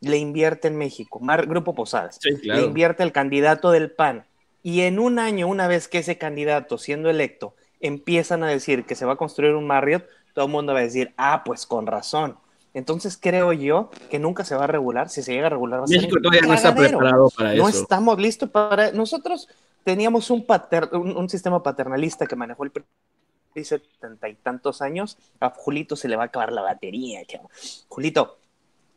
le 0.00 0.18
invierte 0.18 0.68
en 0.68 0.76
México, 0.76 1.20
Mar- 1.20 1.46
Grupo 1.46 1.74
Posadas, 1.74 2.18
Sí, 2.20 2.30
le 2.42 2.62
invierte 2.62 3.02
el 3.02 3.12
candidato 3.12 3.70
del 3.70 3.90
PAN. 3.90 4.24
Y 4.64 4.80
en 4.80 4.98
un 4.98 5.20
año, 5.20 5.46
una 5.46 5.68
vez 5.68 5.86
que 5.86 5.98
ese 5.98 6.18
candidato, 6.18 6.76
siendo 6.78 7.08
electo, 7.10 7.54
empiezan 7.80 8.42
a 8.42 8.48
decir 8.48 8.84
que 8.84 8.96
se 8.96 9.04
va 9.04 9.12
a 9.12 9.16
construir 9.16 9.54
un 9.54 9.66
Marriott, 9.66 10.04
todo 10.34 10.46
el 10.46 10.50
mundo 10.50 10.72
va 10.72 10.80
a 10.80 10.82
decir, 10.82 11.12
ah, 11.16 11.42
pues 11.44 11.66
con 11.66 11.86
razón. 11.86 12.36
Entonces 12.72 13.16
creo 13.20 13.52
yo 13.52 13.90
que 14.10 14.18
nunca 14.18 14.42
se 14.44 14.56
va 14.56 14.64
a 14.64 14.66
regular. 14.66 15.08
Si 15.10 15.22
se 15.22 15.32
llega 15.32 15.46
a 15.46 15.50
regular, 15.50 15.80
va 15.80 15.84
a 15.84 15.86
México 15.86 16.06
ser 16.08 16.16
un 16.16 16.22
todavía 16.22 16.40
no 16.48 16.54
está 16.54 16.74
preparado 16.74 17.30
para 17.36 17.54
No 17.54 17.68
eso. 17.68 17.82
estamos 17.82 18.18
listos 18.18 18.48
para. 18.50 18.90
Nosotros 18.90 19.48
teníamos 19.84 20.28
un, 20.30 20.44
pater- 20.44 20.88
un, 20.92 21.16
un 21.16 21.28
sistema 21.28 21.62
paternalista 21.62 22.26
que 22.26 22.34
manejó 22.34 22.64
el 22.64 22.70
PRI 22.72 23.64
setenta 23.64 24.28
y 24.28 24.34
tantos 24.34 24.82
años. 24.82 25.18
A 25.38 25.50
Julito 25.50 25.94
se 25.94 26.08
le 26.08 26.16
va 26.16 26.24
a 26.24 26.26
acabar 26.26 26.52
la 26.52 26.62
batería, 26.62 27.24
chavo. 27.26 27.48
Julito, 27.88 28.38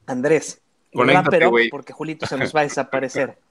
Andrés, 0.07 0.59
Conéctate, 0.93 1.29
pero 1.29 1.49
güey. 1.51 1.69
porque 1.69 1.93
Julito 1.93 2.25
se 2.25 2.37
nos 2.37 2.55
va 2.55 2.61
a 2.61 2.63
desaparecer. 2.63 3.37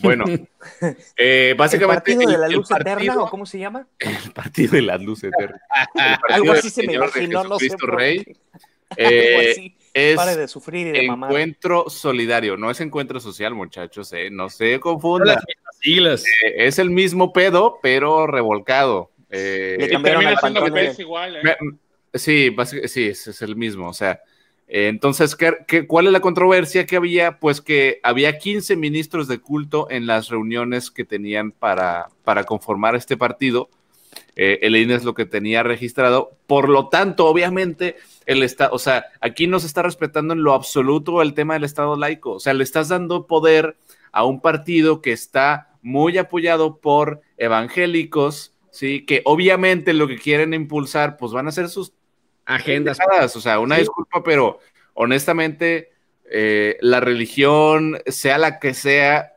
Bueno, 0.00 0.24
eh, 1.16 1.50
¿El 1.50 1.54
básicamente. 1.56 2.12
partido 2.14 2.30
de 2.32 2.38
la 2.38 2.46
el 2.46 2.52
luz 2.54 2.68
partido- 2.68 2.96
eterna 2.98 3.22
o 3.22 3.30
cómo 3.30 3.46
se 3.46 3.58
llama? 3.58 3.86
El 3.98 4.32
partido 4.32 4.72
de 4.72 4.82
eternas. 5.24 5.60
El 5.94 6.18
partido 6.18 6.34
Algo 6.34 6.52
así 6.52 6.70
se 6.70 6.86
me 6.86 6.94
imaginó, 6.94 7.44
no 7.44 7.58
sé 7.58 7.68
por 7.78 7.96
Rey. 7.96 8.24
qué. 8.24 8.36
eh, 8.96 9.36
Algo 9.36 9.50
así. 9.50 9.76
es 9.94 10.16
Pare 10.16 10.36
de 10.36 10.48
sufrir 10.48 10.88
y 10.88 10.90
de 10.92 11.06
mamar. 11.06 11.30
encuentro 11.30 11.88
solidario, 11.88 12.56
no 12.56 12.70
es 12.70 12.80
encuentro 12.80 13.20
social, 13.20 13.54
muchachos, 13.54 14.12
eh, 14.12 14.30
no 14.30 14.48
se 14.50 14.80
confundan. 14.80 15.38
siglas. 15.80 16.24
Eh, 16.24 16.66
es 16.66 16.78
el 16.78 16.90
mismo 16.90 17.32
pedo, 17.32 17.78
pero 17.82 18.26
revolcado. 18.26 19.10
Eh, 19.30 19.76
Le 19.78 19.88
cambiaron 19.88 20.26
al 20.26 20.38
igual, 20.98 21.36
¿eh? 21.36 21.40
me- 21.42 22.18
sí, 22.18 22.50
sí, 22.88 23.08
es, 23.08 23.26
es 23.26 23.42
el 23.42 23.56
mismo. 23.56 23.88
O 23.88 23.92
sea, 23.94 24.20
entonces, 24.66 25.36
¿qué, 25.36 25.86
cuál 25.86 26.06
es 26.06 26.12
la 26.12 26.20
controversia 26.20 26.86
que 26.86 26.96
había? 26.96 27.38
Pues 27.38 27.60
que 27.60 28.00
había 28.02 28.38
15 28.38 28.76
ministros 28.76 29.28
de 29.28 29.38
culto 29.38 29.88
en 29.90 30.06
las 30.06 30.28
reuniones 30.28 30.90
que 30.90 31.04
tenían 31.04 31.52
para, 31.52 32.08
para 32.24 32.44
conformar 32.44 32.96
este 32.96 33.16
partido. 33.16 33.68
Eh, 34.36 34.58
es 34.62 35.04
lo 35.04 35.14
que 35.14 35.26
tenía 35.26 35.62
registrado. 35.62 36.36
Por 36.46 36.68
lo 36.68 36.88
tanto, 36.88 37.26
obviamente, 37.26 37.96
el 38.26 38.42
Estado, 38.42 38.74
o 38.74 38.78
sea, 38.78 39.06
aquí 39.20 39.46
no 39.46 39.60
se 39.60 39.66
está 39.66 39.82
respetando 39.82 40.34
en 40.34 40.42
lo 40.42 40.54
absoluto 40.54 41.22
el 41.22 41.34
tema 41.34 41.54
del 41.54 41.64
Estado 41.64 41.96
laico. 41.96 42.32
O 42.32 42.40
sea, 42.40 42.54
le 42.54 42.64
estás 42.64 42.88
dando 42.88 43.26
poder 43.26 43.76
a 44.12 44.24
un 44.24 44.40
partido 44.40 45.02
que 45.02 45.12
está 45.12 45.76
muy 45.82 46.18
apoyado 46.18 46.78
por 46.78 47.20
evangélicos, 47.36 48.52
¿sí? 48.70 49.04
Que 49.04 49.22
obviamente 49.24 49.92
lo 49.92 50.08
que 50.08 50.18
quieren 50.18 50.54
impulsar, 50.54 51.16
pues 51.16 51.32
van 51.32 51.46
a 51.46 51.52
ser 51.52 51.68
sus 51.68 51.92
Agendas. 52.46 52.98
O 53.36 53.40
sea, 53.40 53.58
una 53.60 53.76
Sí. 53.76 53.82
disculpa, 53.82 54.22
pero 54.22 54.58
honestamente, 54.94 55.90
eh, 56.30 56.76
la 56.80 57.00
religión, 57.00 57.98
sea 58.06 58.38
la 58.38 58.58
que 58.58 58.74
sea, 58.74 59.32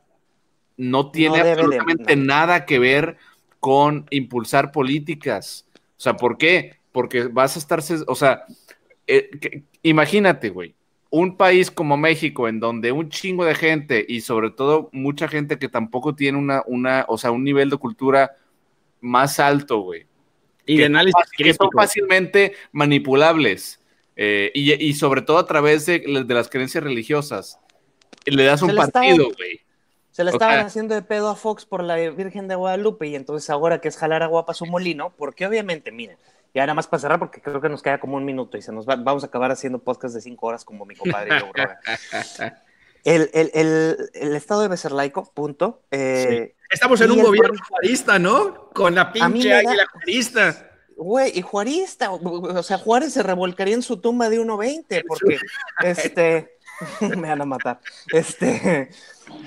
no 0.77 1.11
tiene 1.11 1.43
de- 1.43 1.51
absolutamente 1.53 2.15
no. 2.15 2.25
nada 2.25 2.65
que 2.65 2.79
ver 2.79 3.17
con 3.59 4.05
impulsar 4.11 4.71
políticas. 4.71 5.65
O 5.97 5.99
sea, 5.99 6.15
¿por 6.15 6.37
qué? 6.37 6.77
Porque 6.91 7.23
vas 7.23 7.55
a 7.55 7.59
estar, 7.59 7.81
o 8.07 8.15
sea, 8.15 8.43
eh, 9.07 9.29
que- 9.41 9.63
imagínate, 9.83 10.49
güey, 10.49 10.75
un 11.09 11.37
país 11.37 11.71
como 11.71 11.97
México, 11.97 12.47
en 12.47 12.59
donde 12.59 12.91
un 12.91 13.09
chingo 13.09 13.45
de 13.45 13.55
gente 13.55 14.05
y 14.07 14.21
sobre 14.21 14.51
todo 14.51 14.89
mucha 14.91 15.27
gente 15.27 15.57
que 15.57 15.69
tampoco 15.69 16.13
tiene 16.15 16.37
una, 16.37 16.63
una, 16.67 17.05
o 17.07 17.17
sea, 17.17 17.31
un 17.31 17.43
nivel 17.43 17.69
de 17.69 17.77
cultura 17.77 18.35
más 19.01 19.39
alto, 19.39 19.79
güey 19.79 20.05
Y 20.67 20.73
de 20.75 20.81
que 20.81 20.85
análisis 20.85 21.13
son 21.15 21.23
fácil- 21.23 21.45
que 21.45 21.53
son 21.53 21.69
fácilmente 21.71 22.53
manipulables 22.71 23.79
eh, 24.15 24.51
y, 24.53 24.73
y 24.73 24.93
sobre 24.93 25.21
todo 25.21 25.37
a 25.39 25.47
través 25.47 25.85
de, 25.85 25.99
de 25.99 26.33
las 26.33 26.49
creencias 26.49 26.83
religiosas. 26.83 27.59
Le 28.25 28.43
das 28.43 28.61
un 28.61 28.75
partido, 28.75 29.29
güey. 29.37 29.61
Se 30.11 30.23
le 30.23 30.31
O 30.31 30.33
estaban 30.33 30.55
sea- 30.55 30.65
haciendo 30.65 30.95
de 30.95 31.01
pedo 31.03 31.29
a 31.29 31.35
Fox 31.35 31.65
por 31.65 31.83
la 31.83 31.95
Virgen 31.95 32.47
de 32.47 32.55
Guadalupe 32.55 33.07
y 33.07 33.15
entonces 33.15 33.49
ahora 33.49 33.79
que 33.79 33.87
es 33.87 33.97
jalar 33.97 34.23
agua 34.23 34.45
para 34.45 34.55
su 34.55 34.65
molino, 34.65 35.13
porque 35.15 35.45
obviamente, 35.45 35.91
miren, 35.91 36.17
ya 36.55 36.63
nada 36.63 36.73
más 36.73 36.87
para 36.87 36.99
cerrar 37.01 37.19
porque 37.19 37.39
creo 37.39 37.61
que 37.61 37.69
nos 37.69 37.83
queda 37.83 37.99
como 37.99 38.17
un 38.17 38.25
minuto 38.25 38.57
y 38.57 38.63
se 38.63 38.71
nos 38.71 38.89
va, 38.89 38.95
vamos 38.95 39.23
a 39.23 39.27
acabar 39.27 39.51
haciendo 39.51 39.77
podcast 39.79 40.15
de 40.15 40.21
cinco 40.21 40.47
horas 40.47 40.65
como 40.65 40.85
mi 40.85 40.95
compadre. 40.95 41.29
El, 43.03 43.29
el, 43.33 43.51
el, 43.53 43.97
el 44.15 44.35
Estado 44.35 44.61
debe 44.63 44.75
ser 44.75 44.91
laico, 44.91 45.31
punto. 45.33 45.81
Eh, 45.91 46.55
Estamos 46.69 46.99
en 47.01 47.11
un 47.11 47.21
gobierno 47.21 47.59
juarista, 47.69 48.19
¿no? 48.19 48.69
Con 48.73 48.95
la 48.95 49.11
pinche 49.11 49.49
da- 49.49 49.59
águila 49.59 49.85
juarista. 49.91 50.63
Güey, 50.97 51.37
y 51.37 51.41
Juarista, 51.43 52.11
o 52.11 52.63
sea, 52.63 52.79
Juárez 52.79 53.13
se 53.13 53.21
revolcaría 53.21 53.75
en 53.75 53.83
su 53.83 53.97
tumba 53.97 54.29
de 54.29 54.39
1.20 54.41 55.03
porque, 55.07 55.37
este, 55.83 56.57
me 57.01 57.29
van 57.29 57.41
a 57.41 57.45
matar, 57.45 57.79
este, 58.11 58.89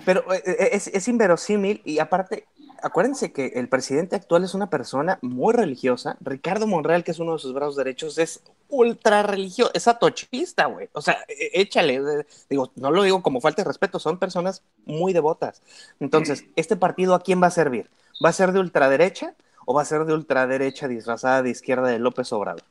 pero 0.05 0.33
eh, 0.33 0.43
eh, 0.47 0.69
es, 0.73 0.87
es 0.87 1.09
inverosímil 1.09 1.83
y 1.85 1.99
aparte, 1.99 2.47
acuérdense 2.83 3.33
que 3.33 3.47
el 3.57 3.69
presidente 3.69 4.17
actual 4.17 4.45
es 4.45 4.55
una 4.55 4.71
persona 4.71 5.19
muy 5.23 5.55
religiosa, 5.55 6.17
Ricardo 6.21 6.67
Monreal, 6.67 7.05
que 7.05 7.11
es 7.11 7.19
uno 7.19 7.35
de 7.35 7.39
sus 7.39 7.53
brazos 7.55 7.77
derechos, 7.77 8.19
es 8.19 8.43
ultra 8.69 9.23
religioso, 9.23 9.71
es 9.75 9.89
atochista, 9.89 10.67
güey, 10.67 10.89
o 10.93 11.03
sea, 11.03 11.19
eh, 11.29 11.51
échale, 11.55 11.95
eh, 11.97 12.27
digo, 12.49 12.71
no 12.77 12.91
lo 12.91 13.03
digo 13.03 13.23
como 13.23 13.41
falta 13.41 13.63
de 13.63 13.69
respeto, 13.69 13.99
son 13.99 14.19
personas 14.19 14.63
muy 14.85 15.13
devotas. 15.13 15.63
Entonces, 16.01 16.45
¿este 16.57 16.77
partido 16.77 17.15
a 17.15 17.23
quién 17.23 17.43
va 17.43 17.49
a 17.49 17.51
servir? 17.51 17.91
¿Va 18.25 18.29
a 18.31 18.33
ser 18.35 18.53
de 18.53 18.61
ultraderecha? 18.61 19.35
o 19.67 19.75
va 19.75 19.83
a 19.83 19.85
ser 19.85 20.05
de 20.05 20.15
ultraderecha 20.15 20.89
disfrazada 20.89 21.43
de 21.43 21.51
izquierda 21.51 21.87
de 21.89 22.01
López 22.01 22.33
Obrador. 22.33 22.65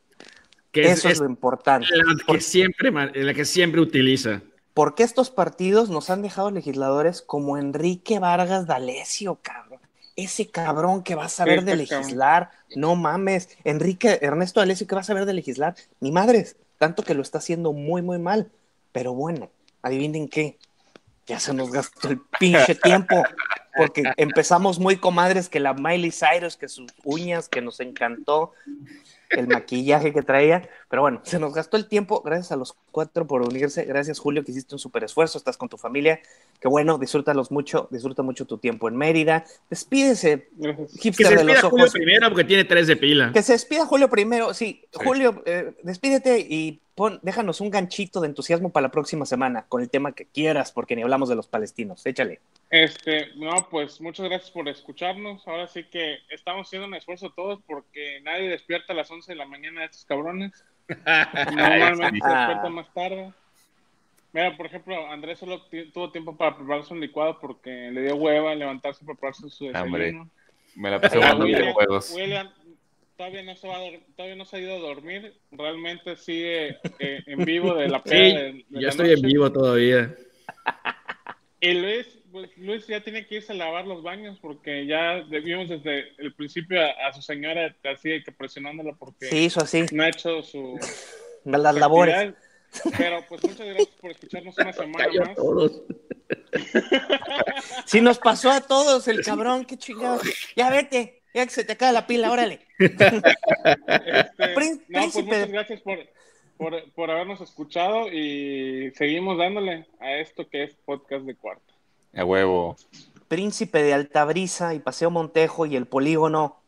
Que 0.71 0.81
Eso 0.81 1.07
es, 1.07 1.13
es 1.13 1.19
lo 1.19 1.27
importante. 1.27 1.87
la 1.95 2.33
que 2.33 2.41
siempre, 2.41 2.91
man- 2.91 3.11
la 3.15 3.33
que 3.33 3.45
siempre 3.45 3.79
utiliza. 3.79 4.41
Porque 4.73 5.03
estos 5.03 5.29
partidos 5.29 5.89
nos 5.89 6.09
han 6.09 6.21
dejado 6.23 6.51
legisladores 6.51 7.21
como 7.21 7.57
Enrique 7.57 8.19
Vargas 8.19 8.65
D'Alessio, 8.67 9.39
cabrón. 9.41 9.79
Ese 10.23 10.49
cabrón 10.49 11.03
que 11.03 11.15
va 11.15 11.25
a 11.25 11.29
saber 11.29 11.63
de 11.63 11.75
legislar. 11.75 12.51
No 12.75 12.95
mames. 12.95 13.49
Enrique 13.63 14.19
Ernesto 14.21 14.59
D'Alessio 14.59 14.87
que 14.87 14.95
va 14.95 15.01
a 15.01 15.05
saber 15.05 15.25
de 15.25 15.33
legislar. 15.33 15.75
Ni 15.99 16.11
madres. 16.11 16.55
Tanto 16.77 17.03
que 17.03 17.13
lo 17.13 17.21
está 17.21 17.37
haciendo 17.37 17.73
muy, 17.73 18.01
muy 18.01 18.19
mal. 18.19 18.51
Pero 18.91 19.13
bueno, 19.13 19.49
adivinen 19.81 20.27
qué. 20.27 20.57
Ya 21.27 21.39
se 21.39 21.53
nos 21.53 21.71
gastó 21.71 22.09
el 22.09 22.19
pinche 22.39 22.75
tiempo. 22.75 23.23
Porque 23.75 24.03
empezamos 24.17 24.79
muy 24.79 24.97
comadres 24.97 25.47
que 25.47 25.59
la 25.59 25.73
Miley 25.73 26.11
Cyrus, 26.11 26.57
que 26.57 26.67
sus 26.67 26.91
uñas, 27.03 27.47
que 27.47 27.61
nos 27.61 27.79
encantó, 27.79 28.53
el 29.29 29.47
maquillaje 29.47 30.13
que 30.13 30.21
traía. 30.21 30.67
Pero 30.89 31.01
bueno, 31.01 31.21
se 31.23 31.39
nos 31.39 31.53
gastó 31.53 31.77
el 31.77 31.87
tiempo. 31.87 32.21
Gracias 32.23 32.51
a 32.51 32.55
los 32.55 32.75
cuatro 32.91 33.27
por 33.27 33.41
unirse. 33.41 33.85
Gracias, 33.85 34.19
Julio, 34.19 34.43
que 34.43 34.51
hiciste 34.51 34.75
un 34.75 34.79
súper 34.79 35.03
esfuerzo. 35.03 35.37
Estás 35.37 35.57
con 35.57 35.69
tu 35.69 35.77
familia. 35.77 36.19
Que 36.59 36.67
bueno, 36.67 36.97
disfrútalos 36.97 37.51
mucho. 37.51 37.87
Disfruta 37.91 38.23
mucho 38.23 38.45
tu 38.45 38.57
tiempo 38.57 38.87
en 38.87 38.97
Mérida. 38.97 39.45
Despídese, 39.69 40.49
Gracias. 40.57 40.91
Que 40.93 40.99
hipster 40.99 41.27
se 41.27 41.35
de 41.35 41.43
los 41.43 41.47
despida 41.53 41.69
Julio 41.69 41.91
primero 41.91 42.29
porque 42.29 42.43
tiene 42.43 42.63
tres 42.63 42.87
de 42.87 42.95
pila. 42.95 43.31
Que 43.33 43.43
se 43.43 43.53
despida 43.53 43.85
Julio 43.85 44.09
primero. 44.09 44.53
Sí, 44.53 44.81
Sí. 44.91 45.05
Julio, 45.05 45.43
eh, 45.45 45.73
despídete 45.83 46.39
y 46.39 46.81
pon, 46.99 47.17
déjanos 47.21 47.61
un 47.61 47.69
ganchito 47.69 48.19
de 48.19 48.27
entusiasmo 48.27 48.73
para 48.73 48.87
la 48.87 48.91
próxima 48.91 49.25
semana 49.25 49.65
con 49.69 49.81
el 49.81 49.89
tema 49.89 50.11
que 50.11 50.25
quieras, 50.25 50.73
porque 50.73 50.97
ni 50.97 51.01
hablamos 51.01 51.29
de 51.29 51.35
los 51.37 51.47
palestinos. 51.47 52.05
Échale. 52.05 52.41
Este, 52.69 53.27
no, 53.37 53.69
pues 53.71 54.01
muchas 54.01 54.25
gracias 54.27 54.51
por 54.51 54.67
escucharnos. 54.67 55.47
Ahora 55.47 55.67
sí 55.67 55.85
que 55.85 56.17
estamos 56.29 56.67
haciendo 56.67 56.89
un 56.89 56.95
esfuerzo 56.95 57.29
todos 57.29 57.61
porque 57.65 58.19
nadie 58.23 58.49
despierta 58.49 58.91
a 58.91 58.97
las 58.97 59.09
11 59.09 59.31
de 59.31 59.37
la 59.37 59.45
mañana 59.45 59.79
de 59.79 59.85
estos 59.85 60.03
cabrones. 60.03 60.51
Normalmente 61.55 62.19
se 62.19 62.35
despierta 62.35 62.69
más 62.69 62.93
tarde. 62.93 63.31
Mira, 64.33 64.57
por 64.57 64.65
ejemplo, 64.65 65.09
Andrés 65.09 65.39
solo 65.39 65.61
tuvo 65.93 66.11
tiempo 66.11 66.35
para 66.35 66.57
prepararse 66.57 66.93
un 66.93 66.99
licuado 66.99 67.39
porque 67.39 67.91
le 67.91 68.01
dio 68.01 68.15
hueva 68.17 68.53
levantarse 68.55 69.03
y 69.03 69.07
prepararse 69.07 69.49
su 69.49 69.67
Hombre. 69.67 70.03
desayuno. 70.07 70.29
Me 70.75 70.91
la 70.91 70.99
pasé 70.99 71.17
Ah, 71.17 71.21
jugando 71.21 71.45
videojuegos. 71.45 72.13
William 72.13 72.49
todavía 73.19 73.43
no 73.43 73.53
se 73.57 73.67
va 73.67 73.75
a 73.75 73.81
todavía 74.15 74.37
no 74.37 74.45
se 74.45 74.55
ha 74.55 74.59
ido 74.61 74.75
a 74.77 74.79
dormir. 74.79 75.33
Realmente 75.51 76.15
sigue 76.15 76.77
eh, 76.99 77.21
en 77.27 77.43
vivo 77.43 77.75
de 77.75 77.89
la 77.89 78.01
peda 78.03 78.15
Sí, 78.29 78.33
de, 78.35 78.51
de 78.53 78.63
yo 78.69 78.79
la 78.79 78.89
estoy 78.89 79.11
en 79.11 79.21
vivo 79.21 79.51
todavía. 79.51 80.15
Y 81.61 81.73
Luis, 81.73 82.07
pues, 82.31 82.49
Luis 82.57 82.87
ya 82.87 83.03
tiene 83.03 83.27
que 83.27 83.35
irse 83.35 83.51
a 83.51 83.55
lavar 83.55 83.85
los 83.85 84.01
baños 84.01 84.39
porque 84.41 84.85
ya 84.85 85.15
vimos 85.29 85.67
desde 85.67 86.13
el 86.17 86.33
principio 86.33 86.79
a, 86.81 87.09
a 87.09 87.11
su 87.11 87.21
señora 87.21 87.75
así 87.83 88.23
que 88.23 88.31
presionándola 88.31 88.93
porque 88.97 89.25
Sí, 89.25 89.37
hizo 89.43 89.59
así. 89.61 89.83
no 89.91 90.03
ha 90.03 90.07
hecho 90.07 90.41
su 90.41 90.79
Las 91.43 91.73
su 91.73 91.79
labores. 91.81 92.15
actividad. 92.15 92.97
Pero 92.97 93.25
pues 93.27 93.43
muchas 93.43 93.67
gracias 93.67 93.87
por 93.99 94.11
escucharnos 94.11 94.57
una 94.57 94.71
semana 94.71 95.05
Cayó 95.05 95.21
más. 95.25 95.35
todos. 95.35 95.81
Sí, 97.85 97.99
nos 97.99 98.19
pasó 98.19 98.51
a 98.51 98.61
todos 98.61 99.09
el 99.09 99.21
cabrón. 99.21 99.65
Qué 99.65 99.75
chingados. 99.75 100.21
Ya 100.55 100.69
vete. 100.69 101.18
Ya 101.39 101.45
que 101.45 101.51
se 101.51 101.63
te 101.63 101.77
cae 101.77 101.93
la 101.93 102.05
pila, 102.05 102.31
órale. 102.31 102.59
Este, 102.79 103.11
no, 103.11 104.53
pues 104.53 104.79
príncipe. 104.87 105.23
muchas 105.23 105.51
gracias 105.51 105.81
por, 105.81 105.99
por, 106.57 106.91
por 106.91 107.11
habernos 107.11 107.39
escuchado 107.39 108.11
y 108.11 108.91
seguimos 108.95 109.37
dándole 109.37 109.85
a 110.01 110.17
esto 110.17 110.47
que 110.49 110.63
es 110.63 110.73
podcast 110.85 111.23
de 111.25 111.35
cuarta. 111.35 111.73
A 112.13 112.25
huevo. 112.25 112.75
Príncipe 113.29 113.83
de 113.83 113.93
Altabrisa 113.93 114.73
y 114.73 114.79
Paseo 114.79 115.11
Montejo 115.11 115.65
y 115.65 115.75
el 115.77 115.85
Polígono. 115.85 116.61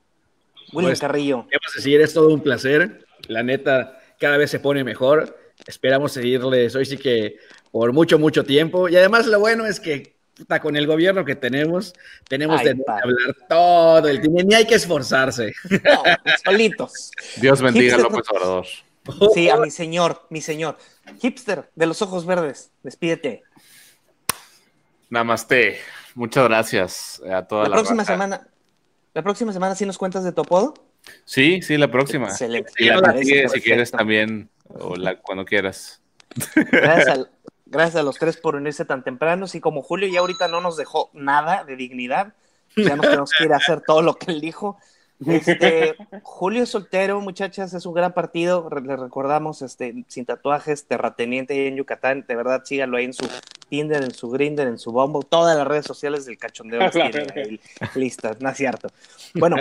William 0.71 0.91
Pues, 0.91 1.01
Carrillo. 1.01 1.47
Decir, 1.75 1.99
es 1.99 2.13
todo 2.13 2.33
un 2.33 2.41
placer. 2.41 3.05
La 3.27 3.43
neta, 3.43 3.99
cada 4.19 4.37
vez 4.37 4.51
se 4.51 4.59
pone 4.59 4.83
mejor. 4.85 5.37
Esperamos 5.67 6.13
seguirles 6.13 6.75
hoy 6.75 6.85
sí 6.85 6.97
que 6.97 7.35
por 7.71 7.91
mucho, 7.91 8.17
mucho 8.19 8.45
tiempo. 8.45 8.87
Y 8.87 8.95
además 8.95 9.27
lo 9.27 9.39
bueno 9.39 9.65
es 9.65 9.79
que 9.81 10.15
con 10.61 10.75
el 10.75 10.87
gobierno 10.87 11.23
que 11.25 11.35
tenemos, 11.35 11.93
tenemos 12.27 12.59
Ay, 12.61 12.67
de 12.67 12.71
hablar 12.87 13.35
todo 13.49 14.07
el 14.07 14.21
tiempo. 14.21 14.41
Ni 14.43 14.53
hay 14.55 14.65
que 14.67 14.75
esforzarse. 14.75 15.53
No, 15.83 16.03
solitos. 16.43 17.11
Dios 17.37 17.61
bendiga 17.61 17.95
a 17.95 17.99
Hipster- 17.99 18.03
López 18.11 18.29
Obrador. 18.31 18.65
Sí, 19.33 19.49
a 19.49 19.57
mi 19.57 19.71
señor, 19.71 20.27
mi 20.29 20.41
señor. 20.41 20.77
Hipster 21.21 21.69
de 21.75 21.85
los 21.87 22.01
ojos 22.01 22.25
verdes, 22.25 22.71
despídete. 22.83 23.43
Namaste. 25.09 25.79
Muchas 26.15 26.43
gracias 26.45 27.21
a 27.31 27.43
toda 27.47 27.63
La 27.63 27.69
la, 27.69 27.75
próxima 27.75 28.05
semana, 28.05 28.47
la 29.13 29.21
próxima 29.23 29.53
semana 29.53 29.75
sí 29.75 29.85
nos 29.85 29.97
cuentas 29.97 30.23
de 30.23 30.31
tu 30.33 30.41
apodo. 30.41 30.73
Sí, 31.25 31.61
sí, 31.61 31.77
la 31.77 31.89
próxima. 31.89 32.27
Excelente. 32.27 32.71
Y 32.77 32.85
la 32.85 33.17
sigue, 33.17 33.49
si 33.49 33.61
quieres 33.61 33.91
también, 33.91 34.49
o 34.67 34.95
la, 34.95 35.19
cuando 35.19 35.45
quieras. 35.45 36.01
Gracias, 36.55 37.07
al- 37.07 37.31
gracias 37.71 37.95
a 37.95 38.03
los 38.03 38.17
tres 38.17 38.37
por 38.37 38.55
unirse 38.55 38.85
tan 38.85 39.03
temprano. 39.03 39.47
Sí, 39.47 39.59
como 39.59 39.81
Julio 39.81 40.07
ya 40.07 40.19
ahorita 40.19 40.47
no 40.47 40.61
nos 40.61 40.77
dejó 40.77 41.09
nada 41.13 41.63
de 41.63 41.75
dignidad, 41.75 42.33
ya 42.75 42.95
nos 42.95 43.05
tenemos 43.05 43.31
que 43.31 43.45
ir 43.45 43.53
a 43.53 43.57
hacer 43.57 43.81
todo 43.81 44.01
lo 44.01 44.15
que 44.15 44.31
él 44.31 44.41
dijo. 44.41 44.77
Este, 45.25 45.95
Julio 46.23 46.65
soltero, 46.65 47.21
muchachas, 47.21 47.73
es 47.73 47.85
un 47.85 47.93
gran 47.93 48.13
partido. 48.13 48.69
Le 48.83 48.95
recordamos, 48.95 49.61
este, 49.61 50.05
sin 50.07 50.25
tatuajes, 50.25 50.85
terrateniente 50.85 51.67
en 51.67 51.75
Yucatán. 51.75 52.25
De 52.27 52.35
verdad, 52.35 52.63
síganlo 52.65 52.97
ahí 52.97 53.05
en 53.05 53.13
su 53.13 53.27
Tinder, 53.69 54.03
en 54.03 54.13
su 54.13 54.29
Grinder, 54.29 54.67
en 54.67 54.77
su 54.77 54.91
Bumble, 54.91 55.25
todas 55.27 55.57
las 55.57 55.65
redes 55.65 55.85
sociales 55.85 56.25
del 56.25 56.37
cachondeo 56.37 56.81
las 56.81 56.91
tienen 56.91 57.27
ahí 57.33 57.59
listas, 57.95 58.41
no 58.41 58.49
es 58.49 58.57
cierto. 58.57 58.89
Bueno, 59.33 59.55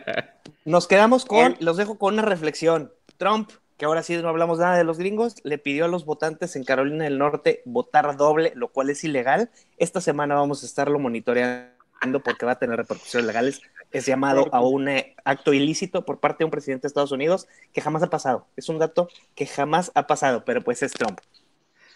nos 0.64 0.86
quedamos 0.86 1.26
con, 1.26 1.56
los 1.60 1.76
dejo 1.76 1.98
con 1.98 2.14
una 2.14 2.22
reflexión. 2.22 2.92
Trump, 3.18 3.50
que 3.76 3.84
ahora 3.84 4.02
sí 4.02 4.16
no 4.16 4.28
hablamos 4.28 4.58
nada 4.58 4.76
de 4.76 4.84
los 4.84 4.98
gringos, 4.98 5.36
le 5.44 5.58
pidió 5.58 5.84
a 5.84 5.88
los 5.88 6.04
votantes 6.04 6.56
en 6.56 6.64
Carolina 6.64 7.04
del 7.04 7.18
Norte 7.18 7.62
votar 7.64 8.16
doble, 8.16 8.52
lo 8.54 8.68
cual 8.68 8.90
es 8.90 9.04
ilegal. 9.04 9.50
Esta 9.78 10.00
semana 10.00 10.34
vamos 10.34 10.62
a 10.62 10.66
estarlo 10.66 10.98
monitoreando 10.98 12.20
porque 12.24 12.46
va 12.46 12.52
a 12.52 12.58
tener 12.58 12.76
repercusiones 12.76 13.26
legales. 13.26 13.62
Es 13.90 14.06
llamado 14.06 14.48
a 14.52 14.60
un 14.60 14.88
eh, 14.88 15.14
acto 15.24 15.52
ilícito 15.52 16.04
por 16.04 16.18
parte 16.18 16.38
de 16.38 16.46
un 16.46 16.50
presidente 16.50 16.82
de 16.82 16.88
Estados 16.88 17.12
Unidos 17.12 17.46
que 17.72 17.80
jamás 17.80 18.02
ha 18.02 18.10
pasado. 18.10 18.46
Es 18.56 18.68
un 18.68 18.78
dato 18.78 19.08
que 19.34 19.46
jamás 19.46 19.92
ha 19.94 20.06
pasado, 20.06 20.44
pero 20.44 20.62
pues 20.62 20.82
es 20.82 20.92
Trump. 20.92 21.20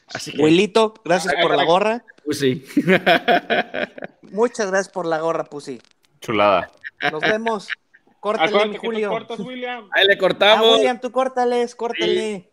Así 0.09 0.33
que, 0.33 0.43
Wilito, 0.43 0.95
gracias 1.05 1.35
por 1.41 1.57
la 1.57 1.65
gorra. 1.65 2.05
sí. 2.31 2.65
Muchas 4.23 4.71
gracias 4.71 4.89
por 4.89 5.07
la 5.07 5.19
gorra, 5.19 5.45
Pussy. 5.45 5.81
Chulada. 6.21 6.71
Nos 7.11 7.21
vemos. 7.21 7.69
Córtale, 8.27 8.69
mi 8.69 8.77
Julio. 8.77 9.09
cortas, 9.09 9.39
William. 9.39 9.89
Ahí 9.93 10.05
le 10.05 10.15
Ah, 10.15 10.19
cortamos. 10.19 10.77
William, 10.79 11.01
tú 11.01 11.13
córtales, 11.13 11.77
córtale. 11.77 12.51